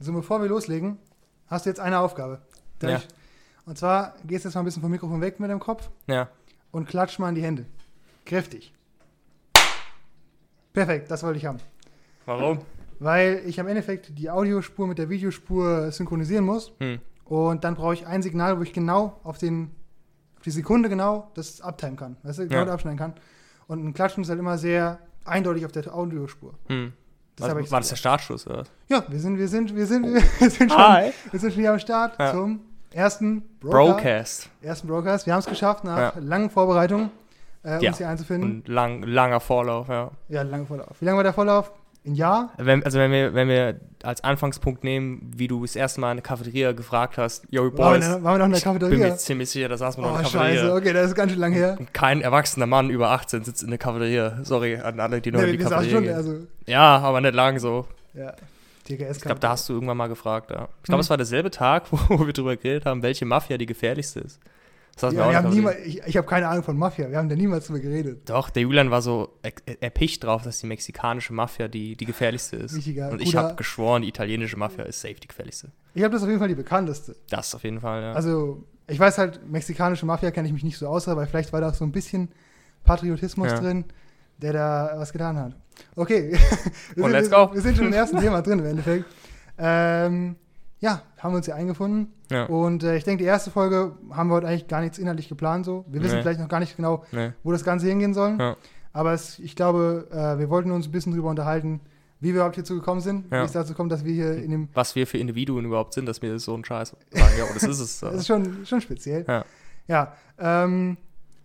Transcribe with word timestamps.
So, 0.00 0.12
bevor 0.12 0.40
wir 0.40 0.48
loslegen, 0.48 0.98
hast 1.48 1.66
du 1.66 1.70
jetzt 1.70 1.80
eine 1.80 1.98
Aufgabe. 2.00 2.40
Darf 2.78 2.90
Ja. 2.90 2.96
ich- 2.98 3.08
Und 3.66 3.76
zwar 3.76 4.14
gehst 4.24 4.44
du 4.44 4.48
jetzt 4.48 4.54
mal 4.54 4.62
ein 4.62 4.64
bisschen 4.64 4.80
vom 4.82 4.90
Mikrofon 4.90 5.20
weg 5.20 5.40
mit 5.40 5.50
dem 5.50 5.58
Kopf 5.60 5.90
Ja. 6.06 6.28
und 6.70 6.88
klatsch 6.88 7.18
mal 7.18 7.28
in 7.28 7.34
die 7.34 7.42
Hände. 7.42 7.66
Kräftig. 8.24 8.72
Perfekt, 10.72 11.10
das 11.10 11.22
wollte 11.22 11.38
ich 11.38 11.44
haben. 11.46 11.58
Warum? 12.24 12.60
Weil 13.00 13.42
ich 13.46 13.60
am 13.60 13.66
Endeffekt 13.68 14.16
die 14.18 14.30
Audiospur 14.30 14.86
mit 14.86 14.98
der 14.98 15.08
Videospur 15.08 15.90
synchronisieren 15.92 16.44
muss. 16.44 16.72
Hm. 16.80 17.00
Und 17.24 17.64
dann 17.64 17.74
brauche 17.74 17.94
ich 17.94 18.06
ein 18.06 18.22
Signal, 18.22 18.58
wo 18.58 18.62
ich 18.62 18.72
genau 18.72 19.20
auf, 19.22 19.38
den, 19.38 19.70
auf 20.36 20.42
die 20.42 20.50
Sekunde 20.50 20.88
genau 20.88 21.30
das 21.34 21.60
abtimen 21.60 21.96
kann. 21.96 22.16
Weißt 22.22 22.38
du, 22.38 22.48
genau 22.48 22.64
Ja. 22.66 22.72
abschneiden 22.72 22.98
kann. 22.98 23.14
Und 23.66 23.84
ein 23.84 23.92
Klatschen 23.92 24.22
ist 24.22 24.30
halt 24.30 24.38
immer 24.38 24.56
sehr 24.56 24.98
eindeutig 25.24 25.66
auf 25.66 25.72
der 25.72 25.94
Audiospur. 25.94 26.54
Hm. 26.68 26.92
Das 27.38 27.56
ich 27.64 27.70
war 27.70 27.80
das 27.80 27.88
der 27.90 27.96
Startschuss, 27.96 28.46
oder? 28.46 28.64
Ja, 28.88 29.04
wir 29.08 29.18
sind, 29.20 29.38
wir 29.38 29.48
sind, 29.48 29.74
wir 29.74 29.86
sind, 29.86 30.04
wir 30.06 30.20
sind, 30.50 30.72
schon, 30.72 30.78
Hi. 30.88 31.12
wir 31.30 31.40
sind 31.40 31.52
schon 31.52 31.60
hier 31.62 31.72
am 31.72 31.78
Start 31.78 32.18
Ja. 32.18 32.32
zum 32.32 32.60
ersten 32.92 33.42
Broker, 33.60 33.92
Broadcast. 33.94 34.48
ersten 34.62 34.88
Broadcast. 34.88 35.26
Wir 35.26 35.32
haben 35.34 35.40
es 35.40 35.46
geschafft 35.46 35.84
nach 35.84 35.98
Ja. 35.98 36.12
langen 36.20 36.50
Vorbereitungen, 36.50 37.10
äh, 37.64 37.82
Ja. 37.82 37.90
uns 37.90 37.98
hier 37.98 38.08
einzufinden. 38.08 38.50
Und 38.62 38.68
lang, 38.68 39.02
langer 39.02 39.40
Vorlauf, 39.40 39.88
ja. 39.88 40.10
ja, 40.28 40.42
lange 40.42 40.66
Vorlauf. 40.66 40.96
Wie 41.00 41.04
lange 41.04 41.16
war 41.18 41.24
der 41.24 41.32
Vorlauf? 41.32 41.70
Ein 42.06 42.14
Jahr? 42.14 42.52
Wenn, 42.56 42.82
also 42.84 42.98
wenn 42.98 43.10
wir, 43.10 43.34
wenn 43.34 43.48
wir 43.48 43.80
als 44.02 44.22
Anfangspunkt 44.24 44.84
nehmen, 44.84 45.30
wie 45.36 45.48
du 45.48 45.62
das 45.62 45.76
erste 45.76 46.00
Mal 46.00 46.12
in 46.12 46.16
der 46.18 46.22
Cafeteria 46.22 46.72
gefragt 46.72 47.18
hast, 47.18 47.44
yo, 47.50 47.70
Boys, 47.70 48.06
noch- 48.08 48.22
waren 48.22 48.34
wir 48.34 48.38
noch 48.38 48.44
in 48.46 48.50
der 48.52 48.58
ich 48.58 48.64
bin 48.64 48.72
Cafeteria? 48.74 49.08
mir 49.10 49.16
ziemlich 49.16 49.50
sicher, 49.50 49.68
da 49.68 49.76
saßen 49.76 50.02
wir 50.02 50.06
noch 50.08 50.14
Oh, 50.14 50.16
in 50.18 50.22
der 50.22 50.30
Cafeteria. 50.32 50.60
scheiße, 50.62 50.74
okay, 50.74 50.92
das 50.92 51.06
ist 51.08 51.14
ganz 51.14 51.32
schön 51.32 51.40
lang 51.40 51.52
her. 51.52 51.76
Und 51.78 51.92
kein 51.92 52.20
erwachsener 52.20 52.66
Mann 52.66 52.88
über 52.90 53.10
18 53.10 53.44
sitzt 53.44 53.62
in 53.62 53.70
der 53.70 53.78
Cafeteria. 53.78 54.38
Sorry 54.44 54.76
an 54.76 54.98
alle, 55.00 55.20
die 55.20 55.32
noch 55.32 55.40
in 55.40 55.46
Nee, 55.46 55.52
die 55.52 55.58
wir 55.58 55.68
saßen 55.68 55.90
Cafeteria 55.90 56.16
schon, 56.16 56.26
gehen. 56.30 56.36
also, 56.36 56.46
Ja, 56.66 56.98
aber 56.98 57.20
nicht 57.20 57.34
lang 57.34 57.58
so. 57.58 57.86
ja. 58.14 58.32
Ich 58.90 58.96
glaube, 59.20 59.38
da 59.38 59.50
hast 59.50 59.68
du 59.68 59.74
irgendwann 59.74 59.98
mal 59.98 60.06
gefragt, 60.08 60.50
ja. 60.50 60.66
Ich 60.78 60.84
glaube, 60.84 61.00
Hm. 61.00 61.00
es 61.00 61.10
war 61.10 61.18
derselbe 61.18 61.50
Tag, 61.50 61.84
wo 61.90 62.24
wir 62.26 62.32
drüber 62.32 62.56
geredet 62.56 62.86
haben, 62.86 63.02
welche 63.02 63.26
Mafia 63.26 63.58
die 63.58 63.66
gefährlichste 63.66 64.20
ist. 64.20 64.40
Das 65.00 65.14
ja, 65.14 65.28
wir 65.30 65.36
haben 65.36 65.50
niemals, 65.50 65.76
ich 65.84 66.00
ich 66.06 66.16
habe 66.16 66.26
keine 66.26 66.48
Ahnung 66.48 66.64
von 66.64 66.76
Mafia, 66.76 67.10
wir 67.10 67.18
haben 67.18 67.28
da 67.28 67.36
niemals 67.36 67.66
drüber 67.66 67.80
geredet. 67.80 68.28
Doch, 68.28 68.50
der 68.50 68.62
Julian 68.62 68.90
war 68.90 69.00
so 69.02 69.38
er- 69.42 69.52
erpicht 69.82 70.24
drauf, 70.24 70.42
dass 70.42 70.60
die 70.60 70.66
mexikanische 70.66 71.32
Mafia 71.32 71.68
die, 71.68 71.96
die 71.96 72.04
gefährlichste 72.04 72.56
ist. 72.56 72.74
Richtiger, 72.76 73.10
Und 73.10 73.22
ich 73.22 73.36
habe 73.36 73.54
geschworen, 73.54 74.02
die 74.02 74.08
italienische 74.08 74.56
Mafia 74.56 74.84
ist 74.84 75.00
safe 75.00 75.14
die 75.14 75.28
gefährlichste. 75.28 75.70
Ich 75.94 76.02
habe 76.02 76.12
das 76.12 76.22
auf 76.22 76.28
jeden 76.28 76.40
Fall 76.40 76.48
die 76.48 76.54
bekannteste. 76.54 77.16
Das 77.30 77.54
auf 77.54 77.62
jeden 77.64 77.80
Fall, 77.80 78.02
ja. 78.02 78.12
Also, 78.12 78.64
ich 78.86 78.98
weiß 78.98 79.18
halt, 79.18 79.40
mexikanische 79.48 80.06
Mafia 80.06 80.30
kenne 80.30 80.48
ich 80.48 80.54
mich 80.54 80.64
nicht 80.64 80.78
so 80.78 80.86
aus, 80.88 81.08
aber 81.08 81.26
vielleicht 81.26 81.52
war 81.52 81.60
da 81.60 81.68
auch 81.70 81.74
so 81.74 81.84
ein 81.84 81.92
bisschen 81.92 82.28
Patriotismus 82.84 83.48
Ja. 83.52 83.60
drin, 83.60 83.84
der 84.38 84.52
da 84.52 84.92
was 84.96 85.12
getan 85.12 85.36
hat. 85.36 85.56
Okay, 85.96 86.32
wir, 86.94 87.04
Und 87.04 87.10
sind, 87.10 87.20
let's 87.20 87.30
go. 87.30 87.50
wir 87.52 87.60
sind 87.60 87.76
schon 87.76 87.86
im 87.86 87.92
ersten 87.92 88.18
Thema 88.18 88.42
drin 88.42 88.58
im 88.58 88.66
Endeffekt. 88.66 89.04
Ähm, 89.60 90.36
ja, 90.80 91.02
haben 91.18 91.32
wir 91.32 91.36
uns 91.38 91.46
hier 91.46 91.56
eingefunden. 91.56 92.12
ja. 92.30 92.44
Und 92.46 92.82
äh, 92.84 92.96
ich 92.96 93.04
denke, 93.04 93.22
die 93.24 93.28
erste 93.28 93.50
Folge 93.50 93.92
haben 94.10 94.28
wir 94.28 94.34
heute 94.36 94.46
eigentlich 94.48 94.68
gar 94.68 94.80
nichts 94.80 94.98
inhaltlich 94.98 95.28
geplant 95.28 95.64
so. 95.64 95.84
Wir 95.88 96.02
wissen 96.02 96.16
Nee. 96.16 96.22
vielleicht 96.22 96.40
noch 96.40 96.48
gar 96.48 96.60
nicht 96.60 96.76
genau, 96.76 97.04
Nee. 97.12 97.32
wo 97.42 97.52
das 97.52 97.64
Ganze 97.64 97.86
hingehen 97.88 98.14
soll. 98.14 98.36
Ja. 98.38 98.56
Aber 98.92 99.12
es, 99.12 99.38
ich 99.38 99.54
glaube, 99.56 100.06
äh, 100.10 100.38
wir 100.38 100.48
wollten 100.50 100.70
uns 100.70 100.86
ein 100.88 100.92
bisschen 100.92 101.12
drüber 101.12 101.28
unterhalten, 101.30 101.80
wie 102.20 102.28
wir 102.28 102.36
überhaupt 102.36 102.54
hierzu 102.56 102.74
gekommen 102.74 103.00
sind, 103.00 103.30
Ja. 103.30 103.42
wie 103.42 103.46
es 103.46 103.52
dazu 103.52 103.74
kommt, 103.74 103.92
dass 103.92 104.04
wir 104.04 104.12
hier 104.12 104.34
in 104.36 104.50
dem. 104.50 104.68
Was 104.74 104.94
wir 104.96 105.06
für 105.06 105.18
Individuen 105.18 105.64
überhaupt 105.64 105.94
sind, 105.94 106.06
dass 106.06 106.20
wir 106.22 106.38
so 106.38 106.54
einen 106.54 106.64
Scheiß 106.64 106.88
sagen. 107.10 107.32
Ja, 107.38 107.44
das 107.54 107.62
ist 107.64 107.80
es. 107.80 108.00
Das 108.00 108.14
ist 108.14 108.26
schon, 108.26 108.64
schon 108.66 108.80
speziell. 108.80 109.24
Ja. 109.28 109.44
Ja. 109.86 110.12
Ähm, 110.38 110.96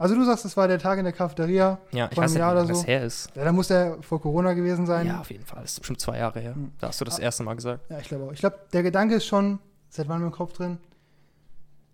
also 0.04 0.16
du 0.16 0.23
sagst, 0.26 0.46
das 0.46 0.56
war 0.58 0.68
der 0.68 0.80
Tag 0.80 0.98
in 1.00 1.04
der 1.06 1.14
Cafeteria. 1.14 1.80
Ja, 1.92 2.09
ich 2.12 2.18
weiß 2.18 2.32
nicht, 2.32 2.40
wie 2.42 2.46
lange 2.46 2.68
das 2.68 2.82
so. 2.82 2.86
her 2.88 3.04
ist. 3.04 3.30
Ja, 3.36 3.44
da 3.46 3.52
muss 3.52 3.68
der 3.70 3.98
vor 4.02 4.22
Corona 4.22 4.54
gewesen 4.54 4.86
sein. 4.86 5.08
Ja, 5.08 5.20
auf 5.22 5.32
jeden 5.32 5.45
Fall. 5.45 5.62
Das 5.62 5.72
ist 5.73 5.80
bestimmt 5.80 6.00
zwei 6.02 6.18
Jahre 6.18 6.40
her. 6.40 6.56
Hm. 6.56 6.72
Da 6.80 6.88
hast 6.90 7.00
du 7.02 7.06
das 7.06 7.20
Ah. 7.20 7.23
erste 7.23 7.44
Mal 7.44 7.56
gesagt. 7.56 7.90
Ja, 7.90 8.00
ich 8.00 8.08
glaube 8.08 8.26
auch. 8.26 8.32
Ich 8.34 8.40
glaube, 8.40 8.58
der 8.73 8.84
Gedanke 8.84 9.16
ist 9.16 9.26
schon, 9.26 9.60
seit 9.90 10.08
wann 10.10 10.22
im 10.22 10.32
Kopf 10.32 10.54
drin? 10.54 10.78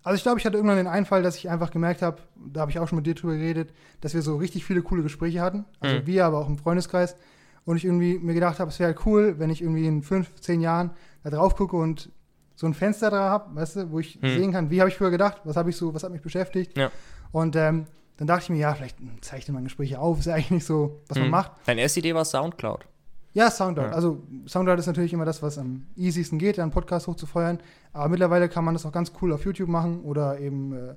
Also 0.02 0.16
ich 0.16 0.22
glaube, 0.22 0.38
ich 0.38 0.46
hatte 0.46 0.56
irgendwann 0.56 0.78
den 0.78 0.86
Einfall, 0.86 1.22
dass 1.22 1.36
ich 1.36 1.50
einfach 1.50 1.70
gemerkt 1.70 2.00
habe, 2.00 2.18
da 2.36 2.60
habe 2.60 2.70
ich 2.70 2.78
auch 2.78 2.88
schon 2.88 2.96
mit 2.96 3.06
dir 3.06 3.14
drüber 3.14 3.34
geredet, 3.34 3.72
dass 4.00 4.14
wir 4.14 4.22
so 4.22 4.36
richtig 4.36 4.64
viele 4.64 4.80
coole 4.82 5.02
Gespräche 5.02 5.40
hatten. 5.42 5.66
Also 5.80 5.96
Mhm. 5.96 6.06
wir, 6.06 6.24
aber 6.24 6.38
auch 6.38 6.48
im 6.48 6.56
Freundeskreis. 6.58 7.16
Und 7.66 7.76
ich 7.76 7.84
irgendwie 7.84 8.18
mir 8.18 8.32
gedacht 8.32 8.58
habe, 8.60 8.70
es 8.70 8.78
wäre 8.78 8.88
halt 8.94 9.04
cool, 9.06 9.34
wenn 9.38 9.50
ich 9.50 9.60
irgendwie 9.60 9.86
in 9.86 10.02
fünf, 10.02 10.34
zehn 10.40 10.62
Jahren 10.62 10.90
da 11.22 11.28
drauf 11.30 11.54
gucke 11.54 11.76
und 11.76 12.10
so 12.56 12.66
ein 12.66 12.72
Fenster 12.74 13.10
da 13.10 13.28
habe, 13.28 13.54
weißt 13.54 13.76
du, 13.76 13.90
wo 13.90 13.98
ich 14.00 14.20
Mhm. 14.22 14.28
sehen 14.28 14.52
kann, 14.52 14.70
wie 14.70 14.80
habe 14.80 14.88
ich 14.88 14.96
früher 14.96 15.10
gedacht, 15.10 15.42
was 15.44 15.56
habe 15.56 15.68
ich 15.68 15.76
so, 15.76 15.92
was 15.94 16.02
hat 16.02 16.12
mich 16.12 16.22
beschäftigt. 16.22 16.76
Ja. 16.78 16.90
Und 17.32 17.54
ähm, 17.56 17.86
dann 18.20 18.26
dachte 18.26 18.44
ich 18.44 18.50
mir, 18.50 18.58
ja, 18.58 18.74
vielleicht 18.74 18.98
zeichne 19.22 19.54
man 19.54 19.64
Gespräche 19.64 19.98
auf, 19.98 20.18
ist 20.20 20.26
ja 20.26 20.34
eigentlich 20.34 20.50
nicht 20.50 20.66
so, 20.66 21.00
was 21.08 21.16
man 21.16 21.24
Hm. 21.24 21.30
macht. 21.30 21.52
Deine 21.66 21.80
erste 21.80 22.00
Idee 22.00 22.14
war 22.14 22.24
Soundcloud. 22.24 22.86
Ja, 23.32 23.50
Soundcloud. 23.50 23.88
Ja. 23.90 23.94
Also 23.94 24.22
Soundcloud 24.46 24.78
ist 24.78 24.86
natürlich 24.86 25.12
immer 25.12 25.24
das, 25.24 25.42
was 25.42 25.56
am 25.56 25.86
easiesten 25.96 26.38
geht, 26.38 26.58
einen 26.58 26.70
Podcast 26.70 27.06
hochzufeuern. 27.06 27.58
Aber 27.92 28.08
mittlerweile 28.08 28.48
kann 28.48 28.64
man 28.64 28.74
das 28.74 28.84
auch 28.84 28.92
ganz 28.92 29.10
cool 29.22 29.32
auf 29.32 29.44
YouTube 29.44 29.68
machen 29.68 30.00
oder 30.02 30.38
eben 30.38 30.72
äh, 30.74 30.94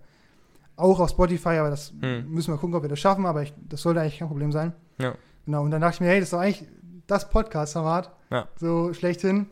auch 0.76 1.00
auf 1.00 1.10
Spotify. 1.12 1.58
Aber 1.60 1.70
das 1.70 1.94
Hm. 2.02 2.30
müssen 2.30 2.54
wir 2.54 2.58
gucken, 2.58 2.76
ob 2.76 2.82
wir 2.84 2.90
das 2.90 3.00
schaffen. 3.00 3.26
Aber 3.26 3.42
ich, 3.44 3.54
das 3.70 3.82
sollte 3.82 4.02
eigentlich 4.02 4.20
kein 4.20 4.28
Problem 4.28 4.52
sein. 4.52 4.74
Ja. 4.98 5.16
Genau. 5.46 5.64
Und 5.64 5.72
dann 5.72 5.80
dachte 5.82 5.96
ich 5.96 6.02
mir, 6.02 6.08
hey, 6.08 6.20
das 6.20 6.28
ist 6.28 6.34
doch 6.34 6.40
eigentlich 6.40 6.68
das 7.08 7.30
Podcast-Format. 7.30 8.12
Ja. 8.32 8.48
So 8.60 8.94
schlechthin. 8.94 9.46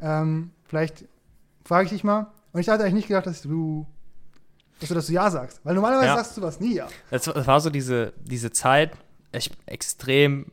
Ähm, 0.00 0.50
vielleicht 0.64 1.04
frage 1.64 1.84
ich 1.84 1.90
dich 1.90 2.04
mal. 2.04 2.28
Und 2.52 2.60
ich 2.60 2.68
hatte 2.68 2.84
eigentlich 2.84 2.94
nicht 2.94 3.08
gedacht, 3.08 3.26
dass 3.26 3.42
du, 3.42 3.84
dass 4.80 4.88
du 4.88 4.94
das 4.94 5.06
so 5.06 5.12
ja 5.12 5.30
sagst. 5.30 5.60
Weil 5.64 5.74
normalerweise 5.74 6.06
Ja. 6.08 6.16
sagst 6.16 6.36
du 6.36 6.42
was 6.42 6.60
nie 6.60 6.74
ja. 6.74 6.86
Das, 7.10 7.24
das 7.24 7.46
war 7.46 7.60
so 7.60 7.70
diese, 7.70 8.12
diese 8.24 8.50
Zeit, 8.52 8.92
ich 9.32 9.50
extrem, 9.66 10.46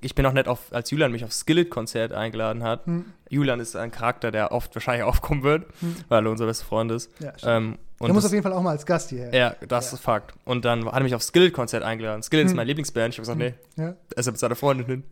ich 0.00 0.14
bin 0.14 0.24
auch 0.26 0.32
nicht 0.32 0.48
auf, 0.48 0.72
als 0.72 0.90
Julian 0.90 1.12
mich 1.12 1.24
aufs 1.24 1.40
Skillet-Konzert 1.40 2.12
eingeladen 2.12 2.62
hat. 2.62 2.86
Hm. 2.86 3.04
Julian 3.30 3.60
ist 3.60 3.74
ein 3.76 3.90
Charakter, 3.90 4.30
der 4.30 4.52
oft 4.52 4.74
wahrscheinlich 4.74 5.04
aufkommen 5.04 5.42
wird, 5.42 5.66
Hm. 5.80 5.96
weil 6.08 6.24
er 6.26 6.30
unser 6.30 6.46
bester 6.46 6.64
Freund 6.66 6.90
ist. 6.92 7.10
Ja. 7.20 7.32
Ähm, 7.42 7.78
Der 8.00 8.08
muss 8.12 8.22
das, 8.22 8.26
auf 8.26 8.32
jeden 8.32 8.44
Fall 8.44 8.52
auch 8.52 8.62
mal 8.62 8.70
als 8.70 8.86
Gast 8.86 9.10
hierher. 9.10 9.34
ja, 9.34 9.56
das 9.66 9.90
Ja. 9.90 9.96
ist 9.96 10.02
Fakt. 10.02 10.34
Und 10.44 10.64
dann 10.64 10.86
hat 10.86 10.94
er 10.94 11.02
mich 11.02 11.14
aufs 11.14 11.26
Skillet-Konzert 11.28 11.82
eingeladen. 11.82 12.22
Skillet 12.22 12.44
ist 12.46 12.52
Hm. 12.52 12.56
meine 12.56 12.68
Lieblingsband. 12.68 13.14
Ich 13.14 13.18
habe 13.18 13.22
gesagt, 13.22 13.38
nee, 13.38 13.54
Ja. 13.82 13.94
er 14.14 14.18
ist 14.18 14.26
mit 14.26 14.38
seiner 14.38 14.54
Freundin 14.56 14.86
hin. 14.86 15.04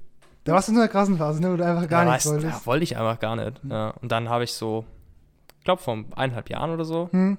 Da 0.44 0.52
warst 0.52 0.68
du 0.68 0.72
in 0.72 0.78
einer 0.78 0.86
krassen 0.86 1.18
Phase, 1.18 1.40
ne, 1.40 1.50
wo 1.52 1.56
du 1.56 1.64
einfach 1.66 1.88
gar 1.88 2.04
ja, 2.04 2.12
nichts 2.12 2.26
wolltest. 2.26 2.60
Ja, 2.60 2.66
wollte 2.66 2.84
ich 2.84 2.96
einfach 2.96 3.18
gar 3.18 3.34
nicht. 3.34 3.60
Hm. 3.62 3.70
Ja. 3.70 3.90
Und 4.00 4.12
dann 4.12 4.28
habe 4.28 4.44
ich 4.44 4.52
so, 4.52 4.84
ich 5.58 5.64
glaube, 5.64 5.82
vor 5.82 6.04
eineinhalb 6.14 6.48
Jahren 6.48 6.70
oder 6.70 6.84
so, 6.84 7.08
Hm. 7.10 7.36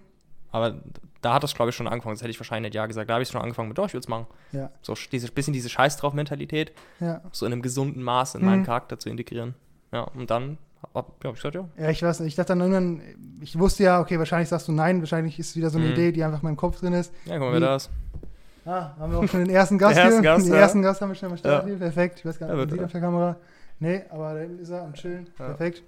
aber 0.52 0.76
da 1.22 1.33
hat 1.33 1.44
das, 1.44 1.53
glaube 1.55 1.69
ich, 1.69 1.75
schon 1.75 1.88
angefangen. 1.88 2.16
Das 2.16 2.22
hätte 2.22 2.31
ich 2.31 2.39
wahrscheinlich 2.39 2.69
nicht 2.72 2.75
ja 2.75 2.85
gesagt. 2.85 3.09
Da 3.09 3.13
habe 3.16 3.23
ich 3.23 3.29
schon 3.29 3.41
angefangen 3.41 3.67
mit, 3.69 3.78
doch, 3.78 3.85
ich 3.88 3.94
würde 3.94 4.03
es 4.03 4.07
machen. 4.07 4.28
Ja. 4.51 4.69
So 4.81 4.94
diese, 5.11 5.31
bisschen 5.31 5.53
diese 5.53 5.69
Scheiß 5.69 5.97
drauf 5.97 6.13
Mentalität. 6.13 6.72
Ja. 7.00 7.22
so 7.31 7.45
in 7.45 7.51
einem 7.53 7.61
gesunden 7.61 8.03
Maß 8.03 8.35
in 8.35 8.41
Mhm. 8.41 8.47
meinen 8.47 8.63
Charakter 8.66 9.00
zu 9.00 9.09
integrieren. 9.09 9.55
Ja, 9.91 10.01
und 10.01 10.29
dann 10.29 10.57
hab, 10.94 11.23
ja, 11.23 11.29
ich 11.31 11.35
gesagt, 11.38 11.55
ja. 11.55 11.67
Ja, 11.78 11.89
ich 11.89 12.01
weiß 12.03 12.19
nicht. 12.19 12.29
Ich 12.29 12.35
dachte 12.35 12.50
dann 12.50 12.59
irgendwann, 12.61 13.01
ich 13.41 13.57
wusste 13.57 13.83
ja, 13.83 14.00
okay, 14.00 14.19
wahrscheinlich 14.19 14.47
sagst 14.50 14.67
du 14.67 14.72
nein, 14.72 15.00
wahrscheinlich 15.00 15.39
ist 15.39 15.50
es 15.50 15.55
wieder 15.55 15.69
so 15.69 15.78
eine 15.79 15.88
Mhm. 15.88 15.94
Idee, 15.94 16.11
die 16.11 16.23
einfach 16.23 16.41
in 16.41 16.45
meinem 16.45 16.57
Kopf 16.57 16.79
drin 16.79 16.94
ist. 16.94 17.11
Ja, 17.25 17.34
guck 17.38 17.47
mal, 17.47 17.53
wer 17.53 17.59
da 17.61 17.75
ist. 17.78 17.89
Ah, 18.66 18.91
haben 18.99 19.11
wir 19.13 19.19
auch 19.19 19.28
schon 19.28 19.39
den 19.45 19.49
ersten 19.49 19.78
Gast 19.79 19.95
Den 19.97 20.03
ersten 20.03 20.22
hier. 20.22 20.31
Gast, 20.31 20.45
den 20.45 20.53
ersten 20.53 20.81
Gast 20.81 21.01
haben 21.01 21.09
wir 21.09 21.16
schon 21.16 21.31
am 21.31 21.38
Start 21.38 21.67
Ja. 21.67 21.75
Perfekt. 21.75 22.19
Ich 22.19 22.25
weiß 22.25 22.38
gar 22.38 22.47
nicht, 22.47 22.53
ob 22.55 22.59
man 22.59 22.69
sieht 22.69 22.84
auf 22.84 22.91
der 22.91 23.01
Kamera. 23.01 23.35
Nee, 23.79 24.01
aber 24.09 24.34
da 24.34 24.39
hinten 24.41 24.59
ist 24.59 24.69
er 24.69 24.84
am 24.84 24.94
Chillen. 24.94 25.28
Perfekt. 25.38 25.84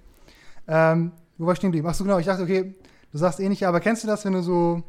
Ähm, 0.66 1.12
wo 1.38 1.46
war 1.46 1.52
ich 1.52 1.58
stehen 1.58 1.70
geblieben? 1.70 1.88
Ach 1.90 1.94
so, 1.94 2.04
genau. 2.04 2.18
Ich 2.18 2.26
dachte, 2.26 2.42
okay, 2.42 2.74
du 3.12 3.18
sagst 3.18 3.40
eh 3.40 3.48
nicht, 3.48 3.66
aber 3.66 3.80
kennst 3.80 4.02
du 4.04 4.08
das, 4.08 4.24
wenn 4.24 4.32
du 4.32 4.42
so, 4.42 4.82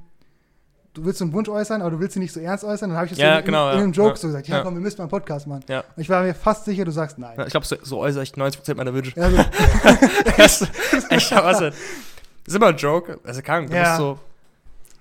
du 0.93 1.05
willst 1.05 1.19
so 1.19 1.25
einen 1.25 1.33
Wunsch 1.33 1.49
äußern, 1.49 1.81
aber 1.81 1.91
du 1.91 1.99
willst 1.99 2.15
ihn 2.15 2.21
nicht 2.21 2.33
so 2.33 2.39
ernst 2.39 2.63
äußern? 2.63 2.89
Dann 2.89 2.97
habe 2.97 3.05
ich 3.05 3.11
das 3.11 3.19
Ja, 3.19 3.33
so 3.35 3.39
in, 3.39 3.45
genau, 3.45 3.69
in, 3.69 3.77
in 3.77 3.83
einem 3.83 3.91
Joke 3.93 4.09
Ja. 4.11 4.15
so 4.17 4.27
gesagt, 4.27 4.47
ja, 4.47 4.61
komm, 4.61 4.73
wir 4.75 4.81
müssen 4.81 4.97
mal 4.97 5.03
einen 5.05 5.09
Podcast 5.09 5.47
machen. 5.47 5.63
Ja. 5.67 5.79
Und 5.95 6.01
ich 6.01 6.09
war 6.09 6.23
mir 6.23 6.33
fast 6.33 6.65
sicher, 6.65 6.85
du 6.85 6.91
sagst 6.91 7.17
nein. 7.17 7.39
Ich 7.45 7.51
glaube, 7.51 7.65
so, 7.65 7.75
so 7.81 7.99
äußere 7.99 8.23
ich 8.23 8.33
90% 8.33 8.75
meiner 8.75 8.93
Wünsche. 8.93 9.17
Ja, 9.19 9.29
so, 9.29 9.37
das 10.37 10.61
ist 10.61 11.11
echt, 11.11 11.31
was 11.31 11.59
denn? 11.59 11.71
Das 12.43 12.53
ist 12.53 12.55
immer 12.55 12.67
ein 12.67 12.77
Joke. 12.77 13.19
Also, 13.23 13.41
kann, 13.41 13.67
du 13.67 13.73
Ja. 13.75 13.83
bist 13.83 13.97
so, 13.97 14.19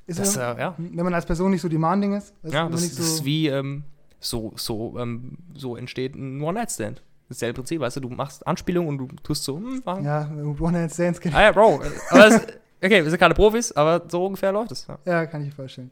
ist 0.06 0.18
das, 0.18 0.34
ja, 0.34 0.52
äh, 0.52 0.60
ja. 0.60 0.74
wenn 0.76 1.04
man 1.04 1.14
als 1.14 1.24
Person 1.26 1.50
nicht 1.52 1.62
so 1.62 1.68
demanding 1.68 2.14
ist. 2.14 2.34
Ja, 2.42 2.68
das, 2.68 2.80
nicht 2.82 2.98
das 2.98 3.06
so, 3.06 3.14
ist 3.14 3.24
wie, 3.24 3.48
ähm, 3.48 3.84
so, 4.18 4.52
so, 4.56 4.98
ähm, 4.98 5.38
so 5.54 5.76
entsteht 5.76 6.14
ein 6.14 6.40
One-Night-Stand. 6.42 7.02
Das 7.28 7.36
ist 7.36 7.42
ja 7.42 7.48
im 7.48 7.54
Prinzip, 7.54 7.80
weißt 7.80 7.96
du, 7.96 8.00
du 8.00 8.08
machst 8.08 8.44
Anspielungen 8.44 8.88
und 8.88 8.98
du 8.98 9.16
tust 9.22 9.44
so, 9.44 9.56
hm, 9.56 9.82
machen. 9.84 10.04
Ja, 10.04 10.28
One-Night-Stands 10.58 11.20
Ah 11.32 11.42
ja, 11.42 11.52
Bro. 11.52 11.80
Aber 12.10 12.18
das, 12.28 12.42
okay, 12.82 13.02
wir 13.04 13.10
sind 13.10 13.18
keine 13.18 13.34
Profis, 13.34 13.72
aber 13.72 14.02
so 14.08 14.26
ungefähr 14.26 14.52
läuft 14.52 14.72
es. 14.72 14.86
Ja. 14.86 14.98
Ja, 15.04 15.26
kann 15.26 15.42
ich 15.42 15.48
mir 15.48 15.54
vorstellen. 15.54 15.90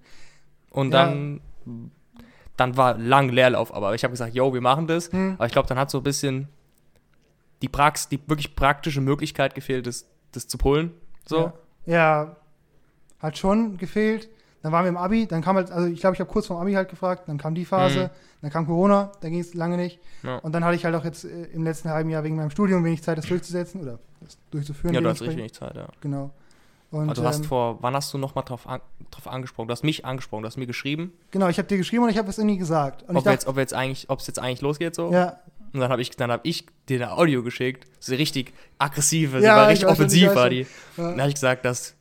Und 0.71 0.93
Ja. 0.93 1.07
dann, 1.07 1.41
dann 2.57 2.77
war 2.77 2.99
lang 2.99 3.29
Leerlauf, 3.31 3.73
aber 3.75 3.95
ich 3.95 4.03
habe 4.05 4.13
gesagt, 4.13 4.35
yo, 4.35 4.53
wir 4.53 4.61
machen 4.61 4.87
das. 4.87 5.13
Hm. 5.13 5.35
Aber 5.37 5.47
ich 5.47 5.53
glaube, 5.53 5.69
dann 5.69 5.79
hat 5.79 5.91
so 5.91 5.99
ein 5.99 6.05
bisschen 6.05 6.49
die 7.63 7.69
Prax, 7.69 8.09
die 8.09 8.21
wirklich 8.29 8.55
praktische 8.55 9.01
Möglichkeit 9.01 9.55
gefehlt, 9.55 9.87
das, 9.87 10.07
das 10.33 10.47
zu 10.49 10.59
pullen. 10.59 10.93
So. 11.27 11.53
Ja. 11.87 11.95
ja, 11.95 12.37
hat 13.21 13.37
schon 13.39 13.77
gefehlt. 13.79 14.29
Dann 14.63 14.73
waren 14.73 14.85
wir 14.85 14.89
im 14.89 14.97
Abi, 14.97 15.27
dann 15.27 15.41
kam 15.41 15.55
halt, 15.57 15.71
also 15.71 15.87
ich 15.87 16.01
glaube, 16.01 16.15
ich 16.15 16.21
habe 16.21 16.31
kurz 16.31 16.47
vorm 16.49 16.61
Abi 16.61 16.73
halt 16.73 16.89
gefragt, 16.89 17.29
dann 17.29 17.39
kam 17.39 17.55
die 17.55 17.65
Phase, 17.65 18.05
Mhm. 18.07 18.11
dann 18.43 18.51
kam 18.51 18.67
Corona, 18.67 19.13
dann 19.21 19.31
ging 19.31 19.41
es 19.41 19.55
lange 19.55 19.77
nicht. 19.77 20.01
Ja. 20.25 20.37
Und 20.39 20.53
dann 20.53 20.65
hatte 20.65 20.75
ich 20.75 20.85
halt 20.85 20.97
auch 20.97 21.05
jetzt 21.05 21.25
äh, 21.25 21.45
im 21.53 21.63
letzten 21.63 21.91
halben 21.91 22.11
Jahr 22.11 22.25
wegen 22.25 22.35
meinem 22.35 22.51
Studium 22.51 22.85
wenig 22.85 23.03
Zeit, 23.05 23.19
das 23.19 23.27
durchzusetzen 23.27 23.81
oder 23.83 24.01
das 24.21 24.37
durchzuführen. 24.51 24.95
Ja, 24.95 25.01
du 25.01 25.09
hast 25.09 25.21
richtig 25.21 25.39
wenig 25.39 25.55
Zeit, 25.55 25.77
ja. 25.77 25.87
Genau. 26.01 26.31
Und, 26.91 27.09
Also 27.11 27.23
du 27.23 27.29
hast 27.29 27.41
ähm, 27.41 27.45
vor, 27.45 27.79
wann 27.83 27.95
hast 27.95 28.13
du 28.15 28.19
nochmal 28.19 28.45
drauf, 28.45 28.67
an, 28.67 28.81
drauf 29.11 29.29
angesprochen? 29.29 29.69
Du 29.69 29.73
hast 29.73 29.85
mich 29.85 30.05
angesprochen, 30.05 30.43
du 30.43 30.47
hast 30.49 30.57
mir 30.57 30.67
geschrieben, 30.67 31.13
genau, 31.31 31.49
ich 31.49 31.59
habe 31.59 31.69
dir 31.69 31.77
geschrieben 31.77 32.05
und 32.05 32.11
ich 32.11 32.17
habe 32.19 32.31
es 32.31 32.39
irgendwie 32.39 32.57
gesagt. 32.57 33.03
Und 33.03 33.17
ob, 33.17 33.25
dachte, 33.25 33.35
jetzt, 33.35 33.47
ob 33.47 33.57
jetzt 33.59 33.75
eigentlich, 33.75 34.09
ob 34.09 34.21
es 34.21 34.27
jetzt 34.27 34.39
eigentlich 34.39 34.63
losgeht 34.63 34.95
so. 34.95 35.13
ja, 35.13 35.41
Und 35.75 35.81
dann 35.81 35.91
habe 35.91 36.01
ich, 36.01 36.11
dann 36.17 36.31
hab 36.33 36.47
ich 36.47 36.67
dir 36.89 37.07
ein 37.07 37.13
Audio 37.13 37.43
geschickt, 37.43 37.87
so 38.01 38.15
richtig 38.15 38.55
aggressive, 38.79 39.41
Ja, 39.41 39.57
war 39.57 39.65
ich 39.65 39.71
richtig 39.73 39.87
weiß 39.89 39.93
offensiv 39.93 40.29
weiß 40.29 40.37
war 40.37 40.51
die. 40.51 40.67
Ja. 40.97 41.11
Dann 41.11 41.21
habe 41.21 41.29
ich 41.29 41.35
gesagt, 41.35 41.65
dass, 41.67 41.95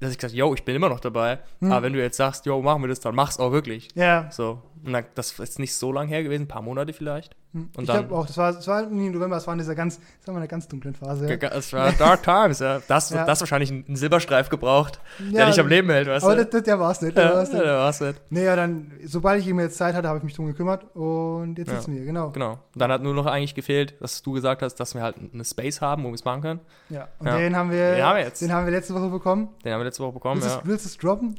dass 0.00 0.10
ich 0.10 0.18
gesagt, 0.18 0.34
yo, 0.34 0.52
ich 0.54 0.64
bin 0.64 0.74
immer 0.74 0.88
noch 0.88 1.00
dabei. 1.00 1.38
Hm. 1.60 1.70
Aber 1.70 1.84
wenn 1.84 1.92
du 1.92 2.00
jetzt 2.00 2.16
sagst, 2.16 2.44
yo, 2.44 2.60
machen 2.60 2.82
wir 2.82 2.88
das, 2.88 2.98
dann 2.98 3.14
mach's 3.14 3.38
auch 3.38 3.52
wirklich. 3.52 3.88
Ja. 3.94 4.28
So. 4.32 4.60
Dann, 4.84 5.04
das 5.14 5.38
ist 5.38 5.58
nicht 5.58 5.74
so 5.74 5.92
lang 5.92 6.08
her 6.08 6.22
gewesen, 6.22 6.42
ein 6.42 6.48
paar 6.48 6.62
Monate 6.62 6.92
vielleicht. 6.92 7.36
Hm. 7.52 7.68
Ich 7.78 7.84
glaube 7.84 8.14
auch, 8.14 8.26
das 8.26 8.36
war, 8.38 8.52
das 8.52 8.66
war 8.66 8.82
im 8.84 9.12
November, 9.12 9.36
das 9.36 9.46
war 9.46 9.52
in 9.54 9.58
dieser 9.58 9.74
ganz, 9.74 9.98
das 9.98 10.26
war 10.26 10.32
in 10.34 10.38
einer 10.38 10.48
ganz 10.48 10.66
dunklen 10.68 10.94
Phase. 10.94 11.28
Ja. 11.28 11.48
Es 11.50 11.72
war 11.72 11.92
Dark 11.92 12.22
Times, 12.24 12.60
ja. 12.60 12.80
Das, 12.88 13.10
Ja. 13.10 13.26
das 13.26 13.40
wahrscheinlich 13.40 13.70
einen 13.70 13.94
Silberstreif 13.94 14.48
gebraucht, 14.48 15.00
der 15.18 15.40
Ja, 15.42 15.46
dich 15.46 15.60
am 15.60 15.68
Leben 15.68 15.90
hält, 15.90 16.08
weißt 16.08 16.24
Aber 16.24 16.36
du? 16.36 16.46
das, 16.46 16.62
der 16.62 16.80
war 16.80 16.90
es 16.92 17.02
nicht. 17.02 17.16
Der 17.16 17.24
ja, 17.26 17.34
war's 17.34 17.52
ja, 17.52 17.58
nicht. 17.58 17.66
war's 17.66 18.00
nicht. 18.00 18.20
Nee, 18.30 18.44
ja, 18.44 18.56
dann, 18.56 18.90
sobald 19.04 19.40
ich 19.40 19.46
eben 19.48 19.60
jetzt 19.60 19.76
Zeit 19.76 19.94
hatte, 19.94 20.08
habe 20.08 20.18
ich 20.18 20.24
mich 20.24 20.34
drum 20.34 20.46
gekümmert 20.46 20.84
und 20.96 21.58
jetzt 21.58 21.68
Ja. 21.70 21.76
sitzen 21.76 21.94
wir, 21.94 22.04
genau. 22.04 22.30
Genau. 22.30 22.52
Und 22.52 22.60
dann 22.80 22.90
hat 22.90 23.02
nur 23.02 23.12
noch 23.14 23.26
eigentlich 23.26 23.54
gefehlt, 23.54 24.00
dass 24.00 24.22
du 24.22 24.32
gesagt 24.32 24.62
hast, 24.62 24.76
dass 24.76 24.94
wir 24.94 25.02
halt 25.02 25.16
eine 25.32 25.44
Space 25.44 25.80
haben, 25.82 26.04
wo 26.04 26.08
wir 26.08 26.14
es 26.14 26.24
machen 26.24 26.40
können. 26.40 26.60
Ja. 26.88 27.08
Und 27.18 27.26
den 27.26 27.54
haben 27.54 27.70
wir, 27.70 27.96
Den 27.96 28.04
haben 28.04 28.16
wir 28.16 28.24
jetzt. 28.24 28.40
den 28.40 28.52
haben 28.52 28.64
wir 28.64 28.72
letzte 28.72 28.94
Woche 28.94 29.08
bekommen. 29.10 29.48
Den 29.64 29.72
haben 29.74 29.80
wir 29.80 29.84
letzte 29.84 30.02
Woche 30.02 30.12
bekommen, 30.14 30.40
willst, 30.42 30.56
ja. 30.56 30.62
du, 30.62 30.68
willst 30.68 30.86
du 30.86 30.88
es 30.88 30.96
droppen? 30.96 31.38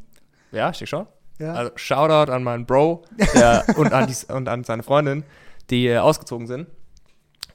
Ja, 0.51 0.69
ich 0.69 0.78
denke 0.78 0.90
schon. 0.90 1.07
Ja. 1.39 1.53
Also 1.53 1.71
Shoutout 1.75 2.31
an 2.31 2.44
meinen 2.44 2.65
Bro 2.65 3.03
der, 3.33 3.65
und, 3.77 3.91
an 3.94 4.07
die, 4.07 4.31
und 4.33 4.47
an 4.47 4.63
seine 4.63 4.83
Freundin, 4.83 5.24
die 5.69 5.88
äh, 5.88 5.97
ausgezogen 5.97 6.47
sind 6.47 6.68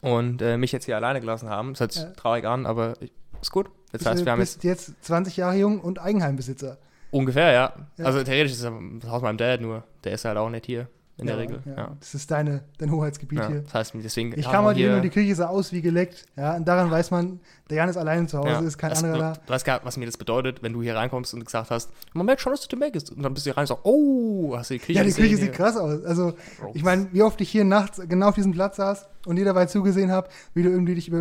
und 0.00 0.42
äh, 0.42 0.56
mich 0.56 0.72
jetzt 0.72 0.84
hier 0.86 0.96
alleine 0.96 1.20
gelassen 1.20 1.48
haben. 1.48 1.72
Das 1.74 1.80
hört 1.80 1.92
sich 1.92 2.02
Ja. 2.02 2.10
traurig 2.10 2.44
an, 2.44 2.66
aber 2.66 2.94
ich, 3.00 3.12
ist 3.40 3.50
gut. 3.52 3.70
Das 3.92 4.02
Du 4.02 4.10
heißt, 4.10 4.24
wir 4.24 4.32
haben 4.32 4.40
jetzt 4.40 4.60
bist 4.60 4.64
jetzt 4.64 5.04
20 5.04 5.36
Jahre 5.36 5.56
jung 5.56 5.80
und 5.80 5.98
Eigenheimbesitzer. 6.00 6.78
ungefähr, 7.10 7.52
ja. 7.52 7.72
Ja. 7.96 8.04
Also 8.04 8.22
theoretisch 8.22 8.52
ist 8.52 8.64
das 8.64 8.72
Haus 9.10 9.22
meinem 9.22 9.38
Dad 9.38 9.60
nur. 9.60 9.84
Der 10.04 10.12
ist 10.12 10.24
halt 10.24 10.36
auch 10.36 10.50
nicht 10.50 10.66
hier 10.66 10.88
in 11.18 11.26
der 11.26 11.34
Ja, 11.36 11.40
Regel. 11.40 11.62
Ja. 11.66 11.76
Ja. 11.76 11.96
Das 11.98 12.14
ist 12.14 12.30
deine, 12.30 12.62
dein 12.78 12.90
Hoheitsgebiet 12.92 13.38
Ja. 13.40 13.48
hier. 13.48 13.60
Das 13.62 13.74
heißt, 13.74 13.92
deswegen 13.96 14.32
Ich 14.38 14.48
kam 14.50 14.64
heute 14.64 14.78
hin 14.80 14.94
und 14.94 15.02
die 15.02 15.10
Küche 15.10 15.34
sah 15.34 15.48
aus 15.48 15.72
wie 15.72 15.82
geleckt. 15.82 16.26
Ja, 16.36 16.54
und 16.56 16.66
daran 16.66 16.90
weiß 16.90 17.10
man, 17.10 17.40
der 17.68 17.78
Jan 17.78 17.88
ist 17.88 17.96
alleine 17.96 18.26
zu 18.28 18.38
Hause, 18.38 18.64
ist 18.64 18.78
kein 18.78 18.90
Das- 18.90 19.02
anderer 19.02 19.18
da. 19.18 19.32
Du 19.44 19.52
weißt 19.52 19.64
gar 19.64 19.74
nicht, 19.74 19.84
was 19.84 19.96
mir 19.96 20.06
das 20.06 20.16
bedeutet, 20.16 20.62
wenn 20.62 20.72
du 20.72 20.80
hier 20.82 20.94
reinkommst 20.96 21.34
und 21.34 21.44
gesagt 21.44 21.70
hast, 21.70 21.90
man 22.14 22.24
merkt 22.24 22.40
schon, 22.40 22.52
dass 22.52 22.66
du 22.66 22.76
ist. 22.78 23.10
Und 23.10 23.22
dann 23.22 23.34
bist 23.34 23.44
du 23.46 23.50
hier 23.50 23.56
rein 23.56 23.62
und 23.64 23.66
sagst, 23.68 23.84
oh, 23.84 24.54
hast 24.56 24.70
du 24.70 24.74
die 24.74 24.80
Küche 24.80 24.92
Ja, 24.92 25.02
die 25.02 25.08
gesehen 25.08 25.26
hier? 25.26 25.36
sieht 25.38 25.52
krass 25.52 25.76
aus. 25.76 26.04
Also, 26.04 26.34
ich 26.74 26.82
meine, 26.84 27.08
wie 27.12 27.22
oft 27.22 27.40
ich 27.40 27.50
hier 27.50 27.64
nachts 27.64 28.00
genau 28.08 28.28
auf 28.28 28.34
diesem 28.36 28.52
Platz 28.52 28.76
saß 28.76 29.06
und 29.26 29.36
dir 29.36 29.44
dabei 29.44 29.66
zugesehen 29.66 30.10
habe, 30.12 30.28
wie 30.54 30.62
du 30.62 30.70
irgendwie 30.70 30.94
dich 30.94 31.08
über, 31.08 31.18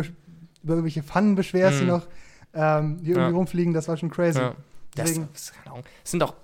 über 0.62 0.74
irgendwelche 0.74 1.02
Pfannen 1.02 1.34
beschwerst, 1.34 1.80
die 1.80 1.84
Mhm. 1.84 1.90
noch 1.90 2.06
ähm, 2.54 2.98
hier 3.02 3.16
irgendwie 3.16 3.34
rumfliegen, 3.36 3.74
das 3.74 3.88
war 3.88 3.96
schon 3.98 4.10
crazy. 4.10 4.38
Das, 4.40 4.54
Deswegen- 4.96 5.28
das, 5.32 5.52
Ahnung. 5.66 5.84
Es 6.02 6.10
sind 6.12 6.20
doch, 6.20 6.34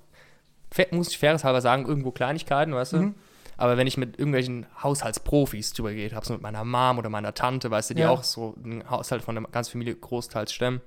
fair- 0.70 0.88
muss 0.92 1.08
ich 1.08 1.18
faires 1.18 1.44
halber 1.44 1.60
sagen, 1.62 1.86
irgendwo 1.86 2.10
Kleinigkeiten, 2.10 2.74
weißt 2.74 2.92
du? 2.92 2.96
Mhm. 2.98 3.14
Aber 3.56 3.76
wenn 3.76 3.86
ich 3.86 3.96
mit 3.96 4.18
irgendwelchen 4.18 4.66
Haushaltsprofis 4.82 5.72
drüber 5.72 5.90
geredet 5.90 6.14
habe, 6.14 6.26
so 6.26 6.32
mit 6.32 6.42
meiner 6.42 6.64
Mom 6.64 6.98
oder 6.98 7.08
meiner 7.08 7.34
Tante, 7.34 7.70
weißt 7.70 7.90
du, 7.90 7.94
die 7.94 8.02
Ja. 8.02 8.10
auch 8.10 8.24
so 8.24 8.54
einen 8.64 8.88
Haushalt 8.90 9.22
von 9.22 9.34
der 9.36 9.44
ganzen 9.44 9.72
Familie 9.72 9.94
großteils 9.94 10.52
stemmen, 10.52 10.80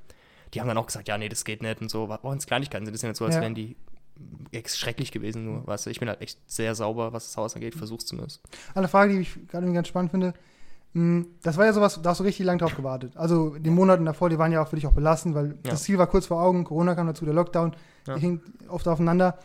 die 0.53 0.61
haben 0.61 0.67
dann 0.67 0.77
auch 0.77 0.85
gesagt, 0.87 1.07
ja, 1.07 1.17
nee, 1.17 1.29
das 1.29 1.45
geht 1.45 1.61
nicht 1.61 1.81
und 1.81 1.89
so. 1.89 2.03
Auch 2.09 2.31
wenn 2.31 2.37
es 2.37 2.45
Kleinigkeiten 2.45 2.85
sind, 2.85 2.93
das 2.93 2.99
ist 2.99 3.03
ja 3.03 3.09
nicht 3.09 3.17
so, 3.17 3.25
als 3.25 3.35
Ja. 3.35 3.41
wären 3.41 3.55
die 3.55 3.75
schrecklich 4.65 5.11
gewesen, 5.11 5.45
nur, 5.45 5.67
weißt 5.67 5.85
du. 5.85 5.89
Ich 5.91 5.99
bin 5.99 6.09
halt 6.09 6.21
echt 6.21 6.39
sehr 6.49 6.73
sauber, 6.75 7.13
was 7.13 7.25
das 7.27 7.37
Haus 7.37 7.53
angeht, 7.55 7.75
versuch's 7.75 8.05
zumindest. 8.05 8.41
Eine 8.73 8.87
Frage, 8.87 9.13
die 9.13 9.19
ich 9.19 9.47
gerade 9.47 9.71
ganz 9.71 9.87
spannend 9.87 10.11
finde. 10.11 10.33
Mm, 10.93 11.23
Das 11.43 11.57
war 11.57 11.65
ja 11.65 11.73
sowas, 11.73 11.99
da 12.01 12.09
hast 12.09 12.19
du 12.19 12.23
richtig 12.23 12.45
lang 12.45 12.57
drauf 12.57 12.75
gewartet. 12.75 13.15
Also 13.15 13.55
die 13.59 13.69
Monaten 13.69 14.05
davor, 14.05 14.29
die 14.29 14.39
waren 14.39 14.51
ja 14.51 14.63
auch 14.63 14.67
für 14.69 14.75
dich 14.77 14.87
auch 14.87 14.93
belastend, 14.93 15.35
weil 15.35 15.49
Ja. 15.63 15.71
das 15.71 15.83
Ziel 15.83 15.97
war 15.99 16.07
kurz 16.07 16.25
vor 16.25 16.41
Augen, 16.41 16.63
Corona 16.63 16.95
kam 16.95 17.05
dazu, 17.07 17.25
der 17.25 17.33
Lockdown, 17.35 17.75
Ja. 18.07 18.15
die 18.15 18.21
hing 18.21 18.41
oft 18.69 18.87
aufeinander. 18.87 19.37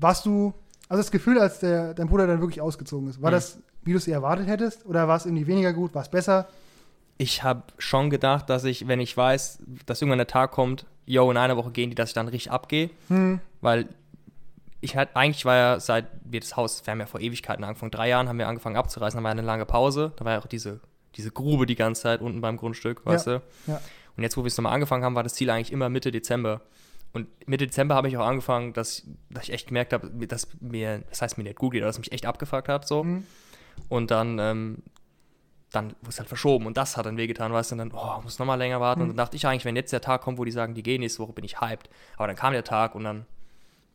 Warst 0.00 0.26
du, 0.26 0.52
also 0.90 1.00
das 1.00 1.10
Gefühl, 1.10 1.38
als 1.38 1.60
der, 1.60 1.94
dein 1.94 2.08
Bruder 2.08 2.26
dann 2.26 2.40
wirklich 2.40 2.60
ausgezogen 2.60 3.08
ist, 3.08 3.22
war 3.22 3.30
Mhm. 3.30 3.34
das, 3.34 3.58
wie 3.82 3.92
du 3.92 3.96
es 3.98 4.06
erwartet 4.06 4.46
hättest? 4.48 4.84
Oder 4.84 5.08
war 5.08 5.16
es 5.16 5.24
irgendwie 5.24 5.46
weniger 5.46 5.72
gut, 5.72 5.94
war 5.94 6.02
es 6.02 6.10
besser? 6.10 6.48
Ich 7.16 7.42
habe 7.42 7.62
schon 7.78 8.10
gedacht, 8.10 8.50
dass 8.50 8.64
ich, 8.64 8.88
wenn 8.88 8.98
ich 9.00 9.16
weiß, 9.16 9.60
dass 9.86 10.02
irgendwann 10.02 10.18
der 10.18 10.26
Tag 10.26 10.50
kommt, 10.50 10.86
yo, 11.06 11.30
in 11.30 11.36
einer 11.36 11.56
Woche 11.56 11.70
gehen 11.70 11.90
die, 11.90 11.94
dass 11.94 12.10
ich 12.10 12.14
dann 12.14 12.28
richtig 12.28 12.50
abgehe. 12.50 12.90
Hm. 13.08 13.40
Weil 13.60 13.88
ich 14.80 14.96
halt, 14.96 15.10
eigentlich 15.14 15.44
war 15.44 15.56
ja 15.56 15.80
seit 15.80 16.06
wir 16.24 16.40
das 16.40 16.56
Haus, 16.56 16.84
wir 16.86 16.90
haben 16.92 17.00
ja 17.00 17.06
vor 17.06 17.20
Ewigkeiten 17.20 17.62
angefangen, 17.64 17.90
drei 17.90 18.08
Jahren 18.08 18.28
haben 18.28 18.38
wir 18.38 18.48
angefangen 18.48 18.76
abzureißen, 18.76 19.16
dann 19.18 19.24
war 19.24 19.30
ja 19.30 19.38
eine 19.38 19.42
lange 19.46 19.66
Pause, 19.66 20.12
da 20.16 20.24
war 20.24 20.32
ja 20.32 20.38
auch 20.40 20.46
diese, 20.46 20.80
diese 21.16 21.30
Grube 21.30 21.66
die 21.66 21.74
ganze 21.76 22.02
Zeit 22.02 22.20
unten 22.22 22.40
beim 22.40 22.56
Grundstück, 22.56 23.04
weißt 23.04 23.26
du? 23.26 23.42
ja. 23.66 23.80
Und 24.16 24.22
jetzt, 24.24 24.36
wo 24.36 24.42
wir 24.42 24.48
es 24.48 24.56
nochmal 24.56 24.72
angefangen 24.72 25.04
haben, 25.04 25.14
war 25.14 25.22
das 25.22 25.34
Ziel 25.34 25.50
eigentlich 25.50 25.72
immer 25.72 25.88
Mitte 25.88 26.10
Dezember. 26.10 26.62
Und 27.12 27.26
Mitte 27.48 27.66
Dezember 27.66 27.94
habe 27.96 28.08
ich 28.08 28.16
auch 28.16 28.26
angefangen, 28.26 28.72
dass, 28.72 29.00
ich- 29.00 29.04
dass 29.30 29.44
ich 29.44 29.52
echt 29.52 29.66
gemerkt 29.68 29.92
habe, 29.92 30.08
dass 30.26 30.46
mir, 30.60 31.02
das 31.10 31.22
heißt 31.22 31.38
mir 31.38 31.44
nicht 31.44 31.58
gut 31.58 31.72
geht, 31.72 31.82
aber 31.82 31.88
dass 31.88 31.98
mich 31.98 32.12
echt 32.12 32.26
abgefuckt 32.26 32.68
hat, 32.68 32.86
so. 32.86 33.02
Hm. 33.02 33.24
Und 33.88 34.10
dann, 34.10 34.38
ähm, 34.38 34.78
dann 35.72 35.90
wurde 36.00 36.08
es 36.10 36.18
halt 36.18 36.28
verschoben 36.28 36.66
und 36.66 36.76
das 36.76 36.96
hat 36.96 37.06
dann 37.06 37.16
wehgetan, 37.16 37.52
weißt 37.52 37.70
du, 37.70 37.74
und 37.74 37.78
dann, 37.78 37.92
oh, 37.94 38.20
muss 38.22 38.38
nochmal 38.38 38.58
länger 38.58 38.80
warten. 38.80 39.02
Und 39.02 39.06
Mhm. 39.08 39.10
dann 39.12 39.16
dachte 39.24 39.36
ich 39.36 39.46
eigentlich, 39.46 39.64
wenn 39.64 39.76
jetzt 39.76 39.92
der 39.92 40.00
Tag 40.00 40.20
kommt, 40.20 40.38
wo 40.38 40.44
die 40.44 40.50
sagen, 40.50 40.74
die 40.74 40.82
gehen 40.82 41.00
nächste 41.00 41.20
Woche, 41.20 41.32
bin 41.32 41.44
ich 41.44 41.60
hyped. 41.60 41.88
Aber 42.16 42.26
dann 42.26 42.36
kam 42.36 42.52
der 42.52 42.64
Tag 42.64 42.94
und 42.96 43.04
dann, 43.04 43.24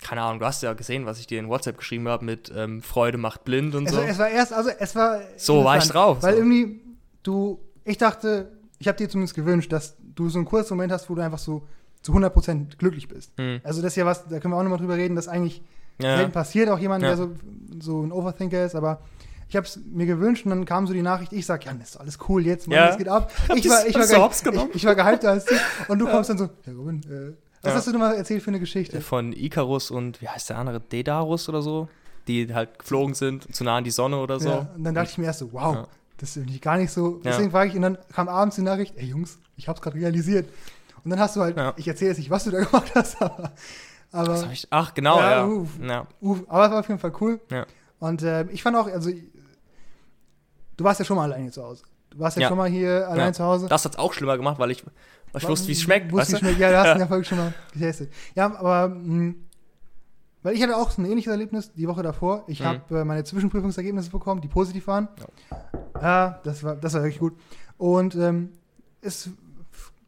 keine 0.01 0.21
Ahnung, 0.21 0.39
du 0.39 0.45
hast 0.45 0.63
ja 0.63 0.73
gesehen, 0.73 1.06
was 1.06 1.19
ich 1.19 1.27
dir 1.27 1.39
in 1.39 1.50
WhatsApp 1.50 1.77
geschrieben 1.77 2.07
habe 2.07 2.23
mit 2.25 2.51
ähm, 2.56 2.81
Freude 2.81 3.18
macht 3.18 3.44
blind 3.44 3.75
und 3.75 3.85
Es, 3.88 3.91
so. 3.94 4.01
es 4.01 4.18
war 4.19 4.29
erst, 4.29 4.53
also 4.53 4.69
es 4.77 4.95
war. 4.95 5.19
So 5.38 5.63
war 5.63 5.77
ich 5.77 5.88
drauf, 5.88 6.21
Weil 6.23 6.33
so. 6.33 6.39
irgendwie, 6.39 6.81
du, 7.23 7.59
ich 7.83 7.97
dachte, 7.97 8.51
ich 8.79 8.88
habe 8.88 8.97
dir 8.97 9.09
zumindest 9.09 9.35
gewünscht, 9.35 9.71
dass 9.71 9.95
du 10.15 10.29
so 10.29 10.38
einen 10.39 10.45
kurzen 10.45 10.75
Moment 10.75 10.91
hast, 10.94 11.09
wo 11.09 11.15
du 11.15 11.21
einfach 11.21 11.39
so 11.39 11.68
zu 12.06 12.13
100% 12.13 12.78
glücklich 12.78 13.07
bist. 13.07 13.31
Hm. 13.38 13.60
Also 13.63 13.81
das 13.81 13.94
ist 13.94 13.96
ja 13.98 14.06
was, 14.06 14.28
da 14.28 14.40
können 14.40 14.54
wir 14.54 14.57
auch 14.57 14.63
nochmal 14.63 14.78
drüber 14.80 14.96
reden, 14.96 15.16
dass 15.16 15.28
eigentlich 15.28 15.63
ja, 16.00 16.18
selten 16.18 16.31
passiert, 16.31 16.69
auch 16.69 16.78
jemand, 16.80 17.02
Ja. 17.04 17.10
der 17.10 17.18
so, 17.18 17.31
so 17.80 18.02
ein 18.04 18.12
Overthinker 18.12 18.63
ist, 18.66 18.75
aber 18.75 19.02
ich 19.48 19.56
habe 19.56 19.66
es 19.66 19.80
mir 19.92 20.06
gewünscht 20.06 20.46
und 20.46 20.52
dann 20.52 20.66
kam 20.66 20.86
so 20.88 20.94
die 20.94 21.02
Nachricht, 21.02 21.31
ich 21.34 21.46
sag, 21.46 21.66
ja, 21.66 21.74
das 21.74 21.90
ist 21.92 21.98
alles 21.98 22.18
cool 22.30 22.46
jetzt, 22.46 22.68
Mann, 22.68 22.78
Ja. 22.78 22.88
das 22.88 22.98
geht 22.98 23.07
ab. 23.07 23.31
Ich 23.56 23.68
war, 23.69 23.86
ich 23.88 23.96
war, 23.96 24.06
ge- 24.07 24.18
hops 24.18 24.44
genommen? 24.44 24.69
ich, 24.72 24.78
ich 24.78 24.86
war 24.86 24.96
gehypter 24.96 25.31
als 25.31 25.46
du 25.46 25.56
und 25.88 26.00
du 26.00 26.06
kommst 26.07 26.30
dann 26.30 26.38
so, 26.38 26.50
ja, 26.66 26.74
Robin, 26.74 27.02
äh, 27.10 27.34
was 27.63 27.72
Ja. 27.72 27.78
hast 27.78 27.88
du 27.88 27.92
denn 27.92 28.00
mal 28.02 28.13
erzählt 28.16 28.44
für 28.44 28.50
eine 28.52 28.60
Geschichte? 28.60 29.02
von 29.02 29.34
Icarus 29.34 29.90
und, 29.90 30.22
wie 30.22 30.28
heißt 30.28 30.50
der 30.50 30.57
andere, 30.60 30.80
Dedarus 30.80 31.50
oder 31.50 31.62
so, 31.63 31.88
die 32.28 32.54
halt 32.54 32.78
geflogen 32.80 33.16
sind, 33.16 33.56
zu 33.56 33.63
nah 33.63 33.78
an 33.78 33.84
die 33.84 33.92
Sonne 33.92 34.18
oder 34.19 34.40
so. 34.40 34.50
Ja, 34.50 34.69
und 34.75 34.84
dann 34.84 34.94
dachte 34.94 35.10
ich 35.12 35.18
mir 35.18 35.25
erst 35.25 35.40
so, 35.40 35.54
wow, 35.54 35.75
Ja. 35.75 35.88
das 36.18 36.30
ist 36.31 36.38
irgendwie 36.38 36.60
gar 36.60 36.78
nicht 36.78 36.92
so. 36.92 37.16
Ja. 37.18 37.31
Deswegen 37.31 37.52
frage 37.52 37.69
ich, 37.69 37.75
und 37.75 37.81
dann 37.84 37.98
kam 38.13 38.28
abends 38.30 38.56
die 38.57 38.62
Nachricht, 38.63 38.94
ey 38.98 39.06
Jungs, 39.06 39.38
ich 39.57 39.68
hab's 39.68 39.81
gerade 39.81 39.96
realisiert. 39.98 40.48
Und 41.06 41.12
dann 41.12 41.19
hast 41.19 41.36
du 41.38 41.42
halt, 41.42 41.56
Ja. 41.56 41.74
ich 41.78 41.88
erzähle 41.88 42.10
jetzt 42.10 42.18
nicht, 42.18 42.30
was 42.30 42.44
du 42.44 42.52
da 42.52 42.60
gemacht 42.63 42.92
hast, 42.96 43.22
aber, 43.22 43.52
aber, 44.12 44.50
ich, 44.52 44.68
ach, 44.72 44.94
genau, 44.94 45.19
Ja, 45.19 45.31
ja. 45.31 45.46
uff. 45.46 45.69
ja. 45.81 46.07
uff, 46.19 46.44
aber 46.48 46.66
es 46.66 46.72
war 46.72 46.80
auf 46.80 46.88
jeden 46.90 47.00
Fall 47.00 47.13
cool. 47.22 47.40
Ja. 47.52 47.66
Und 48.00 48.24
äh, 48.24 48.44
ich 48.52 48.62
fand 48.63 48.75
auch, 48.75 48.88
also, 48.88 49.10
du 50.78 50.84
warst 50.84 51.00
ja 51.00 51.06
schon 51.06 51.16
mal 51.18 51.24
alleine 51.31 51.52
zu 51.52 51.63
Hause. 51.63 51.84
Du 52.10 52.19
warst 52.19 52.38
ja, 52.38 52.42
Ja. 52.44 52.48
schon 52.50 52.57
mal 52.57 52.69
hier 52.69 53.07
allein 53.07 53.28
Ja. 53.28 53.34
zu 53.34 53.44
Hause. 53.44 53.68
Das 53.68 53.86
hat's 53.86 53.98
auch 53.98 54.13
schlimmer 54.13 54.36
gemacht, 54.38 54.57
weil 54.60 54.72
ich, 54.72 54.84
weil 55.31 55.42
ich 55.42 55.48
wusste, 55.48 55.68
wie 55.68 55.74
es 55.74 55.81
schmeckt. 55.81 56.12
Wusste, 56.12 56.18
weißt 56.18 56.34
es 56.34 56.40
du? 56.40 56.46
schmeckt. 56.46 56.60
Ja, 56.60 56.69
du 56.72 56.78
hast 56.80 56.92
in 56.94 56.98
der 57.00 57.07
Folge 57.07 57.25
schon 57.25 57.38
mal 57.38 57.54
getestet. 57.74 58.12
Ja, 58.35 58.45
aber, 58.56 58.90
mh, 58.90 59.33
weil 60.44 60.54
ich 60.56 60.62
hatte 60.64 60.78
auch 60.78 60.92
so 60.92 61.02
ein 61.02 61.06
ähnliches 61.06 61.31
Erlebnis 61.31 61.71
die 61.74 61.88
Woche 61.88 62.04
davor. 62.04 62.44
Ich 62.47 62.59
Mhm. 62.62 62.66
habe 62.66 63.00
äh, 63.00 63.04
meine 63.06 63.24
Zwischenprüfungsergebnisse 63.24 64.12
bekommen, 64.12 64.42
die 64.42 64.47
positiv 64.47 64.88
waren. 64.88 65.07
Ja, 66.02 66.40
das 66.44 66.64
war, 66.64 66.76
das 66.76 66.94
war 66.94 67.02
wirklich 67.04 67.19
gut. 67.19 67.33
Und 67.78 68.16
ähm, 68.16 68.50
ist, 69.02 69.30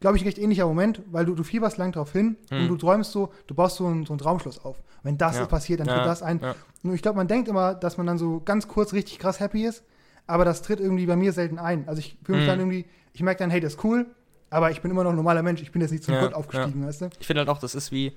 glaube 0.00 0.16
ich, 0.16 0.22
ein 0.22 0.26
recht 0.26 0.38
ähnlicher 0.38 0.66
Moment, 0.66 1.02
weil 1.10 1.24
du, 1.24 1.34
du 1.34 1.42
fieberst 1.42 1.76
lang 1.78 1.92
drauf 1.92 2.12
hin 2.12 2.36
und 2.50 2.64
Mhm. 2.64 2.68
du 2.68 2.76
träumst 2.76 3.12
so, 3.12 3.32
du 3.46 3.54
baust 3.54 3.76
so 3.76 3.86
ein, 3.86 4.06
so 4.06 4.14
ein 4.14 4.18
Traumschloss 4.18 4.64
auf. 4.64 4.82
Wenn 5.02 5.18
das 5.18 5.36
Ja. 5.38 5.46
passiert, 5.46 5.80
dann 5.80 5.88
Ja, 5.88 5.94
tritt 5.94 6.06
das 6.06 6.22
ein. 6.22 6.40
ja. 6.40 6.54
Nur 6.82 6.94
ich 6.94 7.02
glaube, 7.02 7.16
man 7.16 7.26
denkt 7.28 7.48
immer, 7.48 7.74
dass 7.74 7.96
man 7.96 8.06
dann 8.06 8.18
so 8.18 8.40
ganz 8.44 8.68
kurz 8.68 8.92
richtig 8.92 9.18
krass 9.18 9.40
happy 9.40 9.64
ist, 9.66 9.82
aber 10.26 10.44
das 10.44 10.62
tritt 10.62 10.78
irgendwie 10.80 11.06
bei 11.06 11.16
mir 11.16 11.32
selten 11.32 11.58
ein. 11.58 11.88
Also 11.88 11.98
ich 12.00 12.16
fühle 12.22 12.36
mich 12.38 12.46
Mhm. 12.46 12.50
dann 12.50 12.58
irgendwie, 12.60 12.84
ich 13.12 13.22
merke 13.22 13.40
dann, 13.40 13.50
hey, 13.50 13.60
das 13.60 13.74
ist 13.74 13.84
cool, 13.84 14.06
aber 14.50 14.70
ich 14.70 14.80
bin 14.82 14.90
immer 14.90 15.02
noch 15.04 15.10
ein 15.10 15.16
normaler 15.16 15.42
Mensch, 15.42 15.62
ich 15.62 15.72
bin 15.72 15.82
jetzt 15.82 15.90
nicht 15.90 16.04
zum 16.04 16.14
Ja, 16.14 16.20
Gott 16.20 16.34
aufgestiegen, 16.34 16.86
weißt 16.86 17.00
du? 17.02 17.10
Ich 17.18 17.26
finde 17.26 17.40
halt 17.40 17.48
auch, 17.48 17.58
das 17.58 17.74
ist 17.74 17.90
wie, 17.92 18.12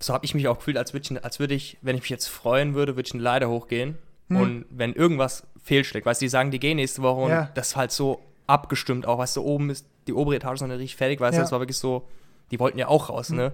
so 0.00 0.14
habe 0.14 0.24
ich 0.24 0.34
mich 0.34 0.46
auch 0.48 0.58
gefühlt, 0.58 0.76
als 0.78 0.92
würde 0.92 1.04
ich, 1.14 1.24
als 1.24 1.38
würde 1.40 1.54
ich, 1.54 1.76
wenn 1.82 1.96
ich 1.96 2.02
mich 2.02 2.10
jetzt 2.10 2.28
freuen 2.28 2.74
würde, 2.74 2.96
würde 2.96 3.06
ich 3.06 3.14
eine 3.14 3.22
Leiter 3.22 3.48
hochgehen. 3.48 3.98
Hm. 4.28 4.36
Und 4.36 4.64
wenn 4.70 4.92
irgendwas 4.92 5.44
fehlschlägt, 5.62 6.06
weißt 6.06 6.20
du, 6.20 6.24
die 6.24 6.28
sagen, 6.30 6.50
die 6.50 6.60
gehen 6.60 6.76
nächste 6.76 7.02
Woche 7.02 7.20
und 7.20 7.30
Ja. 7.30 7.50
das 7.54 7.68
ist 7.68 7.76
halt 7.76 7.90
so 7.92 8.20
abgestimmt 8.48 9.06
auch, 9.06 9.18
weißt 9.18 9.36
du, 9.36 9.42
oben 9.42 9.70
ist 9.70 9.86
die 10.08 10.12
obere 10.14 10.34
Etage 10.36 10.60
noch 10.62 10.68
nicht 10.68 10.78
richtig 10.80 10.96
fertig, 10.96 11.20
weißt 11.20 11.36
du, 11.36 11.40
Ja. 11.40 11.44
das 11.44 11.52
war 11.52 11.60
wirklich 11.60 11.78
so, 11.78 12.08
die 12.50 12.58
wollten 12.58 12.78
ja 12.78 12.88
auch 12.88 13.08
raus, 13.10 13.28
Hm. 13.28 13.36
ne? 13.36 13.52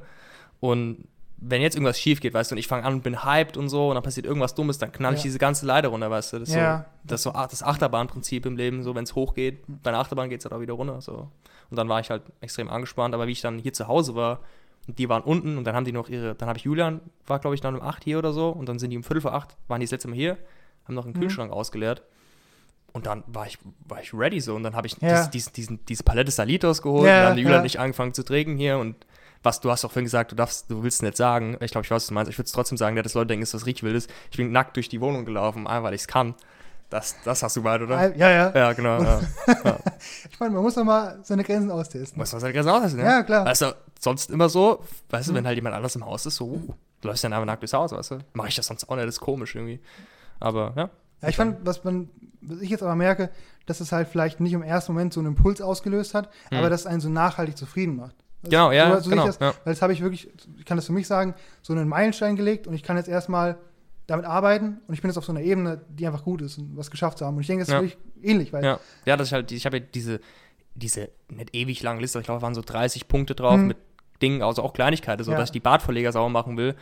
Und 0.61 1.07
wenn 1.37 1.61
jetzt 1.61 1.75
irgendwas 1.75 1.99
schief 2.01 2.21
geht, 2.21 2.33
weißt 2.33 2.51
du, 2.53 2.55
und 2.55 2.59
ich 2.59 2.69
fange 2.69 2.85
an 2.85 2.95
und 2.95 3.03
bin 3.03 3.23
hyped 3.25 3.57
und 3.59 3.69
so, 3.69 3.89
und 3.89 3.97
dann 3.97 4.03
passiert 4.05 4.25
irgendwas 4.25 4.55
Dummes, 4.55 4.79
dann 4.79 4.93
knall 4.93 5.13
ich 5.13 5.21
Ja. 5.21 5.25
diese 5.25 5.39
ganze 5.39 5.67
Leiter 5.67 5.89
runter, 5.89 6.11
weißt 6.11 6.33
du, 6.33 6.39
das 6.39 6.49
ist 6.49 6.55
Ja. 6.55 6.79
so, 6.79 6.85
das 7.09 7.21
ist 7.21 7.25
so 7.25 7.33
das 7.33 7.63
Achterbahnprinzip 7.63 8.47
im 8.47 8.57
Leben, 8.57 8.83
so, 8.83 8.95
wenn 8.95 9.05
es 9.05 9.15
hochgeht, 9.15 9.63
bei 9.67 9.91
einer 9.91 9.99
Achterbahn 9.99 10.31
geht 10.31 10.39
es 10.41 10.45
halt 10.47 10.55
auch 10.55 10.61
wieder 10.61 10.75
runter, 10.75 11.01
so. 11.03 11.29
Und 11.71 11.77
dann 11.77 11.89
war 11.89 12.01
ich 12.01 12.09
halt 12.11 12.23
extrem 12.41 12.69
angespannt, 12.71 13.15
aber 13.15 13.27
wie 13.27 13.33
ich 13.33 13.41
dann 13.41 13.59
hier 13.59 13.73
zu 13.73 13.89
Hause 13.89 14.15
war, 14.15 14.41
und 14.87 14.99
die 14.99 15.09
waren 15.09 15.23
unten 15.23 15.59
und 15.59 15.65
dann 15.65 15.75
haben 15.75 15.85
die 15.85 15.93
noch 15.93 16.09
ihre, 16.09 16.35
dann 16.35 16.49
habe 16.49 16.59
ich 16.59 16.65
Julian, 16.65 17.01
war 17.27 17.39
glaube 17.41 17.55
ich 17.57 17.61
dann 17.61 17.75
um 17.75 17.83
8 17.83 18.05
hier 18.05 18.19
oder 18.19 18.33
so 18.33 18.51
und 18.51 18.69
dann 18.69 18.79
sind 18.79 18.91
die 18.91 18.97
um 18.97 19.03
Viertel 19.03 19.23
vor 19.23 19.33
8, 19.35 19.57
waren 19.67 19.81
die 19.81 19.87
das 19.87 19.93
letzte 19.93 20.09
Mal 20.09 20.15
hier, 20.15 20.39
haben 20.87 20.95
noch 20.95 21.05
einen 21.05 21.15
Mhm. 21.15 21.21
Kühlschrank 21.21 21.53
ausgeleert 21.53 22.03
und 22.95 23.07
dann 23.07 23.23
war 23.27 23.47
ich, 23.47 23.59
war 23.87 24.01
ich 24.01 24.15
ready 24.15 24.41
so 24.41 24.55
und 24.55 24.63
dann 24.63 24.75
habe 24.75 24.87
ich 24.87 24.97
Ja. 25.01 25.27
dies, 25.27 25.31
dies, 25.31 25.53
diesen, 25.53 25.85
diese 25.87 26.03
Palette 26.05 26.31
Salitos 26.31 26.81
geholt 26.81 27.07
Ja, 27.07 27.11
und 27.11 27.19
dann 27.19 27.27
haben 27.31 27.37
die 27.37 27.43
Julian 27.43 27.57
ja. 27.59 27.61
und 27.61 27.67
ich 27.67 27.79
angefangen 27.81 28.15
zu 28.15 28.23
trinken 28.25 28.57
hier 28.57 28.79
und 28.79 28.97
was, 29.43 29.61
du 29.61 29.71
hast 29.71 29.85
auch 29.85 29.91
vorhin 29.91 30.05
gesagt, 30.07 30.33
du 30.33 30.37
darfst, 30.37 30.71
du 30.71 30.83
willst 30.83 30.99
es 30.99 31.03
nicht 31.03 31.19
sagen. 31.19 31.59
Ich 31.61 31.71
glaube, 31.73 31.85
ich 31.85 31.91
weiß, 31.91 31.97
was 31.97 32.07
du 32.07 32.15
meinst. 32.15 32.31
Ich 32.31 32.39
würde 32.39 32.47
es 32.47 32.53
trotzdem 32.53 32.79
sagen, 32.79 32.97
dass 32.97 33.13
Leute 33.13 33.27
denken, 33.27 33.43
dass 33.43 33.51
das 33.51 33.67
richtig 33.67 33.83
wild 33.83 33.95
ist. 33.95 34.09
Ich 34.31 34.39
bin 34.39 34.51
nackt 34.53 34.75
durch 34.77 34.89
die 34.89 35.03
Wohnung 35.03 35.27
gelaufen, 35.27 35.67
einfach 35.67 35.83
weil 35.83 35.95
ich 35.95 36.01
es 36.01 36.07
kann. 36.09 36.35
Das, 36.89 37.17
das 37.25 37.43
hast 37.43 37.55
du 37.57 37.63
bald, 37.63 37.83
oder? 37.83 37.99
Al- 37.99 38.17
Ja, 38.17 38.31
ja. 38.31 38.53
Ja, 38.55 38.73
genau. 38.73 39.03
Ja. 39.03 39.21
ja. 39.65 39.77
Ich 40.31 40.41
meine, 40.41 40.55
man 40.55 40.63
muss 40.63 40.75
doch 40.77 40.85
mal 40.85 41.19
seine 41.25 41.45
Grenzen 41.45 41.71
austesten. 41.71 42.19
Was 42.23 42.31
soll 42.31 42.53
das 42.55 42.67
aus, 42.67 42.95
ne? 42.95 43.03
Ja, 43.03 43.23
klar. 43.23 43.45
Weißt 43.45 43.61
du, 43.63 43.77
sonst 44.01 44.31
immer 44.31 44.49
so, 44.49 44.83
weißt 45.11 45.29
du, 45.29 45.35
wenn 45.35 45.47
halt 45.47 45.57
jemand 45.57 45.75
anders 45.75 45.95
im 45.97 46.07
Haus 46.07 46.25
ist, 46.25 46.37
so, 46.37 46.47
uh, 46.47 46.75
du 47.03 47.09
läufst 47.09 47.23
dann 47.25 47.35
einfach 47.35 47.45
nackt 47.45 47.61
durchs 47.63 47.75
Haus, 47.75 47.93
weißt 47.93 48.13
du? 48.13 48.19
Mach 48.33 48.47
ich 48.47 48.55
das 48.55 48.67
sonst 48.67 48.89
auch 48.89 48.95
nicht, 48.97 49.07
das 49.07 49.17
ist 49.17 49.21
komisch 49.21 49.55
irgendwie. 49.57 49.81
Aber, 50.41 50.73
ja. 50.77 50.91
Ja, 51.25 51.31
ich 51.31 51.37
fand, 51.37 51.59
was 51.67 51.85
man, 51.85 52.09
was 52.41 52.61
ich 52.61 52.71
jetzt 52.71 52.83
aber 52.83 52.95
merke, 52.95 53.31
dass 53.67 53.81
es 53.81 53.93
halt 53.93 54.09
vielleicht 54.09 54.41
nicht 54.41 54.53
im 54.53 54.63
ersten 54.63 54.93
Moment 54.93 55.13
so 55.13 55.21
einen 55.21 55.29
Impuls 55.29 55.61
ausgelöst 55.61 56.15
hat, 56.15 56.31
Hm. 56.51 56.59
aber 56.59 56.71
dass 56.71 56.83
es 56.83 56.87
einen 56.87 57.01
so 57.01 57.09
nachhaltig 57.09 57.57
zufrieden 57.57 57.97
macht. 57.97 58.15
Genau, 58.43 58.71
ja, 58.73 58.95
so, 58.97 59.05
so 59.05 59.11
genau, 59.11 59.27
das, 59.27 59.39
ja. 59.39 59.55
Weil 59.65 59.73
das 59.73 59.81
habe 59.81 59.93
ich 59.95 60.03
wirklich, 60.03 60.29
ich 60.59 60.65
kann 60.67 60.77
das 60.77 60.87
für 60.87 60.93
mich 60.93 61.07
sagen, 61.07 61.35
so 61.63 61.73
einen 61.73 61.89
Meilenstein 61.89 62.37
gelegt 62.37 62.67
und 62.67 62.75
ich 62.75 62.83
kann 62.83 62.97
jetzt 62.99 63.09
erstmal 63.09 63.57
damit 64.07 64.27
arbeiten 64.27 64.83
und 64.87 64.93
ich 64.93 65.01
bin 65.01 65.09
jetzt 65.09 65.17
auf 65.17 65.25
so 65.25 65.33
einer 65.33 65.41
Ebene, 65.41 65.81
die 65.89 66.07
einfach 66.07 66.25
gut 66.25 66.43
ist 66.43 66.59
und 66.59 66.77
was 66.77 66.91
geschafft 66.91 67.17
zu 67.17 67.25
haben. 67.25 67.37
Und 67.37 67.41
ich 67.41 67.47
denke, 67.47 67.63
das 67.63 67.69
ist 67.69 67.73
Ja. 67.75 67.81
wirklich 67.81 67.97
ähnlich, 68.23 68.53
weil 68.53 68.63
Ja, 68.63 68.79
ja 69.07 69.17
das 69.17 69.29
ist 69.29 69.33
halt, 69.33 69.51
ich 69.51 69.65
habe 69.65 69.79
ja 69.79 69.85
diese, 69.95 70.21
diese 70.75 71.09
nicht 71.31 71.55
ewig 71.57 71.83
lange 71.83 72.03
Liste, 72.03 72.19
aber 72.19 72.21
ich 72.21 72.27
glaube, 72.27 72.37
es 72.39 72.43
waren 72.43 72.55
so 72.55 72.61
30 72.61 73.09
Punkte 73.09 73.35
drauf 73.35 73.59
Mhm. 73.59 73.69
mit 73.69 73.77
Dingen, 74.21 74.43
also 74.43 74.63
auch 74.63 74.75
Kleinigkeiten, 74.75 75.25
so 75.25 75.31
Ja. 75.33 75.39
dass 75.39 75.49
ich 75.49 75.53
die 75.53 75.61
Badverleger 75.61 76.13
sauber 76.13 76.29
machen 76.29 76.59
will, 76.59 76.75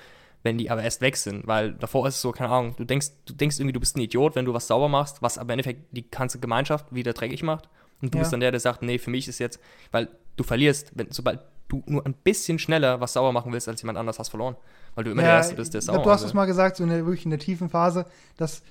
wenn 0.42 0.58
die 0.58 0.70
aber 0.70 0.82
erst 0.82 1.00
weg 1.00 1.16
sind, 1.16 1.46
weil 1.46 1.72
davor 1.74 2.06
ist 2.08 2.16
es 2.16 2.20
so, 2.22 2.32
keine 2.32 2.50
Ahnung, 2.50 2.74
du 2.76 2.84
denkst, 2.84 3.08
du 3.26 3.32
denkst 3.34 3.58
irgendwie, 3.58 3.72
du 3.72 3.80
bist 3.80 3.96
ein 3.96 4.00
Idiot, 4.00 4.34
wenn 4.34 4.44
du 4.44 4.52
was 4.54 4.66
sauber 4.66 4.88
machst, 4.88 5.22
was 5.22 5.38
aber 5.38 5.52
im 5.52 5.58
Endeffekt 5.60 5.96
die 5.96 6.10
ganze 6.10 6.38
Gemeinschaft 6.40 6.92
wieder 6.94 7.12
dreckig 7.12 7.42
macht. 7.42 7.68
Und 8.00 8.12
du 8.12 8.18
Ja. 8.18 8.22
bist 8.22 8.32
dann 8.32 8.40
der, 8.40 8.50
der 8.50 8.60
sagt, 8.60 8.82
nee, 8.82 8.98
für 8.98 9.10
mich 9.10 9.28
ist 9.28 9.38
jetzt, 9.38 9.60
weil 9.92 10.08
du 10.36 10.42
verlierst, 10.44 10.90
wenn, 10.94 11.10
sobald 11.10 11.40
du 11.68 11.82
nur 11.86 12.04
ein 12.04 12.14
bisschen 12.14 12.58
schneller 12.58 13.00
was 13.00 13.12
sauber 13.14 13.32
machen 13.32 13.52
willst 13.52 13.68
als 13.68 13.80
jemand 13.82 13.98
anders, 13.98 14.18
hast 14.18 14.28
verloren, 14.30 14.56
weil 14.94 15.04
du 15.04 15.10
immer 15.10 15.22
der 15.22 15.30
ja, 15.30 15.36
Erste 15.38 15.54
bist, 15.54 15.72
der 15.74 15.80
sauber 15.80 15.98
glaub, 15.98 16.04
du 16.04 16.10
hast 16.10 16.22
es 16.24 16.34
mal 16.34 16.44
gesagt, 16.46 16.76
so 16.76 16.82
in 16.84 16.90
der, 16.90 17.06
wirklich 17.06 17.24
in 17.24 17.30
der 17.30 17.38
tiefen 17.38 17.70
Phase, 17.70 18.06
dass 18.36 18.62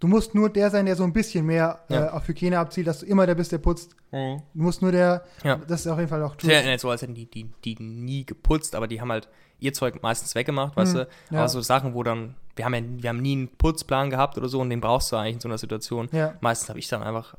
du 0.00 0.06
musst 0.06 0.34
nur 0.34 0.48
der 0.50 0.70
sein, 0.70 0.86
der 0.86 0.96
so 0.96 1.04
ein 1.04 1.12
bisschen 1.12 1.44
mehr 1.46 1.80
Ja. 1.88 2.06
äh, 2.06 2.08
auf 2.10 2.26
Hygiene 2.28 2.58
abzielt, 2.58 2.86
dass 2.86 3.00
du 3.00 3.06
immer 3.06 3.26
der 3.26 3.34
bist, 3.34 3.52
der 3.52 3.58
putzt. 3.58 3.94
Mhm. 4.12 4.42
Du 4.54 4.62
musst 4.62 4.82
nur 4.82 4.92
der, 4.92 5.24
Ja. 5.44 5.56
das 5.56 5.80
ist 5.80 5.86
auf 5.88 5.98
jeden 5.98 6.08
Fall 6.10 6.22
auch 6.22 6.34
ist 6.36 6.42
ja 6.44 6.78
so, 6.78 6.90
als 6.90 7.02
hätten 7.02 7.14
die, 7.14 7.26
die, 7.30 7.50
die 7.64 7.76
nie 7.82 8.24
geputzt, 8.24 8.74
aber 8.74 8.86
die 8.88 9.00
haben 9.00 9.10
halt 9.12 9.28
ihr 9.60 9.72
Zeug 9.72 10.00
meistens 10.02 10.34
weggemacht, 10.34 10.76
weißt 10.76 10.94
Hm, 10.94 11.00
du? 11.00 11.08
ja. 11.34 11.38
Aber 11.40 11.48
so 11.48 11.60
Sachen, 11.60 11.94
wo 11.94 12.02
dann, 12.04 12.36
wir 12.56 12.64
haben 12.64 12.74
ja, 12.74 12.80
wir 13.02 13.08
haben 13.10 13.20
nie 13.20 13.32
einen 13.32 13.48
Putzplan 13.48 14.08
gehabt 14.10 14.38
oder 14.38 14.48
so 14.48 14.60
und 14.60 14.70
den 14.70 14.80
brauchst 14.80 15.10
du 15.12 15.16
eigentlich 15.16 15.34
in 15.34 15.40
so 15.40 15.48
einer 15.48 15.58
Situation. 15.58 16.08
Ja, 16.12 16.34
Meistens 16.40 16.68
habe 16.68 16.78
ich 16.78 16.88
dann 16.88 17.02
einfach 17.02 17.34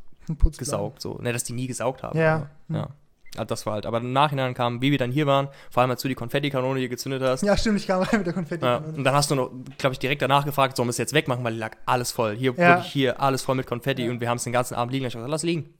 gesaugt, 0.57 1.01
so. 1.01 1.17
Ne, 1.21 1.33
dass 1.33 1.43
die 1.43 1.53
nie 1.53 1.67
gesaugt 1.67 2.03
haben. 2.03 2.17
Ja. 2.19 2.49
aber, 2.67 2.77
ja. 2.77 2.87
Also 3.35 3.45
das 3.45 3.65
war 3.65 3.73
halt, 3.73 3.85
aber 3.85 3.99
im 3.99 4.11
Nachhinein 4.11 4.53
kam, 4.55 4.81
wie 4.81 4.89
wir 4.91 4.97
dann 4.97 5.11
hier 5.11 5.27
waren, 5.27 5.49
vor 5.69 5.81
allem 5.81 5.91
als 5.91 6.01
du 6.01 6.07
die 6.07 6.15
Konfettikanone 6.15 6.79
hier 6.79 6.89
gezündet 6.89 7.21
hast. 7.21 7.43
Ja, 7.43 7.55
stimmt, 7.55 7.77
ich 7.79 7.87
kam 7.87 8.01
rein 8.01 8.17
mit 8.19 8.25
der 8.27 8.33
Konfetti. 8.33 8.65
Ja, 8.65 8.77
und 8.77 9.03
dann 9.03 9.13
hast 9.13 9.29
du 9.29 9.35
noch, 9.35 9.51
glaube 9.77 9.93
ich, 9.93 9.99
direkt 9.99 10.21
danach 10.21 10.45
gefragt, 10.45 10.75
sollen 10.75 10.87
wir 10.87 10.91
es 10.91 10.97
jetzt 10.97 11.13
wegmachen, 11.13 11.43
weil 11.43 11.53
die 11.53 11.59
lag 11.59 11.75
alles 11.85 12.11
voll. 12.11 12.35
Hier, 12.35 12.51
Ja. 12.53 12.57
wirklich 12.77 12.91
hier, 12.91 13.21
alles 13.21 13.43
voll 13.43 13.55
mit 13.55 13.67
Konfetti 13.67 14.03
Ja. 14.05 14.11
und 14.11 14.19
wir 14.19 14.29
haben 14.29 14.37
es 14.37 14.43
den 14.45 14.53
ganzen 14.53 14.73
Abend 14.75 14.91
liegen 14.93 15.03
lassen. 15.05 15.17
Ich 15.17 15.19
gesagt, 15.19 15.31
lass 15.31 15.43
liegen. 15.43 15.73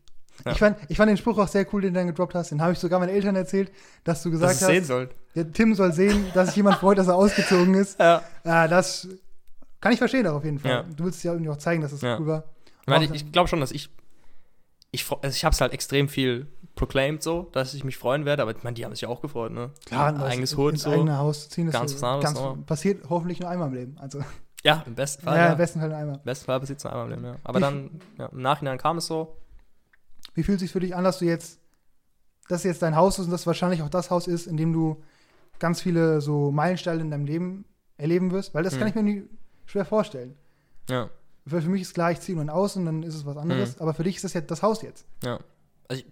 Ja. 0.46 0.52
Ich, 0.54 0.60
fand, 0.60 0.78
ich 0.88 0.96
fand 0.98 1.10
den 1.10 1.18
Spruch 1.18 1.38
auch 1.40 1.48
sehr 1.48 1.66
cool, 1.74 1.82
den 1.82 1.94
du 1.94 2.00
dann 2.00 2.08
gedroppt 2.08 2.34
hast. 2.36 2.52
Den 2.52 2.62
habe 2.62 2.72
ich 2.74 2.80
sogar 2.80 3.00
meinen 3.00 3.10
Eltern 3.10 3.36
erzählt, 3.36 3.72
dass 4.06 4.22
du 4.24 4.30
Dass 4.30 4.40
gesagt 4.40 4.54
es 4.62 4.68
sehen 4.68 4.82
hast, 4.82 4.88
sollen. 4.88 5.10
ja, 5.34 5.44
Tim 5.44 5.76
soll 5.76 5.92
sehen, 5.92 6.28
dass 6.34 6.48
sich 6.50 6.56
jemand 6.56 6.78
freut, 6.78 6.98
dass 6.98 7.08
er 7.08 7.16
ausgezogen 7.16 7.74
ist. 7.74 8.00
Ja. 8.00 8.22
Das 8.44 9.08
kann 9.82 9.92
ich 9.92 9.98
verstehen 10.00 10.28
auch 10.28 10.36
auf 10.36 10.46
jeden 10.46 10.60
Fall. 10.60 10.86
Du 10.96 11.04
willst 11.06 11.24
ja 11.24 11.32
irgendwie 11.34 11.50
auch 11.50 11.58
zeigen, 11.58 11.82
dass 11.82 11.92
es 11.92 12.02
Ja. 12.02 12.18
cool 12.20 12.28
war. 12.28 12.44
Ich, 12.84 12.88
meine, 12.88 13.06
ich, 13.06 13.12
ich 13.12 13.32
glaube 13.32 13.48
schon, 13.50 13.60
dass 13.60 13.72
ich. 13.72 13.90
Ich, 14.92 15.06
also 15.12 15.36
ich 15.36 15.46
habe 15.46 15.54
es 15.54 15.62
halt 15.62 15.72
extrem 15.74 16.08
viel 16.10 16.48
proclaimed, 16.80 17.22
so, 17.22 17.50
dass 17.52 17.74
ich 17.76 17.84
mich 17.84 17.98
freuen 17.98 18.26
werde, 18.26 18.42
aber 18.42 18.52
ich 18.56 18.64
meine, 18.64 18.74
die 18.74 18.84
haben 18.86 18.94
sich 18.94 19.02
ja 19.02 19.10
auch 19.10 19.22
gefreut, 19.22 19.52
ne? 19.52 19.70
Klar, 19.86 20.08
ein 20.08 20.18
eigenes 20.22 20.58
Hut, 20.58 20.74
ins 20.74 20.84
so. 20.84 20.92
eigene 20.92 21.18
Haus 21.18 21.44
zu 21.44 21.50
ziehen, 21.50 21.68
ist 21.68 21.74
Ganz 21.74 21.94
was 21.94 22.04
anderes, 22.04 22.34
ganz, 22.34 22.66
passiert 22.66 23.10
hoffentlich 23.10 23.40
nur 23.40 23.50
einmal 23.50 23.68
im 23.68 23.74
Leben. 23.76 23.98
Also, 24.00 24.20
Ja, 24.64 24.84
im 24.88 24.96
besten 24.96 25.26
ja, 25.26 25.32
Fall. 25.32 25.40
Ja, 25.40 25.52
im 25.52 25.58
besten 25.58 25.80
Fall 25.80 25.90
nur 25.90 25.98
einmal. 25.98 26.16
Im 26.16 26.24
besten 26.24 26.46
Fall 26.46 26.60
passiert 26.60 26.80
es 26.80 26.84
nur 26.84 26.94
einmal 26.94 27.06
im 27.08 27.12
Leben, 27.12 27.26
ja. 27.26 27.36
Aber 27.44 27.60
Ich- 27.60 27.66
dann, 27.66 28.02
ja, 28.18 28.26
im 28.28 28.42
Nachhinein 28.42 28.78
kam 28.78 28.98
es 28.98 29.06
so. 29.08 29.38
Wie 30.34 30.44
fühlt 30.44 30.58
es 30.58 30.62
sich 30.62 30.72
für 30.72 30.80
dich 30.80 30.96
an, 30.96 31.04
dass 31.04 31.20
du 31.20 31.26
jetzt, 31.26 31.60
dass 32.48 32.64
jetzt 32.64 32.82
dein 32.82 32.96
Haus 32.96 33.20
ist 33.20 33.26
und 33.26 33.32
das 33.32 33.46
wahrscheinlich 33.48 33.82
auch 33.84 33.90
das 33.90 34.10
Haus 34.10 34.28
ist, 34.28 34.48
in 34.48 34.58
dem 34.58 34.74
du 34.74 35.02
ganz 35.60 35.82
viele 35.82 36.22
so 36.22 36.52
Meilensteine 36.52 37.02
in 37.02 37.12
deinem 37.12 37.26
Leben 37.26 37.66
erleben 37.98 38.32
wirst? 38.32 38.54
Weil 38.54 38.64
das 38.64 38.74
kann 38.74 38.82
Hm. 38.84 38.88
ich 38.90 38.96
mir 38.96 39.04
nie 39.04 39.30
schwer 39.66 39.86
vorstellen. 39.86 40.36
Ja, 40.90 41.10
Für, 41.46 41.62
für 41.62 41.70
mich 41.70 41.82
ist 41.82 41.94
klar, 41.94 42.12
ich 42.12 42.20
ziehe 42.22 42.38
nun 42.38 42.50
aus 42.50 42.76
und 42.76 42.86
dann 42.86 43.04
ist 43.04 43.16
es 43.16 43.26
was 43.26 43.38
anderes. 43.38 43.76
Hm. 43.76 43.82
Aber 43.82 43.94
für 43.94 44.04
dich 44.04 44.16
ist 44.18 44.24
das 44.24 44.34
jetzt 44.34 44.50
das 44.52 44.62
Haus 44.64 44.82
jetzt. 44.82 45.06
ja. 45.24 45.40
Also 45.88 46.04
ich, 46.04 46.08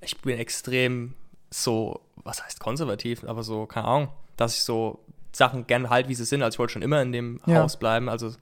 ich 0.00 0.20
bin 0.20 0.38
extrem 0.38 1.14
so, 1.50 2.00
was 2.16 2.44
heißt 2.44 2.60
konservativ, 2.60 3.24
aber 3.24 3.42
so, 3.42 3.66
keine 3.66 3.86
Ahnung, 3.86 4.08
dass 4.36 4.54
ich 4.54 4.62
so 4.64 5.00
Sachen 5.32 5.66
gerne 5.66 5.90
halt, 5.90 6.08
wie 6.08 6.14
sie 6.14 6.24
sind. 6.24 6.42
Also 6.42 6.56
ich 6.56 6.58
wollte 6.58 6.74
schon 6.74 6.82
immer 6.82 7.00
in 7.02 7.12
dem 7.12 7.40
Ja. 7.46 7.62
Haus 7.62 7.78
bleiben. 7.78 8.08
Also 8.08 8.32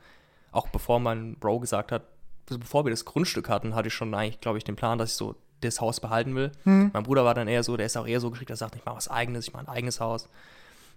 auch 0.53 0.69
bevor 0.69 1.01
mein 1.01 1.37
Bro 1.37 1.61
gesagt 1.61 1.93
hat, 1.93 2.03
also 2.49 2.59
bevor 2.59 2.85
wir 2.85 2.91
das 2.91 3.05
Grundstück 3.05 3.49
hatten, 3.49 3.75
hatte 3.75 3.89
ich 3.89 3.95
schon 3.95 4.15
eigentlich, 4.15 4.41
glaube 4.41 4.59
ich, 4.59 4.65
den 4.65 4.77
Plan, 4.77 4.99
dass 4.99 5.11
ich 5.11 5.17
so 5.17 5.35
das 5.61 5.81
Haus 5.81 6.01
behalten 6.01 6.35
will. 6.35 6.53
Hm. 6.65 6.91
Mein 6.93 7.03
Bruder 7.03 7.25
war 7.25 7.35
dann 7.35 7.49
eher 7.49 7.63
so, 7.63 7.77
der 7.77 7.87
ist 7.87 7.97
auch 7.97 8.07
eher 8.07 8.21
so 8.21 8.31
geschickt, 8.31 8.51
der 8.51 8.57
sagt, 8.57 8.77
ich 8.77 8.85
mache 8.85 8.97
was 8.97 9.09
eigenes, 9.09 9.49
ich 9.49 9.53
mache 9.53 9.65
ein 9.67 9.69
eigenes 9.69 10.01
Haus. 10.01 10.29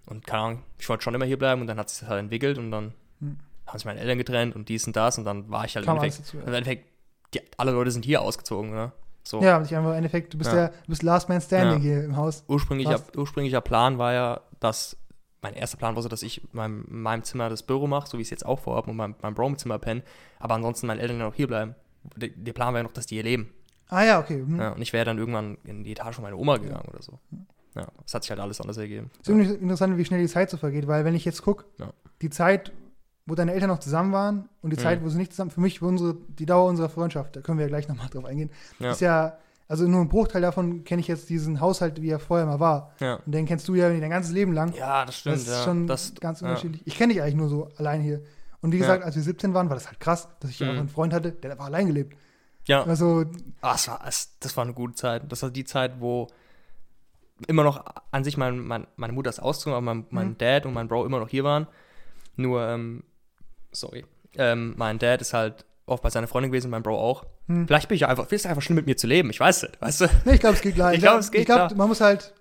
Und 0.06 0.26
keine 0.26 0.42
Ahnung, 0.42 0.62
ich 0.78 0.88
wollte 0.88 1.02
schon 1.02 1.14
immer 1.14 1.24
hier 1.24 1.38
bleiben 1.38 1.60
und 1.60 1.66
dann 1.66 1.78
hat 1.78 1.88
sich 1.90 2.00
das 2.00 2.08
halt 2.08 2.20
entwickelt 2.20 2.58
und 2.58 2.70
dann 2.70 2.92
Hm. 3.20 3.38
haben 3.66 3.78
sich 3.78 3.84
meine 3.84 4.00
Eltern 4.00 4.18
getrennt 4.18 4.56
und 4.56 4.68
dies 4.68 4.86
und 4.86 4.96
das 4.96 5.18
und 5.18 5.24
dann 5.24 5.50
war 5.50 5.64
ich 5.64 5.76
halt 5.76 5.84
Kam 5.86 5.96
im 5.98 6.02
Endeffekt, 6.04 6.26
dazu, 6.28 6.36
ja. 6.38 6.42
im 6.44 6.54
Endeffekt 6.54 6.86
die, 7.34 7.40
alle 7.58 7.72
Leute 7.72 7.90
sind 7.90 8.04
hier 8.04 8.22
ausgezogen, 8.22 8.70
ne? 8.70 8.92
So. 9.22 9.40
Ja, 9.42 9.60
ich 9.62 9.74
einfach 9.76 9.90
im 9.90 9.96
Endeffekt, 9.96 10.32
du 10.34 10.38
bist 10.38 10.50
Ja. 10.50 10.56
der, 10.56 10.68
du 10.68 10.88
bist 10.88 11.02
Last 11.02 11.28
Man 11.28 11.40
Standing 11.40 11.76
Ja. 11.76 11.94
hier 11.96 12.04
im 12.04 12.16
Haus. 12.16 12.44
Ursprünglicher, 12.48 13.00
ursprünglicher 13.16 13.60
Plan 13.60 13.98
war 13.98 14.12
ja, 14.12 14.40
dass 14.60 14.96
mein 15.42 15.54
erster 15.54 15.76
Plan 15.78 15.94
war 15.94 16.02
so, 16.02 16.08
dass 16.08 16.22
ich 16.22 16.42
in 16.42 16.48
meinem, 16.52 16.84
in 16.90 17.00
meinem 17.02 17.22
Zimmer 17.22 17.48
das 17.48 17.62
Büro 17.62 17.86
mache, 17.86 18.08
so 18.08 18.18
wie 18.18 18.22
ich 18.22 18.26
es 18.26 18.30
jetzt 18.30 18.46
auch 18.46 18.58
vorhabe, 18.60 18.90
und 18.90 18.96
mein, 18.96 19.14
mein 19.22 19.34
Bro 19.34 19.46
im 19.48 19.58
Zimmer 19.58 19.78
pennen, 19.78 20.02
aber 20.38 20.54
ansonsten 20.54 20.86
meine 20.86 21.00
Eltern 21.00 21.18
noch 21.18 21.34
hier 21.34 21.46
bleiben. 21.46 21.74
Der, 22.16 22.28
der 22.30 22.52
Plan 22.52 22.72
war 22.72 22.80
ja 22.80 22.82
noch, 22.84 22.92
dass 22.92 23.06
die 23.06 23.14
hier 23.16 23.24
leben. 23.24 23.52
Ah 23.88 24.04
ja, 24.04 24.20
okay. 24.20 24.36
Hm. 24.40 24.58
Ja, 24.60 24.70
und 24.72 24.82
ich 24.82 24.92
wäre 24.92 25.04
dann 25.04 25.18
irgendwann 25.18 25.58
in 25.64 25.82
die 25.84 25.92
Etage 25.92 26.14
von 26.14 26.22
meiner 26.24 26.38
Oma 26.38 26.56
gegangen 26.58 26.86
oder 26.88 27.02
so. 27.02 27.18
Ja, 27.74 27.86
das 28.02 28.14
hat 28.14 28.22
sich 28.22 28.30
halt 28.30 28.40
alles 28.40 28.60
anders 28.60 28.76
ergeben. 28.78 29.10
Es 29.14 29.20
ist 29.20 29.28
irgendwie 29.28 29.54
interessant, 29.54 29.96
wie 29.96 30.04
schnell 30.04 30.20
die 30.20 30.28
Zeit 30.28 30.50
so 30.50 30.56
vergeht, 30.56 30.86
weil 30.86 31.04
wenn 31.04 31.14
ich 31.14 31.24
jetzt 31.24 31.42
gucke, 31.42 31.64
Ja. 31.78 31.92
die 32.22 32.30
Zeit, 32.30 32.72
wo 33.30 33.34
deine 33.34 33.52
Eltern 33.54 33.68
noch 33.70 33.78
zusammen 33.78 34.12
waren 34.12 34.48
und 34.62 34.70
die 34.70 34.76
Mhm. 34.76 34.80
Zeit, 34.82 35.02
wo 35.04 35.08
sie 35.08 35.16
nicht 35.18 35.32
zusammen, 35.32 35.50
für 35.50 35.60
mich, 35.60 35.80
wo 35.80 35.86
unsere, 35.86 36.16
die 36.28 36.46
Dauer 36.46 36.68
unserer 36.68 36.88
Freundschaft, 36.88 37.36
da 37.36 37.40
können 37.40 37.58
wir 37.58 37.64
ja 37.64 37.68
gleich 37.68 37.88
nochmal 37.88 38.08
drauf 38.10 38.24
eingehen, 38.24 38.50
Ja. 38.78 38.90
ist 38.90 39.00
ja, 39.00 39.38
also 39.68 39.86
nur 39.86 40.00
ein 40.00 40.08
Bruchteil 40.08 40.42
davon 40.42 40.82
kenne 40.84 41.00
ich 41.00 41.06
jetzt 41.08 41.30
diesen 41.30 41.60
Haushalt, 41.60 42.02
wie 42.02 42.10
er 42.10 42.18
vorher 42.18 42.44
mal 42.46 42.58
war. 42.60 42.92
Ja, 43.00 43.20
Und 43.24 43.32
den 43.32 43.46
kennst 43.46 43.68
du 43.68 43.74
ja 43.76 43.88
dein 43.88 44.10
ganzes 44.10 44.32
Leben 44.32 44.52
lang. 44.52 44.74
ja 44.74 45.04
das 45.06 45.18
stimmt. 45.18 45.36
das 45.36 45.42
ist 45.46 45.64
schon 45.64 45.86
das, 45.86 46.14
ganz 46.20 46.42
unterschiedlich. 46.42 46.82
Ich 46.86 46.96
kenne 46.98 47.12
dich 47.14 47.22
eigentlich 47.22 47.36
nur 47.36 47.48
so 47.48 47.68
allein 47.76 48.00
hier. 48.00 48.20
Und 48.62 48.72
wie 48.72 48.78
gesagt, 48.78 49.04
als 49.04 49.14
wir 49.16 49.22
17 49.22 49.54
waren, 49.54 49.68
war 49.70 49.76
das 49.76 49.86
halt 49.86 50.00
krass, 50.00 50.28
dass 50.40 50.50
ich 50.50 50.60
Mhm. 50.60 50.68
auch 50.68 50.72
einen 50.74 50.88
Freund 50.88 51.14
hatte, 51.14 51.32
der 51.32 51.52
einfach 51.52 51.66
allein 51.66 51.86
gelebt. 51.86 52.16
Ja, 52.66 52.82
Also, 52.82 53.24
Ah, 53.62 53.74
es 53.76 53.88
war, 53.88 54.00
das 54.40 54.56
war 54.56 54.64
eine 54.64 54.74
gute 54.74 54.94
Zeit. 54.94 55.22
Das 55.32 55.42
war 55.42 55.50
die 55.50 55.64
Zeit, 55.64 56.00
wo 56.00 56.26
immer 57.46 57.62
noch 57.64 57.82
an 58.10 58.22
sich 58.24 58.36
mein, 58.36 58.58
mein, 58.58 58.86
meine 58.96 59.12
Mutter 59.14 59.30
ist 59.30 59.40
ausgezogen, 59.40 59.74
aber 59.76 59.80
mein, 59.82 60.04
mein 60.10 60.28
Mhm. 60.30 60.38
Dad 60.38 60.66
und 60.66 60.74
mein 60.74 60.88
Bro 60.88 61.06
immer 61.06 61.20
noch 61.20 61.28
hier 61.28 61.44
waren. 61.44 61.66
Nur, 62.36 62.62
ähm, 62.66 63.02
sorry, 63.72 64.04
ähm, 64.36 64.74
mein 64.76 64.98
Dad 64.98 65.20
ist 65.20 65.32
halt 65.34 65.64
oft 65.86 66.02
bei 66.02 66.10
seiner 66.10 66.26
Freundin 66.28 66.50
gewesen, 66.52 66.70
mein 66.70 66.82
Bro 66.82 66.96
auch. 66.98 67.24
hm. 67.46 67.66
Vielleicht 67.66 67.88
bin 67.88 67.96
ich 67.96 68.02
ja 68.02 68.08
einfach, 68.08 68.24
vielleicht 68.26 68.40
ist 68.40 68.44
es 68.44 68.50
einfach 68.50 68.62
schlimm 68.62 68.76
mit 68.76 68.86
mir 68.86 68.96
zu 68.96 69.06
leben, 69.06 69.30
ich 69.30 69.40
weiß 69.40 69.62
nicht, 69.62 69.80
weißt 69.80 70.00
du? 70.02 70.06
Nee, 70.24 70.34
ich 70.34 70.40
glaube, 70.40 70.54
es 70.56 70.62
geht 70.62 70.74
klar. 70.74 70.92
Ich 70.94 71.00
glaub, 71.00 71.18
es 71.18 71.30
geht 71.30 71.40
Ich 71.42 71.46
glaube, 71.46 71.66
klar. 71.66 71.76
man 71.76 71.88
muss 71.88 72.00
halt, 72.00 72.32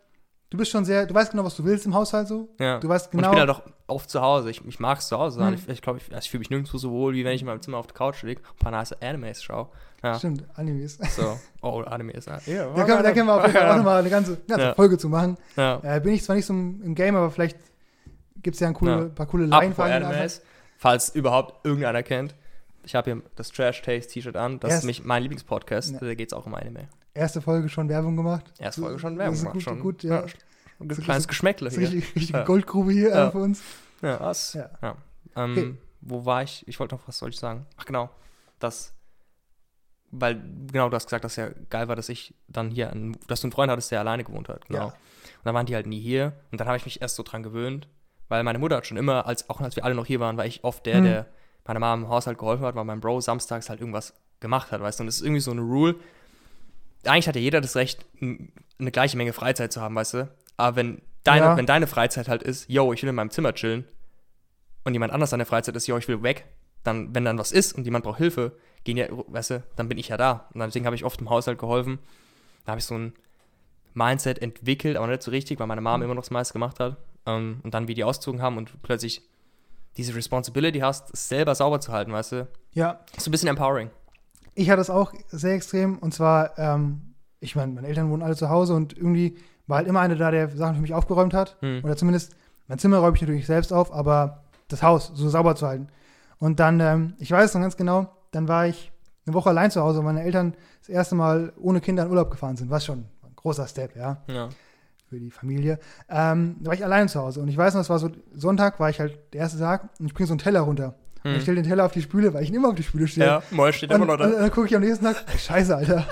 du 0.51 0.57
bist 0.57 0.69
schon 0.71 0.85
sehr, 0.85 1.05
du 1.07 1.13
weißt 1.15 1.31
genau, 1.31 1.43
was 1.45 1.55
du 1.55 1.63
willst 1.65 1.85
im 1.87 1.95
Haushalt 1.95 2.27
so. 2.27 2.49
Ja. 2.59 2.79
Du 2.79 2.87
weißt 2.89 3.07
Und 3.13 3.19
ich 3.19 3.25
genau. 3.25 3.31
bin 3.31 3.39
halt 3.39 3.49
auch 3.49 3.61
oft 3.87 4.09
zu 4.09 4.21
Hause. 4.21 4.49
Ich, 4.51 4.63
ich 4.65 4.79
mag 4.79 4.99
es 4.99 5.07
zu 5.07 5.17
Hause 5.17 5.39
sein. 5.39 5.53
Mhm. 5.53 5.59
Ich, 5.59 5.67
ich 5.69 5.81
glaube, 5.81 5.97
ich, 5.99 6.13
also 6.13 6.19
ich 6.23 6.29
fühle 6.29 6.39
mich 6.39 6.49
nirgendwo 6.51 6.77
so 6.77 6.91
wohl, 6.91 7.13
wie 7.15 7.25
wenn 7.25 7.33
ich 7.33 7.41
in 7.41 7.47
meinem 7.47 7.61
Zimmer 7.61 7.77
auf 7.77 7.87
der 7.87 7.95
Couch 7.95 8.21
liege 8.23 8.41
und 8.41 8.49
ein 8.51 8.57
paar 8.59 8.71
nice 8.71 8.93
Animes 9.01 9.41
schaue. 9.43 9.69
Ja, 10.03 10.17
Stimmt, 10.17 10.43
Animes. 10.55 10.97
so. 11.15 11.37
Oh, 11.61 11.81
Anime 11.81 12.13
ist 12.13 12.27
ja. 12.27 12.39
Ja, 12.45 12.67
Da 12.73 12.83
können, 12.85 13.03
da 13.03 13.11
können 13.11 13.27
wir 13.27 13.33
auf 13.33 13.41
jeden 13.47 13.57
Fall 13.57 13.71
auch 13.71 13.75
nochmal 13.77 13.99
eine 13.99 14.09
ganze, 14.09 14.37
ganze 14.47 14.65
Ja. 14.67 14.73
Folge 14.75 14.97
zu 14.97 15.09
machen. 15.09 15.37
Ja. 15.57 15.79
Äh, 15.83 15.99
bin 15.99 16.13
ich 16.13 16.23
zwar 16.23 16.35
nicht 16.37 16.45
so 16.45 16.53
im, 16.53 16.95
Game, 16.95 17.15
aber 17.17 17.31
vielleicht 17.31 17.57
gibt 18.41 18.53
es 18.53 18.59
ja 18.61 18.67
ein 18.69 18.73
coole, 18.75 18.91
Ja. 18.91 19.05
paar 19.09 19.25
coole 19.25 19.45
Laienfragen. 19.47 20.03
Animes, 20.03 20.41
falls 20.79 21.09
überhaupt 21.13 21.65
irgendeiner 21.65 22.01
kennt. 22.03 22.35
Ich 22.83 22.95
habe 22.95 23.11
hier 23.11 23.21
das 23.35 23.51
Trash 23.51 23.81
Taste 23.81 24.11
T-Shirt 24.13 24.35
an. 24.37 24.59
Das 24.61 24.71
Erst- 24.71 24.83
ist 24.83 24.87
mich, 24.87 25.03
mein 25.03 25.21
Lieblingspodcast. 25.23 25.91
Ja. 25.93 25.99
Da 25.99 26.15
geht 26.15 26.29
es 26.31 26.33
auch 26.33 26.45
um 26.45 26.55
Anime. 26.55 26.87
Erste 27.13 27.41
Folge 27.41 27.67
schon 27.69 27.89
Werbung 27.89 28.15
gemacht. 28.15 28.51
Erste 28.57 28.81
Folge 28.81 28.97
schon 28.99 29.17
Werbung 29.17 29.37
gemacht. 29.37 29.53
gut, 29.53 29.61
schon, 29.63 29.79
gut, 29.81 30.03
ja. 30.03 30.23
Ein 30.79 30.87
Das 30.87 30.97
ist- 30.97 31.03
kleines 31.03 31.27
Geschmäckle 31.27 31.65
Das 31.65 31.73
ist 31.77 31.89
hier. 31.89 31.97
richtig, 31.97 32.15
richtige 32.15 32.39
Ja. 32.39 32.45
Goldgrube 32.45 32.91
hier 32.93 33.09
Ja. 33.09 33.27
äh, 33.27 33.31
für 33.31 33.39
uns. 33.39 33.61
Ja, 34.01 34.19
was? 34.21 34.53
Ja. 34.53 34.69
Ja. 34.81 34.95
Ähm, 35.35 35.51
Okay. 35.51 35.75
Wo 36.01 36.23
war 36.25 36.41
ich? 36.43 36.65
Ich 36.67 36.79
wollte 36.79 36.95
noch, 36.95 37.05
was 37.07 37.17
soll 37.17 37.29
ich 37.29 37.37
sagen? 37.37 37.65
Ach 37.75 37.85
genau, 37.85 38.09
das, 38.59 38.93
weil, 40.11 40.41
genau, 40.71 40.87
du 40.89 40.95
hast 40.95 41.05
gesagt, 41.07 41.25
dass 41.25 41.35
ja 41.35 41.49
geil 41.69 41.89
war, 41.89 41.95
dass 41.97 42.07
ich 42.09 42.33
dann 42.47 42.71
hier, 42.71 42.91
dass 43.27 43.41
du 43.41 43.47
einen 43.47 43.51
Freund 43.51 43.69
hattest, 43.71 43.91
der 43.91 43.99
alleine 43.99 44.23
gewohnt 44.23 44.47
hat, 44.47 44.65
genau. 44.67 44.79
Ja. 44.79 44.85
Und 44.85 44.93
dann 45.45 45.53
waren 45.55 45.65
die 45.65 45.75
halt 45.75 45.87
nie 45.87 45.99
hier 45.99 46.33
und 46.51 46.59
dann 46.61 46.67
habe 46.67 46.77
ich 46.77 46.85
mich 46.85 47.01
erst 47.01 47.17
so 47.17 47.23
dran 47.23 47.43
gewöhnt, 47.43 47.87
weil 48.29 48.43
meine 48.43 48.59
Mutter 48.59 48.77
hat 48.77 48.87
schon 48.87 48.97
immer, 48.97 49.25
als, 49.27 49.49
auch 49.49 49.59
als 49.59 49.75
wir 49.75 49.83
alle 49.85 49.95
noch 49.95 50.05
hier 50.05 50.19
waren, 50.19 50.37
war 50.37 50.45
ich 50.45 50.63
oft 50.63 50.85
der, 50.85 50.97
Hm. 50.97 51.03
der 51.03 51.25
meiner 51.65 51.79
Mama 51.81 52.03
im 52.03 52.09
Haushalt 52.09 52.37
geholfen 52.37 52.65
hat, 52.65 52.75
weil 52.75 52.85
mein 52.85 52.99
Bro 52.99 53.21
samstags 53.21 53.69
halt 53.69 53.79
irgendwas 53.79 54.13
gemacht 54.39 54.71
hat, 54.71 54.81
weißt 54.81 54.99
du, 54.99 55.03
und 55.03 55.07
das 55.07 55.17
ist 55.17 55.21
irgendwie 55.21 55.41
so 55.41 55.51
eine 55.51 55.61
Rule, 55.61 55.95
eigentlich 57.05 57.27
hat 57.27 57.35
ja 57.35 57.41
jeder 57.41 57.61
das 57.61 57.75
Recht, 57.75 58.05
eine 58.21 58.91
gleiche 58.91 59.17
Menge 59.17 59.33
Freizeit 59.33 59.71
zu 59.73 59.81
haben, 59.81 59.93
weißt 59.95 60.13
du, 60.15 60.29
aber 60.57 60.75
wenn 60.77 61.01
deine, 61.23 61.45
Ja. 61.45 61.57
wenn 61.57 61.65
deine 61.65 61.85
Freizeit 61.87 62.27
halt 62.27 62.41
ist, 62.43 62.69
yo, 62.69 62.91
ich 62.93 63.01
will 63.03 63.09
in 63.09 63.15
meinem 63.15 63.29
Zimmer 63.29 63.53
chillen, 63.53 63.85
und 64.85 64.93
jemand 64.93 65.13
anders 65.13 65.29
seine 65.29 65.45
Freizeit 65.45 65.75
ist, 65.75 65.87
yo, 65.87 65.97
ich 65.97 66.07
will 66.07 66.23
weg, 66.23 66.45
dann, 66.83 67.13
wenn 67.13 67.25
dann 67.25 67.37
was 67.37 67.51
ist 67.51 67.73
und 67.73 67.83
jemand 67.83 68.05
braucht 68.05 68.17
Hilfe, 68.17 68.53
gehen 68.85 68.97
ja, 68.97 69.07
weißt 69.09 69.49
du, 69.51 69.63
dann 69.75 69.89
bin 69.89 69.97
ich 69.97 70.07
ja 70.07 70.17
da. 70.17 70.47
Und 70.53 70.61
deswegen 70.61 70.85
habe 70.85 70.95
ich 70.95 71.03
oft 71.03 71.19
im 71.19 71.29
Haushalt 71.29 71.59
geholfen. 71.59 71.99
Da 72.65 72.71
habe 72.71 72.79
ich 72.79 72.85
so 72.85 72.95
ein 72.95 73.13
Mindset 73.93 74.41
entwickelt, 74.41 74.95
aber 74.95 75.07
nicht 75.07 75.21
so 75.21 75.31
richtig, 75.31 75.59
weil 75.59 75.67
meine 75.67 75.81
Mom 75.81 76.01
immer 76.01 76.15
noch 76.15 76.21
das 76.23 76.31
meiste 76.31 76.53
gemacht 76.53 76.79
hat. 76.79 76.95
Ähm, 77.25 77.59
und 77.63 77.73
dann, 77.73 77.87
wie 77.87 77.93
die 77.93 78.03
ausgezogen 78.03 78.41
haben 78.41 78.57
und 78.57 78.81
plötzlich 78.81 79.21
diese 79.97 80.15
Responsibility 80.15 80.79
hast, 80.79 81.13
es 81.13 81.27
selber 81.29 81.55
sauber 81.55 81.79
zu 81.79 81.91
halten, 81.91 82.11
weißt 82.13 82.31
du? 82.33 82.47
Ja, 82.73 82.99
ist 83.15 83.23
so 83.23 83.29
ein 83.29 83.31
bisschen 83.31 83.49
empowering. 83.49 83.89
ich 84.55 84.69
hatte 84.69 84.81
es 84.81 84.89
auch 84.89 85.13
sehr 85.27 85.53
extrem. 85.55 85.97
Und 85.97 86.13
zwar, 86.13 86.57
ähm, 86.57 87.15
ich 87.39 87.55
meine, 87.55 87.73
meine 87.73 87.87
Eltern 87.87 88.09
wohnen 88.09 88.23
alle 88.23 88.35
zu 88.35 88.49
Hause 88.49 88.73
und 88.75 88.95
irgendwie 88.95 89.37
war 89.67 89.77
halt 89.77 89.87
immer 89.87 89.99
einer 89.99 90.15
da, 90.15 90.31
der 90.31 90.49
Sachen 90.49 90.75
für 90.75 90.81
mich 90.81 90.93
aufgeräumt 90.93 91.33
hat. 91.33 91.57
Hm. 91.61 91.81
Oder 91.83 91.95
zumindest, 91.95 92.35
mein 92.67 92.79
Zimmer 92.79 92.97
räume 92.99 93.15
ich 93.15 93.21
natürlich 93.21 93.45
selbst 93.45 93.71
auf, 93.73 93.93
aber 93.93 94.43
das 94.67 94.83
Haus 94.83 95.11
so 95.13 95.29
sauber 95.29 95.55
zu 95.55 95.67
halten. 95.67 95.87
Und 96.37 96.59
dann, 96.59 96.79
ähm, 96.79 97.13
ich 97.19 97.31
weiß 97.31 97.45
es 97.45 97.53
noch 97.53 97.61
ganz 97.61 97.77
genau, 97.77 98.07
dann 98.31 98.47
war 98.47 98.67
ich 98.67 98.91
eine 99.25 99.33
Woche 99.33 99.49
allein 99.49 99.71
zu 99.71 99.81
Hause, 99.81 99.97
weil 99.99 100.05
meine 100.05 100.23
Eltern 100.23 100.53
das 100.79 100.89
erste 100.89 101.15
Mal 101.15 101.53
ohne 101.59 101.81
Kinder 101.81 102.03
in 102.03 102.09
Urlaub 102.09 102.31
gefahren 102.31 102.55
sind, 102.57 102.69
was 102.69 102.85
schon 102.85 102.99
ein 103.23 103.35
großer 103.35 103.67
Step, 103.67 103.95
ja, 103.95 104.23
Ja. 104.27 104.49
Für 105.09 105.19
die 105.19 105.31
Familie. 105.31 105.79
Ähm, 106.09 106.57
da 106.59 106.67
war 106.67 106.73
ich 106.75 106.83
allein 106.83 107.09
zu 107.09 107.19
Hause 107.19 107.41
und 107.41 107.47
ich 107.47 107.57
weiß 107.57 107.73
noch, 107.73 107.81
es 107.81 107.89
war 107.89 107.99
so, 107.99 108.09
Sonntag 108.33 108.79
war 108.79 108.89
ich 108.89 108.99
halt 108.99 109.17
der 109.33 109.41
erste 109.41 109.57
Tag 109.59 109.89
und 109.99 110.05
ich 110.05 110.13
bringe 110.13 110.27
so 110.27 110.33
einen 110.33 110.39
Teller 110.39 110.61
runter. 110.61 110.95
Und 111.23 111.31
ich 111.31 111.35
Hm. 111.37 111.41
stelle 111.41 111.55
den 111.61 111.67
Teller 111.69 111.85
auf 111.85 111.91
die 111.91 112.01
Spüle, 112.01 112.33
weil 112.33 112.43
ich 112.43 112.49
ihn 112.49 112.55
immer 112.55 112.69
auf 112.69 112.75
die 112.75 112.83
Spüle 112.83 113.07
stehe. 113.07 113.25
Ja, 113.25 113.43
Moll 113.51 113.73
steht 113.73 113.89
Und, 113.89 113.97
immer 113.97 114.05
noch 114.05 114.13
und, 114.13 114.21
und 114.21 114.31
da. 114.33 114.39
dann 114.41 114.51
gucke 114.51 114.67
ich 114.67 114.75
am 114.75 114.81
nächsten 114.81 115.03
Tag, 115.05 115.17
scheiße, 115.37 115.75
Alter. 115.75 116.05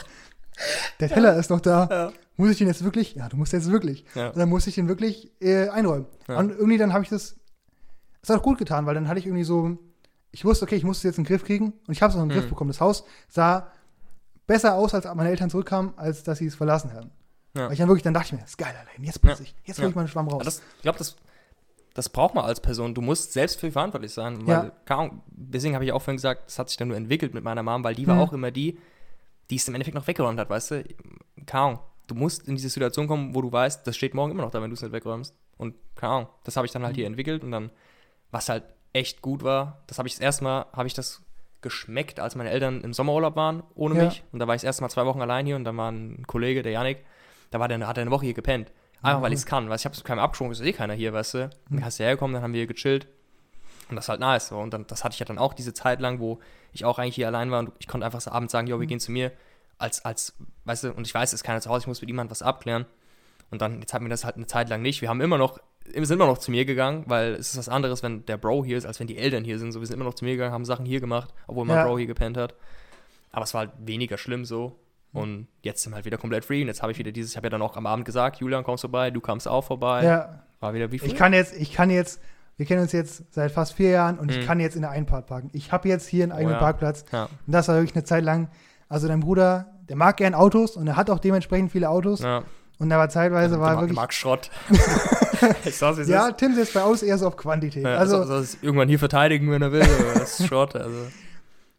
Der 1.00 1.10
Teller 1.10 1.36
ist 1.38 1.50
noch 1.50 1.62
da. 1.62 1.88
Ja. 1.90 2.12
Muss 2.36 2.50
ich 2.52 2.58
den 2.58 2.68
jetzt 2.68 2.84
wirklich? 2.84 3.16
Ja, 3.16 3.30
du 3.30 3.38
musst 3.38 3.54
jetzt 3.54 3.72
wirklich. 3.72 4.06
Ja. 4.16 4.28
Und 4.30 4.38
dann 4.38 4.50
musste 4.50 4.70
ich 4.70 4.76
den 4.76 4.88
wirklich 4.88 5.32
äh, 5.42 5.70
einräumen. 5.70 6.08
Ja. 6.28 6.38
Und 6.38 6.52
irgendwie 6.52 6.78
dann 6.78 6.94
habe 6.94 7.04
ich 7.04 7.10
das, 7.10 7.36
das 8.22 8.30
hat 8.32 8.40
auch 8.40 8.44
gut 8.44 8.58
getan, 8.58 8.86
weil 8.86 8.96
dann 8.96 9.08
hatte 9.08 9.20
ich 9.20 9.26
irgendwie 9.26 9.44
so, 9.44 9.78
ich 10.32 10.44
wusste, 10.46 10.66
okay, 10.66 10.76
ich 10.76 10.84
muss 10.84 10.98
es 10.98 11.04
jetzt 11.04 11.18
in 11.18 11.24
den 11.24 11.30
Griff 11.30 11.46
kriegen 11.46 11.74
und 11.88 11.94
ich 11.94 12.02
habe 12.02 12.12
es 12.12 12.18
auch 12.18 12.24
in 12.24 12.30
den 12.30 12.36
Griff 12.36 12.46
Mhm. 12.46 12.50
bekommen. 12.50 12.70
Das 12.70 12.82
Haus 12.82 13.06
sah 13.30 13.68
besser 14.46 14.76
aus, 14.76 14.94
als 14.94 15.06
meine 15.16 15.30
Eltern 15.30 15.50
zurückkamen, 15.50 15.94
als 15.98 16.24
dass 16.24 16.40
sie 16.40 16.48
es 16.48 16.56
verlassen 16.56 16.94
haben. 16.94 17.12
Ja. 17.58 17.66
Weil 17.66 17.74
ich 17.74 17.80
dann 17.80 17.88
wirklich, 17.90 18.04
dann 18.04 18.14
dachte 18.14 18.28
ich 18.28 18.34
mir, 18.34 18.40
das 18.40 18.52
ist 18.52 18.58
geil, 18.58 18.74
Alter, 18.78 18.90
jetzt 19.02 19.22
putze 19.22 19.44
ich, 19.44 19.56
jetzt 19.66 19.78
hol 19.78 19.84
Ja. 19.86 19.90
ich 19.90 19.96
meinen 19.96 20.08
Schwamm 20.08 20.28
raus. 20.28 20.44
Das, 20.46 20.62
ich 20.78 20.82
glaube, 20.84 20.98
das, 20.98 21.16
das 21.94 22.10
braucht 22.10 22.36
man 22.36 22.46
als 22.46 22.60
Person. 22.62 22.94
Du 22.94 23.02
musst 23.02 23.34
selbst 23.34 23.60
für 23.60 23.72
verantwortlich 23.72 24.14
sein. 24.14 24.46
Weil, 24.48 24.72
Ja. 24.90 25.12
deswegen 25.28 25.74
habe 25.76 25.84
ich 25.86 25.92
auch 25.92 26.02
vorhin 26.02 26.18
gesagt, 26.18 26.44
das 26.48 26.60
hat 26.60 26.70
sich 26.70 26.78
dann 26.78 26.88
nur 26.90 26.98
entwickelt 26.98 27.34
mit 27.34 27.44
meiner 27.44 27.64
Mom, 27.64 27.84
weil 27.84 27.96
die 27.96 28.08
war 28.08 28.16
Mhm. 28.16 28.22
auch 28.22 28.34
immer 28.34 28.52
die, 28.52 28.78
die 29.50 29.56
es 29.56 29.68
im 29.68 29.74
Endeffekt 29.76 29.96
noch 29.96 30.06
weggeräumt 30.08 30.40
hat, 30.40 30.50
weißt 30.50 30.72
du? 30.72 30.84
Ahnung. 31.52 31.80
Du 32.08 32.16
musst 32.16 32.48
in 32.48 32.56
diese 32.56 32.70
Situation 32.70 33.08
kommen, 33.08 33.36
wo 33.36 33.42
du 33.42 33.52
weißt, 33.52 33.86
das 33.86 33.98
steht 33.98 34.14
morgen 34.14 34.32
immer 34.32 34.44
noch 34.44 34.52
da, 34.52 34.62
wenn 34.62 34.70
du 34.70 34.76
es 34.76 34.82
nicht 34.82 34.92
wegräumst. 34.94 35.34
Und 35.58 35.76
keine 35.96 36.14
Ahnung, 36.14 36.28
das 36.46 36.56
habe 36.56 36.66
ich 36.66 36.72
dann 36.72 36.84
halt 36.86 36.96
hier 36.96 37.06
entwickelt 37.08 37.44
und 37.44 37.52
dann, 37.52 37.70
was 38.32 38.48
halt 38.48 38.64
echt 38.94 39.22
gut 39.22 39.44
war, 39.44 39.84
das 39.88 39.98
habe 39.98 40.08
ich 40.08 40.14
das 40.14 40.22
erste 40.22 40.44
Mal, 40.44 40.68
habe 40.74 40.88
ich 40.88 40.94
das 40.94 41.22
geschmeckt, 41.62 42.20
als 42.20 42.36
meine 42.36 42.50
Eltern 42.52 42.82
im 42.82 42.94
Sommerurlaub 42.94 43.36
waren, 43.36 43.64
ohne 43.76 43.96
Ja. 43.98 44.06
mich. 44.06 44.24
Und 44.32 44.40
da 44.40 44.48
war 44.48 44.56
ich 44.56 44.62
das 44.62 44.68
erste 44.68 44.84
Mal 44.84 44.90
zwei 44.90 45.06
Wochen 45.06 45.22
allein 45.22 45.46
hier 45.46 45.56
und 45.56 45.64
dann 45.66 45.76
war 45.76 45.92
ein 45.92 46.24
Kollege, 46.28 46.62
der 46.62 46.72
Janik, 46.72 47.00
da 47.52 47.60
war 47.60 47.68
der, 47.68 47.86
hat 47.88 47.98
er 47.98 48.02
eine 48.02 48.12
Woche 48.12 48.26
hier 48.26 48.34
gepennt. 48.34 48.72
Einfach 49.02 49.22
weil 49.22 49.32
ich 49.32 49.40
es 49.40 49.46
kann, 49.46 49.70
weil 49.70 49.78
ich 49.78 49.86
habe 49.86 49.94
es 49.94 50.04
keinem 50.04 50.20
abgesprochen, 50.20 50.52
es 50.52 50.60
ist 50.60 50.66
eh 50.66 50.74
keiner 50.74 50.94
hier, 50.94 51.14
weißt 51.14 51.36
du. 51.36 51.50
Dann 51.70 51.86
hast 51.86 52.00
du 52.00 52.04
hergekommen, 52.04 52.34
dann 52.34 52.44
haben 52.44 52.54
wir 52.54 52.60
hier 52.60 52.68
gechillt. 52.68 53.08
Und 53.90 53.96
das 53.96 54.06
ist 54.06 54.10
halt 54.10 54.20
nice. 54.20 54.48
So. 54.48 54.58
Und 54.58 54.74
dann, 54.74 54.88
das 54.88 55.04
hatte 55.04 55.14
ich 55.14 55.20
ja 55.20 55.26
dann 55.26 55.38
auch 55.38 55.54
diese 55.54 55.74
Zeit 55.74 56.02
lang, 56.02 56.20
wo 56.20 56.40
ich 56.74 56.84
auch 56.84 57.00
eigentlich 57.00 57.16
hier 57.16 57.28
allein 57.28 57.52
war 57.52 57.60
und 57.60 57.72
ich 57.80 57.88
konnte 57.88 58.06
einfach 58.06 58.22
so 58.22 58.32
abends 58.32 58.52
sagen, 58.52 58.68
jo, 58.68 58.80
wir 58.80 58.88
gehen 58.88 59.00
zu 59.00 59.12
mir. 59.12 59.32
Als, 59.78 60.04
als, 60.04 60.34
weißt 60.66 60.86
du, 60.86 60.94
und 60.94 61.06
ich 61.06 61.14
weiß, 61.14 61.30
es 61.30 61.42
ist 61.42 61.44
keiner 61.44 61.62
zu 61.62 61.70
Hause, 61.70 61.84
ich 61.84 61.88
muss 61.88 62.02
mit 62.02 62.10
jemandem 62.10 62.32
was 62.32 62.42
abklären. 62.42 62.86
Und 63.52 63.62
dann, 63.62 63.80
jetzt 63.80 63.94
hatten 63.94 64.06
wir 64.06 64.10
das 64.10 64.26
halt 64.26 64.36
eine 64.36 64.48
Zeit 64.48 64.68
lang 64.70 64.82
nicht. 64.82 65.02
Wir 65.02 65.10
haben 65.10 65.22
immer 65.22 65.38
noch, 65.38 65.60
sind 65.86 66.12
immer 66.12 66.26
noch 66.26 66.40
zu 66.40 66.52
mir 66.52 66.66
gegangen, 66.66 67.04
weil 67.08 67.36
es 67.36 67.52
ist 67.52 67.58
was 67.58 67.70
anderes, 67.70 68.04
wenn 68.04 68.26
der 68.26 68.38
Bro 68.38 68.66
hier 68.66 68.78
ist, 68.78 68.86
als 68.86 69.00
wenn 69.00 69.08
die 69.08 69.18
Eltern 69.18 69.44
hier 69.44 69.60
sind. 69.60 69.72
So, 69.72 69.80
wir 69.80 69.88
sind 69.88 69.96
immer 69.96 70.06
noch 70.06 70.16
zu 70.16 70.26
mir 70.26 70.32
gegangen, 70.32 70.52
haben 70.52 70.66
Sachen 70.66 70.86
hier 70.86 71.00
gemacht, 71.00 71.34
obwohl 71.46 71.66
mein 71.66 71.78
Ja. 71.78 71.86
Bro 71.86 72.00
hier 72.00 72.08
gepennt 72.08 72.36
hat. 72.36 72.56
Aber 73.32 73.44
es 73.44 73.54
war 73.54 73.68
halt 73.68 73.72
weniger 73.78 74.18
schlimm 74.18 74.44
so. 74.44 74.76
Und 75.18 75.48
jetzt 75.64 75.84
sind 75.84 75.92
wir 75.92 75.96
halt 75.98 76.06
wieder 76.06 76.18
komplett 76.18 76.46
free. 76.46 76.62
Und 76.62 76.68
jetzt 76.68 76.82
habe 76.82 76.92
ich 76.92 76.98
wieder 76.98 77.12
dieses, 77.12 77.32
ich 77.32 77.38
habe 77.38 77.48
ja 77.48 77.50
dann 77.52 77.62
auch 77.62 77.76
am 77.78 77.86
Abend 77.86 78.06
gesagt, 78.06 78.38
Julian, 78.38 78.64
kommst 78.64 78.82
vorbei, 78.82 79.12
du 79.12 79.20
kamst 79.22 79.48
auch 79.48 79.64
vorbei. 79.64 80.04
ja, 80.04 80.44
War 80.60 80.74
wieder 80.74 80.92
wie 80.92 81.00
früher. 81.00 81.08
ich 81.10 81.16
kann 81.16 81.34
jetzt, 81.34 81.56
ich 81.56 81.74
kann 81.74 81.90
jetzt, 81.90 82.22
wir 82.58 82.66
kennen 82.66 82.82
uns 82.82 82.92
jetzt 82.92 83.24
seit 83.34 83.52
fast 83.52 83.74
vier 83.74 83.92
Jahren 83.92 84.18
und 84.20 84.32
ich 84.32 84.40
Mhm. 84.40 84.46
kann 84.46 84.60
jetzt 84.60 84.76
in 84.76 84.82
der 84.82 84.92
Einfahrt 84.92 85.28
parken. 85.28 85.50
Ich 85.54 85.72
habe 85.72 85.88
jetzt 85.88 86.08
hier 86.08 86.24
einen 86.24 86.32
eigenen 86.32 86.54
ja. 86.56 86.60
Parkplatz. 86.60 87.06
ja. 87.12 87.26
Und 87.26 87.54
das 87.54 87.68
war 87.68 87.76
wirklich 87.76 87.96
eine 87.96 88.04
Zeit 88.04 88.24
lang. 88.24 88.50
Also 88.90 89.08
dein 89.08 89.20
Bruder, 89.20 89.74
der 89.90 89.96
mag 89.96 90.18
gern 90.18 90.34
Autos 90.34 90.76
und 90.78 90.88
er 90.88 90.96
hat 90.96 91.10
auch 91.10 91.20
dementsprechend 91.20 91.72
viele 91.72 91.90
Autos. 91.90 92.22
ja. 92.22 92.44
Und 92.80 92.90
da 92.92 93.00
war 93.00 93.10
zeitweise 93.10 93.60
war 93.60 93.72
der, 93.72 93.80
wirklich. 93.82 93.96
mag 93.96 94.14
Schrott. 94.14 94.52
ich 95.66 95.82
es 95.82 96.08
ja. 96.08 96.32
Tim 96.32 96.54
setzt 96.54 96.76
bei 96.76 96.84
Autos 96.84 97.02
eher 97.02 97.18
so 97.18 97.28
auf 97.28 97.36
Quantität. 97.36 97.84
Ja, 97.84 97.96
also, 97.96 98.18
also, 98.18 98.28
soll 98.28 98.42
es 98.42 98.58
irgendwann 98.62 98.88
hier 98.88 99.00
verteidigen, 99.00 99.50
wenn 99.52 99.64
er 99.64 99.72
will. 99.72 99.88
das 100.14 100.40
ist 100.40 100.48
Schrott. 100.48 100.76
Also, 100.76 101.08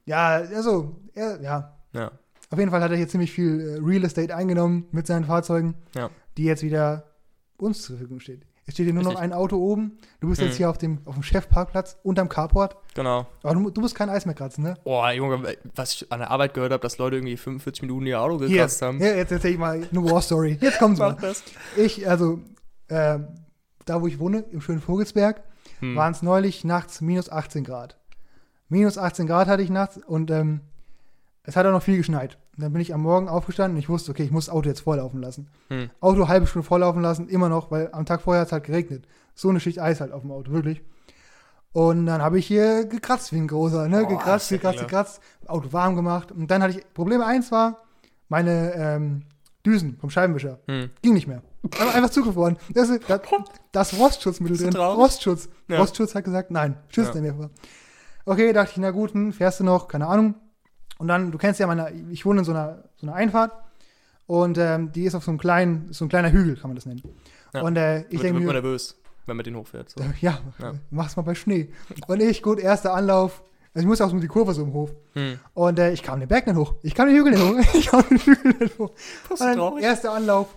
ja, 0.06 0.26
also, 0.54 0.96
ja. 1.14 1.72
ja. 1.92 2.10
Auf 2.50 2.58
jeden 2.58 2.70
Fall 2.70 2.82
hat 2.82 2.90
er 2.90 2.96
hier 2.96 3.08
ziemlich 3.08 3.30
viel 3.32 3.60
äh, 3.60 3.78
Real 3.84 4.04
Estate 4.04 4.34
eingenommen 4.34 4.86
mit 4.90 5.06
seinen 5.06 5.24
Fahrzeugen, 5.24 5.74
Ja. 5.94 6.10
die 6.36 6.44
jetzt 6.44 6.62
wieder 6.62 7.04
uns 7.58 7.82
zur 7.82 7.96
Verfügung 7.96 8.20
steht. 8.20 8.42
Es 8.66 8.74
steht 8.74 8.84
hier 8.84 8.92
nur 8.94 9.02
noch 9.02 9.12
Richtig. 9.12 9.24
ein 9.24 9.32
Auto 9.32 9.56
oben. 9.56 9.98
Du 10.20 10.28
bist 10.28 10.40
Mhm. 10.42 10.48
jetzt 10.48 10.56
hier 10.58 10.68
auf 10.68 10.76
dem, 10.76 10.98
auf 11.06 11.14
dem 11.14 11.22
Chefparkplatz 11.22 11.96
unterm 12.02 12.28
Carport. 12.28 12.76
Genau. 12.94 13.26
Aber 13.42 13.54
du, 13.54 13.70
du 13.70 13.80
musst 13.80 13.94
kein 13.94 14.10
Eis 14.10 14.26
mehr 14.26 14.34
kratzen, 14.34 14.62
ne? 14.62 14.74
Boah, 14.84 15.10
Junge, 15.12 15.56
was 15.74 15.94
ich 15.94 16.12
an 16.12 16.18
der 16.20 16.30
Arbeit 16.30 16.52
gehört 16.52 16.72
habe, 16.72 16.82
dass 16.82 16.98
Leute 16.98 17.16
irgendwie 17.16 17.36
45 17.38 17.82
Minuten 17.82 18.04
ihr 18.06 18.20
Auto 18.20 18.38
Hier, 18.40 18.48
gekratzt 18.48 18.82
haben. 18.82 18.98
ja, 19.00 19.14
jetzt 19.14 19.32
erzähl 19.32 19.52
ich 19.52 19.58
mal 19.58 19.82
eine 19.90 20.04
War 20.10 20.20
Story. 20.20 20.58
Jetzt 20.60 20.78
kommt's 20.78 20.98
mal. 21.00 21.12
Mach 21.12 21.20
das. 21.20 21.42
Ich, 21.76 22.06
also, 22.08 22.40
äh, 22.88 23.18
da 23.86 24.02
wo 24.02 24.06
ich 24.06 24.18
wohne, 24.18 24.40
im 24.50 24.60
schönen 24.60 24.80
Vogelsberg, 24.80 25.42
Hm. 25.80 25.96
waren 25.96 26.12
es 26.12 26.22
neulich 26.22 26.64
nachts 26.64 27.00
minus 27.00 27.30
18 27.30 27.64
Grad. 27.64 27.98
Minus 28.68 28.98
18 28.98 29.26
Grad 29.26 29.48
hatte 29.48 29.62
ich 29.62 29.70
nachts 29.70 29.96
und 29.96 30.30
ähm, 30.30 30.60
es 31.48 31.56
hat 31.56 31.66
auch 31.66 31.72
noch 31.72 31.82
viel 31.82 31.96
geschneit. 31.96 32.36
Und 32.56 32.62
dann 32.62 32.72
bin 32.72 32.82
ich 32.82 32.92
am 32.94 33.02
Morgen 33.02 33.28
aufgestanden 33.28 33.76
und 33.76 33.80
ich 33.80 33.88
wusste, 33.88 34.10
okay, 34.10 34.22
ich 34.22 34.30
muss 34.30 34.46
das 34.46 34.54
Auto 34.54 34.68
jetzt 34.68 34.80
volllaufen 34.80 35.20
lassen. 35.20 35.48
Hm. 35.68 35.90
Auto 36.00 36.28
halbe 36.28 36.46
Stunde 36.46 36.66
volllaufen 36.66 37.00
lassen, 37.02 37.28
immer 37.28 37.48
noch, 37.48 37.70
weil 37.70 37.88
am 37.92 38.04
Tag 38.06 38.20
vorher 38.22 38.42
hat 38.42 38.48
es 38.48 38.52
halt 38.52 38.64
geregnet. 38.64 39.06
So 39.34 39.48
eine 39.48 39.58
Schicht 39.60 39.80
Eis 39.80 40.00
halt 40.00 40.12
auf 40.12 40.22
dem 40.22 40.30
Auto, 40.30 40.52
wirklich. 40.52 40.82
Und 41.72 42.06
dann 42.06 42.22
habe 42.22 42.38
ich 42.38 42.46
hier 42.46 42.84
gekratzt 42.86 43.32
wie 43.32 43.36
ein 43.38 43.46
großer, 43.48 43.88
ne? 43.88 44.02
Boah, 44.02 44.08
gekratzt, 44.08 44.48
gekratzt, 44.50 44.80
gekratzt, 44.80 45.20
Auto 45.46 45.72
warm 45.72 45.96
gemacht. 45.96 46.32
Und 46.32 46.50
dann 46.50 46.62
hatte 46.62 46.78
ich, 46.78 46.94
Problem 46.94 47.22
eins 47.22 47.50
war, 47.52 47.78
meine 48.28 48.72
ähm, 48.74 49.22
Düsen 49.64 49.96
vom 50.00 50.10
Scheibenwischer. 50.10 50.58
Hm. 50.66 50.90
Ging 51.02 51.14
nicht 51.14 51.26
mehr. 51.28 51.42
Einfach, 51.64 51.94
einfach 51.94 52.10
zugefroren. 52.10 52.56
Das, 52.70 52.88
ist- 52.88 53.02
da, 53.08 53.20
das 53.72 53.98
Rostschutzmittel 53.98 54.56
drin. 54.56 54.70
traurig. 54.70 54.98
Rostschutz. 54.98 55.48
Ja. 55.68 55.78
Rostschutz 55.78 56.14
hat 56.14 56.24
gesagt, 56.24 56.50
nein, 56.50 56.76
schützt 56.88 57.10
Ja. 57.14 57.16
er 57.16 57.22
mir 57.22 57.34
vor. 57.34 57.50
Okay, 58.24 58.52
dachte 58.52 58.72
ich, 58.72 58.76
na 58.78 58.90
gut, 58.90 59.12
hm, 59.14 59.32
fährst 59.32 59.60
du 59.60 59.64
noch, 59.64 59.88
keine 59.88 60.06
Ahnung. 60.06 60.34
Und 60.98 61.08
dann, 61.08 61.30
du 61.32 61.38
kennst 61.38 61.58
ja 61.60 61.66
meine, 61.66 61.92
ich 62.10 62.26
wohne 62.26 62.40
in 62.40 62.44
so 62.44 62.52
einer, 62.52 62.84
so 62.96 63.06
einer 63.06 63.14
Einfahrt 63.16 63.52
und 64.26 64.58
ähm, 64.58 64.92
die 64.92 65.04
ist 65.04 65.14
auf 65.14 65.24
so 65.24 65.30
einem 65.30 65.38
kleinen, 65.38 65.92
so 65.92 66.04
ein 66.04 66.08
kleiner 66.08 66.30
Hügel, 66.30 66.56
kann 66.56 66.70
man 66.70 66.74
das 66.76 66.86
nennen. 66.86 67.02
Ja. 67.54 67.62
Und 67.62 67.76
äh, 67.76 68.00
ich 68.10 68.20
denke 68.20 68.34
wird 68.40 68.46
man 68.46 68.54
nervös, 68.56 69.00
wenn 69.26 69.36
man 69.36 69.44
den 69.44 69.56
hochfährt. 69.56 69.90
So. 69.90 70.02
ja, 70.20 70.38
Ja. 70.58 70.74
mach's 70.90 71.16
mal 71.16 71.22
bei 71.22 71.34
Schnee. 71.34 71.70
Und 72.08 72.20
ich, 72.20 72.42
gut, 72.42 72.58
erster 72.58 72.92
Anlauf. 72.94 73.42
Also 73.74 73.84
ich 73.84 73.86
muss 73.86 74.00
auch 74.00 74.08
so 74.08 74.14
um 74.16 74.20
die 74.20 74.26
Kurve 74.28 74.54
so 74.54 74.62
im 74.62 74.72
Hof. 74.72 74.90
Hm. 75.14 75.38
Und 75.54 75.78
äh, 75.78 75.92
ich 75.92 76.02
kam 76.02 76.18
den 76.20 76.28
Berg 76.28 76.46
nicht 76.46 76.56
hoch. 76.56 76.74
Ich 76.82 76.94
kam 76.94 77.06
den 77.08 77.16
Hügel 77.16 77.32
nicht 77.32 77.42
hoch. 77.42 77.74
Ich 77.78 77.86
kam 77.86 78.02
den 78.08 78.18
Hügel 78.18 78.54
nicht 78.58 78.78
hoch. 78.78 78.90
Das 79.28 79.40
Und 79.40 79.46
dann, 79.46 79.56
traurig. 79.56 79.84
erster 79.84 80.12
Anlauf 80.12 80.56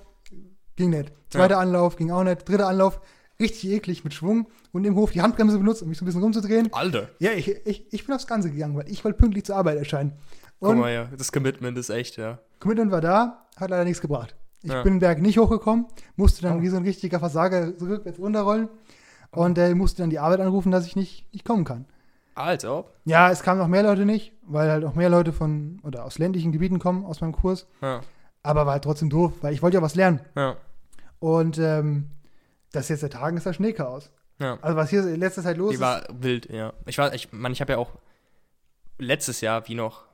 ging 0.76 0.90
nicht. 0.90 1.12
Zweiter 1.30 1.60
Anlauf 1.60 1.96
ging 1.98 2.10
auch 2.12 2.24
nicht. 2.24 2.48
Dritter 2.50 2.68
Anlauf 2.68 3.00
richtig 3.42 3.70
eklig 3.72 4.04
mit 4.04 4.14
Schwung 4.14 4.48
und 4.72 4.86
im 4.86 4.96
Hof 4.96 5.12
die 5.12 5.22
Handbremse 5.22 5.58
benutzt, 5.58 5.82
um 5.82 5.90
mich 5.90 5.98
so 5.98 6.04
ein 6.04 6.08
bisschen 6.08 6.22
rumzudrehen. 6.24 6.72
Alter. 6.74 7.10
Ja, 7.20 7.32
ich, 7.32 7.50
ich, 7.66 7.92
ich 7.94 8.06
bin 8.06 8.16
aufs 8.16 8.28
Ganze 8.28 8.52
gegangen, 8.52 8.76
weil 8.78 8.90
ich 8.90 9.04
wollte 9.04 9.18
pünktlich 9.18 9.44
zur 9.46 9.56
Arbeit 9.58 9.78
erscheinen. 9.78 10.14
Guck 10.60 10.70
Und 10.70 10.80
mal, 10.80 10.94
ja. 10.94 11.10
Das 11.18 11.32
Commitment 11.32 11.78
ist 11.78 11.90
echt, 11.90 12.18
ja. 12.18 12.40
Commitment 12.60 12.92
war 12.92 13.02
da, 13.02 13.48
hat 13.58 13.70
leider 13.70 13.84
nichts 13.84 14.02
gebracht. 14.02 14.36
Ich 14.64 14.72
Ja. 14.72 14.84
bin 14.84 14.94
den 14.94 15.00
Berg 15.00 15.20
nicht 15.22 15.38
hochgekommen, 15.40 15.88
musste 16.16 16.44
dann 16.44 16.60
Oh. 16.60 16.62
wie 16.62 16.68
so 16.70 16.78
ein 16.78 16.84
richtiger 16.84 17.20
Versager 17.20 17.74
rückwärts 17.82 18.20
runterrollen 18.20 18.70
und 19.32 19.58
äh, 19.58 19.74
musste 19.74 20.04
dann 20.04 20.12
die 20.12 20.20
Arbeit 20.20 20.40
anrufen, 20.40 20.72
dass 20.72 20.86
ich 20.86 20.96
nicht, 20.96 21.26
nicht 21.34 21.46
kommen 21.46 21.66
kann. 21.66 21.86
Als 22.36 22.64
ob. 22.64 22.94
Ja, 23.06 23.30
es 23.32 23.42
kamen 23.44 23.60
noch 23.60 23.68
mehr 23.68 23.84
Leute 23.84 24.06
nicht, 24.06 24.34
weil 24.44 24.70
halt 24.70 24.86
auch 24.86 24.94
mehr 24.96 25.10
Leute 25.10 25.34
von 25.34 25.80
oder 25.84 26.06
aus 26.06 26.18
ländlichen 26.20 26.52
Gebieten 26.52 26.80
kommen 26.80 27.04
aus 27.06 27.22
meinem 27.22 27.34
Kurs. 27.34 27.66
Ja. 27.82 28.02
Aber 28.44 28.66
war 28.66 28.74
halt 28.74 28.84
trotzdem 28.84 29.10
doof, 29.10 29.34
weil 29.42 29.54
ich 29.54 29.62
wollte 29.62 29.78
ja 29.78 29.82
was 29.84 29.96
lernen. 29.96 30.22
Ja. 30.36 30.56
Und 31.20 31.58
ähm, 31.58 32.06
das 32.72 32.84
ist 32.86 32.90
jetzt 32.90 33.04
der 33.04 33.10
Tagen 33.10 33.38
ist 33.38 33.46
das 33.46 33.56
Schneechaos. 33.56 34.12
Ja. 34.40 34.58
Also 34.62 34.76
was 34.76 34.90
hier 34.90 35.02
in 35.08 35.20
letzter 35.20 35.44
Zeit 35.44 35.58
los 35.58 35.70
Die 35.70 35.76
ist. 35.76 35.82
war 35.82 36.04
wild, 36.12 36.50
ja. 36.50 36.74
Ich 36.86 36.98
war, 36.98 37.14
ich 37.14 37.32
meine, 37.32 37.54
ich 37.54 37.62
habe 37.62 37.74
ja 37.74 37.78
auch 37.78 37.92
letztes 38.98 39.42
Jahr, 39.42 39.68
wie 39.68 39.76
noch 39.76 40.06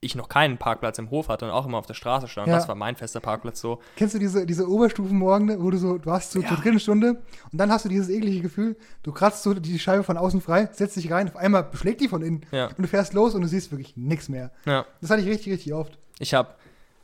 ich 0.00 0.14
noch 0.14 0.28
keinen 0.28 0.58
Parkplatz 0.58 0.98
im 0.98 1.10
Hof 1.10 1.28
hatte 1.28 1.46
und 1.46 1.50
auch 1.50 1.64
immer 1.66 1.78
auf 1.78 1.86
der 1.86 1.94
Straße 1.94 2.28
stand. 2.28 2.48
Ja. 2.48 2.54
Das 2.54 2.68
war 2.68 2.74
mein 2.74 2.96
fester 2.96 3.18
Parkplatz 3.18 3.60
so. 3.60 3.80
Kennst 3.96 4.14
du 4.14 4.18
diese, 4.18 4.44
diese 4.44 4.68
Oberstufenmorgen, 4.68 5.60
wo 5.62 5.70
du 5.70 5.78
so, 5.78 5.96
du 5.96 6.10
hast 6.12 6.32
so 6.32 6.40
Ja. 6.40 6.48
zur 6.48 6.58
dritten 6.58 6.78
Stunde 6.78 7.22
und 7.50 7.58
dann 7.58 7.70
hast 7.72 7.86
du 7.86 7.88
dieses 7.88 8.10
eklige 8.10 8.42
Gefühl, 8.42 8.76
du 9.02 9.10
kratzt 9.12 9.42
so 9.42 9.54
die 9.54 9.78
Scheibe 9.78 10.04
von 10.04 10.18
außen 10.18 10.42
frei, 10.42 10.68
setzt 10.70 10.96
dich 10.96 11.10
rein, 11.10 11.28
auf 11.28 11.36
einmal 11.36 11.64
beschlägt 11.64 12.02
die 12.02 12.08
von 12.08 12.22
innen 12.22 12.44
Ja. 12.52 12.66
und 12.66 12.78
du 12.78 12.86
fährst 12.88 13.14
los 13.14 13.34
und 13.34 13.40
du 13.40 13.48
siehst 13.48 13.72
wirklich 13.72 13.96
nichts 13.96 14.28
mehr. 14.28 14.52
Ja. 14.66 14.84
Das 15.00 15.10
hatte 15.10 15.22
ich 15.22 15.28
richtig, 15.28 15.52
richtig 15.54 15.72
oft. 15.72 15.98
Ich 16.18 16.34
habe, 16.34 16.50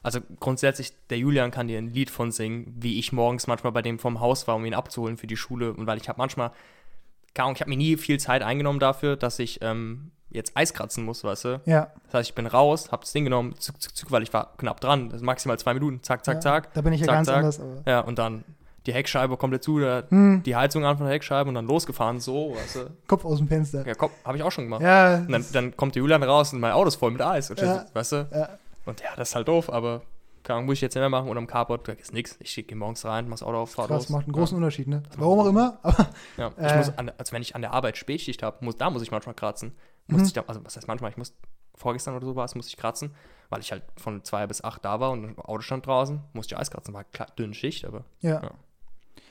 also 0.02 0.20
grundsätzlich, 0.40 0.92
der 1.10 1.18
Julian 1.18 1.50
kann 1.50 1.68
dir 1.68 1.78
ein 1.78 1.88
Lied 1.92 2.10
von 2.10 2.30
singen, 2.32 2.74
wie 2.78 2.98
ich 2.98 3.12
morgens 3.12 3.46
manchmal 3.46 3.72
bei 3.72 3.82
dem 3.82 3.98
vom 3.98 4.20
Haus 4.20 4.46
war, 4.48 4.56
um 4.56 4.64
ihn 4.64 4.74
abzuholen 4.74 5.16
für 5.16 5.26
die 5.26 5.36
Schule. 5.36 5.72
Und 5.72 5.86
weil 5.86 5.98
ich 5.98 6.08
habe 6.08 6.18
manchmal, 6.18 6.50
keine 7.34 7.44
Ahnung, 7.46 7.54
ich 7.56 7.60
habe 7.60 7.70
mir 7.70 7.76
nie 7.76 7.96
viel 7.96 8.18
Zeit 8.20 8.42
eingenommen 8.42 8.80
dafür, 8.80 9.16
dass 9.16 9.38
ich, 9.38 9.60
ähm, 9.62 10.10
jetzt 10.30 10.56
Eis 10.56 10.72
kratzen 10.72 11.04
muss, 11.04 11.24
weißt 11.24 11.44
du. 11.44 11.60
Ja, 11.66 11.92
Das 12.06 12.14
heißt, 12.14 12.30
ich 12.30 12.34
bin 12.34 12.46
raus, 12.46 12.90
hab 12.90 13.02
das 13.02 13.12
Ding 13.12 13.24
genommen, 13.24 13.54
zuck, 13.58 13.80
zuck, 13.82 13.94
zuck, 13.94 14.10
weil 14.10 14.22
ich 14.22 14.32
war 14.32 14.56
knapp 14.56 14.80
dran. 14.80 15.10
Das 15.10 15.18
ist 15.20 15.24
maximal 15.26 15.58
zwei 15.58 15.74
Minuten, 15.74 16.02
zack, 16.02 16.24
zack, 16.24 16.36
ja. 16.36 16.40
zack. 16.40 16.72
Da 16.74 16.80
bin 16.80 16.92
ich 16.94 17.00
ja 17.00 17.06
zack, 17.06 17.14
ganz 17.16 17.26
zack. 17.26 17.36
anders. 17.36 17.60
Aber. 17.60 17.82
Ja, 17.86 18.00
und 18.00 18.18
dann 18.18 18.44
die 18.86 18.92
Heckscheibe 18.94 19.36
komplett 19.36 19.62
zu, 19.62 19.78
der, 19.78 20.04
Hm, 20.08 20.42
die 20.42 20.56
Heizung 20.56 20.84
an 20.86 20.96
von 20.96 21.06
der 21.06 21.14
Heckscheibe 21.14 21.48
und 21.48 21.54
dann 21.54 21.66
losgefahren, 21.66 22.18
so, 22.18 22.54
weißt 22.56 22.76
du. 22.76 22.90
Kopf 23.06 23.24
aus 23.26 23.38
dem 23.38 23.46
Fenster. 23.46 23.86
Ja, 23.86 23.94
komm, 23.94 24.10
hab 24.24 24.34
ich 24.34 24.42
auch 24.42 24.50
schon 24.50 24.64
gemacht. 24.64 24.82
Ja, 24.82 25.16
Und 25.18 25.30
dann, 25.30 25.44
dann 25.52 25.76
kommt 25.76 25.94
der 25.94 26.00
Julian 26.00 26.22
raus 26.22 26.52
und 26.52 26.60
mein 26.60 26.72
Auto 26.72 26.88
ist 26.88 26.96
voll 26.96 27.10
mit 27.12 27.20
Eis. 27.22 27.50
Und 27.50 27.60
Ja. 27.60 27.84
weißt 27.92 28.12
du? 28.12 28.28
ja. 28.32 28.48
Und 28.84 29.00
ja, 29.00 29.14
das 29.16 29.30
ist 29.30 29.34
halt 29.34 29.48
doof, 29.48 29.70
aber 29.70 30.02
keine 30.42 30.56
Ahnung, 30.58 30.66
muss 30.66 30.74
ich 30.74 30.80
jetzt 30.80 30.94
nicht 30.94 31.00
mehr 31.02 31.08
machen. 31.08 31.28
Und 31.28 31.38
am 31.38 31.46
Carport 31.46 31.86
da 31.86 31.92
ist 31.92 32.12
nix. 32.12 32.36
Ich 32.40 32.54
gehe 32.54 32.76
morgens 32.76 33.04
rein, 33.04 33.26
mach 33.28 33.34
das 33.38 33.42
Auto 33.44 33.58
auf, 33.58 33.70
fahr 33.72 33.88
los. 33.88 34.08
macht 34.08 34.24
einen 34.24 34.34
ja. 34.34 34.38
großen 34.40 34.56
Unterschied, 34.56 34.88
ne? 34.88 35.02
Warum 35.16 35.38
auch 35.40 35.46
immer, 35.46 35.78
aber 35.82 36.08
Ja, 36.36 36.48
ich 36.56 36.64
Äh. 36.64 36.76
muss, 36.78 36.98
an, 36.98 37.12
also 37.16 37.32
wenn 37.32 37.42
ich 37.42 37.54
an 37.54 37.62
der 37.62 37.72
Arbeit 37.72 37.96
Spätschicht 37.96 38.42
habe, 38.42 38.64
muss, 38.64 38.76
da 38.76 38.90
muss 38.90 39.02
ich 39.02 39.10
manchmal 39.12 39.34
kratzen. 39.36 39.72
Muss 40.08 40.20
Mhm. 40.22 40.26
ich 40.26 40.32
da, 40.32 40.44
also 40.48 40.64
was 40.64 40.76
heißt 40.76 40.88
manchmal, 40.88 41.10
ich 41.12 41.16
muss, 41.16 41.32
vorgestern 41.74 42.16
oder 42.16 42.26
so 42.26 42.34
war 42.36 42.44
es, 42.44 42.54
musste 42.56 42.70
ich 42.70 42.76
kratzen, 42.76 43.14
weil 43.50 43.60
ich 43.60 43.70
halt 43.72 43.82
von 43.96 44.24
zwei 44.24 44.46
bis 44.46 44.62
acht 44.64 44.84
da 44.84 44.98
war 45.00 45.10
und 45.12 45.36
das 45.36 45.44
Auto 45.44 45.60
stand 45.62 45.86
draußen, 45.86 46.20
musste 46.32 46.54
ich 46.54 46.58
Eis 46.60 46.70
kratzen, 46.70 46.92
war 46.92 47.04
klar, 47.04 47.28
dünne 47.38 47.54
Schicht, 47.54 47.84
aber 47.84 48.04
ja. 48.20 48.42
Ja. 48.42 48.50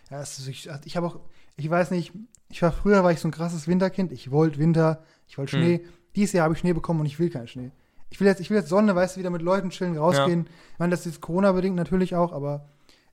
Ja, 0.09 0.21
ist, 0.21 0.45
ich, 0.47 0.69
ich 0.85 0.97
habe 0.97 1.07
auch, 1.07 1.19
ich 1.55 1.69
weiß 1.69 1.91
nicht, 1.91 2.13
ich 2.49 2.61
war 2.61 2.71
früher, 2.71 3.03
war 3.03 3.11
ich 3.11 3.19
so 3.19 3.27
ein 3.27 3.31
krasses 3.31 3.67
Winterkind. 3.67 4.11
Ich 4.11 4.29
wollte 4.31 4.57
Winter, 4.59 5.03
ich 5.27 5.37
wollte 5.37 5.53
Hm. 5.57 5.61
Schnee. 5.63 5.85
Dieses 6.15 6.33
Jahr 6.33 6.43
habe 6.45 6.53
ich 6.53 6.59
Schnee 6.59 6.73
bekommen 6.73 6.99
und 6.99 7.05
ich 7.05 7.17
will 7.19 7.29
keinen 7.29 7.47
Schnee. 7.47 7.71
Ich 8.11 8.19
will 8.19 8.27
jetzt, 8.27 8.39
ich 8.41 8.49
will 8.51 8.57
jetzt 8.57 8.69
Sonne, 8.69 8.93
weißt 8.95 9.15
du, 9.15 9.19
wieder 9.19 9.29
mit 9.31 9.41
Leuten 9.41 9.69
chillen, 9.71 9.97
rausgehen. 9.97 10.45
Ich 10.73 10.79
meine, 10.79 10.91
das 10.91 11.05
ist 11.07 11.21
Corona-bedingt 11.21 11.75
natürlich 11.75 12.13
auch, 12.15 12.31
aber 12.33 12.65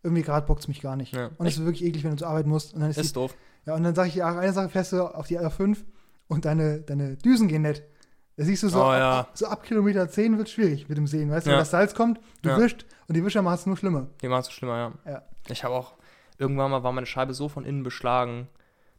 irgendwie 0.03 0.23
gerade 0.23 0.47
bockt 0.47 0.61
es 0.61 0.69
mich 0.69 0.81
gar 0.83 0.97
nicht. 0.97 1.15
Ja. 1.15 1.31
Und 1.39 1.47
es 1.47 1.55
ist 1.57 1.65
wirklich 1.65 1.85
eklig, 1.85 2.05
wenn 2.05 2.11
du 2.11 2.17
zur 2.19 2.29
Arbeit 2.29 2.47
musst. 2.47 2.75
Und 2.75 2.81
dann 2.81 2.91
ist, 2.91 2.99
ist 2.99 3.17
doof. 3.17 3.35
die, 3.65 3.71
ja, 3.71 3.77
und 3.77 3.85
dann 3.85 3.95
sage 3.95 4.09
ich 4.09 4.15
dir, 4.15 4.27
eine 4.27 4.53
Sache 4.53 4.69
fährst 4.69 4.93
du 4.93 5.03
auf 5.03 5.27
die 5.27 5.39
R5 5.39 5.79
und 6.27 6.45
deine, 6.45 6.81
deine 6.81 7.17
Düsen 7.17 7.49
gehen 7.49 7.63
nicht. 7.63 7.83
Da 8.37 8.45
siehst 8.45 8.63
du 8.63 8.69
so, 8.69 8.81
Oh, 8.81 8.85
ab, 8.85 8.99
ja. 8.99 9.21
ab, 9.21 9.31
so 9.35 9.47
ab 9.47 9.63
Kilometer 9.65 10.09
10 10.09 10.37
wird 10.37 10.47
es 10.49 10.55
schwierig 10.55 10.89
mit 10.89 10.99
dem 10.99 11.07
Sehen, 11.07 11.31
weißt 11.31 11.47
du, 11.47 11.51
Ja. 11.51 11.57
wenn 11.57 11.61
das 11.63 11.71
Salz 11.71 11.95
kommt, 11.95 12.21
du 12.43 12.51
Ja. 12.51 12.59
wischst 12.59 12.87
und 13.09 13.17
die 13.17 13.25
Wischer 13.25 13.43
machen 13.43 13.55
es 13.57 13.67
nur 13.67 13.77
schlimmer. 13.77 14.07
Die 14.23 14.29
machen 14.29 14.41
es 14.43 14.53
schlimmer, 14.53 14.93
ja. 15.05 15.13
Ja. 15.13 15.23
Ich 15.49 15.65
habe 15.65 15.75
auch, 15.75 15.95
irgendwann 16.39 16.71
mal 16.71 16.83
war 16.85 16.93
meine 16.93 17.07
Scheibe 17.07 17.35
so 17.35 17.49
von 17.49 17.65
innen 17.65 17.83
beschlagen, 17.83 18.47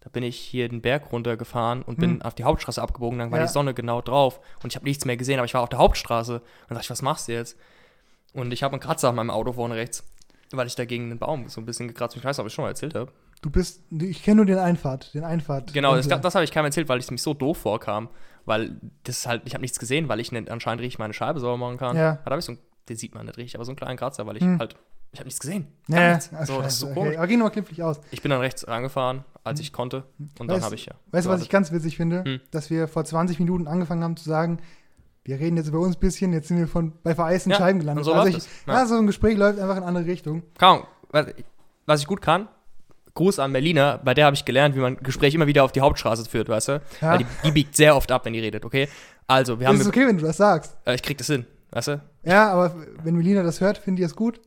da 0.02 0.10
bin 0.10 0.24
ich 0.24 0.38
hier 0.38 0.70
den 0.70 0.82
Berg 0.82 1.12
runtergefahren 1.12 1.82
und 1.82 2.00
bin 2.00 2.12
Hm. 2.12 2.22
auf 2.22 2.34
die 2.36 2.44
Hauptstraße 2.46 2.82
abgebogen, 2.82 3.20
dann 3.20 3.32
war 3.32 3.40
Ja. 3.40 3.46
die 3.46 3.52
Sonne 3.52 3.74
genau 3.74 4.02
drauf 4.02 4.40
und 4.64 4.72
ich 4.72 4.76
habe 4.76 4.86
nichts 4.86 5.06
mehr 5.06 5.18
gesehen, 5.18 5.40
aber 5.40 5.46
ich 5.46 5.54
war 5.54 5.62
auf 5.62 5.70
der 5.70 5.80
Hauptstraße 5.80 6.36
und 6.36 6.70
dachte 6.70 6.82
ich, 6.84 6.90
was 6.90 7.02
machst 7.02 7.28
du 7.28 7.34
jetzt? 7.34 7.58
Und 8.34 8.52
ich 8.54 8.64
habe 8.64 8.74
einen 8.74 8.82
Kratzer 8.82 9.10
an 9.10 9.16
meinem 9.16 9.32
Auto 9.32 9.54
vorne 9.54 9.76
rechts, 9.76 10.04
weil 10.52 10.68
ich 10.68 10.76
da 10.76 10.86
gegen 10.86 11.10
den 11.10 11.20
Baum 11.20 11.50
so 11.50 11.60
ein 11.60 11.66
bisschen 11.66 11.88
gekratzt 11.88 12.16
bin. 12.16 12.22
Ich 12.22 12.26
weiß 12.26 12.38
nicht, 12.38 12.42
ob 12.44 12.48
ich 12.48 12.54
schon 12.54 12.64
mal 12.64 12.70
erzählt 12.70 12.96
habe. 12.96 13.12
Du 13.42 13.50
bist, 13.50 13.82
ich 13.92 14.22
kenne 14.24 14.38
nur 14.38 14.46
den 14.46 14.58
Einfahrt, 14.58 15.14
den 15.14 15.24
Einfahrt. 15.24 15.74
Genau, 15.74 15.96
das, 15.96 16.06
Winkel. 16.06 16.22
das 16.22 16.36
habe 16.36 16.44
ich 16.44 16.52
keinem 16.52 16.66
erzählt, 16.66 16.90
weil 16.90 17.00
es 17.00 17.10
mich 17.10 17.22
so 17.22 17.34
doof 17.34 17.58
vorkam. 17.58 18.10
Weil 18.46 18.80
das 19.04 19.28
halt, 19.28 19.44
ich 19.46 19.54
habe 19.54 19.62
nichts 19.62 19.80
gesehen, 19.80 20.10
weil 20.10 20.20
ich 20.20 20.32
nicht 20.32 20.50
anscheinend 20.50 20.82
richtig 20.82 20.98
meine 21.00 21.14
Scheibe 21.14 21.40
sauber 21.40 21.58
machen 21.58 21.78
kann. 21.78 21.96
Ja. 21.96 22.16
Da 22.24 22.32
habe 22.32 22.40
ich 22.40 22.46
so, 22.46 22.54
einen- 22.54 22.62
den 22.90 22.98
sieht 22.98 23.14
man 23.16 23.26
nicht 23.28 23.38
richtig, 23.38 23.56
aber 23.56 23.64
so 23.66 23.72
einen 23.72 23.78
kleinen 23.78 23.98
Kratzer, 23.98 24.26
weil 24.28 24.38
ich 24.38 24.44
Hm. 24.44 24.60
halt, 24.60 24.76
ich 25.12 25.20
habe 25.20 25.26
nichts 25.28 25.40
gesehen. 25.40 25.68
Ja, 25.88 26.10
nichts. 26.16 26.30
ach, 26.38 26.46
so, 26.46 26.62
das 26.62 26.74
ist 26.74 26.80
so 26.82 26.88
komisch. 26.88 27.10
okay. 27.10 27.18
Aber 27.18 27.28
ging 27.28 27.40
nur 27.40 27.50
klimpflich 27.50 27.82
aus. 27.84 28.00
Ich 28.12 28.22
bin 28.22 28.30
dann 28.32 28.42
rechts 28.42 28.68
rangefahren, 28.68 29.26
als 29.44 29.60
ich 29.60 29.74
konnte. 29.74 30.04
Und 30.40 30.48
dann 30.50 30.60
Weißt- 30.60 30.64
habe 30.66 30.76
ich 30.76 30.86
ja. 30.86 30.94
Weißt 31.12 31.26
du, 31.26 31.32
was 31.32 31.42
ich 31.42 31.50
ganz 31.50 31.72
witzig 31.72 31.98
finde? 31.98 32.24
Hm. 32.24 32.40
Dass 32.52 32.70
wir 32.70 32.88
vor 32.88 33.04
20 33.06 33.40
Minuten 33.40 33.68
angefangen 33.68 34.04
haben 34.04 34.18
zu 34.18 34.26
sagen, 34.30 34.60
wir 35.26 35.40
reden 35.40 35.58
jetzt 35.58 35.68
über 35.68 35.80
uns 35.80 35.96
ein 35.96 36.00
bisschen, 36.00 36.32
jetzt 36.34 36.48
sind 36.48 36.58
wir 36.58 36.68
von, 36.68 36.94
bei 37.04 37.14
vereisten 37.16 37.52
Ja, 37.52 37.58
Scheiben 37.58 37.80
gelandet. 37.80 38.06
so 38.06 38.14
also 38.14 38.38
ich, 38.38 38.44
ja. 38.68 38.86
So 38.86 38.96
ein 38.98 39.08
Gespräch 39.08 39.38
läuft 39.38 39.60
einfach 39.60 39.76
in 39.78 39.84
eine 39.84 39.88
andere 39.88 40.06
Richtung. 40.06 40.44
Ahnung, 40.60 40.86
was 41.12 41.28
ich- 41.28 41.46
was 41.86 42.00
ich 42.02 42.08
gut 42.08 42.22
kann, 42.22 42.48
Gruß 43.16 43.40
an 43.40 43.52
Berliner, 43.52 43.98
bei 43.98 44.14
der 44.14 44.26
habe 44.28 44.36
ich 44.36 44.46
gelernt, 44.46 44.76
wie 44.76 44.80
man 44.80 44.96
Gespräch 44.98 45.34
immer 45.34 45.48
wieder 45.48 45.64
auf 45.64 45.72
die 45.72 45.82
Hauptstraße 45.82 46.26
führt, 46.30 46.48
weißt 46.48 46.68
du? 46.70 46.82
Ja. 47.02 47.12
Weil 47.12 47.18
die, 47.20 47.26
die 47.44 47.52
biegt 47.52 47.76
sehr 47.76 47.96
oft 47.96 48.12
ab, 48.12 48.26
wenn 48.26 48.34
die 48.34 48.40
redet, 48.40 48.64
okay? 48.64 48.88
Also, 49.28 49.60
wir 49.60 49.68
haben. 49.68 49.76
Es 49.76 49.82
ist 49.82 49.88
okay, 49.88 50.08
wenn 50.08 50.18
du 50.18 50.26
das 50.26 50.38
sagst. 50.38 50.78
äh, 50.86 50.94
ich 50.96 51.02
krieg 51.04 51.18
das 51.18 51.28
hin, 51.28 51.46
weißt 51.72 51.88
du? 51.90 52.02
Ja, 52.24 52.52
aber 52.52 52.76
wenn 53.04 53.16
Melina 53.16 53.42
das 53.44 53.60
hört, 53.62 53.78
findet 53.80 54.02
ihr 54.02 54.06
es 54.06 54.16
gut? 54.16 54.40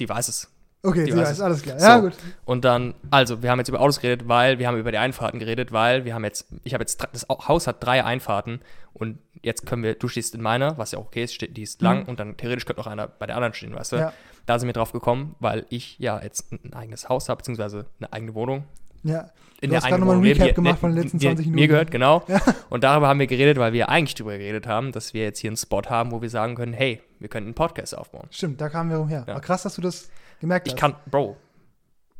Die 0.00 0.08
weiß 0.08 0.28
es. 0.28 0.50
Okay, 0.82 1.04
Die 1.04 1.12
sie 1.12 1.18
weiß 1.18 1.28
weiß, 1.28 1.32
es. 1.36 1.40
alles 1.42 1.62
klar. 1.62 1.78
So. 1.78 1.86
Ja, 1.86 1.98
gut. 1.98 2.14
Und 2.46 2.64
dann, 2.64 2.94
also, 3.10 3.42
wir 3.42 3.50
haben 3.50 3.58
jetzt 3.58 3.68
über 3.68 3.80
Autos 3.80 4.00
geredet, 4.00 4.26
weil 4.28 4.58
wir 4.58 4.66
haben 4.66 4.78
über 4.78 4.90
die 4.90 4.96
Einfahrten 4.98 5.38
geredet, 5.38 5.72
weil 5.72 6.06
wir 6.06 6.14
haben 6.14 6.24
jetzt, 6.24 6.46
ich 6.64 6.72
habe 6.72 6.82
jetzt, 6.82 7.06
das 7.12 7.28
Au- 7.28 7.46
Haus 7.48 7.66
hat 7.66 7.84
drei 7.84 8.02
Einfahrten 8.02 8.60
und 8.94 9.18
jetzt 9.42 9.66
können 9.66 9.82
wir, 9.82 9.94
du 9.94 10.08
stehst 10.08 10.34
in 10.34 10.40
meiner, 10.40 10.78
was 10.78 10.92
ja 10.92 10.98
auch 10.98 11.06
okay 11.06 11.24
ist, 11.24 11.38
die 11.42 11.62
ist 11.62 11.82
lang 11.82 12.00
Mhm. 12.04 12.08
und 12.08 12.18
dann 12.20 12.36
theoretisch 12.38 12.64
könnte 12.64 12.80
noch 12.80 12.86
einer 12.86 13.06
bei 13.08 13.26
der 13.26 13.36
anderen 13.36 13.52
stehen, 13.52 13.74
weißt 13.74 13.92
du? 13.92 13.96
Ja. 13.96 14.12
Da 14.46 14.58
sind 14.58 14.68
wir 14.68 14.72
drauf 14.72 14.92
gekommen, 14.92 15.36
weil 15.38 15.66
ich 15.68 15.98
ja 15.98 16.18
jetzt 16.22 16.50
ein 16.50 16.72
eigenes 16.72 17.10
Haus 17.10 17.28
habe, 17.28 17.38
beziehungsweise 17.38 17.84
eine 18.00 18.10
eigene 18.14 18.34
Wohnung. 18.34 18.64
Ja. 19.02 19.28
In 19.60 19.68
Du 19.70 19.76
hast 19.76 19.86
gerade 19.86 20.00
nochmal 20.00 20.16
einen 20.16 20.24
Recap 20.24 20.48
die- 20.48 20.54
gemacht 20.54 20.76
die- 20.76 20.80
von 20.80 20.94
den 20.94 21.02
letzten 21.02 21.18
die- 21.18 21.26
20 21.26 21.46
Mir 21.46 21.52
Minuten. 21.52 21.68
gehört, 21.72 21.90
genau. 21.90 22.24
Ja. 22.26 22.40
Und 22.70 22.84
darüber 22.84 23.08
haben 23.08 23.20
wir 23.20 23.26
geredet, 23.26 23.58
weil 23.58 23.74
wir 23.74 23.90
eigentlich 23.90 24.14
drüber 24.14 24.38
geredet 24.38 24.66
haben, 24.66 24.92
dass 24.92 25.12
wir 25.12 25.24
jetzt 25.24 25.40
hier 25.40 25.50
einen 25.50 25.58
Spot 25.58 25.82
haben, 25.90 26.10
wo 26.10 26.22
wir 26.22 26.30
sagen 26.30 26.54
können, 26.54 26.72
hey, 26.72 27.02
wir 27.20 27.28
können 27.28 27.46
einen 27.46 27.54
Podcast 27.54 27.96
aufbauen. 27.96 28.26
Stimmt, 28.30 28.60
da 28.60 28.68
kamen 28.68 28.90
wir 28.90 28.96
rumher. 28.98 29.24
Ja. 29.26 29.34
Aber 29.34 29.40
krass, 29.40 29.62
dass 29.62 29.74
du 29.76 29.82
das 29.82 30.10
gemerkt 30.40 30.66
Ich 30.66 30.72
hast. 30.74 30.80
kann, 30.80 30.96
Bro, 31.10 31.36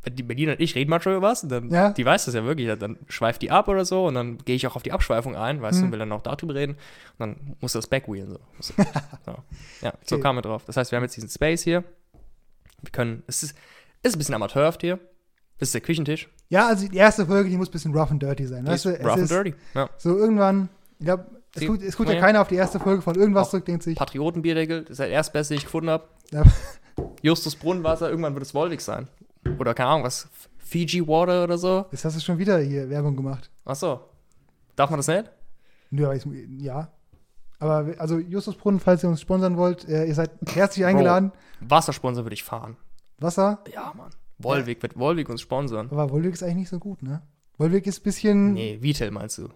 wenn 0.02 0.16
die 0.16 0.22
Berliner 0.22 0.52
und 0.52 0.60
ich 0.60 0.74
reden 0.74 0.88
manchmal 0.90 1.16
über 1.16 1.28
was, 1.28 1.42
dann, 1.42 1.68
Ja. 1.70 1.90
die 1.90 2.06
weiß 2.06 2.24
das 2.26 2.34
ja 2.34 2.44
wirklich, 2.44 2.68
dann 2.78 2.98
schweift 3.08 3.42
die 3.42 3.50
ab 3.50 3.68
oder 3.68 3.84
so 3.84 4.06
und 4.06 4.14
dann 4.14 4.38
gehe 4.38 4.56
ich 4.56 4.66
auch 4.66 4.76
auf 4.76 4.82
die 4.82 4.92
Abschweifung 4.92 5.36
ein, 5.36 5.60
weißt 5.60 5.78
du, 5.78 5.80
Hm. 5.80 5.86
und 5.86 5.92
will 5.92 5.98
dann 5.98 6.12
auch 6.12 6.22
darüber 6.22 6.54
reden 6.54 6.72
und 6.72 7.18
dann 7.18 7.56
muss 7.60 7.72
das 7.72 7.86
backwheelen 7.86 8.30
so. 8.30 8.38
so. 8.60 8.74
so. 9.26 9.36
Ja, 9.82 9.92
so 10.04 10.16
Okay. 10.16 10.22
kamen 10.22 10.38
wir 10.38 10.42
drauf. 10.42 10.64
Das 10.64 10.76
heißt, 10.76 10.90
wir 10.90 10.96
haben 10.96 11.04
jetzt 11.04 11.16
diesen 11.16 11.28
Space 11.28 11.62
hier. 11.62 11.84
Wir 12.82 12.90
können, 12.92 13.22
es 13.26 13.42
ist, 13.42 13.54
ist 14.02 14.14
ein 14.14 14.18
bisschen 14.18 14.34
amateurhaft 14.34 14.80
hier. 14.80 14.98
Das 15.58 15.68
ist 15.68 15.74
der 15.74 15.82
Küchentisch. 15.82 16.28
Ja, 16.48 16.66
also 16.68 16.88
die 16.88 16.96
erste 16.96 17.26
Folge, 17.26 17.50
die 17.50 17.58
muss 17.58 17.68
ein 17.68 17.72
bisschen 17.72 17.94
rough 17.94 18.10
and 18.10 18.22
dirty 18.22 18.46
sein. 18.46 18.66
Weißt 18.66 18.86
ist 18.86 18.98
du, 18.98 19.02
rough 19.04 19.12
and 19.12 19.22
ist 19.24 19.30
dirty. 19.30 19.54
Ja. 19.74 19.90
so 19.98 20.16
irgendwann, 20.16 20.70
ich 20.98 21.04
glaube, 21.04 21.26
es 21.54 21.66
guckt, 21.66 21.82
es 21.82 21.96
guckt 21.96 22.08
ja 22.08 22.14
Ja. 22.16 22.20
keiner 22.20 22.40
auf 22.42 22.48
die 22.48 22.54
erste 22.56 22.78
Folge 22.80 23.02
von 23.02 23.14
irgendwas 23.16 23.50
zurück, 23.50 23.64
denkt 23.64 23.82
sich, 23.82 23.96
Patriotenbierregel, 23.96 24.82
das 24.82 24.90
ist 24.92 25.00
der 25.00 25.08
erstbeste, 25.08 25.54
den 25.54 25.58
ich 25.58 25.64
gefunden 25.64 25.90
habe. 25.90 26.04
Ja. 26.30 26.42
Justus 27.22 27.56
Brunnenwasser, 27.56 28.10
irgendwann 28.10 28.34
wird 28.34 28.44
es 28.44 28.54
Wolwig 28.54 28.80
sein. 28.80 29.08
Oder 29.58 29.74
keine 29.74 29.88
Ahnung, 29.90 30.04
was, 30.04 30.28
Fiji 30.58 31.06
Water 31.06 31.44
oder 31.44 31.58
so. 31.58 31.86
jetzt 31.90 32.04
hast 32.04 32.16
du 32.16 32.20
schon 32.20 32.38
wieder 32.38 32.58
hier 32.58 32.88
Werbung 32.90 33.16
gemacht. 33.16 33.50
Achso. 33.64 34.00
Darf 34.76 34.90
man 34.90 34.98
das 34.98 35.08
nicht? 35.08 35.30
Nö, 35.90 36.04
aber 36.04 36.14
ich, 36.14 36.24
ja. 36.58 36.92
Aber 37.58 37.94
also 37.98 38.18
Justus 38.18 38.54
Brunnen, 38.56 38.80
falls 38.80 39.02
ihr 39.02 39.08
uns 39.10 39.20
sponsern 39.20 39.56
wollt, 39.56 39.86
äh, 39.88 40.04
ihr 40.06 40.14
seid 40.14 40.30
herzlich 40.48 40.86
eingeladen. 40.86 41.32
Wassersponsor 41.60 42.24
würde 42.24 42.34
ich 42.34 42.44
fahren. 42.44 42.76
Wasser, 43.18 43.62
Ja, 43.74 43.92
Mann. 43.96 44.10
Wolwig, 44.38 44.82
wird 44.82 44.96
Wolwig 44.98 45.28
uns 45.28 45.42
sponsern. 45.42 45.88
aber 45.90 46.08
Wolwig 46.10 46.32
ist 46.32 46.42
eigentlich 46.42 46.56
nicht 46.56 46.68
so 46.70 46.78
gut, 46.78 47.02
ne? 47.02 47.20
Wolwig 47.58 47.86
ist 47.86 48.00
ein 48.00 48.04
bisschen. 48.04 48.52
Nee, 48.54 48.78
Vitel 48.80 49.10
meinst 49.10 49.36
du? 49.36 49.48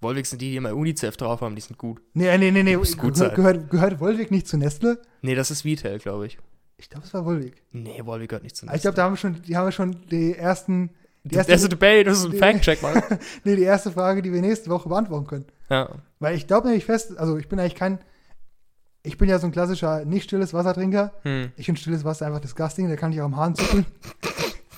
Wolwig 0.00 0.26
sind 0.26 0.40
die, 0.40 0.50
die 0.50 0.56
immer 0.56 0.74
UNICEF 0.74 1.16
drauf 1.16 1.40
haben, 1.42 1.54
die 1.54 1.60
sind 1.60 1.76
gut. 1.78 2.00
Nee, 2.14 2.36
nee, 2.38 2.50
nee, 2.50 2.62
nee. 2.62 2.76
Muss 2.76 2.96
gut 2.96 3.14
Gehör, 3.14 3.28
sein. 3.28 3.36
gehört, 3.36 3.70
gehört 3.70 4.00
Wolwig 4.00 4.30
nicht 4.30 4.48
zu 4.48 4.56
Nestle? 4.56 5.00
Nee, 5.22 5.34
das 5.34 5.50
ist 5.50 5.64
Vitel, 5.64 5.98
glaube 5.98 6.26
ich. 6.26 6.38
Ich 6.78 6.88
glaube, 6.88 7.06
es 7.06 7.12
war 7.12 7.24
Wolwig. 7.26 7.62
Nee, 7.72 8.00
Wolwig 8.04 8.30
gehört 8.30 8.42
nicht 8.42 8.56
zu 8.56 8.66
Aber 8.66 8.74
Ich 8.74 8.82
glaube, 8.82 8.96
da 8.96 9.04
haben 9.04 9.12
wir 9.12 9.16
schon, 9.18 9.42
die 9.42 9.56
haben 9.56 9.66
wir 9.66 9.72
schon 9.72 9.96
die 10.10 10.34
ersten, 10.34 10.90
die 11.24 11.34
Das 11.34 11.48
erste, 11.48 11.52
ist 11.52 11.64
ein 11.64 11.70
Debate, 11.70 12.04
das 12.04 12.18
ist 12.20 12.24
ein 12.24 12.32
Fact-Check, 12.32 12.80
Mann. 12.80 13.02
nee, 13.44 13.56
die 13.56 13.62
erste 13.64 13.90
Frage, 13.92 14.22
die 14.22 14.32
wir 14.32 14.40
nächste 14.40 14.70
Woche 14.70 14.88
beantworten 14.88 15.26
können. 15.26 15.46
ja. 15.68 15.90
Weil 16.18 16.36
ich 16.36 16.46
glaube 16.46 16.66
nämlich 16.68 16.84
fest, 16.84 17.16
also 17.18 17.36
ich 17.38 17.48
bin 17.48 17.58
eigentlich 17.58 17.74
kein, 17.74 17.98
ich 19.02 19.16
bin 19.18 19.28
ja 19.28 19.38
so 19.38 19.46
ein 19.46 19.52
klassischer 19.52 20.04
nicht 20.04 20.24
stilles 20.24 20.52
Wassertrinker. 20.52 21.12
Hm. 21.22 21.52
Ich 21.56 21.64
finde 21.66 21.80
stilles 21.80 22.04
Wasser 22.04 22.26
einfach 22.26 22.40
disgusting, 22.40 22.88
da 22.88 22.96
kann 22.96 23.12
ich 23.12 23.20
auch 23.20 23.26
am 23.26 23.36
Hahn 23.36 23.54
zuckeln. 23.54 23.86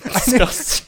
Das 0.03 0.83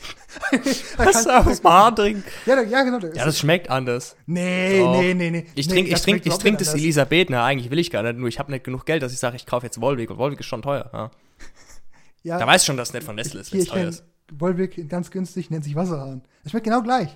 kann- 0.52 1.08
ist 1.10 1.30
aus 1.30 1.62
dem 1.62 1.70
Hahn 1.72 1.96
trinken? 1.96 2.24
ja, 2.46 2.62
ja, 2.62 2.84
genau. 2.84 3.00
da 3.00 3.08
ist- 3.08 3.18
Ja, 3.18 3.26
das 3.26 3.40
schmeckt 3.40 3.70
anders. 3.70 4.16
nee, 4.26 4.80
Doch. 4.80 5.00
nee, 5.00 5.14
nee, 5.14 5.32
nee. 5.32 5.46
Ich 5.56 5.68
nee, 5.68 5.74
trinke 5.74 5.88
ich 5.90 5.94
das 5.94 6.02
trink, 6.04 6.16
schmeckt 6.24 6.26
ich 6.28 6.42
trink 6.42 6.60
nicht 6.60 6.72
das. 6.74 6.76
Elisabethner, 6.80 7.44
eigentlich 7.44 7.70
will 7.72 7.80
ich 7.80 7.92
gar 7.92 8.04
nicht, 8.04 8.18
nur 8.18 8.28
ich 8.30 8.40
habe 8.40 8.52
nicht 8.52 8.64
genug 8.64 8.86
Geld, 8.86 9.04
dass 9.04 9.12
ich 9.14 9.20
sage, 9.20 9.36
ich 9.36 9.46
kaufe 9.46 9.66
jetzt 9.66 9.80
Wolwig 9.82 10.10
und 10.10 10.18
Wolwig 10.18 10.40
ist 10.40 10.46
schon 10.48 10.62
teuer. 10.62 10.90
Ja. 10.94 11.12
Ja, 12.24 12.40
Da 12.40 12.48
weiß 12.48 12.62
ich 12.64 12.66
schon, 12.66 12.78
dass 12.78 12.90
es 12.90 12.94
nicht 12.94 13.06
von 13.06 13.16
Nestle 13.16 13.42
ist, 13.42 13.54
wenn 13.54 13.60
es 13.60 13.68
teuer 13.68 13.88
ist. 13.90 14.04
Wolwig 14.32 14.90
ganz 14.90 15.12
günstig, 15.12 15.52
nennt 15.52 15.64
sich 15.64 15.76
Wasserhahn. 15.76 16.24
Das 16.44 16.52
schmeckt 16.52 16.64
genau 16.66 16.82
gleich. 16.82 17.16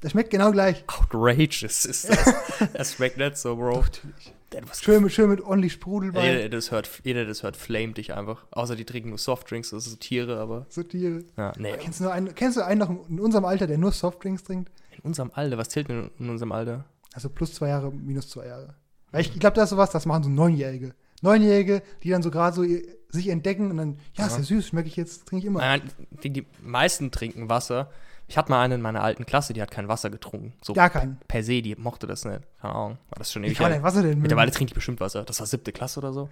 Das 0.00 0.12
schmeckt 0.12 0.30
genau 0.30 0.50
gleich. 0.52 0.84
Outrageous 0.86 1.84
ist 1.84 2.08
das. 2.08 2.34
das 2.72 2.94
schmeckt 2.94 3.18
nicht 3.18 3.36
so, 3.36 3.56
Bro. 3.56 3.80
Natürlich. 3.80 4.32
Schön 4.74 5.02
mit, 5.02 5.12
schön 5.12 5.28
mit 5.28 5.40
ordentlich 5.40 5.72
Sprudel 5.72 6.12
bei. 6.12 6.24
Jeder, 6.26 6.38
der 6.40 6.48
das 6.50 6.70
hört, 6.70 6.88
jeder, 7.04 7.20
der 7.20 7.28
das 7.28 7.42
hört, 7.42 7.56
flamet 7.56 7.98
dich 7.98 8.14
einfach. 8.14 8.44
Außer 8.52 8.76
die 8.76 8.84
trinken 8.84 9.08
nur 9.10 9.18
Softdrinks, 9.18 9.70
das 9.70 9.84
sind 9.84 10.00
Tiere, 10.00 10.38
aber. 10.38 10.66
So 10.68 10.82
Tiere. 10.82 11.24
Ja, 11.36 11.52
nee. 11.58 11.74
Kennst 11.78 12.00
du, 12.00 12.08
einen, 12.10 12.34
kennst 12.34 12.56
du 12.56 12.64
einen 12.64 12.78
noch 12.80 13.08
in 13.08 13.18
unserem 13.20 13.44
Alter, 13.44 13.66
der 13.66 13.76
nur 13.78 13.92
Softdrinks 13.92 14.44
trinkt? 14.44 14.70
In 14.92 15.00
unserem 15.00 15.30
Alter, 15.34 15.58
was 15.58 15.68
zählt 15.68 15.88
denn 15.88 16.10
in 16.18 16.30
unserem 16.30 16.52
Alter? 16.52 16.84
Also 17.12 17.28
plus 17.28 17.54
zwei 17.54 17.68
Jahre, 17.68 17.90
minus 17.92 18.28
zwei 18.30 18.46
Jahre. 18.46 18.74
Weil 19.10 19.22
ich, 19.22 19.32
ich 19.34 19.40
glaube, 19.40 19.56
das 19.56 19.64
ist 19.64 19.70
sowas, 19.70 19.90
das 19.90 20.06
machen 20.06 20.22
so 20.22 20.30
Neunjährige. 20.30 20.94
Neunjährige, 21.22 21.82
die 22.02 22.10
dann 22.10 22.22
so 22.22 22.30
gerade 22.30 22.54
so 22.54 22.64
sich 23.08 23.28
entdecken 23.28 23.70
und 23.70 23.76
dann, 23.78 23.98
ja, 24.14 24.26
ist 24.26 24.32
ja 24.32 24.38
Ja. 24.38 24.44
süß, 24.44 24.66
schmecke 24.68 24.88
ich 24.88 24.96
jetzt, 24.96 25.26
trinke 25.26 25.40
ich 25.44 25.46
immer. 25.46 25.60
Nein, 25.60 25.82
die, 26.22 26.30
die 26.30 26.46
meisten 26.62 27.10
trinken 27.10 27.48
Wasser. 27.48 27.90
Ich 28.28 28.36
hatte 28.36 28.50
mal 28.50 28.60
eine 28.62 28.74
in 28.74 28.82
meiner 28.82 29.02
alten 29.02 29.24
Klasse, 29.24 29.52
die 29.52 29.62
hat 29.62 29.70
kein 29.70 29.86
Wasser 29.88 30.10
getrunken. 30.10 30.52
So 30.60 30.72
Gar 30.72 30.90
keinen. 30.90 31.18
per 31.28 31.42
se, 31.44 31.62
die 31.62 31.76
mochte 31.76 32.06
das 32.06 32.24
nicht. 32.24 32.40
Keine 32.60 32.74
Ahnung. 32.74 32.98
War 33.10 33.18
das 33.18 33.32
schon 33.32 33.44
ewig 33.44 33.56
kann 33.56 33.66
her. 33.68 33.76
denn 33.76 33.82
Wasser 33.84 34.02
denn? 34.02 34.20
Mittlerweile 34.20 34.50
trinkt 34.50 34.70
die 34.70 34.74
bestimmt 34.74 35.00
Wasser. 35.00 35.22
Das 35.24 35.38
war 35.38 35.46
siebte 35.46 35.72
Klasse 35.72 36.00
oder 36.00 36.12
so. 36.12 36.28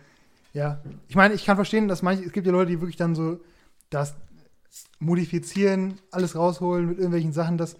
Ja. 0.52 0.80
Ich 1.08 1.14
meine, 1.16 1.34
ich 1.34 1.44
kann 1.44 1.56
verstehen, 1.56 1.86
dass 1.88 2.02
manche, 2.02 2.24
es 2.24 2.32
gibt 2.32 2.46
ja 2.46 2.52
Leute, 2.52 2.72
die 2.72 2.80
wirklich 2.80 2.96
dann 2.96 3.14
so 3.14 3.38
das 3.90 4.14
modifizieren, 4.98 6.00
alles 6.10 6.34
rausholen 6.36 6.86
mit 6.86 6.98
irgendwelchen 6.98 7.32
Sachen, 7.32 7.58
das, 7.58 7.76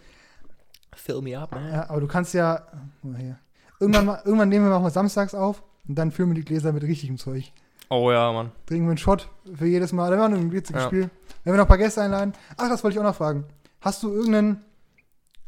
Fill 0.95 1.23
me 1.23 1.37
up, 1.39 1.51
man. 1.53 1.73
ja, 1.73 1.91
aber 1.91 2.01
du 2.01 2.07
kannst 2.07 2.35
ja, 2.35 2.67
hier. 3.03 3.39
irgendwann, 3.81 4.07
mal, 4.07 4.23
irgendwann 4.25 4.49
nehmen 4.49 4.69
wir 4.69 4.79
mal 4.79 4.91
samstags 4.91 5.35
auf 5.35 5.63
und 5.89 5.97
dann 5.97 6.13
füllen 6.13 6.31
wir 6.31 6.35
die 6.37 6.45
Gläser 6.45 6.73
mit 6.73 6.85
richtigem 6.85 7.19
Zeug. 7.19 7.53
Oh 7.91 8.13
ja, 8.13 8.33
Mann. 8.33 8.53
Trinken 8.67 8.87
wir 8.87 8.91
einen 8.91 8.99
Shot 8.99 9.29
für 9.55 9.67
jedes 9.67 9.93
Mal. 9.93 10.11
Da 10.11 10.17
wäre 10.17 10.31
noch 10.31 10.39
ein 10.39 10.53
witziges 10.53 10.83
Ja. 10.83 10.87
Spiel. 10.89 11.11
Wenn 11.43 11.53
wir 11.53 11.59
noch 11.59 11.65
ein 11.65 11.69
paar 11.69 11.79
Gäste 11.79 12.01
einladen. 12.01 12.33
Ach, 12.57 12.69
das 12.69 12.83
wollte 12.83 12.95
ich 12.95 13.01
auch 13.01 13.05
noch 13.05 13.15
fragen. 13.15 13.45
Hast 13.85 14.03
du 14.03 14.11
irgendeinen, 14.13 14.65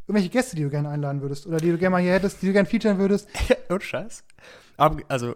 irgendwelche 0.06 0.28
Gäste, 0.28 0.56
die 0.56 0.62
du 0.62 0.70
gerne 0.70 0.88
einladen 0.90 1.22
würdest? 1.22 1.46
Oder 1.46 1.56
die 1.56 1.70
du 1.70 1.78
gerne 1.78 1.90
mal 1.92 2.02
hier 2.02 2.12
hättest, 2.12 2.42
die 2.42 2.46
du 2.46 2.52
gerne 2.52 2.68
featuren 2.68 2.98
würdest? 2.98 3.28
Und 3.68 3.82
Scheiß. 3.82 4.24
Also, 5.08 5.34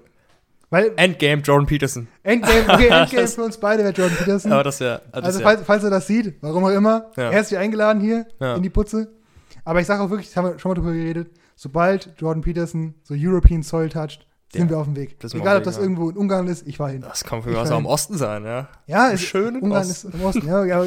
Weil 0.69 0.93
Endgame 0.97 1.41
Jordan 1.43 1.67
Peterson. 1.67 2.09
Endgame, 2.23 2.65
okay, 2.69 2.89
Endgame 2.91 3.27
für 3.27 3.43
uns 3.43 3.57
beide 3.59 3.83
wäre 3.85 3.95
Jordan 3.95 4.17
Peterson. 4.19 4.53
Aber 4.53 4.65
das 4.65 4.75
ist 4.77 4.81
ja. 4.81 5.01
Das 5.13 5.25
Also 5.25 5.41
falls, 5.41 5.63
falls 5.65 5.83
er 5.85 5.91
das 5.91 6.07
sieht, 6.07 6.35
warum 6.43 6.63
auch 6.65 6.69
immer, 6.71 7.11
Ja. 7.17 7.31
herzlich 7.31 7.59
eingeladen 7.59 8.01
hier 8.03 8.27
Ja. 8.39 8.55
in 8.57 8.63
die 8.63 8.71
Putze. 8.71 9.11
Aber 9.65 9.81
ich 9.81 9.87
sage 9.87 10.03
auch 10.03 10.11
wirklich, 10.11 10.29
das 10.29 10.37
haben 10.37 10.45
wir 10.53 10.59
schon 10.59 10.71
mal 10.71 10.75
drüber 10.75 10.93
geredet, 10.93 11.31
sobald 11.57 12.13
Jordan 12.19 12.43
Peterson 12.43 12.95
so 13.03 13.15
European 13.17 13.63
Soil 13.63 13.89
toucht, 13.89 14.27
sind 14.53 14.65
Ja, 14.65 14.71
wir 14.71 14.79
auf 14.79 14.87
dem 14.87 14.97
Weg. 14.97 15.17
Egal, 15.33 15.59
ob 15.59 15.65
das 15.65 15.77
ja. 15.77 15.83
irgendwo 15.83 16.11
in 16.11 16.17
Ungarn 16.17 16.49
ist, 16.49 16.67
ich 16.67 16.79
war 16.79 16.91
hin. 16.91 17.01
das 17.03 17.25
kann 17.25 17.43
für 17.43 17.51
Ich 17.51 17.59
mich 17.59 17.71
auch 17.71 17.79
im. 17.79 17.87
Osten 17.87 18.17
sein, 18.19 18.45
ja. 18.45 18.69
Ja, 18.87 19.09
ist, 19.09 19.23
Schön 19.23 19.57
im 19.57 19.63
Ungarn 19.63 19.83
Osten. 19.89 20.09
ist 20.09 20.15
im 20.15 20.23
Osten. 20.25 20.47
Ja, 20.47 20.85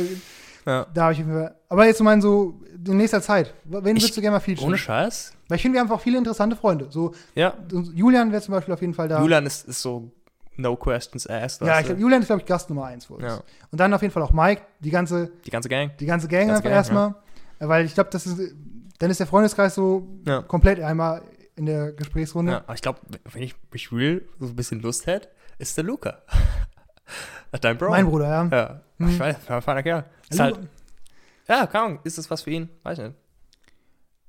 ja, 0.66 0.72
Ja. 0.72 0.88
da 0.94 1.04
habe 1.04 1.14
ich 1.14 1.24
mir. 1.26 1.56
Aber 1.70 1.86
jetzt 1.86 1.98
so 1.98 2.04
mein 2.04 2.22
so 2.22 2.60
in 2.86 2.98
nächster 2.98 3.22
Zeit. 3.22 3.54
Wen 3.66 3.80
Ich- 3.96 4.04
würdest 4.04 4.18
du 4.18 4.22
gerne 4.22 4.36
mal 4.36 4.40
featuren? 4.40 4.68
Ohne 4.70 4.78
Scheiß? 4.78 5.34
Weil 5.48 5.56
ich 5.58 5.62
finde, 5.62 5.76
wir 5.78 5.82
haben 5.82 5.92
auch 5.92 6.02
viele 6.02 6.18
interessante 6.18 6.56
Freunde. 6.56 6.88
So 6.90 7.14
Ja. 7.36 7.54
Julian 7.94 8.32
wäre 8.32 8.42
zum 8.42 8.54
Beispiel 8.54 8.74
auf 8.74 8.82
jeden 8.82 8.94
Fall 8.94 9.08
da. 9.08 9.22
Julian 9.22 9.46
ist, 9.46 9.68
ist 9.68 9.82
so 9.82 10.12
no 10.58 10.76
questions 10.76 11.28
asked. 11.28 11.66
ja, 11.66 11.80
ich 11.80 11.86
glaub, 11.88 11.98
Julian 12.00 12.22
ist 12.22 12.28
glaube 12.28 12.42
ich 12.42 12.48
Gast 12.48 12.70
Nummer 12.70 12.86
eins 12.86 13.06
für 13.06 13.14
uns. 13.16 13.24
Ja. 13.24 13.40
Und 13.72 13.80
dann 13.80 13.94
auf 13.94 14.02
jeden 14.02 14.14
Fall 14.14 14.22
auch 14.24 14.34
Mike, 14.34 14.62
die 14.80 14.90
ganze 14.92 15.32
Die 15.46 15.50
ganze 15.52 15.70
Gang. 15.70 15.98
die 15.98 16.06
ganze 16.06 16.28
Gang 16.28 16.50
einfach 16.52 16.70
erstmal. 16.70 17.16
Weil 17.60 17.86
ich 17.86 17.94
glaube, 17.94 18.10
das 18.12 18.26
ist 18.28 18.54
dann 19.00 19.10
ist 19.10 19.20
der 19.20 19.28
Freundeskreis 19.28 19.74
so 19.76 20.08
Ja. 20.26 20.42
komplett 20.42 20.80
einmal 20.80 21.22
in 21.56 21.66
der 21.66 21.92
Gesprächsrunde. 21.94 22.52
Ja, 22.54 22.58
aber 22.60 22.74
ich 22.76 22.82
glaube, 22.82 23.00
wenn 23.32 23.42
ich 23.44 23.56
mich 23.72 23.92
real 23.92 24.22
so 24.40 24.48
ein 24.48 24.56
bisschen 24.56 24.82
Lust 24.82 25.08
hätte, 25.08 25.30
ist 25.58 25.76
der 25.78 25.84
Luca. 25.84 26.20
Dein 27.62 27.78
Bro. 27.78 27.90
Mein 27.90 28.06
Bruder, 28.06 28.28
ja. 28.30 28.48
Ja. 28.52 28.82
Hm. 28.98 29.10
Ich 29.10 29.20
weiß, 29.20 29.50
ein 29.50 29.62
feiner 29.62 29.84
Kerl. 29.84 30.06
Ist 30.30 30.40
halt, 30.40 30.60
ja, 31.48 31.66
keine 31.68 31.84
Ahnung, 31.86 32.00
ist 32.04 32.18
das 32.18 32.30
was 32.30 32.42
für 32.44 32.52
ihn? 32.52 32.70
Weiß 32.84 32.98
nicht. 32.98 33.14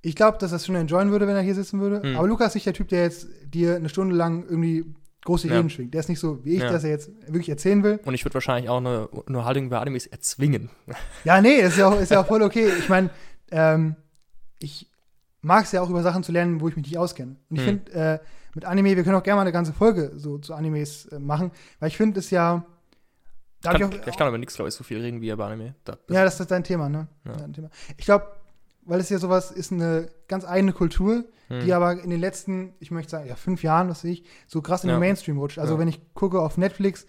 Ich 0.02 0.14
glaube, 0.16 0.36
dass 0.38 0.52
er 0.52 0.56
es 0.56 0.66
schon 0.66 0.74
enjoyen 0.74 1.10
würde, 1.10 1.26
wenn 1.26 1.36
er 1.36 1.42
hier 1.42 1.54
sitzen 1.54 1.80
würde. 1.80 2.02
Hm. 2.02 2.16
Aber 2.16 2.28
Lukas 2.28 2.48
ist 2.48 2.54
nicht 2.56 2.66
der 2.66 2.74
Typ, 2.74 2.88
der 2.88 3.02
jetzt 3.04 3.26
dir 3.46 3.76
eine 3.76 3.88
Stunde 3.88 4.14
lang 4.14 4.44
irgendwie 4.44 4.84
große 5.24 5.48
Ja. 5.48 5.56
Reden 5.56 5.70
schwingt. 5.70 5.94
Der 5.94 6.00
ist 6.00 6.10
nicht 6.10 6.20
so 6.20 6.44
wie 6.44 6.56
ich, 6.56 6.62
Ja. 6.62 6.70
dass 6.70 6.84
er 6.84 6.90
jetzt 6.90 7.08
wirklich 7.26 7.48
erzählen 7.48 7.82
will. 7.82 7.98
Und 8.04 8.12
ich 8.12 8.22
würde 8.26 8.34
wahrscheinlich 8.34 8.68
auch 8.68 8.76
eine, 8.78 9.08
eine 9.26 9.44
Haltung 9.46 9.64
über 9.66 9.80
Animes 9.80 10.06
erzwingen. 10.06 10.68
Ja, 11.24 11.40
nee, 11.40 11.54
ist 11.60 11.78
ja 11.78 11.88
auch, 11.88 11.98
ist 11.98 12.10
ja 12.10 12.20
auch 12.20 12.26
voll 12.26 12.42
okay. 12.42 12.68
Ich 12.78 12.90
meine, 12.90 13.08
ähm, 13.50 13.96
ich 14.58 14.90
mag 15.40 15.64
es 15.64 15.72
ja 15.72 15.80
auch 15.80 15.88
über 15.88 16.02
Sachen 16.02 16.22
zu 16.22 16.32
lernen, 16.32 16.60
wo 16.60 16.68
ich 16.68 16.76
mich 16.76 16.84
nicht 16.86 16.98
auskenne. 16.98 17.36
Und 17.48 17.56
ich 17.56 17.66
Hm. 17.66 17.80
finde, 17.86 17.92
äh, 17.92 18.18
mit 18.54 18.66
Anime, 18.66 18.94
wir 18.96 19.02
können 19.04 19.16
auch 19.16 19.22
gerne 19.22 19.36
mal 19.36 19.42
eine 19.42 19.52
ganze 19.52 19.72
Folge 19.72 20.12
so 20.16 20.36
zu 20.38 20.52
Animes 20.54 21.06
äh, 21.06 21.18
machen, 21.18 21.50
weil 21.80 21.88
ich 21.88 21.96
finde 21.96 22.20
es 22.20 22.30
ja. 22.30 22.66
Da 23.64 23.72
Kann, 23.72 23.92
ich, 23.92 24.00
auch, 24.02 24.06
ich 24.06 24.16
kann 24.16 24.26
aber 24.28 24.38
nichts, 24.38 24.54
glaube 24.54 24.68
ich, 24.68 24.74
so 24.74 24.84
viel 24.84 25.00
reden 25.00 25.20
wie 25.20 25.30
über 25.30 25.46
Anime. 25.46 25.74
Da, 25.84 25.96
ja, 26.08 26.22
das 26.24 26.38
ist 26.38 26.50
dein 26.50 26.62
Thema, 26.64 26.88
ne? 26.88 27.08
Ja. 27.24 27.32
Dein 27.32 27.52
Thema. 27.52 27.70
Ich 27.96 28.04
glaube, 28.04 28.26
weil 28.82 29.00
es 29.00 29.08
ja 29.08 29.18
sowas 29.18 29.50
ist, 29.50 29.72
eine 29.72 30.08
ganz 30.28 30.44
eigene 30.44 30.72
Kultur, 30.72 31.24
hm. 31.48 31.60
die 31.64 31.72
aber 31.72 31.92
in 32.02 32.10
den 32.10 32.20
letzten, 32.20 32.74
ich 32.78 32.90
möchte 32.90 33.10
sagen, 33.10 33.26
ja, 33.26 33.34
fünf 33.34 33.62
Jahren, 33.62 33.88
was 33.88 34.02
sehe 34.02 34.12
ich, 34.12 34.24
so 34.46 34.60
krass 34.62 34.84
in 34.84 34.88
den 34.88 34.96
Ja. 34.96 35.00
Mainstream 35.00 35.38
rutscht. 35.38 35.58
Also, 35.58 35.74
Ja. 35.74 35.78
wenn 35.80 35.88
ich 35.88 36.00
gucke 36.14 36.40
auf 36.40 36.58
Netflix, 36.58 37.06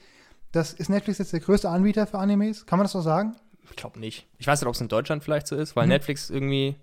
das 0.53 0.71
ist 0.73 0.89
Netflix 0.89 1.19
jetzt 1.19 1.33
der 1.33 1.41
größte 1.41 1.69
Anbieter 1.69 2.07
für 2.07 2.17
Animes? 2.19 2.65
Kann 2.65 2.79
man 2.79 2.85
das 2.85 2.93
so 2.93 3.01
sagen? 3.01 3.35
Ich 3.69 3.75
glaube 3.75 3.99
nicht. 3.99 4.25
Ich 4.37 4.47
weiß 4.47 4.61
nicht, 4.61 4.67
ob 4.67 4.75
es 4.75 4.81
in 4.81 4.87
Deutschland 4.87 5.23
vielleicht 5.23 5.47
so 5.47 5.55
ist, 5.57 5.75
weil 5.75 5.83
Mhm. 5.85 5.89
Netflix 5.89 6.29
irgendwie, 6.29 6.77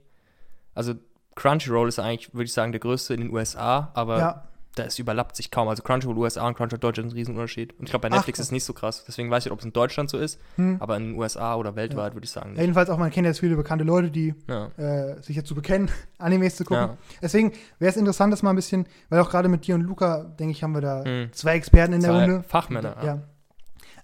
also 0.75 0.95
Crunchyroll 1.37 1.89
ist 1.89 1.99
eigentlich, 1.99 2.35
würde 2.35 2.45
ich 2.45 2.53
sagen, 2.53 2.73
der 2.73 2.81
größte 2.81 3.15
in 3.15 3.21
den 3.23 3.31
USA, 3.33 3.91
aber 3.95 4.19
ja. 4.19 4.49
Da 4.75 4.85
ist 4.85 4.99
überlappt 4.99 5.37
sich 5.37 5.51
kaum. 5.51 5.69
Also 5.69 5.83
Crunchyroll 5.83 6.17
USA 6.17 6.47
und 6.49 6.57
Crunchyroll 6.57 6.79
Deutschland 6.81 7.09
ist 7.09 7.13
ein 7.15 7.19
Riesenunterschied. 7.19 7.73
Und 7.79 7.85
ich 7.85 7.91
glaube, 7.91 8.09
bei 8.09 8.09
Ach, 8.13 8.17
Netflix 8.19 8.39
ist 8.39 8.47
es 8.47 8.53
nicht 8.53 8.65
so 8.65 8.73
krass. 8.73 9.05
Deswegen 9.07 9.31
weiß 9.31 9.43
ich 9.43 9.47
nicht, 9.47 9.53
ob 9.53 9.59
es 9.59 9.65
in 9.67 9.73
Deutschland 9.73 10.09
so 10.09 10.17
ist, 10.19 10.41
Hm. 10.57 10.79
aber 10.81 10.97
in 10.97 11.09
den 11.11 11.15
USA 11.19 11.57
oder 11.57 11.77
weltweit 11.77 12.15
würde 12.15 12.25
ich 12.25 12.31
sagen 12.31 12.53
nicht. 12.53 12.61
Jedenfalls 12.61 12.89
auch, 12.89 12.97
man 12.97 13.11
kennt 13.11 13.27
jetzt 13.27 13.41
viele 13.41 13.57
bekannte 13.57 13.85
Leute, 13.85 14.11
die 14.11 14.35
Ja. 14.49 14.69
äh, 14.79 15.21
sich 15.23 15.37
dazu 15.37 15.55
bekennen, 15.55 15.91
Animes 16.19 16.57
zu 16.57 16.65
gucken. 16.65 16.83
Ja. 16.85 16.97
Deswegen 17.21 17.53
wäre 17.79 17.91
es 17.91 17.97
interessant, 17.97 18.33
das 18.33 18.43
mal 18.43 18.51
ein 18.51 18.57
bisschen, 18.57 18.87
weil 19.11 19.21
auch 19.21 19.29
gerade 19.31 19.49
mit 19.49 19.67
dir 19.67 19.75
und 19.75 19.83
Luca, 19.83 20.25
denke 20.25 20.53
ich, 20.53 20.63
haben 20.63 20.73
wir 20.75 20.81
da 20.81 21.05
Hm. 21.05 21.29
zwei 21.33 21.55
Experten 21.57 21.93
in 21.93 22.01
der 22.01 22.11
Zwei 22.11 22.21
Runde. 22.25 22.43
Fachmänner. 22.43 22.97
Ja. 23.05 23.23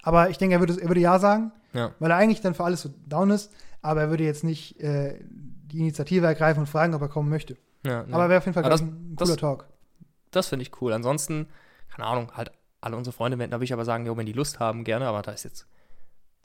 Aber 0.03 0.31
ich 0.31 0.39
denke, 0.39 0.55
er 0.57 0.61
würde, 0.61 0.81
er 0.81 0.89
würde 0.89 1.01
Ja 1.01 1.19
sagen, 1.19 1.53
Ja. 1.73 1.93
weil 1.99 2.11
er 2.11 2.17
eigentlich 2.19 2.41
dann 2.41 2.55
für 2.55 2.65
alles 2.65 2.83
so 2.83 2.91
down 3.07 3.31
ist, 3.31 3.51
aber 3.83 4.03
er 4.03 4.11
würde 4.11 4.25
jetzt 4.25 4.45
nicht 4.45 4.81
äh, 4.81 5.19
die 5.31 5.79
Initiative 5.81 6.27
ergreifen 6.27 6.61
und 6.61 6.67
fragen, 6.67 6.95
ob 6.95 7.03
er 7.03 7.09
kommen 7.09 7.29
möchte. 7.29 7.57
Ja, 7.87 8.05
nee. 8.05 8.13
Aber 8.13 8.29
wäre 8.29 8.39
auf 8.39 8.45
jeden 8.47 8.55
Fall 8.55 8.65
ich, 8.73 8.81
ein 8.83 9.15
cooler 9.17 9.31
das- 9.31 9.37
Talk. 9.37 9.67
Das 10.31 10.49
finde 10.49 10.63
ich 10.65 10.81
cool. 10.81 10.93
Ansonsten, 10.93 11.49
keine 11.95 12.07
Ahnung, 12.09 12.31
halt 12.35 12.51
alle 12.81 12.97
unsere 12.97 13.15
Freunde, 13.15 13.39
wenn- 13.39 13.51
da 13.51 13.57
würde 13.57 13.65
ich 13.65 13.73
aber 13.73 13.85
sagen, 13.85 14.07
jo, 14.07 14.17
wenn 14.17 14.27
die 14.27 14.33
Lust 14.33 14.61
haben, 14.61 14.85
gerne, 14.85 15.07
aber 15.07 15.23
da 15.23 15.33
ist 15.33 15.45
jetzt 15.45 15.67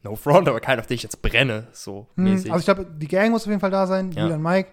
no 0.01 0.15
front, 0.15 0.47
aber 0.47 0.59
keiner, 0.59 0.81
auf 0.81 0.87
den 0.87 0.95
ich 0.95 1.03
jetzt 1.03 1.21
brenne, 1.21 1.67
so 1.71 2.07
Hm, 2.15 2.23
mäßig. 2.25 2.49
aber 2.51 2.59
ich 2.59 2.65
glaube, 2.65 2.85
die 2.85 3.07
Gang 3.07 3.31
muss 3.31 3.43
auf 3.43 3.47
jeden 3.49 3.59
Fall 3.61 3.71
da 3.71 3.87
sein, 3.87 4.11
Ja. 4.11 4.23
Julian 4.23 4.41
Mike. 4.41 4.69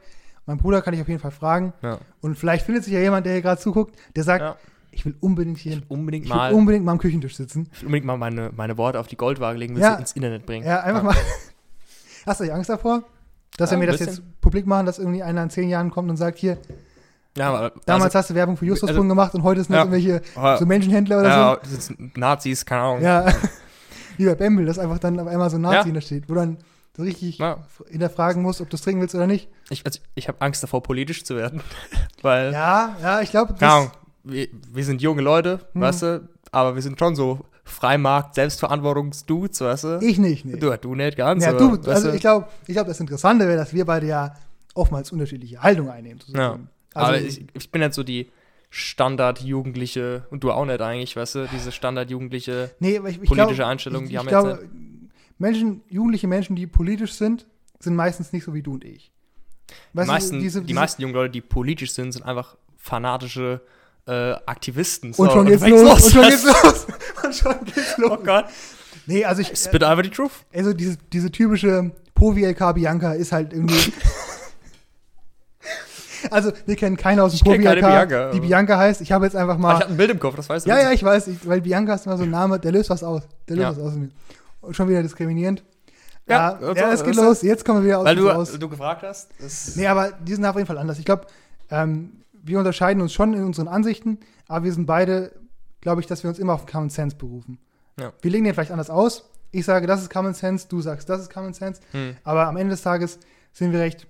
Mein 0.46 0.57
Bruder 0.57 0.83
kann 0.83 0.94
ich 0.94 1.01
auf 1.01 1.09
jeden 1.09 1.20
Fall 1.20 1.31
fragen. 1.31 1.73
ja. 1.83 1.99
Und 2.20 2.37
vielleicht 2.37 2.64
findet 2.66 2.85
sich 2.85 2.92
ja 2.92 3.01
jemand, 3.01 3.27
der 3.27 3.35
hier 3.35 3.42
gerade 3.42 3.61
zuguckt, 3.61 3.94
der 4.16 4.25
sagt, 4.25 4.42
Ja. 4.42 4.57
ich 4.90 5.05
will 5.05 5.14
unbedingt 5.20 5.59
hier 5.59 5.73
hin. 5.73 5.83
Unbedingt 5.87 6.25
Ich 6.25 6.31
will 6.31 6.37
mal, 6.37 6.53
unbedingt 6.55 6.85
mal 6.85 6.92
am 6.92 6.99
Küchentisch 6.99 7.37
sitzen. 7.37 7.68
ich 7.73 7.81
will 7.83 7.87
unbedingt 7.87 8.07
mal 8.07 8.16
meine, 8.16 8.51
meine 8.57 8.77
Worte 8.79 8.99
auf 8.99 9.07
die 9.07 9.16
Goldwaage 9.16 9.59
legen, 9.59 9.75
will 9.77 9.83
Ja. 9.83 9.94
sie 9.94 10.01
ins 10.01 10.12
Internet 10.12 10.46
bringen. 10.46 10.66
Ja, 10.66 10.81
einfach 10.81 11.03
mal. 11.03 11.14
Hast 12.27 12.40
du 12.40 12.44
nicht 12.44 12.53
Angst 12.53 12.70
davor? 12.70 13.05
Dass 13.57 13.70
Ja, 13.70 13.79
wir 13.81 13.87
das 13.87 14.01
jetzt 14.01 14.23
publik 14.40 14.66
machen, 14.66 14.87
dass 14.87 14.99
irgendwie 14.99 15.23
einer 15.23 15.42
in 15.42 15.51
zehn 15.51 15.68
Jahren 15.68 15.90
kommt 15.90 16.11
und 16.11 16.16
sagt, 16.16 16.38
hier, 16.38 16.59
Ja, 17.36 17.48
aber 17.50 17.72
damals 17.86 18.06
also, 18.06 18.18
hast 18.18 18.30
du 18.30 18.34
Werbung 18.34 18.56
für 18.56 18.66
Justus 18.66 18.90
also- 18.90 19.02
gemacht 19.02 19.34
und 19.34 19.42
heute 19.42 19.62
sind 19.62 19.74
Ja. 19.74 19.84
das 19.84 19.92
irgendwelche 19.92 20.58
so 20.58 20.66
Menschenhändler 20.66 21.20
oder 21.20 21.28
ja, 21.28 21.56
das 21.56 21.86
sind 21.86 22.16
Nazis, 22.16 22.64
keine 22.66 22.82
Ahnung. 22.82 22.98
so. 23.00 23.04
Ja. 23.06 23.26
Wie 24.16 24.26
bei 24.26 24.34
Bamble, 24.34 24.66
dass 24.66 24.78
einfach 24.78 24.98
dann 24.98 25.18
auf 25.20 25.28
einmal 25.28 25.48
so 25.48 25.56
ein 25.56 25.62
Nazi 25.62 25.88
Ja. 25.88 25.94
da 25.94 26.00
steht, 26.00 26.28
wo 26.28 26.34
dann 26.34 26.58
so 26.96 27.02
richtig 27.04 27.38
Ja. 27.38 27.58
hinterfragen 27.88 28.42
musst, 28.42 28.60
ob 28.60 28.68
du 28.68 28.76
es 28.76 28.82
trinken 28.82 29.00
willst 29.00 29.14
oder 29.14 29.26
nicht. 29.28 29.48
Ich, 29.70 29.86
also, 29.86 30.00
ich 30.14 30.28
habe 30.28 30.40
Angst 30.40 30.62
davor, 30.62 30.82
politisch 30.82 31.24
zu 31.24 31.36
werden. 31.36 31.62
Weil, 32.22 32.52
Ja, 32.52 32.96
ja, 33.00 33.20
ich 33.20 33.30
glaube, 33.30 33.54
keine 33.54 33.72
Ahnung, 33.72 33.90
wir, 34.24 34.48
wir 34.72 34.84
sind 34.84 35.00
junge 35.00 35.22
Leute, 35.22 35.60
Hm. 35.72 35.80
weißt 35.82 36.02
du, 36.02 36.28
aber 36.52 36.74
wir 36.74 36.82
sind 36.82 36.98
schon 36.98 37.14
so 37.14 37.40
Freimarkt, 37.64 38.34
Selbstverantwortungsdudes, 38.34 39.60
weißt 39.60 39.84
du? 39.84 39.98
ich 40.02 40.18
nicht. 40.18 40.44
Nee. 40.44 40.56
Du, 40.58 40.76
du 40.76 40.94
nicht 40.96 41.16
ganz. 41.16 41.44
ja, 41.44 41.52
du, 41.52 41.78
weißt 41.78 41.88
also 41.88 42.08
du? 42.08 42.14
ich 42.16 42.20
glaube, 42.20 42.48
ich 42.66 42.74
glaub, 42.74 42.88
das 42.88 42.98
Interessante 42.98 43.46
wäre, 43.46 43.56
dass 43.56 43.72
wir 43.72 43.84
beide 43.84 44.06
ja 44.08 44.34
oftmals 44.74 45.12
unterschiedliche 45.12 45.62
Haltungen 45.62 45.90
einnehmen. 45.92 46.20
Ja. 46.28 46.58
Also, 46.94 47.09
aber 47.09 47.20
ich, 47.20 47.44
ich 47.55 47.70
bin 47.70 47.83
jetzt 47.83 47.96
so 47.96 48.03
die 48.03 48.31
Standard-Jugendliche, 48.70 50.26
und 50.31 50.44
du 50.44 50.53
auch 50.53 50.64
nicht 50.64 50.81
eigentlich, 50.81 51.16
weißt 51.16 51.35
du, 51.37 51.48
diese 51.53 51.72
Standard-Jugendliche 51.72 52.70
nee, 52.81 52.98
ich, 53.07 53.22
ich 53.22 53.29
politische 53.29 53.55
glaub, 53.57 53.68
Einstellung, 53.68 54.05
ich, 54.05 54.09
die 54.11 54.14
ich 54.14 54.18
haben 54.20 54.29
glaube, 54.29 54.50
jetzt 54.50 54.66
Menschen, 55.38 55.83
jugendliche 55.88 56.29
Menschen, 56.29 56.55
die 56.57 56.66
politisch 56.66 57.14
sind, 57.14 57.46
sind 57.79 57.96
meistens 57.96 58.33
nicht 58.33 58.44
so 58.44 58.53
wie 58.55 58.62
du 58.62 58.74
und 58.74 58.85
ich. 58.85 59.11
Die 59.70 59.74
Weißt 59.98 60.09
du, 60.09 60.12
meisten, 60.12 60.40
diese- 60.40 60.61
die 60.61 60.66
diese- 60.68 60.79
meisten 60.81 61.03
jungen 61.03 61.14
Leute, 61.14 61.31
die 61.33 61.40
politisch 61.40 61.92
sind, 61.92 62.12
sind 62.12 62.22
einfach 62.24 62.57
fanatische 62.76 63.61
äh, 64.07 64.33
Aktivisten. 64.46 65.11
Und 65.11 65.14
So, 65.14 65.31
schon 65.31 65.46
geht's 65.46 65.62
fängt's 65.62 65.83
los, 65.83 66.05
und 66.05 66.12
schon 66.12 66.22
geht's 66.31 66.44
los. 66.44 66.87
Und 67.24 67.35
schon 67.35 67.64
geht's 67.64 67.96
du? 67.96 68.03
los. 68.03 68.11
Oh 68.12 68.22
Gott. 68.24 68.46
Nee, 69.07 69.24
also 69.24 69.40
ich, 69.42 69.48
Spit 69.57 69.83
einfach 69.83 70.03
die 70.03 70.11
Truth. 70.11 70.31
also 70.53 70.72
diese, 70.72 70.96
diese 71.12 71.31
typische 71.31 71.90
Povi-LK 72.14 72.74
Bianca 72.74 73.12
ist 73.14 73.33
halt 73.33 73.53
irgendwie. 73.53 73.92
also, 76.30 76.52
wir 76.66 76.76
kennen 76.76 76.96
keinen 76.96 77.20
aus 77.20 77.33
dem 77.38 77.44
keine 77.44 77.59
Povi-LK, 77.64 77.80
Bianca, 77.87 78.30
die 78.33 78.40
Bianca 78.40 78.76
heißt. 78.78 79.00
Ich 79.00 79.12
habe 79.12 79.24
jetzt 79.24 79.37
einfach 79.37 79.54
Ah, 79.54 79.56
ich 79.56 79.62
mal. 79.62 79.74
hatte 79.76 79.88
ein 79.88 79.96
Bild 79.96 80.11
im 80.11 80.18
Kopf, 80.20 80.37
das 80.37 80.48
weißt 80.48 80.66
du. 80.66 80.70
ja, 80.70 80.80
ja, 80.80 80.92
ich 80.92 81.02
weiß, 81.02 81.28
ich, 81.28 81.46
weil 81.48 81.61
Bianca 81.61 81.94
ist 81.94 82.06
immer 82.06 82.16
so 82.16 82.24
ein 82.24 82.30
Name, 82.30 82.59
der 82.59 82.72
löst 82.72 82.90
was 82.90 83.02
aus. 83.02 83.22
Der 83.48 83.56
löst 83.56 83.64
Ja. 83.64 83.70
was 83.70 83.78
aus 83.78 83.94
in 83.94 84.00
mir. 84.02 84.09
Und 84.61 84.74
schon 84.76 84.88
wieder 84.88 85.02
diskriminierend. 85.02 85.62
Ja, 86.26 86.59
Ja, 86.61 86.72
ja 86.74 86.92
es 86.92 87.02
geht 87.02 87.16
los. 87.16 87.42
Jetzt 87.42 87.64
kommen 87.64 87.80
wir 87.80 87.87
wieder 87.87 87.98
aus. 87.98 88.04
Weil 88.04 88.16
du, 88.16 88.59
du 88.59 88.68
gefragt 88.68 89.02
hast. 89.02 89.30
Nee, 89.76 89.87
aber 89.87 90.12
die 90.12 90.35
sind 90.35 90.44
auf 90.44 90.54
jeden 90.56 90.66
Fall 90.66 90.78
anders. 90.78 90.98
Ich 90.98 91.04
glaube, 91.04 91.26
ähm, 91.70 92.22
wir 92.42 92.59
unterscheiden 92.59 93.02
uns 93.02 93.12
schon 93.12 93.35
in 93.35 93.44
unseren 93.44 93.68
Ansichten, 93.68 94.18
aber 94.48 94.64
wir 94.64 94.72
sind 94.72 94.87
beide, 94.87 95.33
glaube 95.80 96.00
ich, 96.00 96.06
dass 96.06 96.22
wir 96.22 96.28
uns 96.30 96.38
immer 96.38 96.52
auf 96.54 96.66
Common 96.66 96.90
Sense 96.90 97.16
berufen. 97.16 97.59
Ja. 97.98 98.12
Wir 98.22 98.30
legen 98.30 98.44
den 98.44 98.54
vielleicht 98.54 98.70
anders 98.72 98.90
aus. 98.90 99.24
Ich 99.50 99.64
sage, 99.64 99.87
das 99.87 100.00
ist 100.02 100.11
Common 100.11 100.35
Sense, 100.35 100.66
du 100.68 100.80
sagst, 100.80 101.09
das 101.09 101.20
ist 101.22 101.33
Common 101.33 101.52
Sense. 101.54 101.80
hm. 101.90 102.16
Aber 102.22 102.46
am 102.46 102.56
Ende 102.56 102.70
des 102.72 102.83
Tages 102.83 103.18
sind 103.52 103.72
wir 103.72 103.80
recht, 103.80 104.06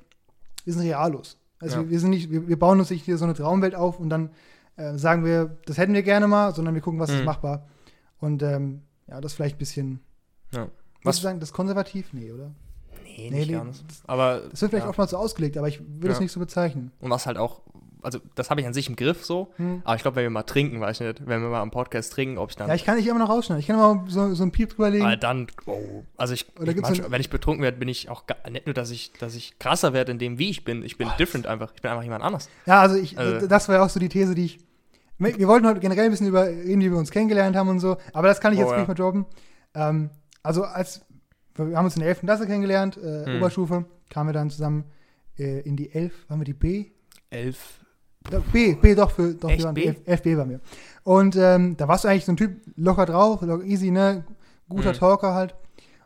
wir 0.64 0.74
sind 0.74 0.82
reallos. 0.82 1.38
Also 1.60 1.80
Ja. 1.82 1.90
wir, 1.90 2.00
sind 2.00 2.10
nicht, 2.10 2.30
wir, 2.30 2.48
wir 2.48 2.58
bauen 2.58 2.78
uns 2.80 2.90
nicht 2.90 3.04
hier 3.04 3.16
so 3.18 3.24
eine 3.24 3.34
Traumwelt 3.34 3.74
auf 3.76 4.00
und 4.00 4.10
dann 4.10 4.30
äh, 4.76 4.96
sagen 4.98 5.24
wir, 5.24 5.56
das 5.66 5.78
hätten 5.78 5.94
wir 5.94 6.02
gerne 6.02 6.26
mal, 6.26 6.54
sondern 6.54 6.74
wir 6.74 6.80
gucken, 6.82 6.98
was 6.98 7.10
ist 7.10 7.20
Mhm. 7.20 7.24
machbar. 7.26 7.66
Und 8.18 8.42
ähm, 8.42 8.82
ja, 9.06 9.20
das 9.20 9.34
vielleicht 9.34 9.56
ein 9.56 9.58
bisschen, 9.58 10.00
Ja. 10.52 10.68
was 11.04 11.16
du 11.16 11.22
sagen, 11.22 11.38
das 11.40 11.50
ist 11.50 11.54
konservativ? 11.54 12.12
Nee, 12.12 12.32
oder? 12.32 12.50
Nee, 13.04 13.28
Nee, 13.30 13.38
nicht 13.40 13.48
nee, 13.50 13.54
ganz. 13.56 13.84
Aber 14.06 14.40
Das 14.50 14.60
wird 14.62 14.70
vielleicht 14.70 14.84
ja. 14.84 14.88
oftmals 14.90 15.10
so 15.10 15.16
ausgelegt, 15.18 15.56
aber 15.58 15.68
ich 15.68 15.80
würde 15.80 16.12
es 16.14 16.20
nicht 16.20 16.32
so 16.32 16.40
bezeichnen. 16.40 16.92
Und 17.00 17.10
was 17.10 17.26
halt 17.26 17.36
auch, 17.38 17.60
also 18.02 18.18
das 18.34 18.50
habe 18.50 18.60
ich 18.60 18.66
an 18.66 18.74
sich 18.74 18.88
im 18.88 18.96
Griff 18.96 19.24
so, 19.24 19.52
Hm. 19.56 19.82
aber 19.84 19.96
ich 19.96 20.02
glaube, 20.02 20.16
wenn 20.16 20.22
wir 20.24 20.30
mal 20.30 20.42
trinken, 20.42 20.80
weiß 20.80 21.00
ich 21.00 21.06
nicht, 21.06 21.26
wenn 21.26 21.42
wir 21.42 21.48
mal 21.48 21.60
am 21.60 21.70
Podcast 21.70 22.12
trinken, 22.12 22.38
ob 22.38 22.50
ich 22.50 22.56
dann, 22.56 22.68
Ja, 22.68 22.74
ich 22.74 22.84
kann 22.84 22.96
nicht 22.96 23.06
immer 23.06 23.18
noch 23.18 23.28
rausschneiden. 23.28 23.60
Ich 23.60 23.66
kann 23.66 23.76
immer 23.76 24.04
so, 24.08 24.34
so 24.34 24.42
einen 24.42 24.52
Piep 24.52 24.70
drüberlegen. 24.70 25.06
weil 25.06 25.16
dann, 25.16 25.46
oh, 25.66 26.04
also 26.16 26.34
ich, 26.34 26.46
ich 26.62 26.76
manchmal, 26.80 27.10
wenn 27.10 27.20
ich 27.20 27.30
betrunken 27.30 27.62
werde, 27.62 27.78
bin 27.78 27.88
ich 27.88 28.08
auch 28.08 28.26
ga- 28.26 28.36
nicht 28.50 28.66
nur, 28.66 28.74
dass 28.74 28.90
ich, 28.90 29.12
dass 29.14 29.34
ich 29.34 29.58
krasser 29.58 29.92
werde 29.92 30.12
in 30.12 30.18
dem, 30.18 30.38
wie 30.38 30.50
ich 30.50 30.64
bin, 30.64 30.82
ich 30.84 30.96
bin 30.98 31.08
different 31.18 31.46
einfach, 31.46 31.72
ich 31.74 31.82
bin 31.82 31.90
einfach 31.90 32.04
jemand 32.04 32.22
anders. 32.24 32.48
Ja, 32.66 32.80
also 32.80 32.96
ich, 32.96 33.18
Also- 33.18 33.46
das 33.46 33.68
war 33.68 33.76
ja 33.76 33.82
auch 33.84 33.90
so 33.90 34.00
die 34.00 34.08
These, 34.08 34.34
die 34.34 34.44
ich. 34.46 34.58
Wir 35.18 35.48
wollten 35.48 35.66
heute 35.66 35.80
generell 35.80 36.06
ein 36.06 36.10
bisschen 36.10 36.28
über 36.28 36.46
reden, 36.46 36.80
wie 36.80 36.90
wir 36.90 36.96
uns 36.96 37.10
kennengelernt 37.10 37.54
haben 37.54 37.68
und 37.68 37.78
so, 37.80 37.98
aber 38.14 38.28
das 38.28 38.40
kann 38.40 38.52
ich 38.54 38.58
Oh, 38.58 38.62
jetzt 38.62 38.70
ja. 38.72 38.78
nicht 38.78 38.88
mehr 38.88 38.94
droppen. 38.94 39.26
Ähm, 39.74 40.08
also 40.42 40.64
als 40.64 41.02
wir 41.56 41.76
haben 41.76 41.84
uns 41.84 41.94
in 41.94 42.00
der 42.00 42.08
11. 42.08 42.20
Klasse 42.20 42.46
kennengelernt, 42.46 42.96
äh, 42.96 43.26
Hm. 43.26 43.36
Oberstufe, 43.36 43.84
kamen 44.08 44.30
wir 44.30 44.32
dann 44.32 44.48
zusammen 44.48 44.84
äh, 45.38 45.60
in 45.60 45.76
die 45.76 45.92
11, 45.92 46.12
waren 46.28 46.40
wir 46.40 46.44
die 46.46 46.54
B? 46.54 46.86
Elf, 47.28 47.80
Doch, 47.80 47.89
B, 48.52 48.74
B 48.74 48.94
doch 48.94 49.10
für 49.10 49.34
doch, 49.34 49.50
Echt, 49.50 49.74
B? 49.74 49.86
11, 49.86 50.22
11B 50.22 50.36
waren 50.36 50.50
wir. 50.50 50.60
Und 51.04 51.36
ähm, 51.36 51.76
da 51.76 51.88
warst 51.88 52.04
du 52.04 52.08
eigentlich 52.08 52.24
so 52.26 52.32
ein 52.32 52.36
Typ 52.36 52.60
locker 52.76 53.06
drauf, 53.06 53.40
locker 53.42 53.64
easy, 53.64 53.90
ne, 53.90 54.24
guter 54.68 54.90
Mhm. 54.92 54.96
Talker 54.96 55.34
halt. 55.34 55.54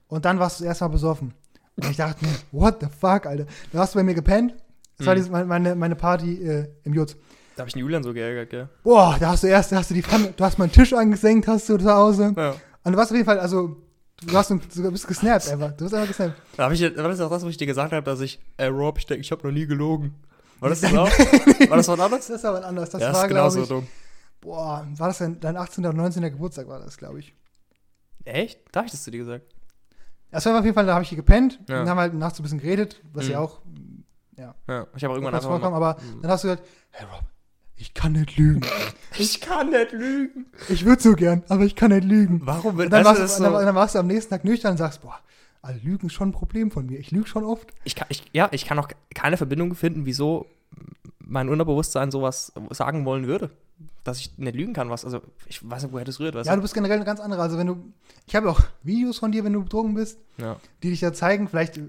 Und 0.09 0.24
dann 0.24 0.38
warst 0.38 0.61
du 0.61 0.64
erstmal 0.64 0.90
besoffen. 0.90 1.35
Und 1.77 1.90
ich 1.90 1.96
dachte 1.96 2.24
mir, 2.24 2.33
what 2.53 2.77
the 2.81 2.87
fuck, 2.87 3.27
Alter? 3.27 3.46
Da 3.72 3.81
hast 3.81 3.94
du 3.94 3.98
bei 3.98 4.05
mir 4.05 4.14
gepennt. 4.14 4.55
Das 4.96 5.07
war 5.07 5.14
Mhm. 5.14 5.18
dieses, 5.18 5.31
meine- 5.31 5.74
meine, 5.74 5.96
Party 5.96 6.35
äh, 6.42 6.68
im 6.85 6.94
Jutz. 6.94 7.16
da 7.57 7.61
habe 7.62 7.68
ich 7.68 7.74
den 7.74 7.81
Julian 7.81 8.03
so 8.05 8.12
geärgert, 8.14 8.50
gell? 8.50 8.68
Boah, 8.85 9.16
da 9.18 9.31
hast 9.31 9.42
du 9.42 9.48
erst, 9.48 9.72
da 9.72 9.77
hast 9.77 9.90
du 9.90 9.94
die 9.94 10.03
Pfanne, 10.03 10.33
du 10.37 10.44
hast 10.44 10.57
mal 10.59 10.64
einen 10.66 10.72
Tisch 10.72 10.92
angesenkt, 10.92 11.48
hast 11.48 11.68
du 11.68 11.77
zu 11.77 11.92
Hause. 11.92 12.33
Ja. 12.37 12.55
Und 12.85 12.92
du 12.92 12.98
warst 12.98 13.11
auf 13.11 13.16
jeden 13.16 13.27
Fall, 13.27 13.40
also, 13.40 13.77
du 14.24 14.37
hast, 14.37 14.50
du 14.50 14.59
bist 14.92 15.09
gesnappt 15.09 15.48
einfach. 15.50 15.72
Du 15.72 15.85
bist 15.85 15.94
einfach 15.94 16.09
gesnappt. 16.09 16.40
Da 16.57 16.64
habe 16.64 16.74
ich, 16.74 16.83
war 16.83 17.09
das 17.09 17.20
auch 17.20 17.31
das, 17.31 17.42
was 17.42 17.50
ich 17.50 17.57
dir 17.57 17.66
gesagt 17.66 17.92
habe, 17.92 18.05
dass 18.05 18.20
ich, 18.20 18.40
ey 18.57 18.68
Rob, 18.68 18.98
ich 18.98 19.07
denke, 19.07 19.22
ich 19.22 19.33
habe 19.33 19.44
noch 19.46 19.53
nie 19.53 19.66
gelogen. 19.66 20.14
War 20.61 20.69
das 20.71 20.81
das 20.81 20.95
auch? 20.95 21.07
War 21.69 21.77
das 21.77 21.88
was 21.88 22.01
anderes? 22.01 22.27
Das 22.27 22.37
ist 22.38 22.45
aber 22.45 22.64
anders. 22.64 22.90
Das 22.90 23.01
ja, 23.01 23.12
war, 23.12 23.23
ist 23.25 23.29
glaube 23.29 23.29
genauso 23.29 23.62
ich, 23.62 23.69
dumm. 23.69 23.87
boah, 24.40 24.87
war 24.97 25.09
das 25.09 25.19
dein, 25.19 25.38
dein 25.40 25.57
18. 25.57 25.85
oder 25.85 25.95
19. 25.95 26.23
Geburtstag 26.23 26.69
war 26.69 26.79
das, 26.81 26.97
glaube 26.97 27.19
ich. 27.21 27.35
Echt? 28.25 28.61
Da 28.73 28.81
habe 28.81 28.87
ich 28.87 28.93
das 28.93 29.03
zu 29.03 29.11
dir 29.11 29.19
gesagt. 29.19 29.45
Das 30.31 30.45
war 30.47 30.59
auf 30.59 30.64
jeden 30.64 30.75
Fall, 30.75 30.87
da 30.87 30.95
habe 30.95 31.03
ich 31.03 31.09
hier 31.11 31.17
gepennt 31.17 31.61
Ja. 31.69 31.83
und 31.83 31.88
haben 31.88 31.99
halt 31.99 32.14
nachts 32.14 32.38
so 32.38 32.43
ein 32.43 32.45
bisschen 32.45 32.61
geredet, 32.61 33.01
was 33.12 33.27
Mhm. 33.27 33.31
ja 33.33 33.38
auch 33.40 33.61
Ja, 34.37 34.55
ich 34.67 35.05
habe 35.05 35.12
auch 35.12 35.17
irgendwann 35.17 35.35
einfach 35.35 35.49
vorkam, 35.49 35.75
aber 35.75 35.97
dann 36.23 36.31
hast 36.31 36.43
du 36.43 36.49
gesagt, 36.49 36.67
hey 36.90 37.07
Rob, 37.07 37.23
ich 37.77 37.95
kann 37.95 38.12
nicht 38.12 38.37
lügen. 38.37 38.62
ich 39.19 39.40
kann 39.40 39.71
nicht 39.71 39.93
lügen. 39.93 40.47
Ich 40.69 40.85
würde 40.85 41.03
so 41.03 41.12
gern, 41.12 41.45
aber 41.49 41.62
ich 41.64 41.77
kann 41.77 41.90
nicht 41.93 42.05
lügen. 42.05 42.40
Warum? 42.45 42.77
Und 42.79 42.90
dann, 42.90 43.05
warst, 43.05 43.21
das 43.21 43.31
du, 43.37 43.43
ist 43.43 43.47
dann, 43.47 43.53
so, 43.61 43.64
dann 43.64 43.75
warst 43.77 43.95
du 43.95 43.99
am 44.01 44.07
nächsten 44.09 44.31
Tag 44.31 44.45
nüchtern 44.45 44.73
und 44.73 44.79
sagst, 44.79 45.03
boah, 45.03 45.19
also 45.64 45.81
Lügen 45.83 46.07
ist 46.07 46.12
schon 46.12 46.29
ein 46.29 46.33
Problem 46.33 46.70
von 46.70 46.87
mir. 46.87 46.98
Ich 46.98 47.11
lüge 47.11 47.27
schon 47.27 47.44
oft. 47.44 47.72
ich 47.85 47.94
kann, 47.96 48.07
ich, 48.11 48.24
ja, 48.33 48.48
ich 48.53 48.64
kann 48.66 48.79
auch 48.79 48.88
keine 49.14 49.37
Verbindung 49.37 49.74
finden, 49.74 50.07
wieso 50.07 50.46
mein 51.18 51.48
Unterbewusstsein 51.48 52.11
sowas 52.11 52.53
sagen 52.70 53.05
wollen 53.05 53.27
würde. 53.27 53.50
Dass 54.05 54.20
ich 54.20 54.37
nicht 54.38 54.55
lügen 54.55 54.72
kann, 54.74 54.90
was, 54.90 55.05
also 55.05 55.20
ich 55.46 55.68
weiß 55.68 55.83
nicht, 55.85 55.92
woher 55.92 56.05
das 56.05 56.20
rührt, 56.20 56.35
Ja, 56.46 56.55
du? 56.55 56.62
bist 56.62 56.74
generell 56.74 56.96
eine 56.96 57.05
ganz 57.07 57.18
andere. 57.20 57.40
Also 57.42 57.57
wenn 57.59 57.66
du, 57.66 57.92
ich 58.27 58.37
habe 58.37 58.50
auch 58.50 58.61
Videos 58.83 59.18
von 59.18 59.33
dir, 59.33 59.42
wenn 59.44 59.53
du 59.55 59.62
betrunken 59.64 59.94
bist, 59.94 60.18
Ja. 60.37 60.57
die 60.83 60.90
dich 60.90 61.00
da 61.00 61.12
zeigen. 61.12 61.48
Vielleicht, 61.48 61.81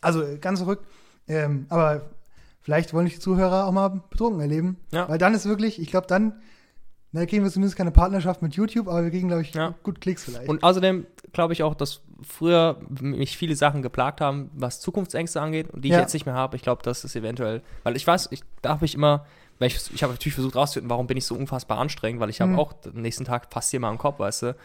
also 0.00 0.24
ganz 0.40 0.60
verrückt. 0.60 0.86
Ähm, 1.26 1.66
aber 1.68 2.02
vielleicht 2.62 2.94
wollen 2.94 3.06
die 3.06 3.18
Zuhörer 3.18 3.66
auch 3.66 3.72
mal 3.72 3.88
betrunken 3.88 4.40
erleben. 4.40 4.76
Ja. 4.92 5.08
Weil 5.08 5.18
dann 5.18 5.34
ist 5.34 5.46
wirklich, 5.46 5.80
ich 5.80 5.90
glaube, 5.90 6.06
dann, 6.06 6.40
na, 7.12 7.24
kriegen 7.26 7.42
wir 7.44 7.50
zumindest 7.50 7.76
keine 7.76 7.90
Partnerschaft 7.90 8.42
mit 8.42 8.54
YouTube, 8.54 8.86
aber 8.88 9.02
wir 9.02 9.10
kriegen, 9.10 9.28
glaube 9.28 9.42
ich, 9.42 9.54
Ja. 9.54 9.74
gut 9.82 10.00
Klicks 10.00 10.24
vielleicht. 10.24 10.48
Und 10.48 10.62
außerdem 10.62 11.06
glaube 11.32 11.52
ich 11.52 11.62
auch, 11.62 11.74
dass 11.74 12.00
früher 12.22 12.80
mich 13.00 13.36
viele 13.36 13.54
Sachen 13.56 13.82
geplagt 13.82 14.20
haben, 14.20 14.50
was 14.54 14.80
Zukunftsängste 14.80 15.40
angeht 15.40 15.70
und 15.70 15.84
die 15.84 15.88
Ja. 15.88 15.96
ich 15.96 16.00
jetzt 16.02 16.12
nicht 16.14 16.26
mehr 16.26 16.34
habe. 16.34 16.56
Ich 16.56 16.62
glaube, 16.62 16.82
das 16.82 17.04
ist 17.04 17.16
eventuell, 17.16 17.62
weil 17.84 17.96
ich 17.96 18.06
weiß, 18.06 18.28
ich, 18.32 18.42
da 18.62 18.70
habe 18.70 18.84
ich 18.84 18.94
immer, 18.94 19.24
ich, 19.60 19.78
ich 19.94 20.02
habe 20.02 20.12
natürlich 20.12 20.34
versucht 20.34 20.56
rauszufinden, 20.56 20.90
warum 20.90 21.06
bin 21.06 21.16
ich 21.16 21.24
so 21.26 21.34
unfassbar 21.34 21.78
anstrengend, 21.78 22.20
weil 22.20 22.30
ich 22.30 22.40
habe 22.40 22.52
Mhm. 22.52 22.58
auch 22.58 22.74
am 22.84 23.00
nächsten 23.02 23.24
Tag 23.24 23.46
fast 23.50 23.72
mal 23.78 23.90
im 23.90 23.98
Kopf, 23.98 24.18
weißt 24.18 24.42
du. 24.42 24.56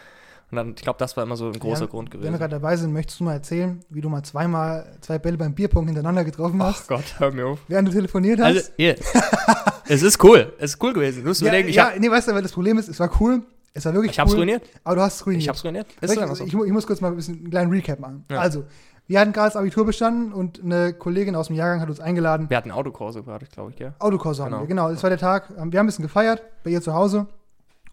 Und 0.53 0.57
dann, 0.57 0.69
ich 0.77 0.83
glaube, 0.83 0.99
das 0.99 1.17
war 1.17 1.23
immer 1.23 1.35
so 1.35 1.47
ein 1.47 1.59
großer 1.59 1.85
ja, 1.85 1.87
Grund 1.87 2.13
Wenn 2.13 2.19
wir 2.21 2.27
gewesen. 2.27 2.37
gerade 2.37 2.51
dabei 2.51 2.77
sind, 2.77 2.93
möchtest 2.93 3.19
du 3.19 3.23
mal 3.23 3.33
erzählen, 3.33 3.83
wie 3.89 4.01
du 4.01 4.09
mal 4.09 4.21
zweimal 4.21 4.85
zwei 5.01 5.17
Bälle 5.17 5.35
beim 5.35 5.55
Bierpong 5.55 5.87
hintereinander 5.87 6.23
getroffen 6.23 6.61
Ach 6.61 6.75
hast, 6.75 6.87
Gott, 6.87 7.03
hör 7.17 7.31
mir 7.31 7.47
auf. 7.47 7.59
während 7.67 7.87
du 7.87 7.91
telefoniert 7.91 8.39
hast? 8.39 8.45
Also, 8.45 8.71
hier. 8.77 8.95
es 9.87 10.03
ist 10.03 10.23
cool. 10.23 10.53
Es 10.59 10.75
ist 10.75 10.83
cool 10.83 10.93
gewesen. 10.93 11.23
Du 11.23 11.29
musst 11.29 11.41
ja, 11.41 11.47
überlegen, 11.47 11.69
ich 11.69 11.75
ja 11.77 11.89
habe 11.89 11.99
nee, 11.99 12.07
weißt 12.07 12.27
du, 12.27 12.33
weil 12.35 12.43
das 12.43 12.51
Problem 12.51 12.77
ist, 12.77 12.87
es 12.87 12.99
war 12.99 13.09
cool. 13.19 13.41
Es 13.73 13.83
war 13.85 13.95
wirklich 13.95 14.11
ich 14.11 14.19
hab's 14.19 14.33
cool. 14.33 14.37
ruiniert. 14.41 14.61
Aber 14.83 14.95
du 14.97 15.01
hast 15.01 15.15
es 15.15 15.25
ruiniert. 15.25 15.41
Ich 15.41 15.49
hab's 15.49 15.65
ruiniert. 15.65 15.87
Ist 16.01 16.11
Richtig, 16.11 16.35
so. 16.37 16.45
ich, 16.45 16.53
ich 16.53 16.71
muss 16.71 16.85
kurz 16.85 17.01
mal 17.01 17.07
ein 17.07 17.15
bisschen 17.15 17.39
einen 17.39 17.49
kleinen 17.49 17.71
Recap 17.71 17.99
machen. 17.99 18.25
Ja. 18.29 18.41
Also, 18.41 18.65
wir 19.07 19.19
hatten 19.19 19.33
gerade 19.33 19.47
das 19.47 19.55
Abitur 19.55 19.87
bestanden 19.87 20.33
und 20.33 20.63
eine 20.63 20.93
Kollegin 20.93 21.35
aus 21.35 21.47
dem 21.47 21.55
Jahrgang 21.55 21.81
hat 21.81 21.89
uns 21.89 21.99
eingeladen. 21.99 22.47
Wir 22.51 22.57
hatten 22.57 22.69
Autokurse 22.69 23.23
gerade, 23.23 23.47
glaube 23.47 23.71
ich, 23.71 23.77
gell? 23.77 23.93
Autokurse 23.97 24.43
haben 24.43 24.51
Genau. 24.51 24.61
wir, 24.61 24.67
genau. 24.67 24.91
Das 24.91 25.01
war 25.01 25.09
der 25.09 25.17
Tag. 25.17 25.49
Wir 25.49 25.57
haben 25.57 25.73
ein 25.73 25.85
bisschen 25.87 26.03
gefeiert 26.03 26.43
bei 26.63 26.69
ihr 26.69 26.81
zu 26.83 26.93
Hause 26.93 27.25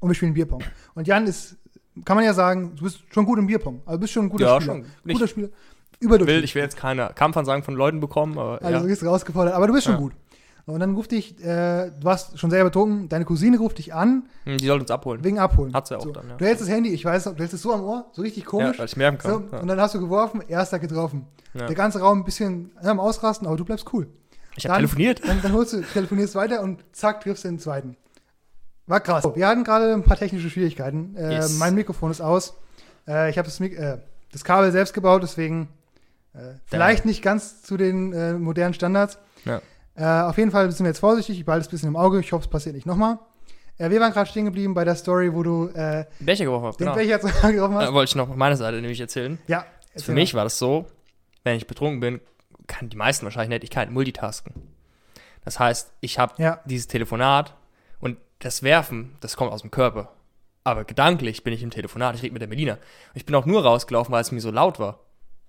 und 0.00 0.08
wir 0.08 0.14
spielen 0.14 0.34
Bierpong. 0.34 0.62
Und 0.94 1.06
Jan 1.08 1.26
ist, 1.26 1.56
kann 2.04 2.16
man 2.16 2.24
ja 2.24 2.34
sagen, 2.34 2.72
du 2.76 2.84
bist 2.84 3.00
schon 3.12 3.24
gut 3.26 3.38
im 3.38 3.46
Bierpong. 3.46 3.80
Also 3.84 3.96
du 3.96 4.00
bist 4.00 4.12
schon 4.12 4.26
ein 4.26 4.28
guter 4.30 4.46
Ja, 4.46 4.60
Spieler. 4.60 4.74
schon. 4.76 4.84
Nicht 5.04 5.14
Guter 5.18 5.28
Spieler. 5.28 5.48
Will, 5.48 5.54
Überdurchschnittlich. 6.06 6.44
ich 6.50 6.54
will 6.54 6.62
jetzt 6.62 6.76
keine 6.76 7.10
Kampfansagen 7.14 7.62
von 7.62 7.74
Leuten 7.74 8.00
bekommen, 8.00 8.38
aber 8.38 8.62
Also 8.62 8.78
du 8.78 8.84
ja. 8.84 8.88
bist 8.88 9.04
rausgefordert, 9.04 9.54
aber 9.54 9.66
du 9.66 9.72
bist 9.74 9.84
schon 9.84 9.94
Ja. 9.94 9.98
gut. 10.00 10.12
Und 10.66 10.78
dann 10.78 10.94
ruft 10.94 11.10
dich, 11.10 11.38
äh, 11.44 11.90
du 11.90 12.04
warst 12.04 12.38
schon 12.38 12.48
selber 12.50 12.66
betrunken, 12.70 13.08
deine 13.08 13.24
Cousine 13.24 13.58
ruft 13.58 13.78
dich 13.78 13.92
an, 13.92 14.24
Hm, 14.44 14.58
Die 14.58 14.66
sollte 14.66 14.82
uns 14.84 14.90
abholen. 14.90 15.24
wegen 15.24 15.38
Abholen. 15.40 15.74
Hat 15.74 15.88
sie 15.88 15.98
auch 15.98 16.02
so. 16.04 16.12
dann, 16.12 16.28
ja. 16.28 16.36
Du 16.36 16.44
hältst 16.44 16.62
das 16.62 16.68
Handy, 16.70 16.90
ich 16.90 17.04
weiß, 17.04 17.24
du 17.24 17.34
hältst 17.34 17.54
es 17.54 17.62
so 17.62 17.72
am 17.74 17.82
Ohr, 17.82 18.06
so 18.12 18.22
richtig 18.22 18.44
Ja, 18.44 18.50
komisch. 18.50 18.78
weil 18.78 18.86
ich 18.86 18.96
merken 18.96 19.18
so, 19.20 19.40
kann. 19.40 19.48
ja. 19.52 19.58
Und 19.60 19.68
dann 19.68 19.80
hast 19.80 19.94
du 19.94 20.00
geworfen, 20.00 20.42
erster 20.46 20.78
getroffen. 20.78 21.26
Ja. 21.54 21.66
Der 21.66 21.74
ganze 21.74 21.98
Raum 22.00 22.20
ein 22.20 22.24
bisschen 22.24 22.70
ja, 22.82 22.90
am 22.92 23.00
Ausrasten, 23.00 23.46
aber 23.48 23.56
du 23.56 23.64
bleibst 23.64 23.92
cool. 23.92 24.06
Ich 24.56 24.66
habe 24.66 24.76
telefoniert. 24.76 25.22
Dann, 25.26 25.42
dann 25.42 25.52
holst 25.52 25.72
du, 25.72 25.80
telefonierst 25.82 26.34
weiter 26.36 26.62
und 26.62 26.84
zack, 26.92 27.20
triffst 27.22 27.44
du 27.44 27.48
den 27.48 27.58
zweiten. 27.58 27.96
War 28.86 29.00
krass. 29.00 29.24
Wir 29.34 29.46
hatten 29.46 29.64
gerade 29.64 29.92
ein 29.92 30.02
paar 30.02 30.16
technische 30.16 30.50
Schwierigkeiten. 30.50 31.14
Äh, 31.16 31.34
Yes. 31.34 31.58
Mein 31.58 31.74
Mikrofon 31.74 32.10
ist 32.10 32.20
aus. 32.20 32.54
Äh, 33.06 33.30
ich 33.30 33.38
habe 33.38 33.46
das, 33.46 33.60
äh, 33.60 33.98
das 34.32 34.44
Kabel 34.44 34.72
selbst 34.72 34.94
gebaut, 34.94 35.22
deswegen 35.22 35.68
äh, 36.34 36.54
vielleicht 36.66 37.04
nicht 37.04 37.22
ganz 37.22 37.62
zu 37.62 37.76
den 37.76 38.12
äh, 38.12 38.32
modernen 38.34 38.74
Standards. 38.74 39.18
Ja. 39.44 39.60
Äh, 39.96 40.28
auf 40.28 40.38
jeden 40.38 40.50
Fall 40.50 40.70
sind 40.72 40.84
wir 40.84 40.90
jetzt 40.90 41.00
vorsichtig. 41.00 41.38
Ich 41.38 41.44
behalte 41.44 41.62
es 41.62 41.68
ein 41.68 41.70
bisschen 41.72 41.88
im 41.88 41.96
Auge. 41.96 42.20
Ich 42.20 42.32
hoffe, 42.32 42.44
es 42.44 42.50
passiert 42.50 42.74
nicht 42.74 42.86
nochmal. 42.86 43.18
Wir 43.78 43.98
waren 43.98 44.12
gerade 44.12 44.28
stehen 44.28 44.44
geblieben 44.44 44.74
bei 44.74 44.84
der 44.84 44.94
Story, 44.94 45.32
wo 45.32 45.42
du 45.42 45.68
äh, 45.68 46.04
Becher 46.20 46.44
geworfen 46.44 46.66
habe. 46.66 46.76
den 46.76 46.84
Genau. 46.86 46.94
Becher 46.96 47.20
zu 47.40 47.50
getroffen 47.50 47.74
hast. 47.76 47.92
Wollte 47.94 48.10
ich 48.10 48.14
noch 48.14 48.34
meine 48.36 48.54
Seite 48.56 48.78
nämlich 48.80 49.00
erzählen. 49.00 49.38
ja. 49.46 49.60
Für 49.92 49.96
erzähl 49.96 50.14
mich 50.16 50.34
war 50.34 50.44
das 50.44 50.58
so, 50.58 50.84
wenn 51.44 51.56
ich 51.56 51.66
betrunken 51.66 51.98
bin, 52.00 52.20
kann 52.66 52.90
die 52.90 52.96
meisten 52.98 53.24
wahrscheinlich 53.24 53.48
nicht, 53.48 53.64
ich 53.64 53.70
kann 53.70 53.90
multitasken. 53.92 54.52
Das 55.46 55.58
heißt, 55.58 55.92
ich 56.00 56.18
habe 56.18 56.34
mal. 56.36 56.44
Ja. 56.44 56.60
dieses 56.66 56.86
Telefonat 56.88 57.54
das 58.40 58.62
Werfen, 58.62 59.16
das 59.20 59.36
kommt 59.36 59.52
aus 59.52 59.62
dem 59.62 59.70
Körper. 59.70 60.12
Aber 60.64 60.84
gedanklich 60.84 61.42
bin 61.44 61.52
ich 61.54 61.62
im 61.62 61.70
Telefonat, 61.70 62.16
ich 62.16 62.22
rede 62.22 62.32
mit 62.32 62.42
der 62.42 62.48
Melina. 62.48 62.74
Und 62.74 62.80
ich 63.14 63.24
bin 63.24 63.34
auch 63.34 63.46
nur 63.46 63.62
rausgelaufen, 63.64 64.12
weil 64.12 64.20
es 64.22 64.32
mir 64.32 64.40
so 64.40 64.50
laut 64.50 64.78
war. 64.78 65.00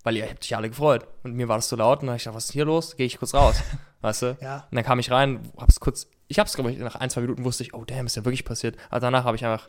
Weil 0.04 0.16
ihr 0.16 0.28
habt 0.28 0.42
sich 0.42 0.56
alle 0.56 0.68
gefreut. 0.68 1.06
Und 1.22 1.34
mir 1.34 1.48
war 1.48 1.56
das 1.56 1.68
so 1.68 1.76
laut 1.76 2.00
und 2.00 2.06
dann 2.06 2.14
hab 2.14 2.16
ich 2.16 2.24
gedacht, 2.24 2.36
was 2.36 2.46
ist 2.46 2.52
hier 2.52 2.64
los? 2.64 2.96
Gehe 2.96 3.06
ich 3.06 3.18
kurz 3.18 3.34
raus. 3.34 3.56
weißt 4.00 4.22
du? 4.22 4.36
Ja. 4.40 4.66
Und 4.70 4.76
dann 4.76 4.84
kam 4.84 4.98
ich 4.98 5.10
rein, 5.10 5.40
hab's 5.56 5.80
kurz, 5.80 6.08
ich 6.28 6.38
hab's, 6.38 6.54
glaube 6.54 6.72
ich, 6.72 6.78
nach 6.78 6.96
ein, 6.96 7.10
zwei 7.10 7.20
Minuten 7.20 7.44
wusste 7.44 7.62
ich, 7.62 7.74
oh 7.74 7.84
damn, 7.84 8.06
ist 8.06 8.16
ja 8.16 8.24
wirklich 8.24 8.44
passiert. 8.44 8.76
Aber 8.90 9.00
danach 9.00 9.24
habe 9.24 9.36
ich 9.36 9.44
einfach, 9.44 9.68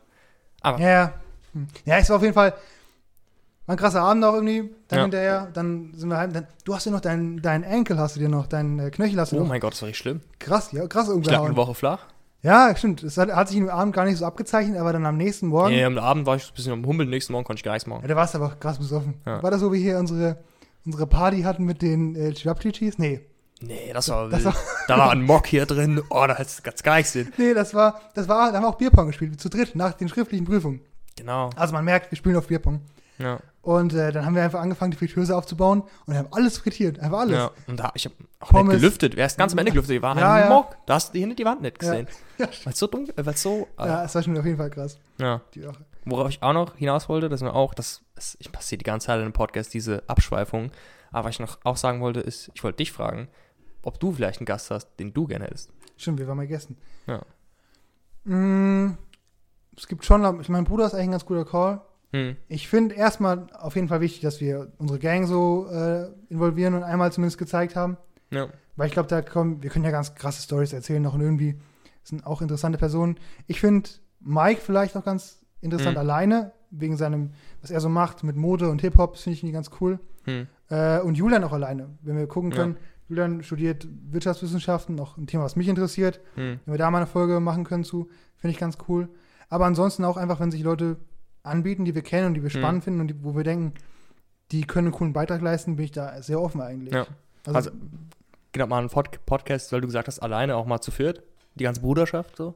Ja, 0.63 0.77
ja. 0.79 1.13
Hm. 1.53 1.67
Ja, 1.85 1.97
es 1.97 2.09
war 2.09 2.15
auf 2.17 2.23
jeden 2.23 2.33
Fall 2.33 2.53
war 3.65 3.75
ein 3.75 3.77
krasser 3.79 4.01
Abend 4.01 4.25
auch 4.25 4.33
irgendwie. 4.33 4.71
Dann 4.89 4.97
Ja. 4.97 5.03
hinterher, 5.03 5.49
dann 5.53 5.93
sind 5.95 6.09
wir 6.09 6.17
heim. 6.17 6.33
Dann, 6.33 6.47
du 6.65 6.75
hast 6.75 6.85
ja 6.85 6.91
noch 6.91 6.99
deinen 6.99 7.41
deinen 7.41 7.63
Enkel, 7.63 7.97
hast 7.97 8.15
du 8.15 8.19
dir 8.19 8.27
noch, 8.27 8.47
deinen 8.47 8.79
äh, 8.79 8.89
Knöchel 8.89 9.19
hast 9.19 9.31
du 9.31 9.37
oh 9.37 9.39
noch. 9.41 9.47
mein 9.47 9.61
Gott, 9.61 9.73
das 9.73 9.81
war 9.81 9.87
richtig 9.87 10.01
schlimm. 10.01 10.21
Krass, 10.39 10.71
ja, 10.73 10.85
krass 10.87 11.09
Ich 11.09 11.25
lag 11.25 11.43
eine. 11.43 11.55
Woche 11.55 11.73
flach. 11.73 11.99
Ja, 12.43 12.75
stimmt. 12.75 13.01
Es 13.03 13.17
hat, 13.17 13.31
hat 13.33 13.47
sich 13.47 13.57
im 13.57 13.69
Abend 13.69 13.95
gar 13.95 14.03
nicht 14.05 14.17
so 14.17 14.25
abgezeichnet, 14.25 14.77
aber 14.77 14.91
dann 14.93 15.05
am 15.05 15.15
nächsten 15.17 15.47
Morgen. 15.47 15.73
Ja, 15.73 15.87
am 15.87 15.97
Abend 15.97 16.25
war 16.25 16.35
ich 16.35 16.43
ein 16.49 16.53
bisschen 16.53 16.73
am 16.73 16.85
Humbeln, 16.85 17.09
nächsten 17.09 17.31
Morgen 17.33 17.45
konnte 17.45 17.59
ich 17.61 17.63
gar 17.63 17.71
nichts 17.73 17.87
Ja, 17.87 17.95
machen. 17.95 18.07
da 18.07 18.15
warst 18.15 18.33
du 18.33 18.39
aber 18.39 18.47
auch 18.47 18.59
krass 18.59 18.77
besoffen. 18.77 19.13
Ja. 19.25 19.41
War 19.41 19.49
das 19.49 19.61
so, 19.61 19.71
wie 19.71 19.81
hier 19.81 19.97
unsere, 19.97 20.37
unsere 20.85 21.07
Party 21.07 21.41
hatten 21.43 21.63
mit 21.63 21.81
den 21.81 22.15
äh, 22.15 22.33
Chibapchichis? 22.33 22.97
Nee. 22.99 23.21
Nee, 23.61 23.91
das 23.93 24.09
war 24.09 24.27
Das 24.29 24.43
wild. 24.43 24.55
Da 24.89 24.97
war 24.97 25.11
ein 25.11 25.21
Mock 25.23 25.47
hier 25.47 25.65
drin. 25.65 26.01
Oh, 26.09 26.25
da 26.27 26.37
hat's 26.37 26.61
ganz 26.63 26.83
gar 26.83 26.97
nichts. 26.97 27.17
Nee, 27.37 27.53
das 27.53 27.73
war, 27.73 28.01
das 28.13 28.27
war, 28.27 28.49
da 28.51 28.57
haben 28.57 28.63
wir 28.65 28.67
auch 28.67 28.75
Bierpong 28.77 29.07
gespielt, 29.07 29.39
zu 29.39 29.47
dritt, 29.49 29.73
nach 29.75 29.93
den 29.93 30.09
schriftlichen 30.09 30.45
Prüfungen. 30.45 30.81
Genau. 31.15 31.49
Also 31.55 31.73
man 31.73 31.85
merkt, 31.85 32.11
wir 32.11 32.17
spielen 32.17 32.35
auf 32.35 32.47
Bierpong. 32.47 32.81
Ja. 33.19 33.39
Und 33.61 33.93
äh, 33.93 34.11
dann 34.11 34.25
haben 34.25 34.35
wir 34.35 34.43
einfach 34.43 34.59
angefangen, 34.59 34.91
die 34.91 34.97
Fritteuse 34.97 35.35
aufzubauen 35.37 35.83
und 36.05 36.15
haben 36.17 36.27
alles 36.31 36.57
frittiert, 36.57 36.99
einfach 36.99 37.19
alles. 37.19 37.35
ja. 37.37 37.51
Und 37.67 37.79
da, 37.79 37.91
ich 37.93 38.05
habe 38.05 38.15
auch 38.39 38.49
Pommes. 38.49 38.73
nicht 38.73 38.81
gelüftet. 38.81 39.15
Wer 39.15 39.25
ist 39.25 39.37
ganz 39.37 39.53
am 39.53 39.59
Ende 39.59 39.71
gelüftet? 39.71 39.95
Die 39.95 40.01
war 40.01 40.17
Ja, 40.17 40.33
ein 40.33 40.43
ja. 40.43 40.49
Mock. 40.49 40.75
Da 40.85 40.95
hast 40.95 41.13
du 41.13 41.19
hinter 41.19 41.35
die 41.35 41.45
Wand 41.45 41.61
nicht 41.61 41.79
gesehen. 41.79 42.07
Ja. 42.39 42.47
Weil 42.63 42.73
es 42.73 42.79
so 42.79 42.87
dunkel, 42.87 43.13
weil 43.25 43.33
es 43.35 43.41
so. 43.43 43.67
äh, 43.77 43.85
Ja, 43.85 44.03
es 44.03 44.15
war 44.15 44.23
schon 44.23 44.35
auf 44.37 44.43
jeden 44.45 44.57
Fall 44.57 44.71
krass, 44.71 44.97
ja. 45.19 45.41
Worauf 46.05 46.29
ich 46.29 46.41
auch 46.41 46.51
noch 46.51 46.75
hinaus 46.75 47.07
wollte, 47.07 47.29
dass 47.29 47.41
mir 47.41 47.53
auch, 47.53 47.73
das, 47.75 48.01
das 48.15 48.35
ich 48.39 48.51
passiert 48.51 48.81
die 48.81 48.85
ganze 48.85 49.07
Zeit 49.07 49.19
in 49.19 49.25
dem 49.25 49.33
Podcast, 49.33 49.73
diese 49.73 50.03
Abschweifung. 50.07 50.71
Aber 51.11 51.25
was 51.29 51.35
ich 51.35 51.39
noch 51.39 51.59
auch 51.63 51.77
sagen 51.77 52.01
wollte, 52.01 52.19
ist, 52.21 52.49
ich 52.55 52.63
wollte 52.63 52.77
dich 52.77 52.91
fragen, 52.91 53.27
ob 53.83 53.99
du 53.99 54.11
vielleicht 54.11 54.39
einen 54.39 54.45
Gast 54.47 54.71
hast, 54.71 54.87
den 54.99 55.13
du 55.13 55.27
gerne 55.27 55.45
hättest. 55.45 55.71
Stimmt, 55.95 56.17
wir 56.19 56.27
waren 56.27 56.37
mal 56.37 56.47
gegessen. 56.47 56.75
Ja. 57.05 57.21
Mm, 58.25 58.97
es 59.77 59.87
gibt 59.87 60.03
schon, 60.05 60.41
ich 60.41 60.49
mein 60.49 60.63
Bruder 60.63 60.85
ist 60.87 60.93
eigentlich 60.95 61.07
ein 61.07 61.11
ganz 61.11 61.25
guter 61.25 61.45
Call. 61.45 61.81
Hm. 62.13 62.35
Ich 62.47 62.67
finde 62.67 62.95
erstmal 62.95 63.47
auf 63.53 63.75
jeden 63.75 63.87
Fall 63.87 64.01
wichtig, 64.01 64.21
dass 64.21 64.39
wir 64.39 64.71
unsere 64.77 64.99
Gang 64.99 65.27
so 65.27 65.67
äh, 65.69 66.07
involvieren 66.29 66.75
und 66.75 66.83
einmal 66.83 67.11
zumindest 67.11 67.37
gezeigt 67.37 67.75
haben. 67.75 67.97
Ja. 68.31 68.47
Weil 68.75 68.87
ich 68.87 68.93
glaube, 68.93 69.09
da 69.09 69.21
kommen, 69.21 69.61
wir 69.61 69.69
können 69.69 69.85
ja 69.85 69.91
ganz 69.91 70.15
krasse 70.15 70.41
Stories 70.41 70.73
erzählen 70.73 71.01
noch 71.01 71.13
und 71.13 71.21
irgendwie 71.21 71.55
sind 72.03 72.25
auch 72.25 72.41
interessante 72.41 72.77
Personen. 72.77 73.17
Ich 73.47 73.59
finde 73.59 73.89
Mike 74.19 74.61
vielleicht 74.61 74.95
auch 74.97 75.05
ganz 75.05 75.41
interessant 75.61 75.95
Mhm. 75.95 75.99
alleine, 75.99 76.51
wegen 76.69 76.97
seinem, 76.97 77.31
was 77.61 77.71
er 77.71 77.79
so 77.81 77.89
macht 77.89 78.23
mit 78.23 78.35
Mode 78.35 78.69
und 78.69 78.81
Hip-Hop, 78.81 79.17
finde 79.17 79.35
ich 79.37 79.43
ihn 79.43 79.53
ganz 79.53 79.69
cool. 79.79 79.99
Hm. 80.25 80.47
Äh, 80.69 80.99
und 81.01 81.15
Julian 81.15 81.43
auch 81.43 81.53
alleine, 81.53 81.89
wenn 82.01 82.17
wir 82.17 82.25
gucken 82.27 82.51
Ja. 82.51 82.57
können. 82.57 82.77
Julian 83.09 83.43
studiert 83.43 83.87
Wirtschaftswissenschaften, 84.09 84.99
auch 84.99 85.17
ein 85.17 85.27
Thema, 85.27 85.43
was 85.43 85.55
mich 85.55 85.67
interessiert. 85.67 86.19
Hm. 86.35 86.59
Wenn 86.65 86.73
wir 86.73 86.77
da 86.77 86.89
mal 86.89 86.97
eine 86.99 87.07
Folge 87.07 87.39
machen 87.39 87.63
können 87.63 87.83
zu, 87.83 88.09
finde 88.37 88.53
ich 88.53 88.59
ganz 88.59 88.77
cool. 88.87 89.09
Aber 89.49 89.65
ansonsten 89.65 90.03
auch 90.05 90.17
einfach, 90.17 90.39
wenn 90.39 90.51
sich 90.51 90.63
Leute 90.63 90.97
anbieten, 91.43 91.85
die 91.85 91.93
wir 91.95 92.01
kennen 92.01 92.27
und 92.27 92.33
die 92.35 92.41
wir 92.43 92.49
Mhm. 92.49 92.59
spannend 92.61 92.83
finden 92.83 93.01
und 93.01 93.07
die, 93.09 93.23
wo 93.23 93.35
wir 93.35 93.43
denken, 93.43 93.73
die 94.51 94.61
können 94.63 94.87
einen 94.87 94.95
coolen 94.95 95.13
Beitrag 95.13 95.41
leisten, 95.41 95.75
bin 95.75 95.85
ich 95.85 95.91
da 95.91 96.21
sehr 96.21 96.39
offen 96.41 96.61
eigentlich. 96.61 96.93
Ja. 96.93 97.05
Also, 97.51 97.71
genau, 98.51 98.67
mal 98.67 98.79
einen 98.79 98.89
Pod 98.89 99.25
Podcast, 99.25 99.71
weil 99.73 99.81
du 99.81 99.87
gesagt 99.87 100.07
hast, 100.07 100.19
alleine 100.19 100.55
auch 100.55 100.65
mal 100.65 100.79
zu 100.81 100.91
viert. 100.91 101.23
Die 101.55 101.63
ganze 101.65 101.81
Bruderschaft 101.81 102.35
so. 102.35 102.55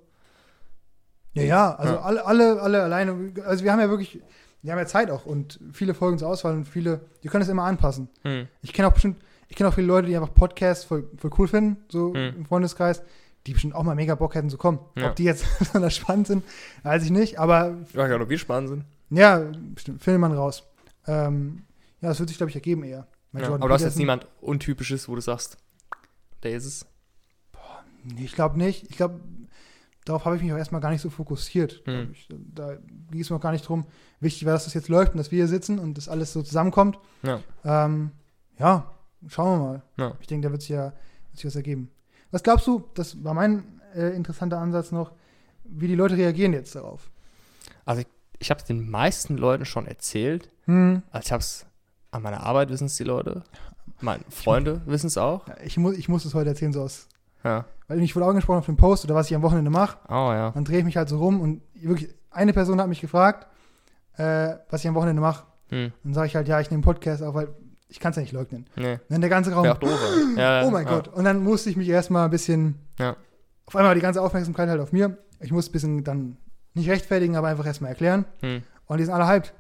ja, 1.33 1.43
ja, 1.43 1.75
also 1.75 1.93
Ja. 1.95 2.01
Alle, 2.01 2.25
alle, 2.25 2.61
alle 2.61 2.83
alleine. 2.83 3.31
Also 3.45 3.63
wir 3.63 3.71
haben 3.71 3.79
ja 3.79 3.89
wirklich, 3.89 4.21
wir 4.63 4.71
haben 4.71 4.79
ja 4.79 4.85
Zeit 4.88 5.11
auch 5.11 5.25
und 5.25 5.59
viele 5.71 5.93
Folgen 5.93 6.17
zur 6.17 6.29
Auswahl 6.29 6.53
und 6.55 6.65
viele, 6.65 7.01
die 7.23 7.27
können 7.27 7.43
es 7.43 7.49
immer 7.49 7.63
anpassen. 7.65 8.09
Hm. 8.23 8.47
Ich 8.61 8.73
kenne 8.73 8.88
auch 8.88 8.93
bestimmt, 8.93 9.21
ich 9.49 9.55
kenne 9.55 9.69
auch 9.69 9.73
viele 9.73 9.88
Leute, 9.88 10.07
die 10.07 10.15
einfach 10.15 10.33
Podcasts 10.33 10.83
voll, 10.85 11.09
voll 11.17 11.31
cool 11.38 11.47
finden, 11.47 11.77
so 11.89 12.09
Mhm. 12.09 12.33
im 12.38 12.45
Freundeskreis, 12.45 13.01
die 13.47 13.53
bestimmt 13.53 13.73
auch 13.75 13.83
mal 13.83 13.95
mega 13.95 14.13
Bock 14.15 14.35
hätten 14.35 14.49
zu 14.49 14.57
kommen. 14.57 14.79
Ja. 14.95 15.09
Ob 15.09 15.15
die 15.15 15.23
jetzt 15.23 15.45
besonders 15.59 15.95
spannend 15.95 16.27
sind, 16.27 16.43
weiß 16.83 17.03
ich 17.03 17.11
nicht, 17.11 17.39
aber 17.39 17.75
Ich 17.89 17.95
weiß 17.95 18.07
gar 18.09 18.17
nicht, 18.17 18.23
ob 18.23 18.29
wir 18.29 18.37
spannend 18.37 18.69
sind. 18.69 18.85
ja, 19.09 19.39
bestimmt, 19.73 20.03
findet 20.03 20.21
man 20.21 20.33
raus. 20.33 20.63
Ähm, 21.07 21.63
ja, 22.01 22.09
das 22.09 22.19
wird 22.19 22.29
sich, 22.29 22.37
glaube 22.37 22.49
ich, 22.49 22.55
ergeben 22.55 22.83
eher. 22.83 23.07
Ja. 23.33 23.47
Aber 23.47 23.57
du 23.67 23.73
hast 23.73 23.81
jetzt 23.81 23.93
Peterson- 23.95 23.97
niemand 23.99 24.27
Untypisches, 24.41 25.07
wo 25.09 25.15
du 25.15 25.21
sagst, 25.21 25.57
der 26.43 26.51
ist 26.51 26.65
es. 26.65 26.85
Nee, 28.03 28.23
ich 28.25 28.33
glaube 28.35 28.57
nicht. 28.57 28.89
Ich 28.89 28.95
glaube, 28.97 29.19
darauf 30.05 30.25
habe 30.25 30.35
ich 30.37 30.41
mich 30.41 30.53
auch 30.53 30.57
erstmal 30.57 30.81
gar 30.81 30.91
nicht 30.91 31.01
so 31.01 31.09
fokussiert. 31.09 31.81
Hm. 31.85 32.13
Da 32.29 32.75
ging 33.11 33.21
es 33.21 33.29
mir 33.29 33.35
auch 33.35 33.41
gar 33.41 33.51
nicht 33.51 33.67
drum. 33.67 33.85
Wichtig 34.19 34.45
war, 34.45 34.53
dass 34.53 34.63
das 34.65 34.73
jetzt 34.73 34.87
läuft 34.89 35.11
und 35.13 35.17
dass 35.17 35.31
wir 35.31 35.37
hier 35.37 35.47
sitzen 35.47 35.77
und 35.79 35.97
das 35.97 36.07
alles 36.09 36.31
so 36.33 36.41
zusammenkommt. 36.41 36.97
Ja. 37.23 37.41
Ähm, 37.65 38.11
ja, 38.57 38.91
schauen 39.27 39.59
wir 39.59 39.65
mal. 39.67 39.83
Ja. 39.97 40.13
Ich 40.21 40.27
denke, 40.27 40.47
da 40.47 40.51
wird 40.51 40.61
sich 40.61 40.69
ja 40.71 40.85
wird 41.31 41.35
sich 41.35 41.45
was 41.45 41.55
ergeben. 41.55 41.89
Was 42.32 42.43
glaubst 42.43 42.67
du, 42.67 42.84
das 42.93 43.23
war 43.23 43.34
mein 43.34 43.63
äh, 43.95 44.15
interessanter 44.15 44.59
Ansatz 44.59 44.91
noch, 44.91 45.11
wie 45.63 45.88
die 45.88 45.95
Leute 45.95 46.17
reagieren 46.17 46.53
jetzt 46.53 46.75
darauf? 46.75 47.09
Also 47.86 48.01
ich, 48.01 48.07
ich 48.39 48.49
habe 48.49 48.59
es 48.59 48.65
den 48.65 48.89
meisten 48.89 49.38
Leuten 49.38 49.65
schon 49.65 49.86
erzählt. 49.88 50.49
Hm, 50.65 51.03
Also 51.11 51.25
ich 51.25 51.32
habe 51.32 51.41
es 51.41 51.65
an 52.11 52.21
meiner 52.21 52.41
Arbeit, 52.43 52.69
wissen 52.69 52.86
es 52.86 52.95
die 52.97 53.03
Leute. 53.03 53.43
Meine 53.99 54.23
Freunde 54.30 54.82
wissen 54.86 55.07
es 55.07 55.17
auch. 55.17 55.45
ich, 55.63 55.78
mu 55.78 55.91
ich 55.91 56.07
muss 56.09 56.25
es 56.25 56.34
heute 56.34 56.49
erzählen, 56.49 56.73
so 56.73 56.82
aus. 56.84 57.07
Ja. 57.43 57.65
Weil 57.88 58.01
ich 58.01 58.15
wurde 58.15 58.25
auch 58.25 58.30
angesprochen 58.30 58.59
auf 58.59 58.65
dem 58.65 58.78
Post 58.78 59.05
oder 59.05 59.15
was 59.15 59.30
ich 59.30 59.36
am 59.36 59.41
Wochenende 59.41 59.71
mache. 59.71 59.97
Oh 60.09 60.32
ja. 60.34 60.51
Dann 60.51 60.65
drehe 60.65 60.80
ich 60.80 60.86
mich 60.86 60.97
halt 60.97 61.09
so 61.09 61.17
rum 61.17 61.39
und 61.41 61.61
wirklich, 61.73 62.13
eine 62.30 62.53
Person 62.53 62.80
hat 62.80 62.89
mich 62.89 63.01
gefragt, 63.01 63.47
äh, 64.17 64.55
was 64.69 64.82
ich 64.82 64.88
am 64.88 64.95
Wochenende 64.95 65.21
mache. 65.21 65.45
Hm. 65.69 65.91
Dann 66.03 66.13
sage 66.13 66.28
ich 66.28 66.36
halt, 66.36 66.47
ja, 66.47 66.59
ich 66.59 66.69
nehme 66.69 66.78
einen 66.80 66.84
Podcast 66.84 67.23
auf, 67.23 67.34
weil 67.34 67.49
ich 67.89 67.99
kann 67.99 68.09
es 68.11 68.15
ja 68.17 68.21
nicht 68.21 68.33
leugnen. 68.33 68.65
Nee. 68.75 68.99
Dann 69.09 69.21
der 69.21 69.29
ganze 69.29 69.51
Raum, 69.53 69.65
auch 69.67 69.77
doof. 69.77 69.97
Ja, 70.38 70.63
oh 70.65 70.69
mein 70.71 70.85
ja. 70.85 70.93
Gott. 70.93 71.07
Und 71.09 71.23
dann 71.23 71.43
musste 71.43 71.69
ich 71.69 71.77
mich 71.77 71.88
erstmal 71.89 72.25
ein 72.25 72.31
bisschen, 72.31 72.75
Ja. 72.99 73.15
auf 73.65 73.75
einmal 73.75 73.89
war 73.91 73.95
die 73.95 74.01
ganze 74.01 74.21
Aufmerksamkeit 74.21 74.69
halt 74.69 74.81
auf 74.81 74.91
mir. 74.91 75.17
Ich 75.39 75.51
musste 75.51 75.71
ein 75.71 75.73
bisschen 75.73 76.03
dann 76.03 76.38
nicht 76.73 76.89
rechtfertigen, 76.89 77.35
aber 77.35 77.47
einfach 77.47 77.65
erstmal 77.65 77.89
erklären. 77.91 78.25
Hm. 78.41 78.61
Und 78.88 78.97
die 78.97 79.05
sind 79.05 79.13
alle 79.13 79.27
hyped. 79.27 79.53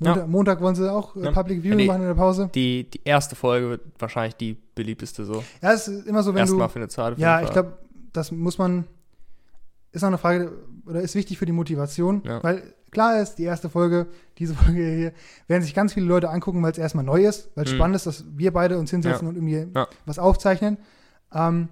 Ja. 0.00 0.08
Montag, 0.10 0.28
Montag 0.28 0.60
wollen 0.60 0.74
sie 0.74 0.90
auch 0.92 1.14
äh. 1.16 1.30
Public 1.30 1.62
Viewing 1.62 1.78
die- 1.78 1.86
machen 1.86 2.02
in 2.02 2.08
der 2.08 2.14
Pause. 2.14 2.50
Die, 2.54 2.90
die 2.90 3.00
erste 3.04 3.36
Folge 3.36 3.68
wird 3.70 3.80
wahrscheinlich 3.98 4.34
die 4.36 4.56
beliebteste 4.74 5.24
so. 5.24 5.44
Ja, 5.62 5.72
es 5.72 5.86
ist 5.88 6.06
immer 6.06 6.22
so, 6.22 6.32
wenn 6.34 6.40
Erstmal 6.40 6.66
du. 6.66 6.72
für 6.72 6.78
eine 6.80 6.88
Zahl. 6.88 7.12
auf 7.12 7.18
Ja, 7.18 7.40
ich 7.42 7.50
glaube, 7.50 7.78
das 8.12 8.32
muss 8.32 8.58
man. 8.58 8.84
Ist 9.92 10.02
auch 10.02 10.08
eine 10.08 10.18
Frage, 10.18 10.50
oder 10.86 11.00
ist 11.00 11.14
wichtig 11.14 11.38
für 11.38 11.46
die 11.46 11.52
Motivation. 11.52 12.22
Ja. 12.24 12.42
Weil 12.42 12.74
klar 12.94 13.20
ist, 13.20 13.34
die 13.36 13.42
erste 13.44 13.68
Folge, 13.68 14.06
diese 14.38 14.54
Folge 14.54 14.82
hier, 14.82 15.12
werden 15.48 15.62
sich 15.62 15.74
ganz 15.74 15.92
viele 15.92 16.06
Leute 16.06 16.30
angucken, 16.30 16.62
weil 16.62 16.72
es 16.72 16.78
erstmal 16.78 17.04
neu 17.04 17.26
ist, 17.26 17.50
weil 17.54 17.64
es 17.66 17.72
Mhm. 17.72 17.76
spannend 17.76 17.96
ist, 17.96 18.06
dass 18.06 18.24
wir 18.34 18.52
beide 18.52 18.78
uns 18.78 18.90
hinsetzen 18.90 19.28
und 19.28 19.34
irgendwie 19.36 19.66
Ja. 19.74 19.86
was 20.06 20.18
aufzeichnen. 20.18 20.78
Ähm, 21.34 21.68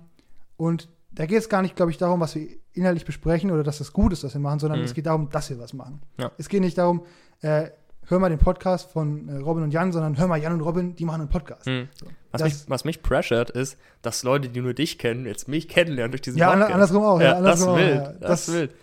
und 0.58 0.88
da 1.12 1.24
geht 1.26 1.38
es 1.38 1.48
gar 1.48 1.62
nicht, 1.62 1.76
glaube 1.76 1.90
ich, 1.90 1.96
darum, 1.98 2.20
was 2.20 2.34
wir 2.34 2.46
inhaltlich 2.74 3.04
besprechen 3.06 3.50
oder 3.50 3.62
dass 3.62 3.78
das 3.78 3.92
gut 3.92 4.12
ist, 4.12 4.24
was 4.24 4.34
wir 4.34 4.40
machen, 4.40 4.58
sondern 4.58 4.80
Mhm. 4.80 4.84
es 4.84 4.94
geht 4.94 5.06
darum, 5.06 5.28
dass 5.30 5.48
wir 5.50 5.58
was 5.58 5.72
machen. 5.72 6.02
Ja. 6.18 6.30
Es 6.38 6.48
geht 6.48 6.60
nicht 6.60 6.76
darum, 6.78 7.02
äh, 7.42 7.68
hör 8.08 8.18
mal 8.18 8.28
den 8.30 8.38
Podcast 8.38 8.90
von 8.90 9.28
äh, 9.28 9.36
Robin 9.36 9.62
und 9.62 9.70
Jan, 9.72 9.92
sondern 9.92 10.18
hör 10.18 10.26
mal 10.26 10.36
Jan 10.40 10.52
und 10.54 10.60
Robin, 10.62 10.94
die 10.96 11.04
machen 11.04 11.20
einen 11.20 11.30
Podcast. 11.30 11.66
Hm. 11.66 11.88
So. 11.98 12.06
Was, 12.32 12.40
Das- 12.40 12.42
mich, 12.52 12.64
was 12.70 12.84
mich 12.84 13.02
pressured 13.02 13.50
ist, 13.50 13.76
dass 14.00 14.22
Leute, 14.22 14.48
die 14.48 14.60
nur 14.60 14.74
dich 14.74 14.98
kennen, 14.98 15.26
jetzt 15.26 15.48
mich 15.48 15.68
kennenlernen 15.68 16.12
durch 16.12 16.22
diesen 16.22 16.38
Ja, 16.38 16.50
Podcast. 16.50 16.72
andersrum 16.72 17.04
auch. 17.04 17.20
Ja, 17.20 17.24
Ja, 17.26 17.30
das 17.40 17.62
andersrum 17.62 17.68
ist 17.68 17.74
auch, 17.74 17.76
wild. 17.86 17.94
ja. 17.94 18.12
Das 18.12 18.20
Das, 18.20 18.48
ist 18.48 18.54
wild. 18.54 18.74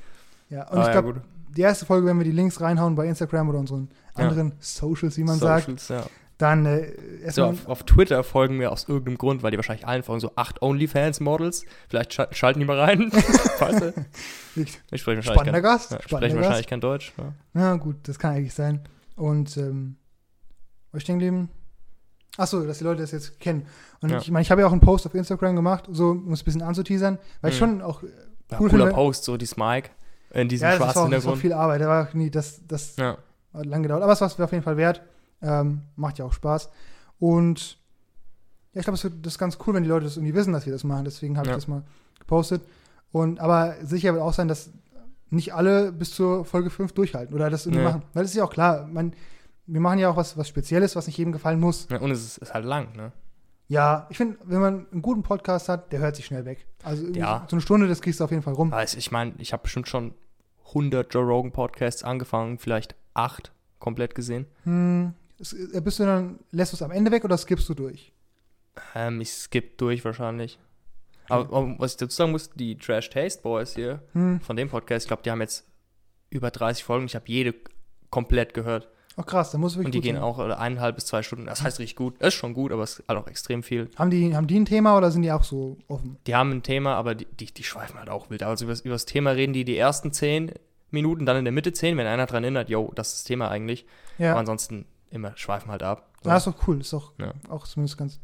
ja. 0.50 0.68
Und 0.70 0.78
Ah, 0.78 0.82
ich 0.82 0.88
ja, 0.88 1.02
glaube. 1.02 1.22
Die 1.56 1.62
erste 1.62 1.86
Folge, 1.86 2.08
wenn 2.08 2.18
wir 2.18 2.24
die 2.26 2.32
Links 2.32 2.62
reinhauen 2.62 2.96
bei 2.96 3.08
Instagram 3.08 3.50
oder 3.50 3.60
unseren 3.60 3.90
Ja. 4.18 4.28
anderen 4.28 4.54
Socials, 4.60 5.18
wie 5.18 5.24
man 5.24 5.38
sagt, 5.40 5.66
Socials, 5.80 5.88
ja. 5.90 6.04
dann 6.38 6.66
äh, 6.66 6.92
So, 7.32 7.42
erstmal. 7.44 7.50
auf, 7.50 7.68
auf 7.68 7.84
Twitter 7.84 8.24
folgen 8.24 8.58
mir 8.58 8.72
aus 8.72 8.88
irgendeinem 8.88 9.18
Grund, 9.18 9.44
weil 9.44 9.52
die 9.52 9.58
wahrscheinlich 9.58 9.86
allen 9.88 10.04
folgen, 10.04 10.20
so 10.22 10.32
acht 10.36 10.62
OnlyFans-Models. 10.62 11.66
Vielleicht 11.90 12.14
schal- 12.14 12.30
schalten 12.34 12.60
die 12.60 12.66
mal 12.66 12.80
rein. 12.80 13.12
weißt 13.60 13.82
du? 13.82 13.94
Ich 14.56 14.72
spreche 14.72 15.18
wahrscheinlich, 15.18 15.26
spannender 15.26 15.52
kein, 15.54 15.64
Gast. 15.64 15.92
ja, 15.92 15.98
ich 15.98 16.04
spannender 16.04 16.30
spreche 16.30 16.36
Gast. 16.36 16.36
wahrscheinlich 16.46 16.68
kein 16.68 16.82
Deutsch. 16.82 17.14
Ja. 17.56 17.62
Ja, 17.62 17.76
gut, 17.76 17.96
das 18.04 18.20
kann 18.20 18.36
eigentlich 18.36 18.54
sein. 18.54 18.82
Und 19.16 19.58
ähm, 19.58 19.98
ich 20.94 21.02
stehen 21.04 21.20
geblieben? 21.20 21.50
Achso, 22.38 22.64
dass 22.66 22.78
die 22.78 22.84
Leute 22.86 23.02
das 23.02 23.12
jetzt 23.12 23.40
kennen. 23.40 23.66
Und 24.02 24.12
Ja. 24.12 24.20
ich 24.20 24.32
meine, 24.32 24.44
ich 24.44 24.52
habe 24.52 24.62
ja 24.62 24.68
auch 24.68 24.72
einen 24.72 24.82
Post 24.82 25.06
auf 25.06 25.14
Instagram 25.14 25.56
gemacht, 25.56 25.86
so 25.92 26.12
um 26.12 26.32
es 26.32 26.42
ein 26.42 26.46
bisschen 26.46 26.62
anzuteasern, 26.62 27.18
weil 27.42 27.52
ich 27.52 27.58
Mhm. 27.58 27.66
schon 27.66 27.82
auch. 27.82 28.04
äh, 28.04 28.08
Ja, 28.52 28.60
Cool 28.60 28.70
cooler 28.70 28.86
finde- 28.86 28.96
Post, 28.96 29.26
so 29.26 29.38
die 29.38 29.46
Smike 29.46 29.90
in 30.32 30.48
diesem 30.50 30.68
Ja, 30.70 30.76
schwarzen 30.78 31.00
auch, 31.00 31.10
das 31.10 31.20
ist 31.24 31.28
auch 31.28 31.32
Hintergrund. 31.34 31.42
viel 31.42 31.54
Arbeit. 31.54 31.82
War 31.82 32.08
auch 32.10 32.14
nie, 32.14 32.30
das, 32.30 32.62
das 32.68 32.96
Ja. 32.98 33.18
hat 33.54 33.66
lang 33.66 33.84
gedauert. 33.84 34.04
Aber 34.04 34.14
es 34.14 34.22
war 34.22 34.28
auf 34.46 34.52
jeden 34.52 34.64
Fall 34.64 34.78
wert. 34.78 35.02
Ähm, 35.42 35.82
macht 35.96 36.18
ja 36.18 36.26
auch 36.26 36.34
Spaß. 36.34 36.70
Und 37.20 37.78
ja, 38.74 38.80
ich 38.82 38.86
glaube, 38.86 39.00
das 39.00 39.34
ist 39.34 39.40
ganz 39.40 39.58
cool, 39.66 39.74
wenn 39.74 39.84
die 39.84 39.90
Leute 39.90 40.06
das 40.06 40.18
irgendwie 40.18 40.36
wissen, 40.36 40.54
dass 40.54 40.66
wir 40.66 40.74
das 40.74 40.84
machen. 40.84 41.06
Deswegen 41.06 41.38
habe 41.38 41.48
Ja. 41.48 41.54
ich 41.54 41.58
das 41.64 41.68
mal 41.68 41.84
gepostet. 42.20 42.62
Und 43.12 43.40
aber 43.40 43.76
sicher 43.82 44.14
wird 44.14 44.22
auch 44.22 44.34
sein, 44.34 44.48
dass 44.48 44.70
nicht 45.32 45.54
alle 45.54 45.92
bis 45.92 46.12
zur 46.12 46.46
Folge 46.46 46.70
5 46.70 46.92
durchhalten 46.94 47.34
oder 47.36 47.50
das 47.50 47.66
irgendwie 47.66 47.84
Nee. 47.84 47.90
machen. 47.90 48.04
Weil 48.14 48.24
das 48.24 48.32
ist 48.32 48.38
ja 48.38 48.44
auch 48.44 48.52
klar, 48.52 48.88
man, 48.88 49.14
wir 49.66 49.82
machen 49.82 50.00
ja 50.00 50.10
auch 50.10 50.16
was, 50.18 50.38
was 50.38 50.48
Spezielles, 50.48 50.96
was 50.96 51.08
nicht 51.08 51.18
jedem 51.18 51.32
gefallen 51.34 51.60
muss. 51.60 51.88
ja. 51.90 52.00
Und 52.00 52.12
es 52.12 52.24
ist, 52.24 52.38
ist 52.40 52.54
halt 52.54 52.66
lang, 52.66 52.96
ne? 52.96 53.12
Ja, 53.70 54.08
ich 54.10 54.18
finde, 54.18 54.38
wenn 54.44 54.60
man 54.60 54.88
einen 54.92 55.02
guten 55.02 55.22
Podcast 55.24 55.70
hat, 55.70 55.92
der 55.94 56.00
hört 56.00 56.16
sich 56.16 56.26
schnell 56.26 56.44
weg. 56.46 56.66
Also 56.84 57.06
Ja. 57.08 57.46
so 57.50 57.56
eine 57.56 57.62
Stunde, 57.62 57.88
das 57.88 58.02
kriegst 58.02 58.20
du 58.20 58.24
auf 58.24 58.32
jeden 58.32 58.42
Fall 58.44 58.56
rum. 58.56 58.74
Also 58.74 58.98
ich 58.98 59.12
meine, 59.12 59.34
ich 59.38 59.54
habe 59.54 59.64
bestimmt 59.64 59.88
schon 59.88 60.14
100 60.70 61.14
Joe 61.14 61.24
Rogan 61.24 61.52
Podcasts 61.52 62.04
angefangen, 62.04 62.58
vielleicht 62.58 62.96
acht 63.14 63.52
komplett 63.80 64.16
gesehen. 64.16 64.48
Hm, 64.64 65.14
äh, 65.74 65.82
bist 65.82 66.00
du 66.00 66.04
dann, 66.06 66.40
lässt 66.52 66.74
du 66.74 66.78
es 66.78 66.82
am 66.82 66.92
Ende 66.92 67.12
weg 67.12 67.24
oder 67.24 67.38
skippst 67.38 67.70
du 67.70 67.74
durch? 67.76 68.12
Ähm, 68.96 69.22
ich 69.22 69.32
skippe 69.32 69.78
durch 69.78 70.04
wahrscheinlich. 70.04 70.60
Aber, 71.28 71.56
aber 71.56 71.76
was 71.78 71.92
ich 71.92 71.98
dazu 71.98 72.16
sagen 72.16 72.32
muss, 72.32 72.50
die 72.50 72.76
Trash 72.76 73.12
Taste 73.12 73.44
Boys 73.44 73.76
hier 73.76 74.02
Hm, 74.14 74.42
von 74.42 74.56
dem 74.56 74.68
Podcast, 74.70 75.04
ich 75.06 75.08
glaube, 75.10 75.22
die 75.24 75.30
haben 75.30 75.42
jetzt 75.42 75.64
über 76.32 76.50
30 76.50 76.84
Folgen. 76.84 77.06
Ich 77.06 77.14
habe 77.16 77.26
jede 77.28 77.54
komplett 78.10 78.56
gehört. 78.56 78.90
Oh 79.20 79.24
krass, 79.24 79.52
da 79.52 79.58
muss 79.58 79.74
wirklich 79.76 79.88
Und 79.88 79.94
die 79.96 80.02
gehen 80.02 80.16
sein. 80.16 80.24
auch 80.24 80.40
äh, 80.40 80.52
eineinhalb 80.54 80.96
bis 80.96 81.06
zwei 81.06 81.22
Stunden. 81.24 81.46
Das 81.46 81.62
heißt 81.62 81.80
richtig 81.80 81.96
gut. 81.96 82.18
Ist 82.22 82.34
schon 82.34 82.54
gut, 82.54 82.72
aber 82.72 82.84
es 82.84 83.00
ist 83.00 83.08
halt 83.08 83.20
auch 83.20 83.28
extrem 83.28 83.62
viel. 83.64 83.90
Haben 83.98 84.10
die, 84.10 84.36
haben 84.36 84.48
die 84.48 84.60
ein 84.60 84.66
Thema 84.66 84.98
oder 84.98 85.12
sind 85.12 85.22
die 85.24 85.32
auch 85.32 85.44
so 85.44 85.78
offen? 85.88 86.18
Die 86.28 86.36
haben 86.36 86.52
ein 86.52 86.64
Thema, 86.64 86.96
aber 86.96 87.16
die, 87.16 87.26
die, 87.26 87.54
die 87.54 87.64
schweifen 87.64 88.00
halt 88.00 88.10
auch 88.10 88.30
wild. 88.30 88.44
Also 88.44 88.66
über, 88.66 88.74
über 88.84 88.96
das 88.96 89.06
Thema 89.06 89.32
reden 89.32 89.54
die 89.54 89.66
die 89.66 89.78
ersten 89.78 90.12
zehn 90.12 90.52
Minuten, 90.92 91.26
dann 91.26 91.38
in 91.38 91.46
der 91.46 91.52
Mitte 91.52 91.72
zehn, 91.74 91.98
wenn 91.98 92.08
einer 92.08 92.26
dran 92.26 92.44
erinnert, 92.44 92.70
yo, 92.70 92.92
das 92.96 93.10
ist 93.10 93.16
das 93.18 93.24
Thema 93.26 93.50
eigentlich. 93.50 93.86
Ja, 94.18 94.32
Aber 94.32 94.40
ansonsten 94.40 94.86
immer 95.12 95.34
schweifen 95.36 95.70
halt 95.72 95.84
ab. 95.84 96.10
So. 96.24 96.30
ja 96.30 96.38
ist 96.38 96.48
doch 96.48 96.56
cool, 96.68 96.82
ist 96.82 96.94
doch 96.94 97.14
Ja. 97.20 97.34
auch 97.50 97.68
zumindest 97.68 97.98
ganz, 97.98 98.20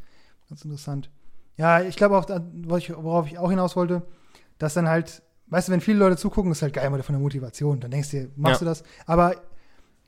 ganz 0.49 0.63
interessant. 0.65 1.09
Ja, 1.57 1.81
ich 1.81 1.95
glaube 1.95 2.17
auch, 2.17 2.25
worauf 2.27 3.27
ich, 3.27 3.37
auch 3.37 3.49
hinaus 3.49 3.75
wollte, 3.75 4.01
dass 4.57 4.73
dann 4.73 4.89
halt, 4.89 5.21
weißt 5.47 5.67
du, 5.67 5.71
wenn 5.73 5.81
viele 5.81 5.99
Leute 5.99 6.17
zugucken, 6.17 6.51
ist 6.51 6.61
halt 6.63 6.73
geil 6.73 6.89
mal 6.89 7.01
von 7.03 7.13
der 7.13 7.21
Motivation. 7.21 7.79
Dann 7.79 7.91
denkst 7.91 8.11
du 8.11 8.17
dir, 8.21 8.29
machst 8.35 8.61
Ja. 8.61 8.65
du 8.65 8.71
das? 8.71 8.83
Aber, 9.05 9.35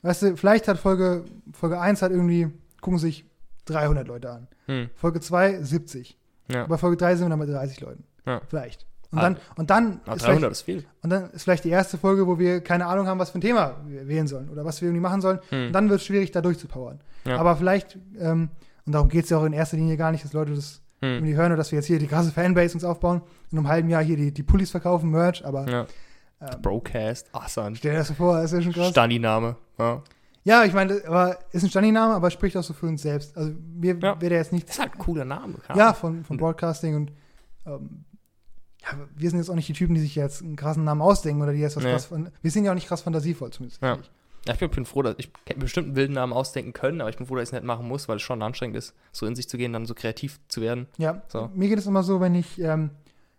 weißt 0.02 0.22
du, 0.24 0.38
vielleicht 0.38 0.68
hat 0.68 0.78
Folge, 0.78 1.26
Folge 1.54 1.80
1 1.80 2.02
hat 2.02 2.12
irgendwie, 2.12 2.48
gucken 2.82 3.00
sich 3.00 3.26
300 3.66 4.08
Leute 4.08 4.32
an. 4.32 4.48
Hm. 4.68 4.89
Folge 4.95 5.20
2 5.20 5.62
70. 5.62 6.18
Ja. 6.52 6.66
Bei 6.68 6.78
Folge 6.78 6.98
3 6.98 7.16
sind 7.16 7.26
wir 7.26 7.30
dann 7.30 7.39
bei 7.39 7.45
30 7.45 7.82
Leuten. 7.82 8.04
Ja. 8.26 8.41
Vielleicht. 8.48 8.86
Und 9.12 9.20
Ah. 9.20 9.22
dann, 9.22 9.38
und 9.56 9.70
dann 9.70 10.02
Aber 10.06 10.16
ist 10.18 10.26
300 10.26 10.38
vielleicht, 10.39 10.52
ist 10.52 10.62
viel. 10.64 10.86
und 11.02 11.10
dann 11.10 11.30
ist 11.32 11.43
vielleicht 11.43 11.64
die 11.64 11.70
erste 11.70 11.98
Folge, 11.98 12.28
wo 12.28 12.39
wir 12.39 12.60
keine 12.62 12.86
Ahnung 12.88 13.08
haben, 13.08 13.20
was 13.20 13.30
für 13.30 13.38
ein 13.38 13.41
Thema 13.41 13.76
wir 13.86 14.08
wählen 14.08 14.28
sollen 14.28 14.50
oder 14.50 14.66
was 14.66 14.82
wir 14.82 14.88
irgendwie 14.89 15.02
machen 15.02 15.22
sollen. 15.22 15.39
Hm. 15.50 15.68
Und 15.68 15.74
dann 15.74 15.89
wird 15.89 16.02
es 16.02 16.06
schwierig, 16.06 16.32
da 16.32 16.41
durchzupowern. 16.41 17.00
Ja. 17.26 17.38
Aber 17.38 17.56
vielleicht, 17.56 17.98
ähm, 18.20 18.50
und 18.86 18.91
darum 18.93 19.08
geht 19.10 19.24
es 19.26 19.30
ja 19.30 19.38
auch 19.38 19.45
in 19.45 19.54
erster 19.54 19.78
Linie 19.78 19.95
gar 19.98 20.12
nicht, 20.12 20.24
dass 20.26 20.34
Leute 20.34 20.54
das 20.56 20.82
Hm. 21.02 21.10
irgendwie 21.16 21.36
hören 21.36 21.48
oder 21.48 21.58
dass 21.58 21.72
wir 21.72 21.78
jetzt 21.80 21.86
hier 21.86 22.00
die 22.00 22.08
krasse 22.08 22.32
Fanbase 22.32 22.74
uns 22.74 22.84
aufbauen 22.84 23.22
und 23.22 23.52
in 23.52 23.58
einem 23.60 23.68
halben 23.68 23.89
Jahr 23.89 24.04
hier 24.04 24.18
die, 24.18 24.34
die 24.34 24.43
Pullis 24.43 24.72
verkaufen, 24.72 25.12
Merch, 25.12 25.45
aber 25.45 25.70
Ja. 25.70 25.86
ähm, 26.41 26.62
Brocast, 26.62 27.30
Asan. 27.34 27.76
stell 27.76 27.91
dir 27.93 28.00
das 28.00 28.08
so 28.10 28.14
vor, 28.14 28.36
das 28.41 28.52
ist 28.52 28.58
ja 28.58 28.62
schon 28.64 28.74
krass. 28.74 28.89
Stani-Name. 28.89 29.56
Ja. 29.78 30.02
Ja, 30.44 30.64
ich 30.64 30.72
meine, 30.74 31.02
aber 31.06 31.40
ist 31.52 31.64
ein 31.64 31.70
Stani-Name, 31.70 32.14
aber 32.14 32.32
spricht 32.32 32.56
auch 32.56 32.64
so 32.64 32.74
für 32.74 32.86
uns 32.86 33.02
selbst. 33.02 33.36
Also 33.38 33.52
mir 33.76 33.96
Ja. 33.96 34.20
wäre 34.22 34.30
der 34.30 34.38
jetzt 34.40 34.54
nicht. 34.54 34.68
Das 34.70 34.76
ist 34.78 34.82
halt 34.82 34.94
ein 34.94 34.98
cooler 35.00 35.26
Name. 35.26 35.56
Ja, 35.76 35.94
von, 35.94 36.24
von 36.24 36.38
Broadcasting 36.38 36.96
und 36.96 37.12
ähm, 37.66 38.06
ja, 38.82 38.90
wir 39.16 39.30
sind 39.30 39.40
jetzt 39.40 39.50
auch 39.50 39.56
nicht 39.56 39.68
die 39.68 39.74
Typen, 39.74 39.96
die 39.96 40.00
sich 40.02 40.16
jetzt 40.16 40.42
einen 40.42 40.56
krassen 40.56 40.86
Namen 40.86 41.02
ausdenken 41.02 41.42
oder 41.42 41.52
die 41.52 41.60
jetzt 41.60 41.76
was 41.76 41.84
Nee. 41.84 41.92
krass 41.92 42.06
von. 42.06 42.30
Wir 42.42 42.52
sind 42.52 42.64
ja 42.64 42.72
auch 42.72 42.76
nicht 42.76 42.88
krass 42.88 43.02
fantasievoll, 43.02 43.52
zumindest. 43.52 43.82
Ja. 43.82 43.98
Ja, 44.46 44.54
ich 44.54 44.60
bin, 44.60 44.70
bin 44.70 44.86
froh, 44.86 45.02
dass 45.02 45.16
ich 45.18 45.30
hätte 45.46 45.60
mir 45.60 45.66
bestimmt 45.66 45.88
einen 45.88 45.96
wilden 45.98 46.14
Namen 46.14 46.32
ausdenken 46.32 46.72
können, 46.72 47.02
aber 47.02 47.10
ich 47.10 47.18
bin 47.18 47.26
froh, 47.28 47.36
dass 47.36 47.44
ich 47.44 47.50
es 47.50 47.54
nicht 47.54 47.66
machen 47.66 47.86
muss, 47.86 48.08
weil 48.08 48.16
es 48.16 48.22
schon 48.22 48.42
anstrengend 48.42 48.78
ist, 48.78 48.94
so 49.12 49.26
in 49.26 49.36
sich 49.36 49.50
zu 49.50 49.58
gehen, 49.58 49.74
dann 49.74 49.86
so 49.86 49.94
kreativ 49.94 50.40
zu 50.48 50.62
werden. 50.62 50.88
Ja, 50.98 51.22
So. 51.28 51.52
mir 51.54 51.68
geht 51.68 51.80
es 51.80 51.86
immer 51.88 52.02
so, 52.04 52.22
wenn 52.22 52.34
ich 52.34 52.58
ähm, 52.62 52.92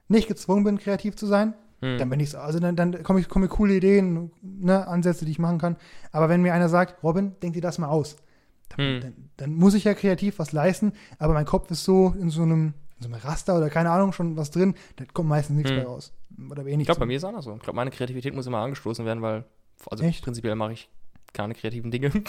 nicht 0.08 0.28
gezwungen 0.28 0.64
bin, 0.64 0.76
kreativ 0.76 1.16
zu 1.16 1.24
sein, 1.24 1.54
Hm. 1.80 1.96
dann 1.98 2.10
bin 2.10 2.18
ich 2.20 2.36
also 2.36 2.58
dann, 2.58 2.74
dann 2.76 3.02
komme 3.04 3.20
ich, 3.20 3.28
kommen 3.28 3.48
coole 3.48 3.74
Ideen, 3.74 4.30
ne, 4.42 4.86
Ansätze, 4.88 5.24
die 5.24 5.30
ich 5.30 5.38
machen 5.38 5.58
kann. 5.58 5.76
Aber 6.12 6.28
wenn 6.28 6.42
mir 6.42 6.52
einer 6.54 6.68
sagt, 6.68 7.02
Robin, 7.04 7.36
denk 7.42 7.54
dir 7.54 7.62
das 7.62 7.78
mal 7.78 7.88
aus, 7.88 8.16
dann, 8.70 8.86
Hm. 8.86 9.00
dann, 9.00 9.14
dann 9.36 9.54
muss 9.54 9.74
ich 9.74 9.84
ja 9.84 9.94
kreativ 9.94 10.38
was 10.38 10.52
leisten, 10.52 10.92
aber 11.18 11.34
mein 11.34 11.44
Kopf 11.46 11.70
ist 11.70 11.84
so 11.84 12.14
in 12.20 12.30
so 12.30 12.42
einem, 12.42 12.74
in 12.96 13.02
so 13.02 13.08
einem 13.08 13.20
Raster 13.22 13.56
oder 13.56 13.70
keine 13.70 13.90
Ahnung, 13.90 14.12
schon 14.12 14.36
was 14.36 14.50
drin, 14.50 14.74
da 14.96 15.04
kommt 15.12 15.28
meistens 15.28 15.56
nichts 15.56 15.70
Hm. 15.70 15.78
mehr 15.78 15.86
raus. 15.86 16.12
Oder 16.50 16.64
wenig. 16.64 16.80
Ich 16.80 16.86
glaube, 16.86 17.00
bei 17.00 17.06
mir 17.06 17.16
ist 17.16 17.22
es 17.22 17.28
andersrum. 17.28 17.56
Ich 17.56 17.62
glaube, 17.62 17.76
meine 17.76 17.90
Kreativität 17.90 18.34
muss 18.34 18.46
immer 18.46 18.58
angestoßen 18.58 19.04
werden, 19.04 19.22
weil, 19.22 19.44
also 19.90 20.04
Echt? 20.04 20.22
prinzipiell 20.24 20.54
mache 20.56 20.72
ich 20.72 20.88
keine 21.32 21.54
kreativen 21.54 21.90
Dinge. 21.90 22.10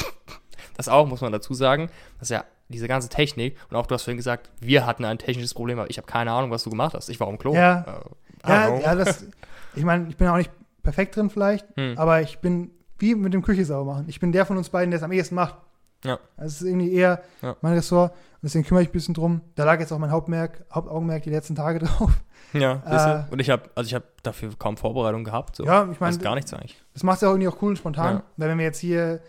Das 0.75 0.87
auch, 0.87 1.07
muss 1.07 1.19
man 1.21 1.31
dazu 1.33 1.53
sagen. 1.53 1.89
Das 2.19 2.27
ist 2.29 2.31
ja 2.31 2.45
diese 2.69 2.87
ganze 2.87 3.09
Technik. 3.09 3.57
Und 3.69 3.75
auch 3.75 3.85
du 3.85 3.95
hast 3.95 4.03
vorhin 4.03 4.17
gesagt, 4.17 4.49
wir 4.61 4.85
hatten 4.85 5.03
ein 5.03 5.17
technisches 5.17 5.53
Problem, 5.53 5.77
aber 5.79 5.89
ich 5.89 5.97
habe 5.97 6.07
keine 6.07 6.31
Ahnung, 6.31 6.51
was 6.51 6.63
du 6.63 6.69
gemacht 6.69 6.93
hast. 6.93 7.09
Ich 7.09 7.19
war 7.19 7.27
dem 7.27 7.37
Klo. 7.37 7.53
Ja. 7.53 7.81
Äh, 7.81 8.28
Ja, 8.47 8.77
ja, 8.79 8.95
das, 8.95 9.25
ich 9.75 9.83
meine, 9.83 10.07
ich 10.09 10.17
bin 10.17 10.27
auch 10.27 10.37
nicht 10.37 10.51
perfekt 10.83 11.15
drin 11.15 11.29
vielleicht, 11.29 11.65
Hm. 11.75 11.97
aber 11.97 12.21
ich 12.21 12.39
bin 12.39 12.71
wie 12.97 13.15
mit 13.15 13.33
dem 13.33 13.41
Küche 13.41 13.63
sauber 13.65 13.93
machen. 13.93 14.05
Ich 14.07 14.19
bin 14.19 14.31
der 14.31 14.45
von 14.45 14.57
uns 14.57 14.69
beiden, 14.69 14.91
der 14.91 14.97
es 14.97 15.03
am 15.03 15.11
ehesten 15.11 15.35
macht. 15.35 15.55
Ja. 16.05 16.17
Also 16.37 16.47
es 16.47 16.61
ist 16.61 16.67
irgendwie 16.67 16.93
eher 16.93 17.21
Ja. 17.41 17.55
mein 17.61 17.73
Ressort 17.73 18.11
und 18.13 18.17
deswegen 18.43 18.65
kümmere 18.65 18.83
ich 18.83 18.89
ein 18.89 18.93
bisschen 18.93 19.13
drum. 19.13 19.41
Da 19.55 19.65
lag 19.65 19.79
jetzt 19.79 19.91
auch 19.91 19.97
mein 19.99 20.11
Hauptmerk, 20.11 20.63
Hauptaugenmerk 20.73 21.23
die 21.23 21.29
letzten 21.29 21.55
Tage 21.55 21.79
drauf. 21.85 22.11
Ja, 22.53 23.25
Äh, 23.27 23.31
und 23.31 23.39
ich 23.39 23.49
habe, 23.49 23.69
also 23.75 23.87
ich 23.87 23.93
habe 23.93 24.05
dafür 24.23 24.49
kaum 24.57 24.77
Vorbereitung 24.77 25.23
gehabt. 25.23 25.55
So. 25.57 25.65
Ja, 25.65 25.87
ich 25.91 25.99
meine, 25.99 26.17
gar 26.17 26.35
nichts 26.35 26.53
eigentlich. 26.53 26.81
das 26.93 27.03
macht 27.03 27.17
es 27.17 27.21
ja 27.21 27.27
auch 27.27 27.33
irgendwie 27.33 27.49
auch 27.49 27.61
cool 27.61 27.69
und 27.71 27.77
spontan. 27.77 28.15
Ja. 28.17 28.23
Weil 28.37 28.49
wenn 28.49 28.57
wir 28.57 28.65
jetzt 28.65 28.79
hier, 28.79 29.21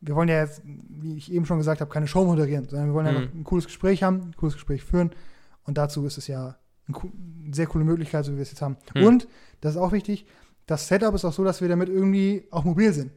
wir 0.00 0.14
wollen 0.16 0.28
ja 0.28 0.40
jetzt, 0.40 0.62
wie 0.64 1.16
ich 1.16 1.32
eben 1.32 1.46
schon 1.46 1.58
gesagt 1.58 1.80
habe, 1.80 1.90
keine 1.90 2.06
Show 2.08 2.24
moderieren, 2.24 2.68
sondern 2.68 2.88
wir 2.88 2.94
wollen 2.94 3.06
ja 3.06 3.12
Mhm. 3.12 3.20
noch 3.24 3.34
ein 3.34 3.44
cooles 3.44 3.66
Gespräch 3.66 4.02
haben, 4.02 4.16
ein 4.30 4.36
cooles 4.36 4.54
Gespräch 4.54 4.82
führen. 4.84 5.10
Und 5.64 5.78
dazu 5.78 6.04
ist 6.06 6.18
es 6.18 6.26
ja 6.26 6.56
eine 6.88 7.54
sehr 7.54 7.66
coole 7.66 7.84
Möglichkeit, 7.84 8.24
so 8.24 8.32
wie 8.32 8.36
wir 8.36 8.42
es 8.42 8.50
jetzt 8.50 8.62
haben. 8.62 8.76
Mhm. 8.94 9.04
Und, 9.04 9.28
das 9.60 9.72
ist 9.74 9.80
auch 9.80 9.92
wichtig, 9.92 10.26
das 10.66 10.88
Setup 10.88 11.14
ist 11.14 11.24
auch 11.24 11.32
so, 11.32 11.44
dass 11.44 11.60
wir 11.60 11.68
damit 11.68 11.88
irgendwie 11.88 12.46
auch 12.50 12.64
mobil 12.64 12.92
sind. 12.92 13.12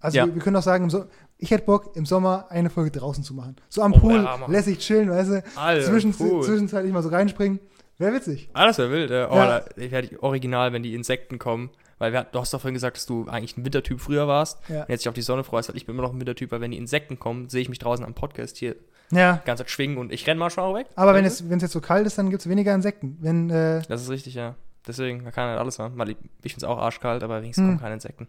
Also 0.00 0.18
Ja. 0.18 0.26
wir, 0.26 0.34
wir 0.34 0.42
können 0.42 0.56
auch 0.56 0.62
sagen, 0.62 0.90
so 0.90 1.06
ich 1.38 1.50
hätte 1.50 1.64
Bock, 1.64 1.96
im 1.96 2.06
Sommer 2.06 2.46
eine 2.50 2.70
Folge 2.70 2.90
draußen 2.90 3.24
zu 3.24 3.34
machen. 3.34 3.56
So 3.68 3.82
am 3.82 3.92
Oh, 3.92 3.98
Pool, 3.98 4.14
ja, 4.14 4.46
lässig 4.46 4.78
chillen, 4.78 5.10
weißt 5.10 5.30
du? 5.30 5.44
Alter, 5.56 5.86
Zwischen, 5.86 6.14
cool. 6.20 6.42
Zwischenzeitlich 6.42 6.92
mal 6.92 7.02
so 7.02 7.08
reinspringen. 7.08 7.58
Wäre 7.98 8.14
witzig. 8.14 8.48
Ah, 8.54 8.66
das 8.66 8.78
wäre 8.78 8.90
wild. 8.90 9.10
Äh, 9.10 9.26
oh, 9.30 9.34
Ja. 9.36 9.60
da 9.60 9.66
werde 9.76 10.08
ich 10.08 10.22
original, 10.22 10.72
wenn 10.72 10.82
die 10.82 10.94
Insekten 10.94 11.38
kommen. 11.38 11.70
Weil 11.98 12.12
wir, 12.12 12.24
du 12.24 12.38
hast 12.40 12.52
doch 12.52 12.60
vorhin 12.60 12.74
gesagt, 12.74 12.96
dass 12.96 13.06
du 13.06 13.26
eigentlich 13.28 13.56
ein 13.56 13.64
Wintertyp 13.64 14.00
früher 14.00 14.26
warst. 14.28 14.58
Ja. 14.68 14.82
Und 14.82 14.88
jetzt 14.88 15.02
dich 15.02 15.08
auf 15.08 15.14
die 15.14 15.22
Sonne 15.22 15.44
freust, 15.44 15.68
weil 15.68 15.76
ich 15.76 15.86
bin 15.86 15.94
immer 15.94 16.02
noch 16.02 16.12
ein 16.12 16.18
Wintertyp, 16.20 16.50
weil 16.52 16.60
wenn 16.60 16.70
die 16.72 16.78
Insekten 16.78 17.18
kommen, 17.18 17.48
sehe 17.48 17.60
ich 17.62 17.68
mich 17.68 17.78
draußen 17.78 18.04
am 18.04 18.14
Podcast 18.14 18.56
hier 18.56 18.76
Ja. 19.10 19.34
die 19.42 19.46
ganze 19.46 19.62
Zeit 19.64 19.70
schwingen 19.70 19.98
und 19.98 20.12
ich 20.12 20.26
renne 20.26 20.38
mal 20.40 20.50
schon 20.50 20.74
weg. 20.74 20.86
Aber 20.96 21.14
wenn 21.14 21.24
es, 21.24 21.48
wenn 21.48 21.56
es 21.58 21.62
jetzt 21.62 21.72
so 21.72 21.80
kalt 21.80 22.06
ist, 22.06 22.18
dann 22.18 22.30
gibt 22.30 22.42
es 22.42 22.48
weniger 22.48 22.74
Insekten. 22.74 23.16
Wenn, 23.20 23.50
äh? 23.50 23.82
Das 23.88 24.02
ist 24.02 24.10
richtig, 24.10 24.34
ja. 24.34 24.54
Deswegen, 24.86 25.22
man 25.22 25.32
kann 25.32 25.48
halt 25.48 25.58
alles 25.58 25.78
haben. 25.78 25.94
Ich, 26.42 26.52
finde 26.52 26.56
es 26.58 26.64
auch 26.64 26.78
arschkalt, 26.78 27.22
aber 27.22 27.40
wenigstens 27.42 27.62
Hm. 27.62 27.68
kommen 27.70 27.80
keine 27.80 27.94
Insekten. 27.94 28.28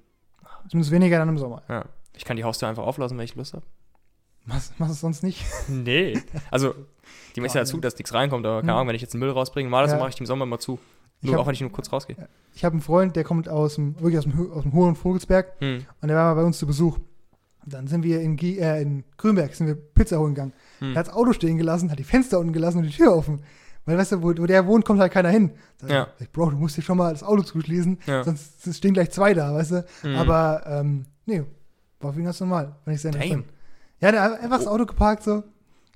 zumindest 0.70 0.92
weniger 0.92 1.18
dann 1.20 1.30
im 1.30 1.38
Sommer. 1.38 1.64
Ja. 1.68 1.86
Ich 2.16 2.24
kann 2.24 2.38
die 2.38 2.44
Haustür 2.44 2.70
einfach 2.70 2.84
auflassen, 2.84 3.18
wenn 3.18 3.26
ich 3.26 3.36
Lust 3.36 3.54
habe. 3.54 3.66
Machst, 4.46 4.80
machst 4.80 4.92
du 4.92 4.94
es 4.94 5.02
sonst 5.02 5.24
nicht? 5.24 5.44
Nee. 5.70 6.22
Also, 6.52 6.76
die 7.36 7.42
messen 7.42 7.58
ja 7.58 7.66
zu, 7.66 7.80
dass 7.80 7.98
nichts 7.98 8.14
reinkommt, 8.14 8.46
aber 8.46 8.62
keine 8.62 8.72
Hm. 8.74 8.78
Ahnung, 8.78 8.88
wenn 8.90 8.96
ich 8.96 9.02
jetzt 9.02 9.14
den 9.14 9.20
Müll 9.20 9.32
rausbringe, 9.32 9.68
normalerweise 9.68 9.96
Ja. 9.96 10.00
mache 10.00 10.10
ich 10.10 10.16
die 10.16 10.22
im 10.22 10.28
Sommer 10.28 10.46
mal 10.46 10.60
zu. 10.60 10.80
Ich 11.22 11.28
Nur 11.28 11.36
hab- 11.36 11.42
auch 11.42 11.48
wenn 11.48 11.54
ich 11.56 11.62
nur 11.62 11.72
kurz 11.72 11.92
rausgehe. 11.92 12.16
Ich 12.54 12.64
habe 12.64 12.74
einen 12.74 12.82
Freund, 12.82 13.16
der 13.16 13.24
kommt 13.24 13.50
aus 13.50 13.76
dem, 13.76 13.96
wirklich 14.00 14.18
aus 14.20 14.24
dem, 14.26 14.52
aus 14.52 14.64
dem 14.64 14.74
hohen 14.74 14.96
Vogelsberg 14.96 15.54
Hm. 15.60 15.86
und 16.02 16.08
der 16.08 16.16
war 16.18 16.34
mal 16.36 16.42
bei 16.42 16.48
uns 16.48 16.58
zu 16.60 16.68
Besuch. 16.68 16.98
Und 17.66 17.74
dann 17.74 17.88
sind 17.88 18.04
wir 18.04 18.22
in, 18.22 18.36
Gie- 18.38 18.60
äh, 18.60 18.82
in 18.82 19.04
Grünberg, 19.18 19.56
sind 19.56 19.66
wir 19.68 19.76
Pizza 19.76 20.20
holen 20.20 20.36
gegangen. 20.36 20.54
Hm. 20.80 20.94
Er 20.94 21.00
hat 21.00 21.08
das 21.08 21.14
Auto 21.16 21.34
stehen 21.34 21.58
gelassen, 21.58 21.90
hat 21.90 21.98
die 22.00 22.04
Fenster 22.04 22.40
unten 22.40 22.54
gelassen 22.54 22.78
und 22.78 22.84
die 22.84 22.92
Tür 22.92 23.16
offen. 23.16 23.42
Weil, 23.86 23.98
weißt 23.98 24.14
du, 24.14 24.22
wo, 24.24 24.28
wo 24.30 24.46
der 24.46 24.66
wohnt, 24.68 24.86
kommt 24.86 25.00
halt 25.00 25.12
keiner 25.12 25.30
hin. 25.30 25.52
Sag, 25.82 25.90
Ja. 25.90 26.08
ich, 26.20 26.32
Bro, 26.32 26.52
du 26.52 26.58
musst 26.58 26.78
dir 26.78 26.82
schon 26.84 26.98
mal 26.98 27.12
das 27.12 27.24
Auto 27.24 27.42
zuschließen, 27.44 28.00
Ja. 28.08 28.24
sonst 28.24 28.74
stehen 28.76 28.94
gleich 28.94 29.12
zwei 29.12 29.34
da, 29.34 29.54
weißt 29.54 29.72
du. 29.72 29.86
Hm. 30.02 30.16
Aber, 30.16 30.64
ähm, 30.68 31.06
nee, 31.26 31.44
war 32.00 32.14
für 32.14 32.20
ihn 32.20 32.26
ganz 32.26 32.40
normal. 32.40 32.76
Fand 32.84 32.96
ich 32.96 33.02
sehr 33.02 33.14
interessant. 33.14 33.46
Ja, 34.00 34.12
der 34.12 34.22
hat 34.22 34.40
einfach 34.42 34.58
das 34.58 34.68
Auto 34.68 34.86
geparkt, 34.86 35.24
so. 35.24 35.44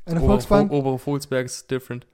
Eine 0.06 0.22
Volksbank. 0.22 0.72
Vo- 0.72 0.76
obere 0.80 0.98
Vogelsberg 0.98 1.46
ist 1.46 1.70
different. 1.70 2.08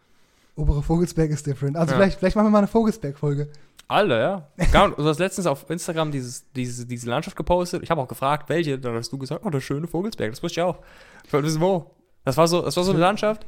Obere 0.56 0.82
Vogelsberg 0.84 1.30
ist 1.32 1.46
different. 1.46 1.76
Also 1.78 1.92
Ja. 1.94 1.98
vielleicht, 2.00 2.20
vielleicht 2.20 2.36
machen 2.36 2.48
wir 2.48 2.52
mal 2.52 2.60
eine 2.60 2.68
Vogelsberg-Folge. 2.68 3.50
Alter, 3.88 4.20
ja. 4.20 4.48
Du 4.98 5.06
hast 5.06 5.20
letztens 5.20 5.46
auf 5.48 5.70
Instagram 5.70 6.12
dieses, 6.12 6.52
diese, 6.54 6.86
diese 6.86 7.10
Landschaft 7.10 7.36
gepostet. 7.36 7.84
Ich 7.84 7.92
habe 7.92 8.02
auch 8.02 8.08
gefragt, 8.08 8.50
welche. 8.50 8.80
Dann 8.80 8.96
hast 8.96 9.12
du 9.12 9.18
gesagt, 9.18 9.46
oh, 9.46 9.50
das 9.50 9.64
schöne 9.64 9.88
Vogelsberg. 9.88 10.32
Das 10.32 10.42
wusste 10.42 10.60
ich 10.62 10.64
auch. 10.66 10.80
Ich 11.26 11.32
wollte 11.34 11.48
wissen, 11.48 11.62
wo. 11.62 11.92
Das 12.24 12.38
war 12.38 12.48
so, 12.48 12.62
das 12.64 12.76
war 12.78 12.84
so 12.84 12.92
eine 12.92 13.00
Landschaft, 13.00 13.46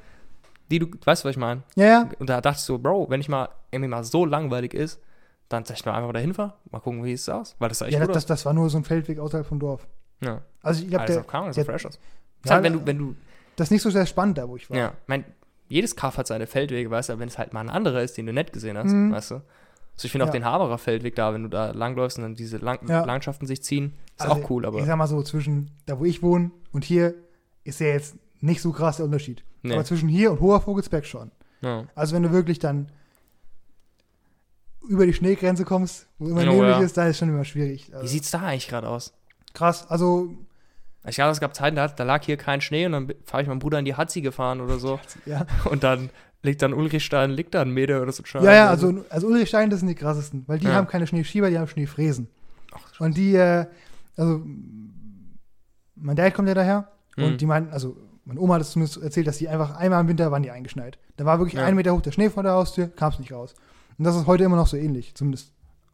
die 0.69 0.77
du, 0.79 0.87
weißt 1.03 1.23
du, 1.23 1.27
was 1.29 1.31
ich 1.31 1.39
meine? 1.39 1.63
Ja, 1.75 1.85
ja. 1.85 2.09
Und 2.19 2.29
da 2.29 2.41
dachte 2.41 2.57
ich 2.59 2.63
so, 2.65 2.77
Bro, 2.77 3.09
wenn 3.09 3.21
ich 3.21 3.29
mal 3.29 3.49
irgendwie 3.71 3.89
mal 3.89 4.03
so 4.03 4.25
langweilig 4.25 4.73
ist, 4.75 4.99
dann 5.49 5.65
sag 5.65 5.77
ich 5.77 5.85
mal 5.85 5.93
einfach 5.93 6.07
mal 6.07 6.13
dahin 6.13 6.33
fahren. 6.35 6.53
Mal 6.69 6.79
gucken, 6.81 7.03
wie 7.03 7.13
es 7.13 7.27
aus. 7.29 7.55
Weil 7.57 7.69
das 7.69 7.79
sah 7.79 7.85
echt 7.87 7.97
Ja, 7.97 8.05
gut 8.05 8.15
das, 8.15 8.25
das, 8.27 8.45
war 8.45 8.53
nur 8.53 8.69
so 8.69 8.77
ein 8.77 8.83
Feldweg 8.83 9.17
außerhalb 9.17 9.47
vom 9.47 9.59
Dorf. 9.59 9.87
Ja. 10.21 10.41
Also 10.61 10.83
ich 10.83 10.89
glaube, 10.89 11.03
Also, 11.03 11.13
der, 11.15 11.23
keine 11.23 11.33
Ahnung, 11.43 11.49
das 11.49 11.55
der- 11.55 11.65
fresh 11.65 11.85
aus. 11.87 11.99
Ja, 12.45 12.51
halt, 12.51 12.63
wenn 12.63 12.73
du, 12.73 12.85
wenn 12.85 12.97
du, 12.99 13.15
das 13.55 13.67
ist 13.67 13.71
nicht 13.71 13.81
so 13.81 13.89
sehr 13.89 14.05
spannend 14.05 14.37
da, 14.37 14.47
wo 14.47 14.55
ich 14.57 14.69
war. 14.69 14.77
ja, 14.77 14.93
mein, 15.07 15.25
jedes 15.67 15.95
Kaff 15.95 16.17
hat 16.17 16.27
seine 16.27 16.47
Feldwege, 16.47 16.89
weißt 16.89 17.09
du, 17.09 17.13
aber 17.13 17.19
wenn 17.21 17.27
es 17.29 17.37
halt 17.37 17.53
mal 17.53 17.61
ein 17.61 17.69
anderer 17.69 18.01
ist, 18.01 18.17
den 18.17 18.25
du 18.25 18.33
nicht 18.33 18.53
gesehen 18.53 18.77
hast, 18.77 18.91
Mhm. 18.91 19.11
weißt 19.11 19.31
du. 19.31 19.35
Also 19.35 20.05
ich 20.05 20.11
finde 20.11 20.25
auch 20.25 20.29
Ja. 20.29 20.33
den 20.33 20.45
Haberer 20.45 20.77
Feldweg 20.77 21.15
da, 21.15 21.33
wenn 21.33 21.43
du 21.43 21.49
da 21.49 21.71
langläufst 21.71 22.17
und 22.19 22.23
dann 22.23 22.35
diese 22.35 22.57
Lang 22.57 22.87
Ja. 22.87 23.03
Landschaften 23.03 23.47
sich 23.47 23.63
ziehen, 23.63 23.93
ist 24.15 24.21
Also, 24.29 24.43
auch 24.43 24.49
cool, 24.49 24.65
aber. 24.65 24.79
Ich 24.79 24.85
sag 24.85 24.95
mal 24.97 25.07
so, 25.07 25.21
zwischen 25.23 25.71
da, 25.87 25.99
wo 25.99 26.05
ich 26.05 26.21
wohne 26.21 26.51
und 26.71 26.85
hier 26.85 27.15
ist 27.63 27.79
ja 27.79 27.87
jetzt 27.87 28.15
nicht 28.39 28.61
so 28.61 28.71
krass 28.71 28.97
der 28.97 29.05
Unterschied. 29.05 29.43
Nee. 29.63 29.73
Aber 29.73 29.83
zwischen 29.85 30.07
hier 30.07 30.31
und 30.31 30.39
Hoher 30.39 30.61
Vogelsberg 30.61 31.05
schon. 31.05 31.31
Ja. 31.61 31.85
Also 31.95 32.15
wenn 32.15 32.21
du 32.23 32.31
wirklich 32.31 32.59
dann 32.59 32.89
über 34.87 35.05
die 35.05 35.13
Schneegrenze 35.13 35.65
kommst, 35.65 36.07
wo 36.19 36.27
immer 36.27 36.41
Oh, 36.41 36.61
neblig 36.63 36.79
ist, 36.81 36.95
da 36.95 37.07
ist 37.07 37.17
schon 37.17 37.29
immer 37.29 37.43
schwierig. 37.43 37.89
Wie 37.89 37.95
Also, 37.95 38.07
sieht's 38.07 38.31
da 38.31 38.39
eigentlich 38.41 38.67
gerade 38.67 38.87
aus? 38.87 39.13
krass. 39.53 39.89
Also, 39.89 40.29
Ich 41.07 41.15
glaube, 41.15 41.31
es 41.31 41.39
gab 41.39 41.55
Zeiten, 41.55 41.75
da, 41.75 41.87
da 41.87 42.03
lag 42.03 42.23
hier 42.23 42.37
kein 42.37 42.59
Schnee 42.61 42.85
und 42.85 42.91
dann 42.91 43.13
fahre 43.23 43.41
ich 43.43 43.47
meinem 43.49 43.59
Bruder 43.59 43.79
in 43.79 43.85
die 43.85 43.95
Hatzi 43.95 44.21
gefahren 44.21 44.61
oder 44.61 44.77
so. 44.79 44.99
ja. 45.25 45.45
Und 45.69 45.83
dann 45.83 46.09
liegt 46.43 46.61
dann 46.61 46.73
Ulrichstein, 46.73 47.31
liegt 47.31 47.55
da 47.55 47.61
ein 47.61 47.71
Meter 47.71 48.01
oder 48.01 48.11
so. 48.11 48.23
Ja, 48.35 48.53
ja, 48.53 48.69
also, 48.69 49.03
also 49.09 49.27
Ulrichstein, 49.27 49.69
das 49.69 49.79
sind 49.79 49.89
die 49.89 49.95
krassesten, 49.95 50.43
weil 50.47 50.59
die 50.59 50.65
Ja. 50.67 50.73
haben 50.73 50.87
keine 50.87 51.07
Schneeschieber, 51.07 51.49
die 51.49 51.57
haben 51.57 51.67
Schneefräsen. 51.67 52.27
Ach, 52.73 52.99
Und 52.99 53.17
die, 53.17 53.35
äh, 53.35 53.65
also, 54.15 54.41
mein 55.95 56.15
Dad 56.15 56.33
kommt 56.33 56.47
ja 56.47 56.53
daher 56.53 56.87
Mhm. 57.15 57.23
und 57.23 57.41
die 57.41 57.45
meinten, 57.45 57.71
also, 57.73 57.97
meine 58.25 58.39
Oma 58.39 58.55
hat 58.55 58.61
es 58.61 58.71
zumindest 58.71 59.01
erzählt, 59.01 59.25
dass 59.27 59.37
die 59.37 59.47
einfach 59.49 59.77
einmal 59.77 60.01
im 60.01 60.07
Winter 60.07 60.31
waren 60.31 60.43
die 60.43 60.51
eingeschneit. 60.51 60.99
Da 61.15 61.25
war 61.25 61.39
wirklich 61.39 61.55
Ja. 61.55 61.65
ein 61.65 61.75
Meter 61.75 61.93
hoch 61.93 62.01
der 62.01 62.11
Schnee 62.11 62.29
vor 62.29 62.43
der 62.43 62.51
Haustür, 62.53 62.87
kam 62.87 63.11
es 63.13 63.19
nicht 63.19 63.31
raus. 63.31 63.55
Und 63.97 64.03
das 64.05 64.15
ist 64.15 64.27
heute 64.27 64.43
immer 64.43 64.57
noch 64.57 64.67
so 64.67 64.77
ähnlich, 64.77 65.15
zumindest 65.15 65.51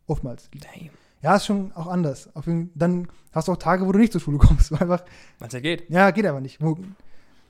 oftmals. 0.08 0.50
Damn. 0.52 0.90
Ja, 1.24 1.36
ist 1.38 1.46
schon 1.46 1.72
auch 1.74 1.88
anders. 1.88 2.30
Auf 2.36 2.46
jeden, 2.48 2.70
dann 2.76 3.08
hast 3.34 3.48
du 3.48 3.54
auch 3.54 3.58
Tage, 3.58 3.88
wo 3.88 3.92
du 3.92 4.00
nicht 4.00 4.12
zur 4.12 4.22
Schule 4.22 4.38
kommst, 4.46 4.72
weil 4.72 4.82
einfach, 4.82 5.04
Was 5.40 5.54
ja 5.54 5.60
geht. 5.60 5.90
ja, 5.90 6.12
geht 6.12 6.26
einfach 6.26 6.42
nicht. 6.42 6.62
Wo 6.62 6.78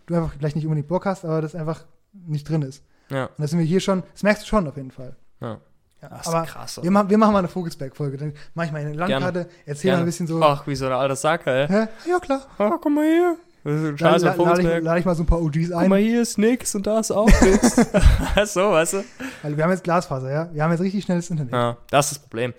du 0.06 0.16
einfach 0.16 0.34
vielleicht 0.38 0.56
nicht 0.56 0.66
unbedingt 0.66 0.88
Bock 0.88 1.06
hast, 1.06 1.26
aber 1.26 1.42
das 1.42 1.56
einfach 1.56 1.84
nicht 2.14 2.48
drin 2.48 2.62
ist. 2.62 2.84
Ja. 3.10 3.26
Und 3.26 3.40
das 3.40 3.50
sind 3.50 3.60
wir 3.60 3.66
hier 3.66 3.80
schon, 3.80 4.04
das 4.14 4.24
merkst 4.24 4.44
du 4.44 4.48
schon 4.48 4.68
auf 4.68 4.78
jeden 4.78 4.92
Fall. 4.92 5.16
ja. 5.42 5.58
Ja, 6.02 6.10
Das 6.10 6.28
ist 6.28 6.34
aber 6.34 6.46
krass. 6.46 6.80
wir, 6.84 6.92
machen, 6.92 7.10
wir 7.10 7.18
machen 7.18 7.32
mal 7.32 7.40
eine 7.40 7.48
Vogelsberg-Folge. 7.48 8.18
Dann 8.18 8.34
mache 8.56 8.66
ich 8.66 8.72
mal 8.74 8.82
eine 8.82 8.92
Landkarte, 8.92 9.48
erzähl 9.66 9.94
mal 9.94 10.00
ein 10.00 10.06
bisschen 10.06 10.28
so. 10.28 10.42
Ach, 10.44 10.68
wie 10.68 10.76
so 10.76 10.86
ein 10.88 10.92
alter 10.92 11.16
Sacker, 11.16 11.50
ey. 11.54 11.68
Hä? 11.70 11.88
Ja, 12.10 12.20
klar. 12.20 12.42
Oh, 12.60 12.72
guck 12.72 12.92
mal 12.92 13.06
hier. 13.06 13.38
Das 13.64 13.74
ist 13.76 13.80
ein 13.80 13.86
Lade 13.86 13.98
Scheiß 13.98 14.22
la, 14.24 14.32
auf 14.32 14.38
lade 14.38 14.78
ich, 14.80 14.84
lade 14.84 15.00
ich 15.00 15.06
mal 15.06 15.16
so 15.16 15.24
ein 15.24 15.26
paar 15.28 15.42
OGs 15.42 15.70
Guck 15.70 15.78
ein. 15.78 15.90
mal, 15.90 16.00
hier 16.00 16.22
ist 16.22 16.38
nix 16.38 16.76
und 16.76 16.86
da 16.86 17.00
ist 17.00 17.10
auch 17.12 17.28
nichts. 17.42 17.76
so, 18.54 18.72
weißt 18.72 18.94
du? 18.96 19.04
Weil 19.44 19.56
wir 19.56 19.64
haben 19.64 19.72
jetzt 19.72 19.86
Glasfaser, 19.86 20.30
ja? 20.30 20.50
Wir 20.52 20.62
haben 20.62 20.72
jetzt 20.72 20.82
richtig 20.82 21.06
schnelles 21.06 21.30
Internet. 21.30 21.54
Ja, 21.54 21.78
das 21.90 22.08
ist 22.08 22.18
das 22.18 22.24
Problem. 22.24 22.54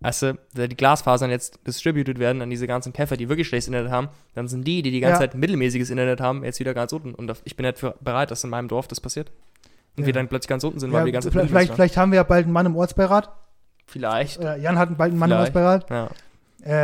Weißt 0.00 0.22
du, 0.22 0.38
wenn 0.54 0.70
die 0.70 0.76
Glasfasern 0.76 1.28
jetzt 1.30 1.58
distributed 1.66 2.18
werden 2.20 2.40
an 2.40 2.50
diese 2.50 2.66
ganzen 2.68 2.92
Käfer, 2.92 3.16
die 3.16 3.28
wirklich 3.28 3.48
schlechtes 3.48 3.66
Internet 3.66 3.90
haben, 3.90 4.08
dann 4.34 4.46
sind 4.46 4.64
die, 4.66 4.82
die 4.82 4.92
die 4.92 5.00
ganze 5.00 5.14
Ja. 5.24 5.30
Zeit 5.30 5.34
mittelmäßiges 5.34 5.90
Internet 5.90 6.20
haben, 6.20 6.44
jetzt 6.44 6.60
wieder 6.60 6.72
ganz 6.72 6.92
unten. 6.92 7.14
Und 7.14 7.32
ich 7.44 7.56
bin 7.56 7.66
nicht 7.66 7.78
für 7.78 7.96
bereit, 8.00 8.30
dass 8.30 8.44
in 8.44 8.50
meinem 8.50 8.68
Dorf 8.68 8.86
das 8.86 9.00
passiert. 9.00 9.30
Und 9.96 10.02
Ja. 10.02 10.06
wir 10.06 10.12
dann 10.12 10.28
plötzlich 10.28 10.48
ganz 10.48 10.62
unten 10.62 10.78
sind, 10.78 10.90
Ja, 10.90 10.98
weil 10.98 11.00
wir 11.02 11.06
die 11.06 11.12
ganze 11.12 11.28
Zeit 11.28 11.32
vielleicht, 11.32 11.50
vielleicht, 11.50 11.74
vielleicht 11.74 11.96
haben 11.96 12.12
wir 12.12 12.16
ja 12.16 12.22
bald 12.22 12.44
einen 12.44 12.52
Mann 12.52 12.66
im 12.66 12.76
Ortsbeirat. 12.76 13.28
Vielleicht. 13.86 14.38
Oder 14.38 14.56
Jan 14.56 14.78
hat 14.78 14.96
bald 14.96 15.10
einen 15.10 15.18
Mann 15.18 15.30
im 15.32 15.36
Vielleicht. 15.38 15.56
Ortsbeirat. 15.56 15.90
Ja. 15.90 16.10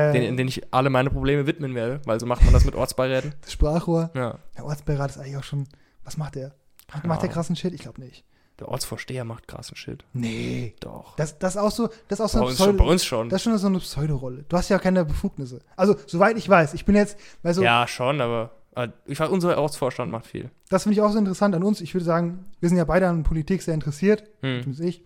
Äh, 0.09 0.12
Den, 0.12 0.23
in 0.23 0.37
den 0.37 0.49
ich 0.49 0.62
alle 0.73 0.91
meine 0.91 1.11
Probleme 1.11 1.47
widmen 1.47 1.75
werde, 1.75 2.01
weil 2.07 2.19
so 2.19 2.27
macht 2.27 2.43
man 2.45 2.53
das 2.53 2.65
mit 2.65 2.75
Ortsbeiräten. 2.75 3.35
das 3.43 3.53
Sprachrohr. 3.53 4.11
Ja. 4.15 4.39
Der 4.57 4.65
Ortsbeirat 4.65 5.11
ist 5.11 5.19
eigentlich 5.19 5.37
auch 5.37 5.45
schon. 5.45 5.69
Was 6.05 6.17
macht 6.17 6.35
der? 6.35 6.49
Macht, 6.89 7.03
Keine 7.03 7.09
macht 7.09 7.23
der 7.23 7.29
krassen 7.31 7.55
Shit? 7.57 7.73
Ich 7.75 7.81
glaube 7.83 8.01
nicht. 8.01 8.25
Der 8.61 8.69
Ortsvorsteher 8.69 9.25
macht 9.25 9.45
Shit. 9.75 10.05
Nee. 10.13 10.75
Doch. 10.81 11.17
Das, 11.17 11.39
das 11.39 11.57
ist 11.57 11.61
auch 11.61 11.71
so, 11.73 11.89
das 12.09 12.21
ist 12.21 12.25
auch 12.25 12.29
so 12.29 12.39
bei, 12.39 12.45
eine 12.45 12.51
uns 12.51 12.59
schon, 12.59 12.77
bei 12.77 12.85
uns 12.85 13.05
schon. 13.05 13.29
das 13.29 13.41
ist 13.41 13.45
schon 13.45 13.59
so 13.59 13.67
eine 13.67 13.79
Pseudorolle. 13.81 14.45
Du 14.49 14.57
hast 14.57 14.69
ja 14.69 14.79
keine 14.79 15.05
Befugnisse. 15.05 15.61
Also, 15.77 15.97
soweit 16.07 16.37
ich 16.39 16.49
weiß, 16.49 16.75
ich 16.75 16.85
bin 16.85 16.95
jetzt, 16.95 17.19
weil 17.43 17.53
so, 17.55 17.63
ja, 17.65 17.87
schon, 17.89 18.21
aber 18.21 18.53
äh, 18.77 18.89
ich 19.07 19.19
weiß, 19.19 19.29
unser 19.29 19.59
Ortsvorstand 19.59 20.13
macht 20.13 20.27
viel. 20.27 20.51
das 20.69 20.85
finde 20.85 20.95
ich 20.95 21.01
auch 21.03 21.11
so 21.11 21.19
interessant 21.19 21.55
an 21.57 21.65
uns. 21.65 21.81
Ich 21.81 21.95
würde 21.95 22.05
sagen, 22.05 22.45
wir 22.61 22.69
sind 22.69 22.79
ja 22.79 22.85
beide 22.85 23.09
an 23.09 23.25
Politik 23.25 23.61
sehr 23.63 23.75
interessiert, 23.75 24.23
Hm. 24.43 24.63
zumindest 24.63 24.81
ich, 24.89 25.05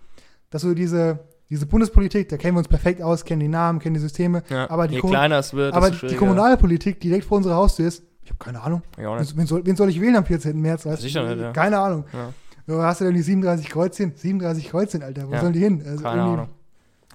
dass 0.51 0.61
so 0.63 0.75
diese, 0.75 1.21
diese 1.49 1.65
Bundespolitik, 1.65 2.29
da 2.29 2.37
kennen 2.37 2.55
wir 2.55 2.59
uns 2.59 2.69
perfekt 2.69 3.01
aus, 3.01 3.25
kennen 3.25 3.41
die 3.41 3.49
Namen, 3.49 3.79
kennen 3.79 3.95
die 3.95 4.01
Systeme, 4.01 4.43
Ja. 4.51 4.69
aber 4.69 4.89
die, 4.89 4.97
Je 4.97 5.01
Kom 5.01 5.09
kleiner 5.11 5.39
es 5.39 5.55
wird, 5.55 5.73
aber 5.73 5.91
die. 5.91 6.17
Kommunalpolitik, 6.17 7.01
die 7.01 7.09
direkt 7.09 7.25
vor 7.27 7.39
unserer 7.39 7.57
Haustür 7.57 7.87
ist, 7.89 8.03
ich 8.23 8.31
habe 8.31 8.39
keine 8.45 8.61
Ahnung. 8.61 8.83
Wen 8.99 9.47
soll, 9.47 9.65
wen 9.65 9.75
soll 9.75 9.89
ich 9.89 9.99
wählen 10.03 10.17
am 10.17 10.27
14. 10.27 10.61
März? 10.61 10.85
Weißt 10.85 11.01
Sicher 11.01 11.23
du? 11.23 11.29
nicht, 11.31 11.41
ja. 11.41 11.53
Keine 11.53 11.79
Ahnung. 11.79 12.05
Ja. 12.13 12.35
Du 12.69 12.83
hast 12.83 13.01
du 13.01 13.05
denn 13.07 13.15
die 13.15 13.23
37 13.23 13.71
Kreuzchen? 13.71 14.13
37 14.15 14.69
Kreuzchen, 14.69 15.03
Alter. 15.03 15.27
Wo 15.29 15.33
Ja. 15.33 15.41
sollen 15.41 15.55
die 15.55 15.59
hin? 15.61 15.83
Also 15.87 16.03
Keine 16.03 16.23
Ahnung. 16.23 16.49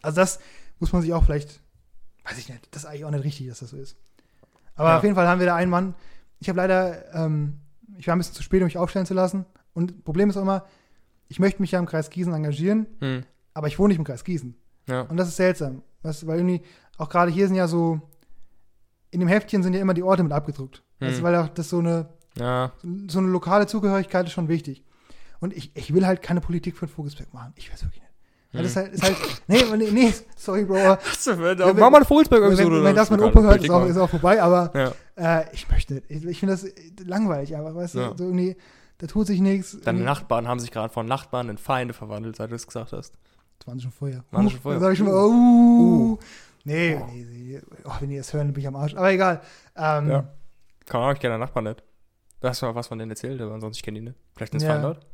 Also 0.02 0.16
das 0.20 0.40
muss 0.80 0.92
man 0.92 1.04
sich 1.04 1.14
auch 1.14 1.24
vielleicht, 1.24 1.62
weiß 2.26 2.40
ich 2.40 2.50
nicht, 2.50 2.68
das 2.72 2.84
ist 2.84 2.90
eigentlich 2.90 3.06
auch 3.06 3.12
nicht 3.12 3.24
richtig, 3.24 3.48
dass 3.50 3.60
das 3.60 3.70
so 3.70 3.78
ist. 3.78 3.96
Aber 4.76 4.90
Ja. 4.90 4.98
auf 4.98 5.04
jeden 5.04 5.14
Fall 5.16 5.28
haben 5.28 5.38
wir 5.40 5.46
da 5.46 5.56
einen 5.56 5.70
Mann. 5.70 5.94
Ich 6.40 6.50
habe 6.50 6.58
leider, 6.58 7.14
ähm, 7.14 7.60
ich 8.00 8.08
war 8.08 8.16
ein 8.16 8.18
bisschen 8.18 8.34
zu 8.34 8.42
spät, 8.42 8.62
um 8.62 8.66
mich 8.66 8.80
aufstellen 8.80 9.06
zu 9.06 9.14
lassen. 9.14 9.46
Und 9.76 10.04
Problem 10.04 10.30
ist 10.32 10.38
auch 10.38 10.42
immer, 10.42 10.66
ich 11.28 11.40
möchte 11.40 11.62
mich 11.62 11.70
ja 11.72 11.78
im 11.80 11.86
Kreis 11.86 12.10
Gießen 12.10 12.34
engagieren, 12.34 12.88
Hm. 13.00 13.24
aber 13.54 13.68
ich 13.68 13.78
wohne 13.78 13.90
nicht 13.90 14.00
im 14.00 14.04
Kreis 14.06 14.24
Gießen. 14.24 14.56
Ja. 14.88 15.02
Und 15.02 15.18
das 15.18 15.28
ist 15.28 15.36
seltsam. 15.38 15.84
Du, 16.02 16.10
weil 16.28 16.40
irgendwie, 16.40 16.62
auch 16.98 17.10
gerade 17.10 17.32
hier 17.32 17.46
sind 17.48 17.56
ja 17.56 17.68
so, 17.68 18.02
in 19.12 19.20
dem 19.20 19.30
Heftchen 19.30 19.62
sind 19.62 19.74
ja 19.76 19.82
immer 19.82 19.94
die 19.94 20.04
Orte 20.04 20.24
mit 20.24 20.32
abgedruckt. 20.34 20.82
Weißt, 21.00 21.14
du, 21.14 21.18
Hm. 21.18 21.24
weil 21.24 21.36
auch 21.36 21.48
das 21.50 21.70
so 21.70 21.78
eine, 21.78 22.10
ja. 22.38 22.72
so 23.08 23.20
eine 23.20 23.28
lokale 23.30 23.68
Zugehörigkeit 23.68 24.26
ist 24.26 24.34
schon 24.34 24.48
wichtig. 24.48 24.84
Und 25.44 25.52
ich, 25.54 25.76
ich 25.76 25.94
will 25.94 26.08
halt 26.08 26.22
keine 26.22 26.40
Politik 26.40 26.78
für 26.78 26.86
den 26.86 26.94
Vogelsberg 26.94 27.34
machen. 27.34 27.52
Ich 27.58 27.70
weiß 27.70 27.84
wirklich 27.84 28.02
nicht. 28.02 28.14
Weil 28.54 28.64
das 28.64 28.76
Hm. 28.78 28.82
halt, 28.84 28.94
ist 28.94 29.04
halt, 29.04 29.18
nee, 29.48 29.64
nee, 29.78 29.92
nee, 29.92 30.14
sorry, 30.38 30.64
Bro. 30.64 30.78
aber 31.28 31.74
Mach 31.74 31.90
mal 31.90 31.96
eine 31.98 32.06
Vogelsberg-Episode. 32.06 32.58
wenn, 32.68 32.74
oder 32.74 32.84
wenn 32.86 32.96
das 32.96 33.10
mein 33.10 33.20
was? 33.20 33.28
Opa 33.28 33.42
hört, 33.42 33.62
ist 33.62 33.70
auch, 33.70 33.86
ist 33.86 33.98
auch 33.98 34.10
vorbei, 34.10 34.42
aber 34.42 34.94
Ja. 35.18 35.42
äh, 35.42 35.46
ich 35.52 35.70
möchte. 35.70 36.02
Ich, 36.08 36.24
ich 36.24 36.40
finde 36.40 36.54
das 36.56 36.66
langweilig, 37.06 37.58
aber 37.58 37.76
weißt 37.76 37.96
Ja. 37.96 38.12
du, 38.12 38.18
so 38.18 38.24
irgendwie, 38.24 38.56
da 39.00 39.08
tut 39.08 39.28
sich 39.28 39.42
nichts. 39.42 39.78
Deine 39.84 40.00
Nachbarn 40.04 40.48
haben 40.48 40.62
sich 40.62 40.72
gerade 40.72 40.94
von 40.94 41.06
Nachbarn 41.08 41.50
in 41.50 41.58
Feinde 41.58 41.94
verwandelt, 41.94 42.38
seit 42.38 42.52
du 42.52 42.56
es 42.56 42.66
gesagt 42.66 42.94
hast. 42.94 43.14
Das 43.60 43.68
waren 43.68 43.78
sie 43.80 43.84
schon 43.84 43.92
vorher. 43.92 44.24
Waren 44.32 44.46
Uh, 44.46 44.50
schon 44.50 44.62
vorher. 44.62 44.80
Da 44.80 44.86
sag 44.86 44.92
ich 44.94 44.98
schon 45.00 45.08
mal, 45.08 45.26
uh. 45.26 46.18
Nee, 46.64 47.02
nee, 47.12 47.26
nee, 47.30 47.62
oh, 47.84 47.92
wenn 48.00 48.10
die 48.10 48.16
das 48.18 48.32
hören, 48.32 48.48
dann 48.48 48.54
bin 48.54 48.62
ich 48.62 48.68
am 48.70 48.78
Arsch. 48.78 48.96
Aber 48.96 49.12
egal. 49.12 49.42
Ähm, 49.76 50.10
Ja. 50.10 50.28
Keine 50.86 51.04
Ahnung, 51.04 51.16
ich 51.16 51.20
kenne 51.20 51.34
deinen 51.34 51.42
Nachbarn 51.42 51.66
nicht. 51.66 51.84
Du 52.40 52.48
hast 52.48 52.62
mal 52.62 52.74
was 52.76 52.88
von 52.88 52.98
denen 53.00 53.12
erzählt, 53.12 53.42
aber 53.42 53.54
ansonsten 53.54 53.80
ich 53.80 53.84
kenne 53.84 54.00
die 54.00 54.06
nicht. 54.06 54.18
Vielleicht 54.36 54.52
sind 54.54 54.62
es 54.62 54.68
Ja. 54.68 54.74
fein 54.74 54.82
dort. 54.84 55.06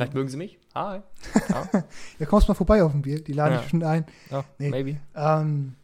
Vielleicht 0.00 0.14
mögen 0.14 0.28
sie 0.28 0.36
mich. 0.36 0.58
Hi. 0.74 1.00
Ja, 1.50 1.84
ja, 2.18 2.26
kommst 2.26 2.48
mal 2.48 2.54
vorbei 2.54 2.82
auf 2.82 2.94
ein 2.94 3.02
Bier. 3.02 3.22
Die 3.22 3.32
laden 3.32 3.54
Ja. 3.54 3.60
bestimmt 3.60 3.84
ein. 3.84 4.04
ja 4.30 4.44
Nee. 4.58 4.70
maybe. 4.70 4.96
Ähm, 5.14 5.74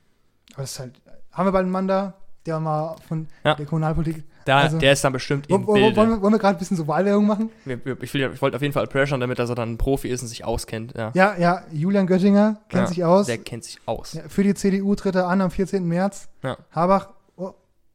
aber 0.55 0.63
das 0.63 0.73
ist 0.73 0.79
halt, 0.81 1.01
haben 1.33 1.47
wir 1.47 1.53
bald 1.53 1.65
einen 1.65 1.73
Mann 1.73 1.87
da, 1.89 2.15
der 2.47 2.59
mal 2.61 2.97
von 3.07 3.29
Ja. 3.45 3.55
der 3.55 3.67
Kommunalpolitik. 3.67 4.25
Da, 4.47 4.59
Also- 4.61 4.79
der 4.79 4.93
ist 4.93 5.03
dann 5.05 5.13
bestimmt 5.13 5.49
im 5.51 5.67
wo, 5.67 5.73
Bilde. 5.75 5.97
wollen 5.97 6.09
wir, 6.11 6.23
wir 6.33 6.39
gerade 6.39 6.57
ein 6.57 6.59
bisschen 6.61 6.77
so 6.77 6.87
Wahlwerbung 6.87 7.27
machen? 7.27 7.51
Wir- 7.65 7.85
wir- 7.85 8.01
Ich, 8.01 8.15
ich 8.15 8.41
wollte 8.43 8.57
auf 8.57 8.63
jeden 8.63 8.73
Fall 8.73 8.87
pressure, 8.87 9.19
damit 9.19 9.39
dass 9.41 9.49
er 9.51 9.57
dann 9.57 9.73
ein 9.73 9.77
Profi 9.79 10.09
ist 10.09 10.23
und 10.23 10.29
sich 10.29 10.45
auskennt. 10.45 10.95
Ja. 10.97 11.11
Ja, 11.15 11.37
ja, 11.37 11.65
Julian 11.73 12.07
Göttinger 12.07 12.61
kennt 12.69 12.83
Ja, 12.83 12.87
sich 12.87 13.05
aus. 13.05 13.27
Der 13.27 13.39
kennt 13.39 13.65
sich 13.65 13.79
aus. 13.87 14.17
Für 14.29 14.45
die 14.45 14.55
CDU 14.55 14.95
tritt 14.95 15.17
er 15.17 15.27
an 15.27 15.41
am 15.41 15.51
14. 15.51 15.85
März. 15.87 16.29
Habach 16.71 17.09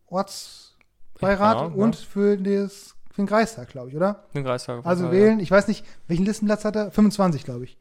Ortsbeirat 0.07 1.57
Ahnung, 1.57 1.74
und 1.76 1.95
für, 1.95 2.38
das, 2.38 2.95
für 3.12 3.22
den 3.22 3.28
Kreistag, 3.28 3.70
glaube 3.70 3.89
ich, 3.89 3.95
oder? 3.95 4.24
Den 4.34 4.43
Kreistag 4.43 4.86
Also 4.86 5.03
Fall, 5.03 5.12
wählen, 5.12 5.39
ich 5.39 5.51
weiß 5.51 5.68
nicht, 5.68 5.86
welchen 6.07 6.26
Listenplatz 6.26 6.66
hat 6.66 6.76
er? 6.76 6.91
25, 6.91 7.43
glaube 7.43 7.66
ich. 7.66 7.78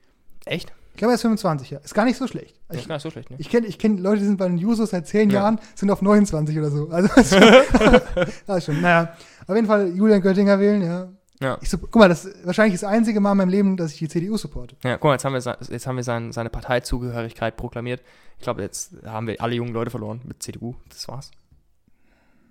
Ja. 0.47 0.53
Echt? 0.53 0.73
Ich 0.93 0.97
glaube, 0.99 1.13
er 1.13 1.15
ist 1.15 1.23
25, 1.23 1.71
ja. 1.71 1.79
Ist 1.79 1.95
gar 1.95 2.05
nicht 2.05 2.19
so 2.19 2.27
schlecht. 2.27 2.61
Das 2.69 2.79
ist 2.79 2.89
gar 2.89 2.97
nicht 2.97 3.03
so 3.03 3.11
schlecht, 3.11 3.31
ne? 3.31 3.37
ich 3.39 3.49
kenne 3.49 3.67
ich 3.67 3.79
kenn 3.79 3.99
Leute, 3.99 4.21
die 4.21 4.27
sind 4.27 4.37
bei 4.37 4.49
den 4.49 4.59
Jusos 4.59 4.91
seit 4.91 5.07
10 5.07 5.31
Ja. 5.31 5.41
Jahren, 5.41 5.61
sind 5.75 5.91
auf 5.91 6.03
29 6.03 6.59
oder 6.59 6.71
so. 6.71 6.89
Also, 6.91 7.09
das 7.15 7.33
ist 7.33 7.39
schon, 7.39 7.53
das 8.47 8.59
ist 8.59 8.65
schon, 8.65 8.81
naja. 8.81 9.15
Auf 9.47 9.55
jeden 9.55 9.67
Fall 9.67 9.89
Julian 9.95 10.21
Göttinger 10.21 10.59
wählen, 10.59 10.83
ja. 10.83 11.09
Ja. 11.41 11.57
Ich, 11.63 11.71
guck 11.71 11.97
mal, 11.97 12.09
das 12.09 12.27
ist 12.27 12.45
wahrscheinlich 12.47 12.79
das 12.79 12.85
einzige 12.85 13.19
Mal 13.19 13.33
in 13.33 13.39
meinem 13.39 13.49
Leben, 13.49 13.77
dass 13.79 13.93
ich 13.93 13.99
die 13.99 14.09
CDU 14.09 14.37
supporte. 14.37 14.77
Ja, 14.85 14.99
guck 14.99 15.05
mal, 15.05 15.13
jetzt 15.13 15.25
haben 15.25 15.33
wir, 15.33 15.57
jetzt 15.71 15.87
haben 15.87 15.97
wir 15.97 16.05
sein, 16.05 16.33
seine 16.33 16.51
Parteizugehörigkeit 16.51 17.57
proklamiert. 17.57 18.03
Ich 18.37 18.43
glaube, 18.43 18.61
jetzt 18.61 18.93
haben 19.07 19.27
wir 19.27 19.41
alle 19.41 19.55
jungen 19.55 19.73
Leute 19.73 19.91
verloren 19.91 20.21
mit 20.25 20.43
CDU. 20.43 20.75
Das 20.91 21.09
war's. 21.09 21.31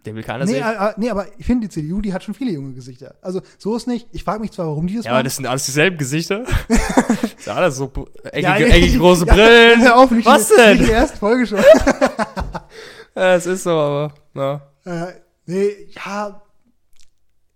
Den 0.05 0.15
will 0.15 0.23
keiner 0.23 0.45
Nee, 0.45 0.51
sehen. 0.53 0.63
äh, 0.63 0.89
äh, 0.89 0.93
nee, 0.97 1.09
aber 1.09 1.25
ich 1.37 1.45
finde, 1.45 1.67
die 1.67 1.73
CDU, 1.73 1.99
die 1.99 2.13
hat 2.13 2.23
schon 2.23 2.33
viele 2.33 2.51
junge 2.51 2.73
Gesichter. 2.73 3.15
Also, 3.21 3.41
so 3.57 3.75
ist 3.75 3.85
nicht. 3.87 4.07
Ich 4.13 4.23
frage 4.23 4.39
mich 4.39 4.51
zwar, 4.51 4.67
warum 4.67 4.87
die 4.87 4.95
das 4.95 5.03
Ja, 5.05 5.11
aber 5.11 5.17
machen. 5.19 5.25
das 5.25 5.35
sind 5.35 5.45
alles 5.45 5.65
dieselben 5.65 5.97
Gesichter. 5.97 6.45
das 6.69 7.43
sind 7.43 7.53
alles 7.53 7.75
so 7.75 7.91
eckige, 8.23 8.41
Ja, 8.41 8.55
eckige 8.55 8.97
große 8.99 9.25
ja, 9.25 9.33
Brillen. 9.33 9.81
Hör 9.81 9.97
auf, 9.97 10.11
nicht 10.11 10.25
Was 10.25 10.47
denn? 10.49 10.77
Nicht 10.77 10.89
die 10.89 10.93
erste 10.93 11.17
Folge 11.17 11.45
schon. 11.47 11.59
Ja, 13.15 13.35
es 13.35 13.45
ist 13.47 13.63
so, 13.63 13.71
aber. 13.71 14.13
Ja, 14.35 14.61
äh, 14.85 15.13
nee, 15.45 15.71
ja. 16.05 16.41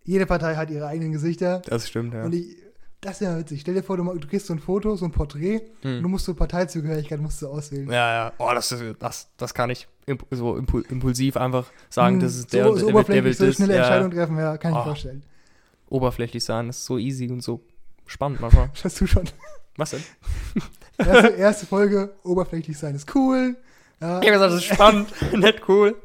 Jede 0.04 0.26
Partei 0.26 0.56
hat 0.56 0.70
ihre 0.70 0.88
eigenen 0.88 1.14
Gesichter. 1.14 1.62
das 1.66 1.88
stimmt, 1.88 2.14
ja. 2.14 2.24
Und 2.26 2.34
ich, 2.36 2.58
das 3.04 3.22
ist 3.22 3.28
ja 3.28 3.38
witzig. 3.38 3.62
Stell 3.62 3.74
dir 3.76 3.84
vor, 3.84 3.98
du, 3.98 4.04
du 4.18 4.28
kriegst 4.28 4.48
so 4.48 4.54
ein 4.54 4.60
Foto, 4.60 4.96
so 4.96 5.06
ein 5.06 5.12
Porträt, 5.12 5.62
und 5.84 5.84
du 5.84 6.04
Hm. 6.04 6.12
musst 6.12 6.26
so 6.26 6.34
Parteizugehörigkeit 6.34 7.20
musst 7.22 7.42
du 7.42 7.48
auswählen. 7.48 7.88
Ja, 7.90 8.14
ja. 8.14 8.34
Oh, 8.40 8.50
das, 8.54 8.72
ist, 8.72 8.84
das, 9.00 9.28
das 9.38 9.54
kann 9.54 9.70
ich 9.70 9.88
imp 10.06 10.26
so 10.32 10.58
impul 10.58 10.84
impulsiv 10.90 11.38
einfach 11.38 11.66
sagen, 11.90 12.16
Hm, 12.16 12.22
das 12.22 12.36
ist 12.36 12.52
so, 12.52 12.58
der, 12.58 12.64
so 12.66 12.70
und 12.72 12.76
der, 12.78 12.86
der, 12.86 12.96
oberflächlich, 12.96 13.24
will 13.26 13.34
so 13.34 13.44
eine 13.44 13.50
das. 13.52 13.56
schnelle 13.58 13.74
Ja, 13.76 13.80
Entscheidung 13.82 14.12
treffen, 14.12 14.38
ja, 14.38 14.58
kann 14.58 14.72
ich 14.72 14.76
mir 14.78 14.82
Oh. 14.82 14.86
vorstellen. 14.86 15.24
oberflächlich 15.90 16.44
sein, 16.44 16.68
das 16.68 16.78
ist 16.78 16.86
so 16.86 16.98
easy 16.98 17.30
und 17.30 17.42
so 17.42 17.62
spannend 18.06 18.42
manchmal. 18.42 18.70
Das 18.74 18.84
hast 18.86 19.00
du 19.02 19.08
schon. 19.08 19.24
Was 19.78 19.92
denn? 19.92 20.04
Erste, 20.98 21.28
erste 21.30 21.66
Folge, 21.66 22.14
oberflächlich 22.24 22.78
sein 22.78 22.94
ist 22.96 23.14
cool. 23.16 23.56
Ja, 24.00 24.20
Ich 24.22 24.28
habe 24.28 24.32
gesagt, 24.34 24.52
das 24.54 24.56
ist 24.56 24.66
spannend, 24.66 25.14
nicht 25.34 25.62
cool. 25.68 25.96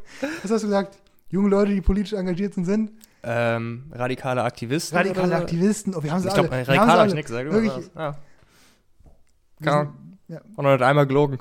was 0.42 0.50
hast 0.50 0.62
du 0.62 0.66
gesagt? 0.68 0.98
Junge 1.30 1.50
Leute, 1.50 1.72
die 1.74 1.80
politisch 1.82 2.14
engagiert 2.14 2.54
sind, 2.54 2.64
sind 2.64 2.92
Ähm, 3.22 3.90
radikale 3.92 4.42
Aktivisten. 4.44 4.96
radikale 4.96 5.28
so? 5.28 5.34
Aktivisten. 5.34 5.94
Oh, 5.94 6.02
wir 6.02 6.12
haben 6.12 6.20
sie 6.20 6.28
Ich 6.28 6.34
alle. 6.34 6.48
glaube, 6.48 6.56
Wir 6.56 6.58
haben 6.58 6.88
radikal 6.88 6.98
habe 6.98 7.08
ich 7.08 7.14
nicht 7.14 7.26
gesagt. 7.26 7.50
Wirklich. 7.50 7.90
Ja. 7.96 8.16
Sind- 9.60 9.92
ja. 10.28 10.40
Und 10.56 10.64
noch 10.64 10.72
nicht 10.72 10.82
einmal 10.82 11.06
gelogen. 11.06 11.38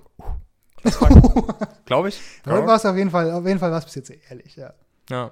Glaube 1.85 2.09
ich. 2.09 2.21
Heute 2.45 2.65
war 2.65 2.75
es 2.77 2.85
auf 2.85 2.95
jeden 2.95 3.09
Fall, 3.11 3.31
auf 3.31 3.45
jeden 3.45 3.59
Fall 3.59 3.71
war 3.71 3.79
es 3.79 3.85
bis 3.85 3.95
jetzt 3.95 4.11
ehrlich, 4.29 4.55
ja. 4.55 4.73
Ja. 5.09 5.31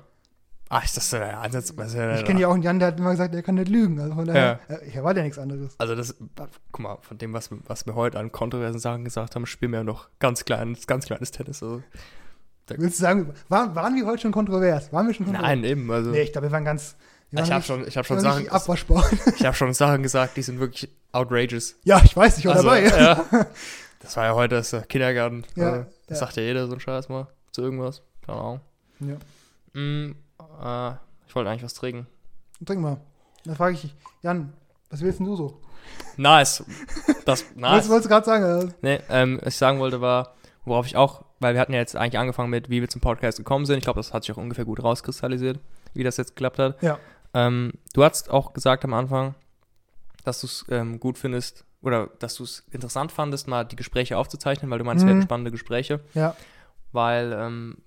Ach, 0.69 0.83
ist 0.83 0.97
das 0.97 1.11
der 1.11 1.39
Ansatz? 1.39 1.73
ja 1.93 2.15
Ich 2.15 2.25
kenne 2.25 2.41
ja 2.41 2.47
auch 2.47 2.53
einen 2.53 2.63
Jan, 2.63 2.79
der 2.79 2.87
hat 2.89 2.99
immer 2.99 3.11
gesagt, 3.11 3.35
er 3.35 3.43
kann 3.43 3.55
nicht 3.55 3.69
lügen. 3.69 3.99
Also 3.99 4.15
von 4.15 4.25
daher, 4.25 4.59
äh, 4.67 4.89
hier 4.89 5.03
war 5.03 5.15
ja 5.15 5.21
nichts 5.23 5.37
anderes. 5.37 5.75
Also 5.79 5.95
das, 5.95 6.15
guck 6.71 6.79
mal, 6.79 6.97
von 7.01 7.17
dem, 7.19 7.33
was, 7.33 7.49
was 7.67 7.85
wir 7.85 7.93
heute 7.95 8.17
an 8.19 8.31
kontroversen 8.31 8.79
Sachen 8.79 9.03
gesagt 9.03 9.35
haben, 9.35 9.45
spielen 9.45 9.71
wir 9.73 9.83
noch 9.83 10.09
ganz 10.19 10.43
kleines, 10.43 10.87
ganz 10.87 11.05
kleines 11.05 11.31
Tennis. 11.31 11.61
Also, 11.61 11.83
Willst 12.67 12.99
du 12.99 13.03
sagen, 13.03 13.33
waren, 13.49 13.75
waren 13.75 13.95
wir 13.95 14.05
heute 14.05 14.21
schon 14.23 14.31
kontrovers? 14.31 14.91
Waren 14.91 15.07
wir 15.07 15.13
schon 15.13 15.25
kontrovers? 15.25 15.49
nein, 15.49 15.63
eben. 15.63 15.89
Also, 15.91 16.11
Nee, 16.11 16.21
ich 16.23 16.31
glaube, 16.31 16.47
wir 16.47 16.51
waren 16.51 16.65
ganz. 16.65 16.95
Wir 17.31 17.39
ich 17.43 17.49
waren 17.49 17.53
habe 17.55 17.61
richtig- 17.63 17.75
schon, 17.75 17.87
ich 17.87 17.97
hab 17.97 18.05
schon 18.05 18.19
Sachen, 18.19 18.45
ich 19.37 19.45
hab 19.45 19.55
schon 19.55 19.73
Sachen 19.73 20.03
gesagt, 20.03 20.37
die 20.37 20.41
sind 20.41 20.59
wirklich 20.59 20.89
outrageous. 21.11 21.75
ja, 21.83 22.01
ich 22.03 22.15
weiß, 22.15 22.37
ich 22.39 22.45
war 22.45 22.53
Also, 22.55 22.67
dabei. 22.67 22.83
ja. 22.87 23.25
Das 23.99 24.15
war 24.17 24.25
ja 24.25 24.35
heute 24.35 24.55
das 24.55 24.71
äh, 24.73 24.81
Kindergarten. 24.81 25.45
Ja, 25.55 25.71
Also, 25.71 25.85
das 26.07 26.19
ja. 26.19 26.25
sagt 26.27 26.37
ja 26.37 26.43
jeder 26.43 26.67
so 26.67 26.73
ein 26.73 26.79
Scheiß 26.79 27.09
mal 27.09 27.27
zu 27.51 27.63
irgendwas. 27.63 28.03
Keine 28.25 28.37
Ahnung. 28.39 28.61
Ja. 28.99 29.15
Mm, 29.73 30.11
äh, 30.63 30.91
ich 31.27 31.35
wollte 31.35 31.49
eigentlich 31.49 31.63
was 31.63 31.73
trinken. 31.73 32.05
Trink 32.63 32.81
mal. 32.81 32.97
Dann 33.45 33.55
frage 33.55 33.73
ich 33.73 33.81
dich, 33.81 33.95
Jan, 34.21 34.53
was 34.91 35.01
willst 35.01 35.19
denn 35.19 35.25
du 35.25 35.35
so? 35.35 35.59
Nice. 36.17 36.63
Das, 37.25 37.43
Was 37.45 37.55
nice. 37.55 37.89
wolltest 37.89 38.05
du 38.05 38.09
gerade 38.09 38.25
sagen? 38.25 38.73
Nee, 38.81 38.99
ähm, 39.09 39.39
was 39.41 39.53
ich 39.55 39.57
sagen 39.57 39.79
wollte 39.79 40.01
war, 40.01 40.35
worauf 40.65 40.85
ich 40.85 40.95
auch, 40.95 41.24
weil 41.45 41.53
wir 41.53 41.61
hatten 41.61 41.73
ja 41.73 41.79
jetzt 41.79 41.95
eigentlich 41.95 42.17
angefangen 42.17 42.49
mit, 42.49 42.71
wie 42.71 42.81
wir 42.81 42.89
zum 42.89 43.01
Podcast 43.01 43.37
gekommen 43.37 43.67
sind. 43.67 43.77
Ich 43.77 43.83
glaube, 43.83 43.99
das 43.99 44.11
hat 44.13 44.23
sich 44.23 44.31
auch 44.33 44.37
ungefähr 44.37 44.65
gut 44.65 44.81
rauskristallisiert, 44.83 45.59
wie 45.93 46.03
das 46.03 46.17
jetzt 46.17 46.35
geklappt 46.35 46.57
hat. 46.57 46.81
Ja. 46.81 46.97
Ähm, 47.35 47.73
du 47.93 48.03
hast 48.03 48.31
auch 48.31 48.53
gesagt 48.53 48.83
am 48.83 48.95
Anfang, 48.95 49.35
dass 50.23 50.41
du 50.41 50.47
es 50.47 50.65
ähm, 50.69 50.99
gut 50.99 51.19
findest 51.19 51.63
oder 51.83 52.07
dass 52.17 52.33
du 52.33 52.43
es 52.45 52.63
interessant 52.71 53.11
fandest, 53.11 53.47
mal 53.47 53.63
die 53.63 53.75
Gespräche 53.75 54.17
aufzuzeichnen, 54.17 54.71
weil 54.71 54.79
du 54.79 54.85
meinst, 54.85 55.05
wir 55.05 55.13
Mhm. 55.13 55.17
hatten 55.19 55.27
spannende 55.27 55.51
Gespräche. 55.51 55.99
Ja. 56.15 56.35
Weil 56.91 57.31
ähm, 57.33 57.77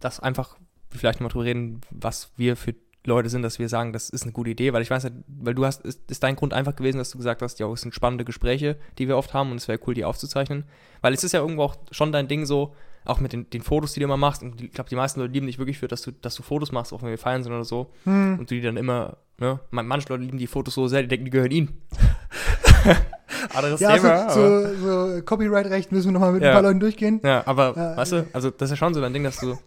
das 0.00 0.20
einfach, 0.20 0.56
wir 0.90 1.00
vielleicht 1.00 1.20
mal 1.20 1.28
drüber 1.28 1.44
reden, 1.44 1.82
was 1.90 2.30
wir 2.36 2.56
für 2.56 2.74
Leute 3.08 3.28
sind, 3.28 3.42
dass 3.42 3.58
wir 3.58 3.68
sagen, 3.68 3.92
das 3.92 4.08
ist 4.10 4.22
eine 4.22 4.32
gute 4.32 4.50
Idee, 4.50 4.72
weil 4.72 4.82
ich 4.82 4.90
weiß 4.90 5.04
nicht, 5.04 5.16
weil 5.26 5.54
du 5.54 5.64
hast, 5.64 5.84
ist, 5.84 6.08
ist 6.10 6.22
dein 6.22 6.36
Grund 6.36 6.52
einfach 6.54 6.76
gewesen, 6.76 6.98
dass 6.98 7.10
du 7.10 7.18
gesagt 7.18 7.42
hast, 7.42 7.58
ja, 7.58 7.66
es 7.72 7.80
sind 7.80 7.94
spannende 7.94 8.24
Gespräche, 8.24 8.76
die 8.98 9.08
wir 9.08 9.16
oft 9.16 9.34
haben 9.34 9.50
und 9.50 9.56
es 9.56 9.66
wäre 9.68 9.80
cool, 9.86 9.94
die 9.94 10.04
aufzuzeichnen. 10.04 10.64
Weil 11.00 11.12
es 11.14 11.24
ist 11.24 11.32
ja 11.32 11.40
irgendwo 11.40 11.62
auch 11.64 11.76
schon 11.90 12.12
dein 12.12 12.28
Ding 12.28 12.46
so, 12.46 12.74
auch 13.04 13.20
mit 13.20 13.32
den, 13.32 13.48
den 13.50 13.62
Fotos, 13.62 13.92
die 13.94 14.00
du 14.00 14.04
immer 14.04 14.16
machst, 14.18 14.42
und 14.42 14.60
ich 14.60 14.72
glaube, 14.72 14.90
die 14.90 14.96
meisten 14.96 15.20
Leute 15.20 15.32
lieben 15.32 15.46
dich 15.46 15.58
wirklich 15.58 15.78
für, 15.78 15.88
dass 15.88 16.02
du, 16.02 16.10
dass 16.12 16.34
du 16.34 16.42
Fotos 16.42 16.72
machst, 16.72 16.92
auch 16.92 17.02
wenn 17.02 17.08
wir 17.10 17.16
feiern 17.18 17.42
sind 17.42 17.52
oder 17.52 17.64
so, 17.64 17.90
Hm. 18.04 18.38
und 18.38 18.50
du 18.50 18.54
die 18.54 18.60
dann 18.60 18.76
immer, 18.76 19.16
ne, 19.38 19.58
man- 19.70 19.86
manche 19.86 20.08
Leute 20.10 20.24
lieben 20.24 20.36
die 20.38 20.46
Fotos 20.46 20.74
so 20.74 20.86
sehr, 20.88 21.02
die 21.02 21.08
denken, 21.08 21.24
die 21.24 21.30
gehören 21.30 21.50
ihnen. 21.50 21.80
Anderes 23.54 23.80
Ja, 23.80 23.94
Thema. 23.96 24.22
aber- 24.24 24.32
so, 24.32 24.74
so, 24.76 25.14
so 25.16 25.22
Copyright-Recht 25.22 25.92
müssen 25.92 26.08
wir 26.08 26.12
nochmal 26.12 26.32
mit 26.32 26.42
Ja. 26.42 26.50
ein 26.50 26.54
paar 26.54 26.62
Leuten 26.62 26.80
durchgehen. 26.80 27.20
ja, 27.22 27.42
aber 27.46 27.74
Ja, 27.76 27.96
weißt 27.96 28.12
du, 28.12 28.26
also 28.32 28.50
das 28.50 28.66
ist 28.66 28.70
ja 28.70 28.76
schon 28.76 28.94
so 28.94 29.00
dein 29.00 29.12
Ding, 29.12 29.24
dass 29.24 29.38
du, 29.38 29.58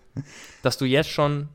dass 0.62 0.78
du 0.78 0.86
jetzt 0.86 1.10
schon 1.10 1.48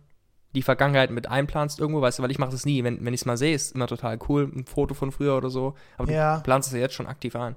die 0.56 0.62
Vergangenheit 0.62 1.10
mit 1.12 1.28
einplanst 1.30 1.78
irgendwo, 1.78 2.00
weißt 2.00 2.18
du, 2.18 2.22
weil 2.24 2.30
ich 2.32 2.38
mache 2.40 2.50
das 2.50 2.64
nie. 2.66 2.82
Wenn, 2.82 3.04
wenn 3.04 3.14
ich 3.14 3.20
es 3.20 3.26
mal 3.26 3.36
sehe, 3.36 3.54
ist 3.54 3.74
immer 3.76 3.86
total 3.86 4.18
cool, 4.28 4.50
ein 4.52 4.64
Foto 4.64 4.94
von 4.94 5.12
früher 5.12 5.36
oder 5.36 5.50
so. 5.50 5.74
Aber 5.98 6.10
Ja. 6.10 6.38
du 6.38 6.42
planst 6.42 6.68
es 6.68 6.74
ja 6.74 6.80
jetzt 6.80 6.94
schon 6.94 7.06
aktiv 7.06 7.36
ein. 7.36 7.54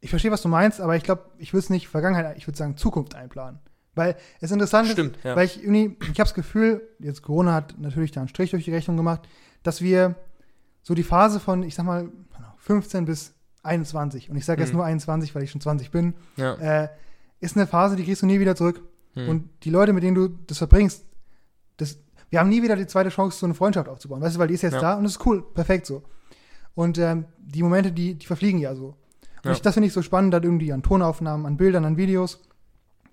Ich 0.00 0.10
verstehe, 0.10 0.30
was 0.30 0.42
du 0.42 0.48
meinst, 0.48 0.80
aber 0.80 0.94
ich 0.96 1.02
glaube, 1.02 1.24
ich 1.38 1.52
würde 1.52 1.64
es 1.64 1.70
nicht 1.70 1.88
Vergangenheit, 1.88 2.36
ich 2.36 2.46
würde 2.46 2.56
sagen 2.58 2.76
Zukunft 2.76 3.14
einplanen. 3.14 3.58
Weil 3.94 4.16
es 4.40 4.50
interessant 4.52 4.86
ist, 4.86 4.92
Stimmt, 4.92 5.18
ja. 5.24 5.34
weil 5.34 5.46
ich 5.46 5.60
irgendwie, 5.62 5.96
ich 6.02 6.08
habe 6.10 6.28
das 6.28 6.34
Gefühl, 6.34 6.82
jetzt 7.00 7.22
Corona 7.22 7.52
hat 7.54 7.74
natürlich 7.78 8.12
da 8.12 8.20
einen 8.20 8.28
Strich 8.28 8.50
durch 8.52 8.64
die 8.64 8.72
Rechnung 8.72 8.96
gemacht, 8.96 9.22
dass 9.64 9.80
wir 9.82 10.14
so 10.82 10.94
die 10.94 11.02
Phase 11.02 11.40
von, 11.40 11.64
ich 11.64 11.74
sag 11.74 11.84
mal, 11.84 12.08
15 12.58 13.06
bis 13.06 13.34
21, 13.64 14.30
und 14.30 14.36
ich 14.36 14.44
sage 14.44 14.60
jetzt 14.62 14.70
Mhm. 14.70 14.76
nur 14.78 14.86
21, 14.86 15.34
weil 15.34 15.42
ich 15.42 15.50
schon 15.50 15.60
20 15.60 15.90
bin, 15.90 16.14
ja. 16.36 16.54
äh, 16.54 16.88
ist 17.40 17.56
eine 17.56 17.66
Phase, 17.66 17.96
die 17.96 18.04
kriegst 18.04 18.22
du 18.22 18.26
nie 18.26 18.38
wieder 18.38 18.54
zurück. 18.54 18.82
Hm. 19.18 19.28
Und 19.28 19.48
die 19.64 19.70
Leute, 19.70 19.92
mit 19.92 20.02
denen 20.02 20.14
du 20.14 20.28
das 20.46 20.58
verbringst, 20.58 21.04
das, 21.76 21.98
wir 22.30 22.40
haben 22.40 22.48
nie 22.48 22.62
wieder 22.62 22.76
die 22.76 22.86
zweite 22.86 23.10
Chance, 23.10 23.38
so 23.38 23.46
eine 23.46 23.54
Freundschaft 23.54 23.88
aufzubauen. 23.88 24.20
Weißt 24.20 24.36
du, 24.36 24.40
weil 24.40 24.48
die 24.48 24.54
ist 24.54 24.62
jetzt 24.62 24.74
Ja. 24.74 24.80
da 24.80 24.94
und 24.94 25.04
das 25.04 25.12
ist 25.12 25.26
cool, 25.26 25.42
perfekt 25.54 25.86
so. 25.86 26.02
Und 26.74 26.98
ähm, 26.98 27.24
die 27.38 27.62
Momente, 27.62 27.90
die, 27.92 28.14
die 28.14 28.26
verfliegen 28.26 28.60
ja 28.60 28.74
so. 28.74 28.88
Und 28.88 28.96
Ja. 29.44 29.52
ich, 29.52 29.62
das 29.62 29.74
finde 29.74 29.86
ich 29.88 29.92
so 29.92 30.02
spannend, 30.02 30.32
dann 30.34 30.42
irgendwie 30.42 30.72
an 30.72 30.82
Tonaufnahmen, 30.82 31.46
an 31.46 31.56
Bildern, 31.56 31.84
an 31.84 31.96
Videos, 31.96 32.40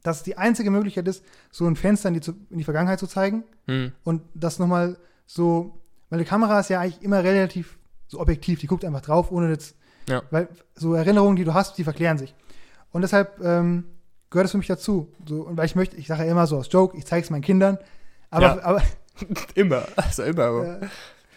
dass 0.03 0.17
es 0.17 0.23
die 0.23 0.37
einzige 0.37 0.69
Möglichkeit 0.69 1.07
ist, 1.07 1.23
so 1.51 1.65
ein 1.65 1.75
Fenster 1.75 2.09
in 2.09 2.19
die, 2.19 2.31
in 2.51 2.57
die 2.59 2.63
Vergangenheit 2.63 2.99
zu 2.99 3.07
zeigen 3.07 3.43
Hm. 3.67 3.91
und 4.03 4.21
das 4.35 4.59
nochmal 4.59 4.97
so, 5.25 5.81
weil 6.09 6.19
die 6.19 6.25
Kamera 6.25 6.59
ist 6.59 6.69
ja 6.69 6.79
eigentlich 6.81 7.01
immer 7.01 7.23
relativ 7.23 7.77
so 8.07 8.19
objektiv, 8.19 8.59
die 8.59 8.67
guckt 8.67 8.85
einfach 8.85 9.01
drauf, 9.01 9.31
ohne 9.31 9.49
jetzt, 9.49 9.75
Ja. 10.07 10.21
weil 10.29 10.47
so 10.75 10.93
Erinnerungen, 10.93 11.35
die 11.35 11.43
du 11.43 11.53
hast, 11.55 11.77
die 11.79 11.83
verklären 11.83 12.19
sich. 12.19 12.35
Und 12.91 13.01
deshalb 13.01 13.39
ähm, 13.43 13.85
gehört 14.29 14.45
es 14.45 14.51
für 14.51 14.57
mich 14.57 14.67
dazu. 14.67 15.11
So, 15.27 15.41
und 15.41 15.57
weil 15.57 15.65
ich 15.65 15.75
möchte, 15.75 15.95
ich 15.97 16.07
sage 16.07 16.25
ja 16.25 16.31
immer 16.31 16.47
so 16.47 16.57
aus 16.57 16.67
Joke, 16.71 16.97
ich 16.97 17.05
zeige 17.05 17.23
es 17.23 17.29
meinen 17.29 17.41
Kindern, 17.41 17.77
aber, 18.29 18.45
Ja. 18.57 18.63
aber 18.63 18.81
Immer, 19.55 19.83
also 19.95 20.23
immer. 20.23 20.81
äh, 20.81 20.87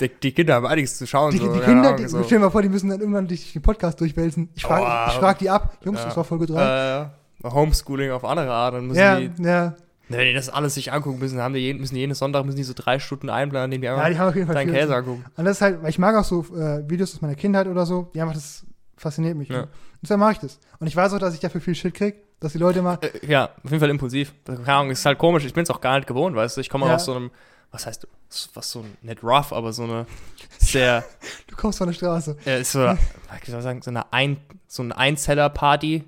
Die, 0.00 0.08
die 0.08 0.32
Kinder 0.32 0.54
haben 0.54 0.66
einiges 0.66 0.98
zu 0.98 1.06
schauen. 1.06 1.30
die, 1.32 1.38
so, 1.38 1.52
die 1.52 1.60
Kinder, 1.60 1.88
Ahnung, 1.90 1.96
die, 1.96 2.08
so. 2.08 2.22
stell 2.24 2.38
dir 2.38 2.44
mal 2.46 2.50
vor, 2.50 2.62
die 2.62 2.68
müssen 2.68 2.88
dann 2.90 2.98
irgendwann 3.00 3.28
durch 3.28 3.52
den 3.52 3.62
Podcast 3.62 4.00
durchwälzen. 4.00 4.48
Ich 4.54 4.62
frage 4.64 4.82
Oh. 4.84 5.10
ich 5.12 5.18
frag 5.18 5.38
die 5.38 5.48
ab, 5.50 5.78
Jungs, 5.84 5.98
Ja. 6.00 6.06
das 6.06 6.16
war 6.16 6.24
Folge 6.24 6.46
3. 6.46 7.10
Äh, 7.44 7.50
Homeschooling 7.50 8.10
auf 8.10 8.24
andere 8.24 8.50
Art. 8.52 8.74
Dann 8.74 8.86
müssen 8.88 8.98
ja, 8.98 9.20
die, 9.20 9.30
ja, 9.42 9.74
wenn 10.08 10.26
die 10.26 10.34
das 10.34 10.48
alles 10.48 10.74
sich 10.74 10.90
angucken 10.92 11.18
müssen, 11.20 11.40
haben 11.40 11.54
die 11.54 11.60
jeden, 11.60 11.78
müssen 11.80 11.94
jeden 11.94 12.14
Sonntag 12.14 12.44
müssen 12.46 12.56
die 12.56 12.64
so 12.64 12.72
drei 12.74 12.98
Stunden 12.98 13.28
einplanen, 13.30 13.66
indem 13.70 13.82
die 13.82 13.88
einfach 13.88 14.04
ja, 14.04 14.10
die 14.10 14.18
haben 14.18 14.28
auf 14.30 14.34
jeden 14.34 14.46
Fall 14.46 14.54
deinen. 14.56 14.72
Käse 14.72 14.96
angucken. 14.96 15.24
Und 15.36 15.44
das 15.44 15.58
ist 15.58 15.60
halt, 15.60 15.82
weil 15.82 15.90
ich 15.90 15.98
mag 15.98 16.16
auch 16.16 16.24
so 16.24 16.40
äh, 16.56 16.88
Videos 16.88 17.14
aus 17.14 17.20
meiner 17.20 17.34
Kindheit 17.36 17.66
oder 17.68 17.84
so, 17.86 18.10
die 18.14 18.20
einfach, 18.20 18.34
das 18.34 18.64
fasziniert 18.96 19.36
mich. 19.36 19.50
Ja. 19.50 19.62
Und 19.62 19.68
deshalb 20.02 20.18
mache 20.18 20.32
ich 20.32 20.38
das. 20.38 20.58
Und 20.80 20.86
ich 20.88 20.96
weiß 20.96 21.12
auch, 21.12 21.18
dass 21.18 21.34
ich 21.34 21.40
dafür 21.40 21.60
viel 21.60 21.74
Shit 21.76 21.94
krieg, 21.94 22.16
dass 22.40 22.52
die 22.52 22.58
Leute 22.58 22.78
immer, 22.80 22.98
Äh, 23.02 23.26
ja, 23.26 23.46
auf 23.46 23.70
jeden 23.70 23.80
Fall 23.80 23.90
impulsiv. 23.90 24.32
Keine 24.44 24.66
Ahnung, 24.68 24.90
ist 24.90 25.04
halt 25.04 25.18
komisch. 25.18 25.44
Ich 25.44 25.52
bin 25.54 25.62
es 25.64 25.70
auch 25.70 25.80
gar 25.80 25.96
nicht 25.96 26.06
gewohnt, 26.06 26.34
weißt 26.36 26.56
du. 26.56 26.60
Ich 26.60 26.70
komme 26.70 26.86
Ja. 26.86 26.94
aus 26.96 27.04
so 27.06 27.14
einem, 27.14 27.30
was 27.70 27.86
heißt, 27.86 28.06
was 28.54 28.70
so 28.70 28.84
nicht 29.02 29.22
rough, 29.22 29.52
aber 29.52 29.72
so 29.72 29.84
eine 29.84 30.06
sehr, 30.58 31.04
du 31.46 31.56
kommst 31.56 31.78
von 31.78 31.88
der 31.88 31.94
Straße. 31.94 32.36
äh, 32.46 32.60
ist 32.60 32.72
so, 32.72 32.80
wie 32.80 33.50
soll 33.50 33.58
ich 33.58 33.62
sagen, 33.64 33.82
so 33.82 33.90
eine 33.90 34.12
ein, 34.12 34.36
so 34.66 34.82
eine 34.82 34.96
Einzeller-Party, 34.96 36.04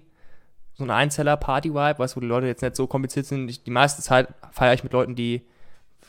so 0.75 0.85
eine 0.85 0.95
Einzeller-Party-Vibe, 0.95 1.99
weißt 1.99 2.15
du, 2.15 2.17
wo 2.17 2.21
die 2.21 2.27
Leute 2.27 2.47
jetzt 2.47 2.63
nicht 2.63 2.77
so 2.77 2.87
kompliziert 2.87 3.27
sind. 3.27 3.49
Ich, 3.51 3.63
die 3.65 3.71
meiste 3.71 4.01
Zeit 4.03 4.29
feiere 4.53 4.75
ich 4.75 4.83
mit 4.85 4.93
Leuten, 4.93 5.15
die, 5.15 5.43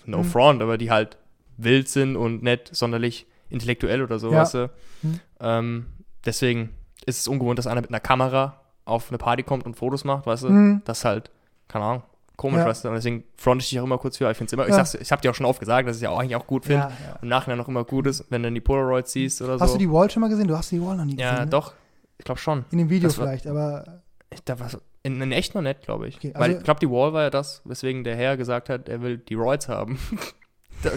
no 0.06 0.20
Mhm. 0.20 0.24
front, 0.26 0.62
aber 0.62 0.78
die 0.78 0.90
halt 0.92 1.18
wild 1.58 1.90
sind 1.90 2.16
und 2.16 2.42
nicht 2.44 2.74
sonderlich 2.76 3.26
intellektuell 3.50 4.02
oder 4.02 4.18
so, 4.20 4.32
Ja. 4.32 4.40
weißt 4.42 4.54
du. 4.54 4.70
Mhm. 5.02 5.20
Ähm, 5.42 5.86
deswegen 6.26 6.70
ist 7.06 7.20
es 7.20 7.28
ungewohnt, 7.28 7.60
dass 7.60 7.68
einer 7.68 7.82
mit 7.82 7.90
einer 7.90 8.00
Kamera 8.00 8.61
auf 8.86 9.10
eine 9.10 9.18
Party 9.18 9.44
kommt 9.44 9.66
und 9.66 9.76
Fotos 9.76 10.04
macht, 10.04 10.26
weißt 10.26 10.44
du. 10.44 10.50
Mhm. 10.50 10.82
Das 10.86 11.00
ist 11.00 11.06
halt, 11.06 11.30
keine 11.68 11.86
Ahnung, 11.86 12.04
komisch, 12.36 12.60
Ja. 12.60 12.66
weißt 12.66 12.84
du. 12.86 12.90
Und 12.90 12.96
deswegen 12.96 13.24
fronte 13.38 13.64
ich 13.64 13.70
dich 13.70 13.80
auch 13.80 13.84
immer 13.84 13.98
kurz 13.98 14.18
für. 14.18 14.30
Ich 14.32 14.38
finde 14.38 14.54
immer, 14.54 14.64
ich, 14.64 14.70
Ja. 14.70 14.84
sag's, 14.84 14.96
ich 14.96 15.12
habe 15.12 15.22
dir 15.22 15.32
auch 15.32 15.36
schon 15.36 15.46
oft 15.46 15.60
gesagt, 15.60 15.88
dass 15.88 15.98
ich 15.98 16.02
ja 16.04 16.10
auch 16.10 16.20
eigentlich 16.20 16.36
auch 16.36 16.48
gut 16.48 16.66
finde. 16.66 16.84
Ja, 16.84 16.92
ja. 17.14 17.20
Im 17.22 17.28
Nachhinein 17.28 17.58
noch 17.58 17.68
immer 17.68 17.84
gut 17.84 18.08
ist, 18.08 18.26
wenn 18.30 18.42
du 18.42 18.48
dann 18.48 18.56
die 18.56 18.62
Polaroids 18.62 19.12
siehst 19.14 19.42
oder 19.42 19.54
Hast 19.60 19.70
so. 19.72 19.76
du 19.76 19.80
die 19.80 19.92
Wall 19.92 20.10
schon 20.10 20.22
mal 20.22 20.30
gesehen? 20.30 20.48
Du 20.48 20.58
hast 20.58 20.72
die 20.72 20.82
Wall 20.82 20.96
noch 20.98 21.06
nie 21.06 21.18
ja, 21.18 21.32
gesehen. 21.32 21.46
ne? 21.46 21.50
doch. 21.52 21.74
Ich 22.18 22.26
glaube 22.26 22.40
schon. 22.40 22.66
In 22.72 22.78
dem 22.80 22.90
Video 22.90 23.08
Das 23.10 23.18
war- 23.18 23.28
vielleicht, 23.28 23.48
aber 23.48 24.02
Ich, 24.34 24.44
da 24.44 24.60
war's 24.60 24.78
in, 25.04 25.20
in 25.22 25.32
echt 25.32 25.56
noch 25.56 25.62
nicht, 25.64 25.82
glaube 25.82 26.08
ich. 26.08 26.18
Okay, 26.18 26.32
Weil 26.36 26.44
also- 26.44 26.58
ich 26.60 26.64
glaube, 26.64 26.80
die 26.80 26.90
Wall 26.90 27.12
war 27.14 27.24
ja 27.24 27.30
das, 27.32 27.62
weswegen 27.66 28.04
der 28.04 28.16
Herr 28.16 28.38
gesagt 28.38 28.70
hat, 28.70 28.88
er 28.90 29.02
will 29.02 29.18
die 29.18 29.34
Roids 29.36 29.68
haben. 29.70 29.98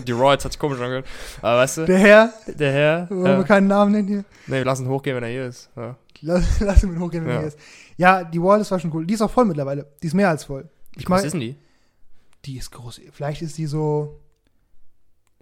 Die 0.06 0.12
Roids 0.12 0.42
hat 0.46 0.52
sich 0.52 0.58
komisch 0.58 0.80
angehört. 0.80 1.04
Aber 1.42 1.58
weißt 1.58 1.76
du, 1.76 1.84
der 1.84 1.98
Herr, 1.98 2.30
der 2.46 2.72
Herr. 2.72 3.10
wollen 3.10 3.22
wir 3.24 3.30
Ja, 3.32 3.42
keinen 3.42 3.66
Namen 3.66 3.92
nennen 3.92 4.08
hier, 4.08 4.24
nee, 4.46 4.56
wir 4.56 4.64
lassen 4.64 4.84
ihn 4.86 4.88
hochgehen, 4.90 5.14
wenn 5.14 5.24
er 5.24 5.28
hier 5.28 5.44
ist. 5.46 5.68
Ja. 5.76 5.94
Lass, 6.22 6.60
lass 6.60 6.82
ihn 6.82 6.90
mit 6.90 7.00
hochgehen, 7.00 7.24
wenn 7.24 7.34
Ja. 7.34 7.40
er 7.42 7.46
ist. 7.48 7.58
Ja, 7.96 8.24
die 8.24 8.42
Wall 8.42 8.60
ist 8.60 8.70
war 8.70 8.78
schon 8.80 8.92
cool. 8.94 9.06
Die 9.06 9.14
ist 9.14 9.22
auch 9.22 9.30
voll 9.30 9.44
mittlerweile. 9.44 9.86
Die 10.02 10.06
ist 10.06 10.14
mehr 10.14 10.28
als 10.28 10.44
voll. 10.44 10.68
Wie 10.92 11.00
Ich 11.00 11.04
groß 11.06 11.16
mag- 11.16 11.24
ist 11.24 11.32
denn 11.32 11.40
die? 11.40 11.56
Die 12.44 12.56
ist 12.58 12.70
groß. 12.70 13.00
Vielleicht 13.12 13.42
ist 13.42 13.56
die 13.58 13.66
so 13.66 14.20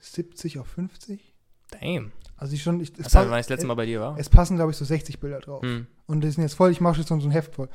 70 0.00 0.58
auf 0.58 0.66
50. 0.68 1.34
Damn. 1.80 2.12
Also 2.36 2.54
ist 2.54 2.62
schon, 2.62 2.80
ich, 2.80 2.90
es, 2.90 2.94
Das 3.12 3.24
ich 3.24 3.30
das 3.30 3.48
letzte 3.48 3.66
Mal 3.66 3.74
bei 3.74 3.86
dir 3.86 4.00
war. 4.00 4.18
es 4.18 4.28
passen, 4.28 4.56
glaube 4.56 4.72
ich, 4.72 4.76
so 4.76 4.84
60 4.84 5.20
Bilder 5.20 5.38
drauf. 5.40 5.62
Hm. 5.62 5.86
Und 6.06 6.22
die 6.22 6.30
sind 6.30 6.42
jetzt 6.42 6.54
voll, 6.54 6.70
ich 6.70 6.80
mache 6.80 6.98
jetzt 6.98 7.08
so 7.08 7.14
ein 7.14 7.30
Heft 7.30 7.54
voll. 7.54 7.68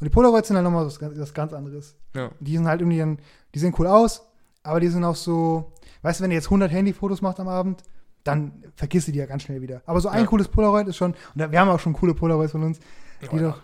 Und 0.00 0.04
die 0.04 0.10
Polaroids 0.10 0.48
sind 0.48 0.56
halt 0.56 0.64
nochmal 0.64 0.84
was, 0.86 0.98
ganz- 0.98 1.18
was 1.18 1.32
ganz 1.34 1.52
anderes. 1.52 1.94
Ja. 2.14 2.30
Die 2.40 2.56
sind 2.56 2.66
halt 2.66 2.80
irgendwie, 2.80 3.16
die 3.54 3.58
sehen 3.58 3.74
cool 3.78 3.86
aus, 3.86 4.22
aber 4.62 4.80
die 4.80 4.88
sind 4.88 5.04
auch 5.04 5.14
so, 5.16 5.72
weißt 6.02 6.18
du, 6.20 6.24
wenn 6.24 6.30
ihr 6.32 6.36
jetzt 6.36 6.46
100 6.46 6.70
Handyfotos 6.70 7.22
macht 7.22 7.38
am 7.40 7.48
Abend, 7.48 7.82
dann 8.24 8.64
vergisst 8.76 9.08
ihr 9.08 9.12
die 9.12 9.18
ja 9.20 9.26
ganz 9.26 9.42
schnell 9.44 9.60
wieder. 9.62 9.82
Aber 9.86 10.00
so 10.00 10.08
ein 10.08 10.20
Ja. 10.20 10.26
cooles 10.26 10.48
Polaroid 10.48 10.86
ist 10.88 10.96
schon, 10.96 11.12
und 11.34 11.52
wir 11.52 11.60
haben 11.60 11.68
auch 11.68 11.80
schon 11.80 11.92
coole 11.92 12.14
Polaroids 12.14 12.52
von 12.52 12.62
uns, 12.62 12.78
die 13.22 13.26
Ja, 13.26 13.32
ja. 13.42 13.48
doch, 13.50 13.60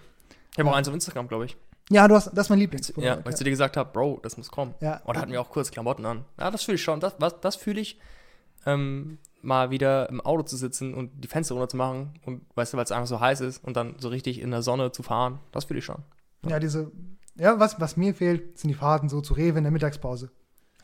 Ich 0.53 0.59
habe 0.59 0.71
auch 0.71 0.75
eins 0.75 0.89
auf 0.89 0.95
Instagram, 0.95 1.29
glaube 1.29 1.45
ich. 1.47 1.57
ja, 1.91 2.07
du 2.09 2.15
hast, 2.15 2.27
das 2.33 2.47
ist 2.47 2.51
mein 2.51 2.59
Lieblings. 2.61 2.93
Ja, 2.97 3.19
weil 3.25 3.31
ich 3.33 3.37
zu 3.37 3.45
dir 3.45 3.51
gesagt 3.51 3.77
habe, 3.77 3.91
Bro, 3.93 4.21
das 4.23 4.37
muss 4.37 4.51
kommen. 4.51 4.75
ja. 4.81 5.01
Und 5.05 5.17
da 5.17 5.21
hatten 5.23 5.33
wir 5.33 5.41
auch 5.41 5.51
kurz 5.51 5.71
Klamotten 5.71 6.07
an. 6.07 6.25
Ja, 6.39 6.51
das 6.51 6.63
fühle 6.63 6.77
ich 6.77 6.83
schon. 6.83 7.01
Das, 7.01 7.15
was- 7.19 7.41
das 7.41 7.57
fühle 7.57 7.81
ich, 7.81 7.99
ähm, 8.67 9.19
mal 9.43 9.71
wieder 9.71 10.09
im 10.09 10.21
Auto 10.23 10.43
zu 10.45 10.57
sitzen 10.57 10.95
und 10.95 11.11
die 11.23 11.29
Fenster 11.29 11.55
runter 11.55 11.69
zu 11.69 11.77
machen 11.77 12.15
und, 12.25 12.41
weißt 12.55 12.73
du, 12.73 12.77
weil 12.79 12.85
es 12.85 12.93
einfach 12.93 13.07
so 13.07 13.21
heiß 13.21 13.41
ist 13.43 13.63
und 13.63 13.77
dann 13.77 13.97
so 13.99 14.09
richtig 14.09 14.41
in 14.41 14.51
der 14.51 14.63
Sonne 14.63 14.91
zu 14.93 15.03
fahren. 15.03 15.39
Das 15.53 15.65
fühle 15.67 15.81
ich 15.81 15.85
schon. 15.85 16.03
ja, 16.49 16.59
diese, 16.59 16.91
ja, 17.37 17.59
was, 17.61 17.79
was 17.81 17.97
mir 17.99 18.15
fehlt, 18.15 18.59
sind 18.59 18.69
die 18.69 18.75
Fahrten 18.75 19.09
so 19.11 19.21
zu 19.21 19.35
Rewe 19.35 19.59
in 19.59 19.65
der 19.65 19.71
Mittagspause. 19.73 20.31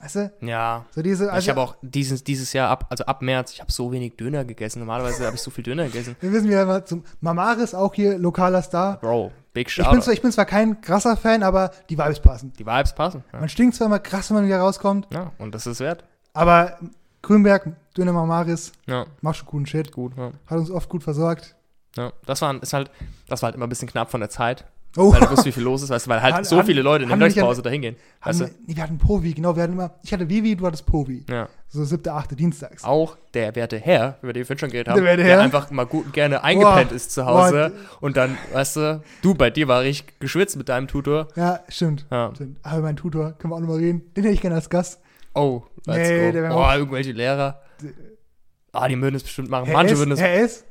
Weißt 0.03 0.16
du? 0.16 0.32
Ja. 0.40 0.86
So 0.92 1.03
diese, 1.03 1.30
also, 1.30 1.44
ich 1.44 1.51
habe 1.51 1.61
auch 1.61 1.76
dieses, 1.82 2.24
dieses 2.24 2.53
Jahr, 2.55 2.70
ab, 2.70 2.86
also 2.88 3.05
ab 3.05 3.20
März, 3.20 3.53
ich 3.53 3.61
habe 3.61 3.70
so 3.70 3.92
wenig 3.92 4.16
Döner 4.16 4.44
gegessen. 4.44 4.78
Normalerweise 4.78 5.26
habe 5.26 5.36
ich 5.36 5.42
so 5.42 5.51
viel 5.51 5.62
Döner 5.62 5.84
gegessen. 5.84 6.16
wir 6.20 6.32
wissen 6.32 6.51
ja 6.51 6.64
mal 6.64 6.84
zum 6.86 7.05
Mamaris, 7.20 7.74
auch 7.74 7.92
hier 7.92 8.16
lokaler 8.18 8.62
Star. 8.62 8.98
Bro, 9.01 9.30
big 9.53 9.68
Ich 9.68 9.76
bin, 9.76 9.84
shout 9.84 10.03
zwar, 10.03 10.14
ich 10.14 10.22
bin 10.22 10.32
zwar 10.32 10.46
kein 10.46 10.80
krasser 10.80 11.16
Fan, 11.18 11.42
aber 11.42 11.70
die 11.90 11.98
Vibes 11.98 12.18
passen. 12.20 12.53
Die 12.59 12.64
Vibes 12.64 12.94
passen. 12.94 13.24
Ja. 13.32 13.40
Man 13.40 13.48
stinkt 13.51 13.76
zwar 13.76 13.88
immer 13.88 13.98
krass, 13.98 14.30
wenn 14.30 14.36
man 14.36 14.46
wieder 14.46 14.61
rauskommt, 14.61 15.07
ja, 15.12 15.32
und 15.38 15.55
das 15.55 15.66
ist 15.66 15.80
wert. 15.80 16.05
aber 16.32 16.78
Grünberg, 17.22 17.68
Döner 17.96 18.14
Mamaris, 18.14 18.72
Ja, 18.86 19.05
macht 19.20 19.36
schon 19.36 19.46
guten 19.48 19.66
Shit. 19.66 19.92
gut. 19.92 20.16
Ja. 20.16 20.32
Hat 20.46 20.59
uns 20.59 20.70
oft 20.70 20.88
gut 20.88 21.03
versorgt. 21.03 21.57
Ja. 21.96 22.12
Das, 22.24 22.40
war, 22.40 22.62
ist 22.62 22.72
halt, 22.72 22.90
das 23.28 23.42
war 23.42 23.48
halt 23.48 23.57
immer 23.57 23.66
ein 23.66 23.68
bisschen 23.68 23.88
knapp 23.88 24.11
von 24.11 24.20
der 24.20 24.30
Zeit, 24.30 24.64
Oh, 24.97 25.12
weil 25.12 25.20
du 25.20 25.26
wusstest, 25.26 25.47
wie 25.47 25.53
viel 25.53 25.62
los 25.62 25.82
ist, 25.82 25.91
weißt 25.91 26.07
du, 26.07 26.11
weil 26.11 26.20
halt 26.20 26.34
Hat- 26.34 26.47
so 26.47 26.62
viele 26.64 26.82
Leute 26.82 27.05
in 27.05 27.09
der 27.11 27.16
Mittagspause 27.16 27.62
dahin 27.62 27.80
gehen. 27.82 27.97
Weißt 28.24 28.41
wir, 28.41 28.51
nee, 28.66 28.74
wir 28.74 28.82
hatten 28.82 28.99
Povi, 28.99 29.32
genau. 29.34 29.55
Wir 29.55 29.62
hatten 29.62 29.74
immer, 29.74 29.95
ich 30.03 30.12
hatte 30.12 30.28
Vivi, 30.28 30.57
du 30.57 30.66
hattest 30.66 30.84
Povi. 30.84 31.24
du? 31.26 31.32
Ja. 31.32 31.49
So 31.68 31.84
siebte, 31.84 32.12
achte 32.12 32.34
Dienstags. 32.34 32.82
Auch 32.82 33.16
der 33.32 33.55
werte 33.55 33.78
Herr, 33.78 34.18
über 34.22 34.32
den 34.32 34.49
wir 34.49 34.59
schon 34.59 34.70
geredet 34.70 34.88
Der 34.88 34.95
haben, 34.97 35.05
der 35.05 35.24
Herr? 35.24 35.41
einfach 35.43 35.70
mal 35.70 35.86
gut 35.86 36.12
gerne 36.12 36.43
eingepennt 36.43 36.88
Boah. 36.88 36.97
ist 36.97 37.12
zu 37.12 37.24
Hause 37.24 37.70
Boah. 37.72 38.03
und 38.03 38.16
dann, 38.16 38.36
weißt 38.53 38.76
du, 38.76 39.03
du, 39.22 39.34
bei 39.34 39.51
dir 39.51 39.68
war 39.68 39.84
ich 39.84 40.05
geschwitzt 40.18 40.57
mit 40.57 40.68
deinem 40.68 40.88
Tutor. 40.88 41.28
Ja, 41.36 41.61
stimmt. 41.68 42.07
Ja. 42.11 42.32
stimmt. 42.34 42.59
Aber 42.64 42.80
mein 42.82 42.97
Tutor, 42.97 43.32
können 43.38 43.53
wir 43.53 43.57
auch 43.57 43.61
nochmal 43.61 43.76
reden. 43.78 44.03
Den 44.16 44.24
hätte 44.24 44.34
ich 44.34 44.41
gerne 44.41 44.57
als 44.57 44.68
Gast. 44.68 45.01
Oh, 45.34 45.62
let's 45.86 46.09
Nee, 46.09 46.26
go. 46.26 46.32
der 46.32 46.49
Boah, 46.49 46.74
irgendwelche 46.74 47.12
Lehrer. 47.12 47.61
Ah, 48.72 48.88
die 48.88 49.01
würden 49.01 49.14
es 49.14 49.22
bestimmt 49.22 49.51
machen. 49.51 49.66
Herr 49.66 49.74
manche 49.74 49.93
S, 49.95 49.99
würden 50.01 50.12
es, 50.12 50.20
Herr 50.20 50.34
S, 50.34 50.64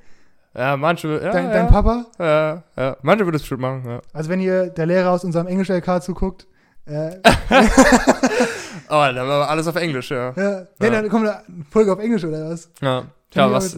ja, 0.55 0.77
manche, 0.77 1.07
ja, 1.21 1.31
dein, 1.31 1.45
ja, 1.45 1.53
dein 1.53 1.67
Papa. 1.67 2.05
ja, 2.19 2.63
ja, 2.77 2.97
manche 3.01 3.25
würden 3.25 3.35
es 3.35 3.41
bestimmt 3.41 3.61
machen, 3.61 3.83
ja. 3.87 4.01
Also 4.13 4.29
wenn 4.29 4.39
ihr 4.39 4.67
der 4.67 4.85
Lehrer 4.85 5.11
aus 5.11 5.23
unserem 5.23 5.47
Englisch-LK 5.47 6.01
zuguckt, 6.03 6.47
äh, 6.85 7.17
Aber 8.87 9.13
dann 9.13 9.27
war 9.27 9.47
alles 9.49 9.67
auf 9.67 9.75
Englisch, 9.75 10.09
ja. 10.09 10.33
ja, 10.35 10.51
ja. 10.59 10.65
dann 10.89 11.07
kommt 11.09 11.27
eine 11.27 11.43
Folge 11.69 11.93
auf 11.93 11.99
Englisch 11.99 12.23
oder 12.25 12.49
was? 12.49 12.69
Ja, 12.81 13.03
ja 13.33 13.51
was, 13.51 13.77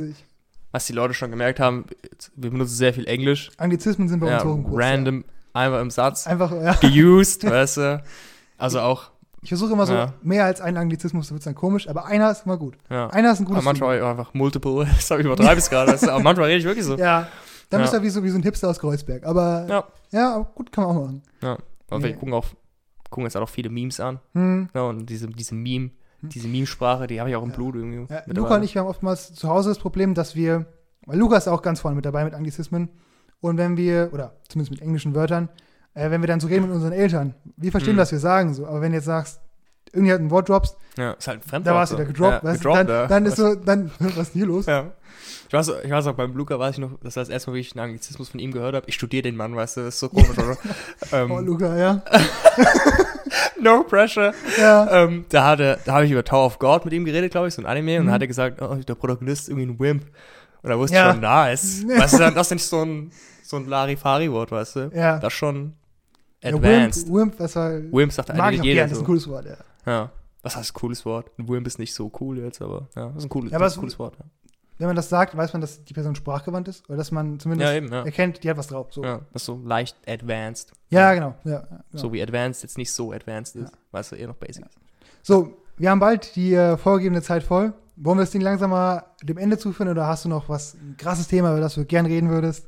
was 0.72 0.86
die 0.86 0.94
Leute 0.94 1.14
schon 1.14 1.30
gemerkt 1.32 1.60
haben, 1.60 1.86
wir 2.36 2.50
benutzen 2.50 2.76
sehr 2.76 2.94
viel 2.94 3.06
Englisch. 3.08 3.52
Anglizismen 3.58 4.08
sind 4.08 4.22
bei 4.22 4.28
Ja, 4.28 4.36
uns 4.38 4.46
hoch 4.46 4.56
im 4.56 4.64
Kurs. 4.64 4.84
random, 4.86 5.26
einmal 5.54 5.82
im 5.82 5.90
Satz. 5.92 6.26
Einfach, 6.28 6.52
ja. 6.54 6.74
geused, 6.82 7.44
weißt 7.50 7.78
du. 7.78 8.04
Also 8.58 8.80
auch, 8.80 9.10
Ich 9.42 9.50
versuche 9.50 9.74
immer 9.74 9.88
so, 9.88 9.94
Ja. 9.94 10.14
mehr 10.22 10.46
als 10.46 10.62
einen 10.62 10.78
Anglizismus, 10.78 11.32
wird 11.32 11.44
dann 11.46 11.56
komisch, 11.56 11.88
aber 11.90 12.06
einer 12.06 12.30
ist 12.32 12.46
immer 12.46 12.58
gut. 12.58 12.78
ja. 12.90 13.08
Einer 13.10 13.32
ist 13.32 13.40
ein 13.40 13.46
Aber 13.46 13.56
gutes 13.56 13.66
manchmal 13.66 14.02
auch 14.02 14.10
einfach 14.12 14.34
multiple, 14.34 14.86
das 14.96 15.10
habe 15.10 15.22
ich 15.22 15.26
übertreibe 15.28 15.58
es 15.60 15.70
gerade, 15.70 15.92
aber 16.12 16.20
manchmal 16.24 16.48
rede 16.48 16.60
ich 16.60 16.66
wirklich 16.66 16.86
so. 16.86 16.96
Ja, 16.98 17.28
dann 17.70 17.80
Ja. 17.80 17.86
bist 17.86 17.94
du 17.94 18.04
wie 18.04 18.10
so, 18.10 18.24
wie 18.24 18.30
so 18.30 18.38
ein 18.38 18.44
Hipster 18.44 18.70
aus 18.70 18.80
Kreuzberg. 18.80 19.26
Aber 19.26 19.66
ja, 19.68 19.84
Ja. 20.12 20.36
aber 20.36 20.44
gut, 20.56 20.72
kann 20.72 20.84
man 20.86 20.96
auch 20.98 21.02
machen. 21.02 21.22
Aber 21.90 22.00
Nee. 22.00 22.04
wir 22.10 22.14
gucken, 22.16 22.34
auch, 22.34 22.46
gucken 23.10 23.24
jetzt 23.26 23.36
auch 23.36 23.50
viele 23.50 23.70
Memes 23.70 24.00
an. 24.00 24.20
Hm. 24.34 24.70
Ja, 24.76 24.82
und 24.84 25.08
diese, 25.10 25.28
diese 25.28 25.56
Meme, 25.56 25.90
diese 26.22 26.48
Memesprache, 26.48 27.08
die 27.08 27.20
habe 27.20 27.30
ich 27.32 27.36
auch 27.36 27.44
im 27.44 27.52
Blut 27.52 27.76
irgendwie. 27.76 28.14
Ja. 28.14 28.22
Luca 28.28 28.56
und 28.58 28.64
ich, 28.64 28.76
wir 28.76 28.82
haben 28.84 28.90
oftmals 28.90 29.34
zu 29.34 29.50
Hause 29.50 29.70
das 29.70 29.80
Problem, 29.80 30.14
dass 30.14 30.36
wir, 30.36 30.66
weil 31.08 31.18
Luca 31.18 31.36
ist 31.36 31.48
auch 31.48 31.64
ganz 31.64 31.80
vorne 31.80 31.96
mit 31.96 32.06
dabei 32.06 32.24
mit 32.26 32.36
Anglizismen. 32.36 32.90
Und 33.40 33.58
wenn 33.58 33.76
wir, 33.76 34.10
oder 34.14 34.36
zumindest 34.48 34.70
mit 34.72 34.82
englischen 34.82 35.16
Wörtern, 35.16 35.50
äh, 35.94 36.10
wenn 36.12 36.22
wir 36.22 36.28
dann 36.28 36.40
so 36.40 36.48
reden 36.48 36.64
mit 36.66 36.72
unseren 36.72 36.94
Eltern, 36.94 37.34
wir 37.58 37.72
verstehen, 37.72 37.94
Hm. 37.94 38.00
was 38.00 38.12
wir 38.12 38.20
sagen, 38.20 38.54
so. 38.54 38.66
Aber 38.66 38.82
wenn 38.82 38.92
du 38.92 38.98
jetzt 38.98 39.06
sagst, 39.06 39.40
irgendjemand 39.94 40.26
ein 40.26 40.32
Wort 40.32 40.48
droppst, 40.50 40.76
Ja, 40.98 41.12
ist 41.14 41.28
halt 41.28 41.42
ein 41.52 41.64
da 41.64 41.74
warst 41.74 41.92
du 41.94 41.98
wieder 41.98 42.06
gedroppt, 42.06 42.44
ja, 42.44 42.50
weißt 42.50 42.62
gedroppt, 42.62 42.80
du, 42.82 42.86
dann, 42.88 42.96
ja. 43.02 43.08
dann 43.08 43.26
ist 43.26 43.36
so, 43.38 43.56
dann, 43.56 43.92
was 44.00 44.18
ist 44.30 44.34
hier 44.34 44.46
los? 44.46 44.66
Ja. 44.66 44.92
Ich 45.48 45.54
weiß, 45.54 45.70
ich 45.84 45.92
weiß 45.92 46.08
auch, 46.08 46.14
beim 46.14 46.34
Luca 46.34 46.58
weiß 46.58 46.76
ich 46.76 46.80
noch, 46.80 46.92
das 47.04 47.18
war 47.18 47.24
das 47.24 47.30
erste 47.30 47.50
Mal, 47.52 47.58
wie 47.58 47.60
ich 47.60 47.74
einen 47.76 47.84
Anglizismus 47.84 48.30
von 48.30 48.40
ihm 48.40 48.54
gehört 48.54 48.74
habe. 48.74 48.86
Ich 48.88 48.96
studiere 48.96 49.24
den 49.24 49.36
Mann, 49.36 49.54
weißt 49.54 49.78
du, 49.78 49.82
das 49.82 49.96
ist 49.96 50.00
so 50.00 50.08
komisch, 50.10 50.38
oder? 50.38 50.56
ähm, 51.12 51.30
Oh, 51.32 51.40
Luca, 51.40 51.76
ja. 51.78 52.02
no 53.60 53.84
pressure. 53.84 54.34
ja. 54.58 55.04
Ähm, 55.04 55.26
da 55.30 55.46
hatte, 55.48 55.80
da 55.86 55.94
habe 55.96 56.06
ich 56.06 56.12
über 56.12 56.24
Tower 56.24 56.46
of 56.46 56.60
God 56.60 56.86
mit 56.86 56.94
ihm 56.94 57.06
geredet, 57.06 57.32
glaube 57.32 57.48
ich, 57.50 57.54
so 57.54 57.62
ein 57.62 57.66
Anime, 57.66 57.98
und 57.98 58.04
Mhm. 58.04 58.08
da 58.08 58.14
hat 58.14 58.22
er 58.22 58.28
gesagt, 58.28 58.62
oh, 58.62 58.76
der 58.76 58.96
Protagonist 58.96 59.44
ist 59.44 59.50
irgendwie 59.50 59.68
ein 59.74 59.80
Wimp. 59.80 60.04
Und 60.64 60.70
da 60.70 60.78
wusste 60.78 60.96
Ja. 60.96 61.08
ich 61.08 61.12
schon, 61.14 61.22
nice. 61.22 61.86
Weißt 61.88 62.14
du, 62.20 62.32
das 62.32 62.48
ist 62.48 62.52
nicht 62.52 62.66
so 62.66 62.82
ein, 62.84 63.12
so 63.44 63.58
ein 63.58 63.68
Larifari-Wort, 63.68 64.52
weißt 64.52 64.76
du? 64.78 64.92
Ja. 64.94 65.18
Das 65.20 65.34
ist 65.34 65.40
schon 66.42 66.52
Ja, 66.64 66.70
advanced. 66.70 67.08
Wimp, 67.08 67.16
Wimp, 67.18 67.38
das 67.38 67.56
war, 67.56 67.72
Wimp 67.72 68.12
sagt 68.12 68.32
eigentlich 68.32 68.62
jeder 68.64 68.76
gerne, 68.76 68.90
das 68.90 68.92
ist 68.92 68.98
so. 68.98 69.04
ein 69.04 69.06
cooles 69.06 69.28
Wort, 69.28 69.46
ja. 69.46 69.58
Ja. 69.86 70.12
Was 70.44 70.56
heißt 70.56 70.74
cooles 70.74 71.06
Wort? 71.06 71.30
Ein 71.38 71.48
Wimp 71.48 71.68
ist 71.68 71.78
nicht 71.80 71.94
so 71.94 72.12
cool 72.20 72.40
jetzt, 72.40 72.62
aber 72.62 72.88
ja, 72.96 73.08
das 73.10 73.18
ist 73.18 73.24
ein 73.26 73.30
cooles, 73.30 73.52
Ja, 73.52 73.58
ist 73.58 73.64
ein 73.64 73.68
es- 73.68 73.78
cooles 73.78 74.00
Wort. 74.00 74.16
Ja. 74.20 74.26
Wenn 74.80 74.88
man 74.88 74.96
das 74.96 75.10
sagt, 75.10 75.38
weiß 75.38 75.54
man, 75.54 75.62
dass 75.62 75.84
die 75.84 75.94
Person 75.94 76.16
sprachgewandt 76.16 76.68
ist, 76.68 76.90
oder 76.90 76.98
dass 76.98 77.12
man 77.12 77.40
zumindest 77.40 77.72
eben, 77.72 77.92
erkennt, 77.92 78.44
die 78.44 78.50
hat 78.50 78.58
was 78.58 78.66
drauf. 78.66 78.88
So. 78.90 79.04
Ja. 79.04 79.20
Das 79.32 79.44
ist 79.44 79.46
so 79.46 79.62
leicht 79.64 79.96
advanced. 80.08 80.72
genau. 80.90 81.36
Ja, 81.44 81.52
ja, 81.52 81.60
genau. 81.60 81.66
So 81.94 82.12
wie 82.14 82.22
advanced 82.24 82.64
jetzt 82.64 82.80
nicht 82.80 82.92
so 82.92 83.12
advanced 83.12 83.56
ist. 83.58 83.72
Weißt 83.92 84.12
du, 84.12 84.16
eher 84.16 84.28
noch 84.30 84.36
basic. 84.38 84.66
So, 85.22 85.56
wir 85.78 85.92
haben 85.92 86.00
bald 86.00 86.36
die 86.36 86.56
äh, 86.56 86.78
vorgegebene 86.78 87.22
Zeit 87.22 87.44
voll. 87.44 87.74
Wollen 87.96 88.18
wir 88.18 88.24
das 88.24 88.32
Ding 88.32 88.42
langsam 88.42 88.72
mal 88.72 89.04
dem 89.22 89.38
Ende 89.38 89.60
zuführen 89.60 89.90
oder 89.90 90.08
hast 90.08 90.26
du 90.26 90.30
noch 90.30 90.50
was, 90.50 90.74
ein 90.74 90.96
krasses 90.98 91.28
Thema, 91.28 91.52
über 91.52 91.60
das 91.60 91.76
du 91.76 91.86
gern 91.86 92.08
reden 92.08 92.32
würdest? 92.32 92.66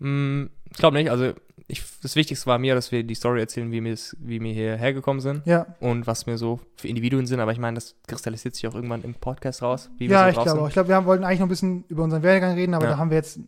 Mm, 0.00 0.46
ich 0.68 0.78
glaube 0.78 0.96
nicht. 0.96 1.10
Also, 1.12 1.32
ich, 1.70 1.82
das 2.02 2.16
Wichtigste 2.16 2.46
war 2.46 2.58
mir, 2.58 2.74
dass 2.74 2.92
wir 2.92 3.02
die 3.04 3.14
Story 3.14 3.40
erzählen, 3.40 3.70
wie 3.72 3.82
wie 3.82 4.40
wir 4.40 4.52
hierher 4.52 4.92
gekommen 4.92 5.20
sind 5.20 5.46
Ja, 5.46 5.66
und 5.80 6.06
was 6.06 6.26
wir 6.26 6.36
so 6.38 6.60
für 6.76 6.88
Individuen 6.88 7.26
sind. 7.26 7.40
Aber 7.40 7.52
ich 7.52 7.58
meine, 7.58 7.76
das 7.76 7.94
kristallisiert 8.06 8.54
sich 8.54 8.66
auch 8.66 8.74
irgendwann 8.74 9.02
im 9.02 9.14
Podcast 9.14 9.62
raus. 9.62 9.90
Wie 9.98 10.08
wir 10.08 10.16
ja 10.16 10.24
so 10.32 10.38
ich 10.40 10.44
glaube 10.44 10.60
auch. 10.62 10.66
Ich 10.68 10.72
glaube, 10.74 10.88
wir 10.88 10.96
haben, 10.96 11.06
wollten 11.06 11.24
eigentlich 11.24 11.40
noch 11.40 11.46
ein 11.46 11.50
bisschen 11.50 11.84
über 11.88 12.02
unseren 12.04 12.22
Werdegang 12.22 12.54
reden, 12.54 12.74
aber 12.74 12.84
Ja. 12.84 12.90
da 12.92 12.98
haben 12.98 13.10
wir 13.10 13.16
jetzt 13.16 13.40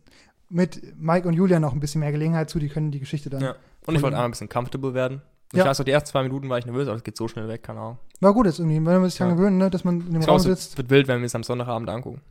mit 0.49 0.81
Mike 0.99 1.27
und 1.27 1.33
Julia 1.33 1.59
noch 1.59 1.73
ein 1.73 1.79
bisschen 1.79 1.99
mehr 2.01 2.11
Gelegenheit 2.11 2.49
zu. 2.49 2.59
Die 2.59 2.69
können 2.69 2.91
die 2.91 2.99
Geschichte 2.99 3.29
dann. 3.29 3.41
Ja. 3.41 3.55
Und 3.85 3.95
ich 3.95 4.01
wollte 4.01 4.15
einmal 4.15 4.27
ein 4.27 4.31
bisschen 4.31 4.49
comfortable 4.49 4.93
werden. 4.93 5.21
Und 5.51 5.57
Ja. 5.57 5.63
Ich 5.65 5.69
weiß 5.69 5.79
noch, 5.79 5.85
die 5.85 5.91
ersten 5.91 6.09
zwei 6.09 6.23
Minuten 6.23 6.49
war 6.49 6.57
ich 6.57 6.65
nervös, 6.65 6.87
aber 6.87 6.97
es 6.97 7.03
geht 7.03 7.17
so 7.17 7.27
schnell 7.27 7.47
weg, 7.47 7.63
keine 7.63 7.79
Ahnung. 7.79 7.97
War 8.21 8.33
gut 8.33 8.45
jetzt 8.45 8.59
irgendwie, 8.59 8.75
wenn 8.77 8.83
man 8.83 9.05
sich 9.09 9.17
daran 9.17 9.33
Ja. 9.33 9.37
gewöhnt, 9.37 9.57
ne, 9.57 9.69
dass 9.69 9.83
man 9.83 9.99
in 10.01 10.13
dem 10.13 10.21
Ich 10.21 10.27
Raum 10.27 10.39
sitzt. 10.39 10.71
es 10.71 10.77
wird 10.77 10.89
wild, 10.89 11.07
wenn 11.07 11.19
wir 11.19 11.25
es 11.25 11.35
am 11.35 11.43
Sonntagabend 11.43 11.89
angucken. 11.89 12.21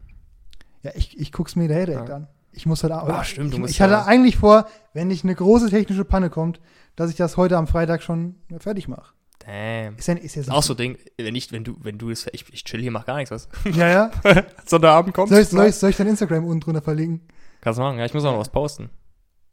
Ja, 0.83 0.91
ich, 0.95 1.19
ich 1.21 1.31
guck's 1.33 1.55
mir 1.55 1.69
daher 1.69 1.87
direkt 1.87 2.09
Ja. 2.09 2.17
an. 2.17 2.29
Ich 2.53 2.67
muss 2.67 2.83
heute 2.85 2.95
Abend. 2.95 3.15
Ah, 3.15 3.25
stimmt, 3.25 3.53
du 3.53 3.57
ich, 3.57 3.61
musst 3.61 3.75
ich 3.75 3.81
hatte 3.81 3.95
ja- 3.95 4.05
eigentlich 4.05 4.37
vor, 4.37 4.67
wenn 4.93 5.09
nicht 5.09 5.25
eine 5.25 5.35
große 5.35 5.71
technische 5.71 6.05
Panne 6.05 6.31
kommt, 6.31 6.61
dass 6.97 7.11
ich 7.11 7.17
das 7.17 7.37
heute 7.37 7.57
am 7.57 7.67
Freitag 7.67 8.03
schon 8.03 8.37
fertig 8.59 8.89
mache. 8.89 9.15
Damn. 9.45 9.97
Ist 9.97 10.07
ja, 10.07 10.15
ist 10.15 10.35
ja 10.37 10.43
Ist 10.43 10.51
auch 10.51 10.63
so 10.63 10.75
Ding, 10.75 10.99
wenn 11.19 11.35
ich, 11.35 11.51
wenn 11.51 11.65
du, 11.65 11.77
wenn 11.81 11.99
du 11.99 12.11
das, 12.11 12.27
ich, 12.33 12.45
ich 12.53 12.65
chill 12.65 12.81
hier, 12.81 12.93
mach 12.93 13.07
gar 13.07 13.17
nichts, 13.17 13.31
was. 13.31 13.49
Ja, 13.75 13.89
ja. 13.89 14.11
Sonntagabend 14.67 15.15
kommt. 15.15 15.31
Soll 15.31 15.41
ich, 15.41 15.49
soll, 15.49 15.67
ich, 15.67 15.75
soll 15.75 15.91
ich 15.91 15.97
dein 15.97 16.07
Instagram 16.07 16.45
unten 16.45 16.61
drunter 16.61 16.83
verlinken? 16.83 17.27
Kannst 17.61 17.79
du 17.79 17.83
machen, 17.83 17.99
ja, 17.99 18.05
ich 18.05 18.15
muss 18.15 18.25
auch 18.25 18.33
noch 18.33 18.39
was 18.39 18.51
posten. 18.51 18.91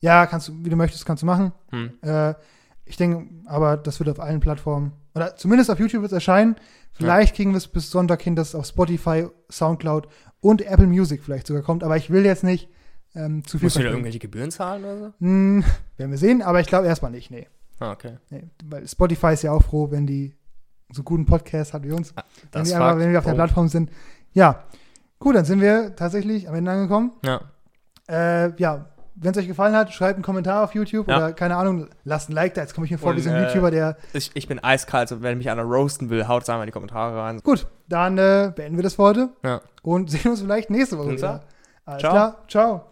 Ja, 0.01 0.25
kannst 0.27 0.47
du, 0.47 0.63
wie 0.63 0.69
du 0.69 0.75
möchtest, 0.75 1.05
kannst 1.05 1.23
du 1.23 1.27
machen. 1.27 1.53
Hm. 1.71 1.91
Äh, 2.01 2.35
ich 2.85 2.97
denke, 2.97 3.27
aber 3.45 3.77
das 3.77 3.99
wird 3.99 4.09
auf 4.09 4.19
allen 4.19 4.39
Plattformen, 4.39 4.93
oder 5.15 5.35
zumindest 5.35 5.69
auf 5.71 5.79
YouTube 5.79 6.01
wird 6.01 6.11
es 6.11 6.15
erscheinen. 6.15 6.55
Vielleicht 6.91 7.35
kriegen 7.35 7.51
wir 7.51 7.57
es 7.57 7.67
bis 7.67 7.91
Sonntag 7.91 8.21
hin, 8.21 8.35
dass 8.35 8.49
es 8.49 8.55
auf 8.55 8.65
Spotify, 8.65 9.27
Soundcloud 9.51 10.07
und 10.41 10.61
Apple 10.61 10.87
Music 10.87 11.23
vielleicht 11.23 11.47
sogar 11.47 11.63
kommt. 11.63 11.83
Aber 11.83 11.97
ich 11.97 12.09
will 12.09 12.25
jetzt 12.25 12.43
nicht 12.43 12.69
ähm, 13.15 13.43
zu 13.45 13.57
viel 13.57 13.65
Musst 13.67 13.77
du 13.77 13.83
da 13.83 13.89
irgendwelche 13.89 14.19
Gebühren 14.19 14.51
zahlen 14.51 14.83
oder 14.83 14.97
so? 14.99 15.13
Hm, 15.19 15.63
werden 15.97 16.11
wir 16.11 16.17
sehen, 16.17 16.41
aber 16.41 16.59
ich 16.59 16.67
glaube 16.67 16.87
erstmal 16.87 17.11
nicht, 17.11 17.31
nee. 17.31 17.47
Ah, 17.79 17.91
okay. 17.91 18.17
nee. 18.29 18.43
Weil 18.65 18.87
Spotify 18.87 19.33
ist 19.33 19.43
ja 19.43 19.51
auch 19.51 19.63
froh, 19.63 19.89
wenn 19.91 20.05
die 20.05 20.35
so 20.91 21.03
guten 21.03 21.25
Podcast 21.25 21.73
hat 21.73 21.83
wie 21.83 21.91
uns. 21.91 22.13
wenn, 22.15 22.23
Das 22.51 22.67
wir 22.69 22.75
einfach, 22.75 22.97
wenn 22.99 23.11
wir 23.11 23.19
auf 23.19 23.25
der 23.25 23.33
Oh. 23.33 23.37
Plattform 23.37 23.67
sind. 23.67 23.89
Ja, 24.33 24.63
gut, 25.19 25.35
dann 25.35 25.45
sind 25.45 25.61
wir 25.61 25.95
tatsächlich 25.95 26.49
am 26.49 26.55
Ende 26.55 26.71
angekommen. 26.71 27.11
Ja. 27.23 27.41
Äh, 28.09 28.53
ja, 28.59 28.85
wenn 29.15 29.31
es 29.31 29.37
euch 29.37 29.47
gefallen 29.47 29.75
hat, 29.75 29.91
schreibt 29.93 30.15
einen 30.15 30.23
Kommentar 30.23 30.63
auf 30.63 30.73
YouTube 30.73 31.07
Ja. 31.07 31.17
oder 31.17 31.33
keine 31.33 31.57
Ahnung, 31.57 31.87
lasst 32.05 32.29
ein 32.29 32.33
Like 32.33 32.53
da. 32.53 32.61
Jetzt 32.61 32.73
komme 32.73 32.85
ich 32.85 32.91
mir 32.91 32.97
vor 32.97 33.11
Und, 33.11 33.17
wie 33.17 33.21
so 33.21 33.29
ein 33.29 33.35
äh, 33.35 33.47
YouTuber, 33.47 33.69
der. 33.71 33.97
Ich, 34.13 34.31
ich 34.33 34.47
bin 34.47 34.63
eiskalt, 34.63 35.11
also 35.11 35.21
wenn 35.21 35.37
mich 35.37 35.49
einer 35.49 35.63
roasten 35.63 36.09
will, 36.09 36.27
haut 36.27 36.43
es 36.43 36.49
einmal 36.49 36.63
in 36.63 36.67
die 36.67 36.73
Kommentare 36.73 37.17
rein. 37.21 37.39
Gut, 37.43 37.67
dann 37.87 38.17
äh, 38.17 38.51
beenden 38.55 38.77
wir 38.77 38.83
das 38.83 38.95
für 38.95 39.03
heute 39.03 39.29
Ja. 39.43 39.61
und 39.83 40.09
sehen 40.11 40.31
uns 40.31 40.41
vielleicht 40.41 40.69
nächste 40.69 40.97
Woche 40.97 41.11
wieder. 41.11 41.43
Alles 41.85 42.01
Ciao. 42.01 42.11
klar, 42.11 42.43
ciao. 42.47 42.85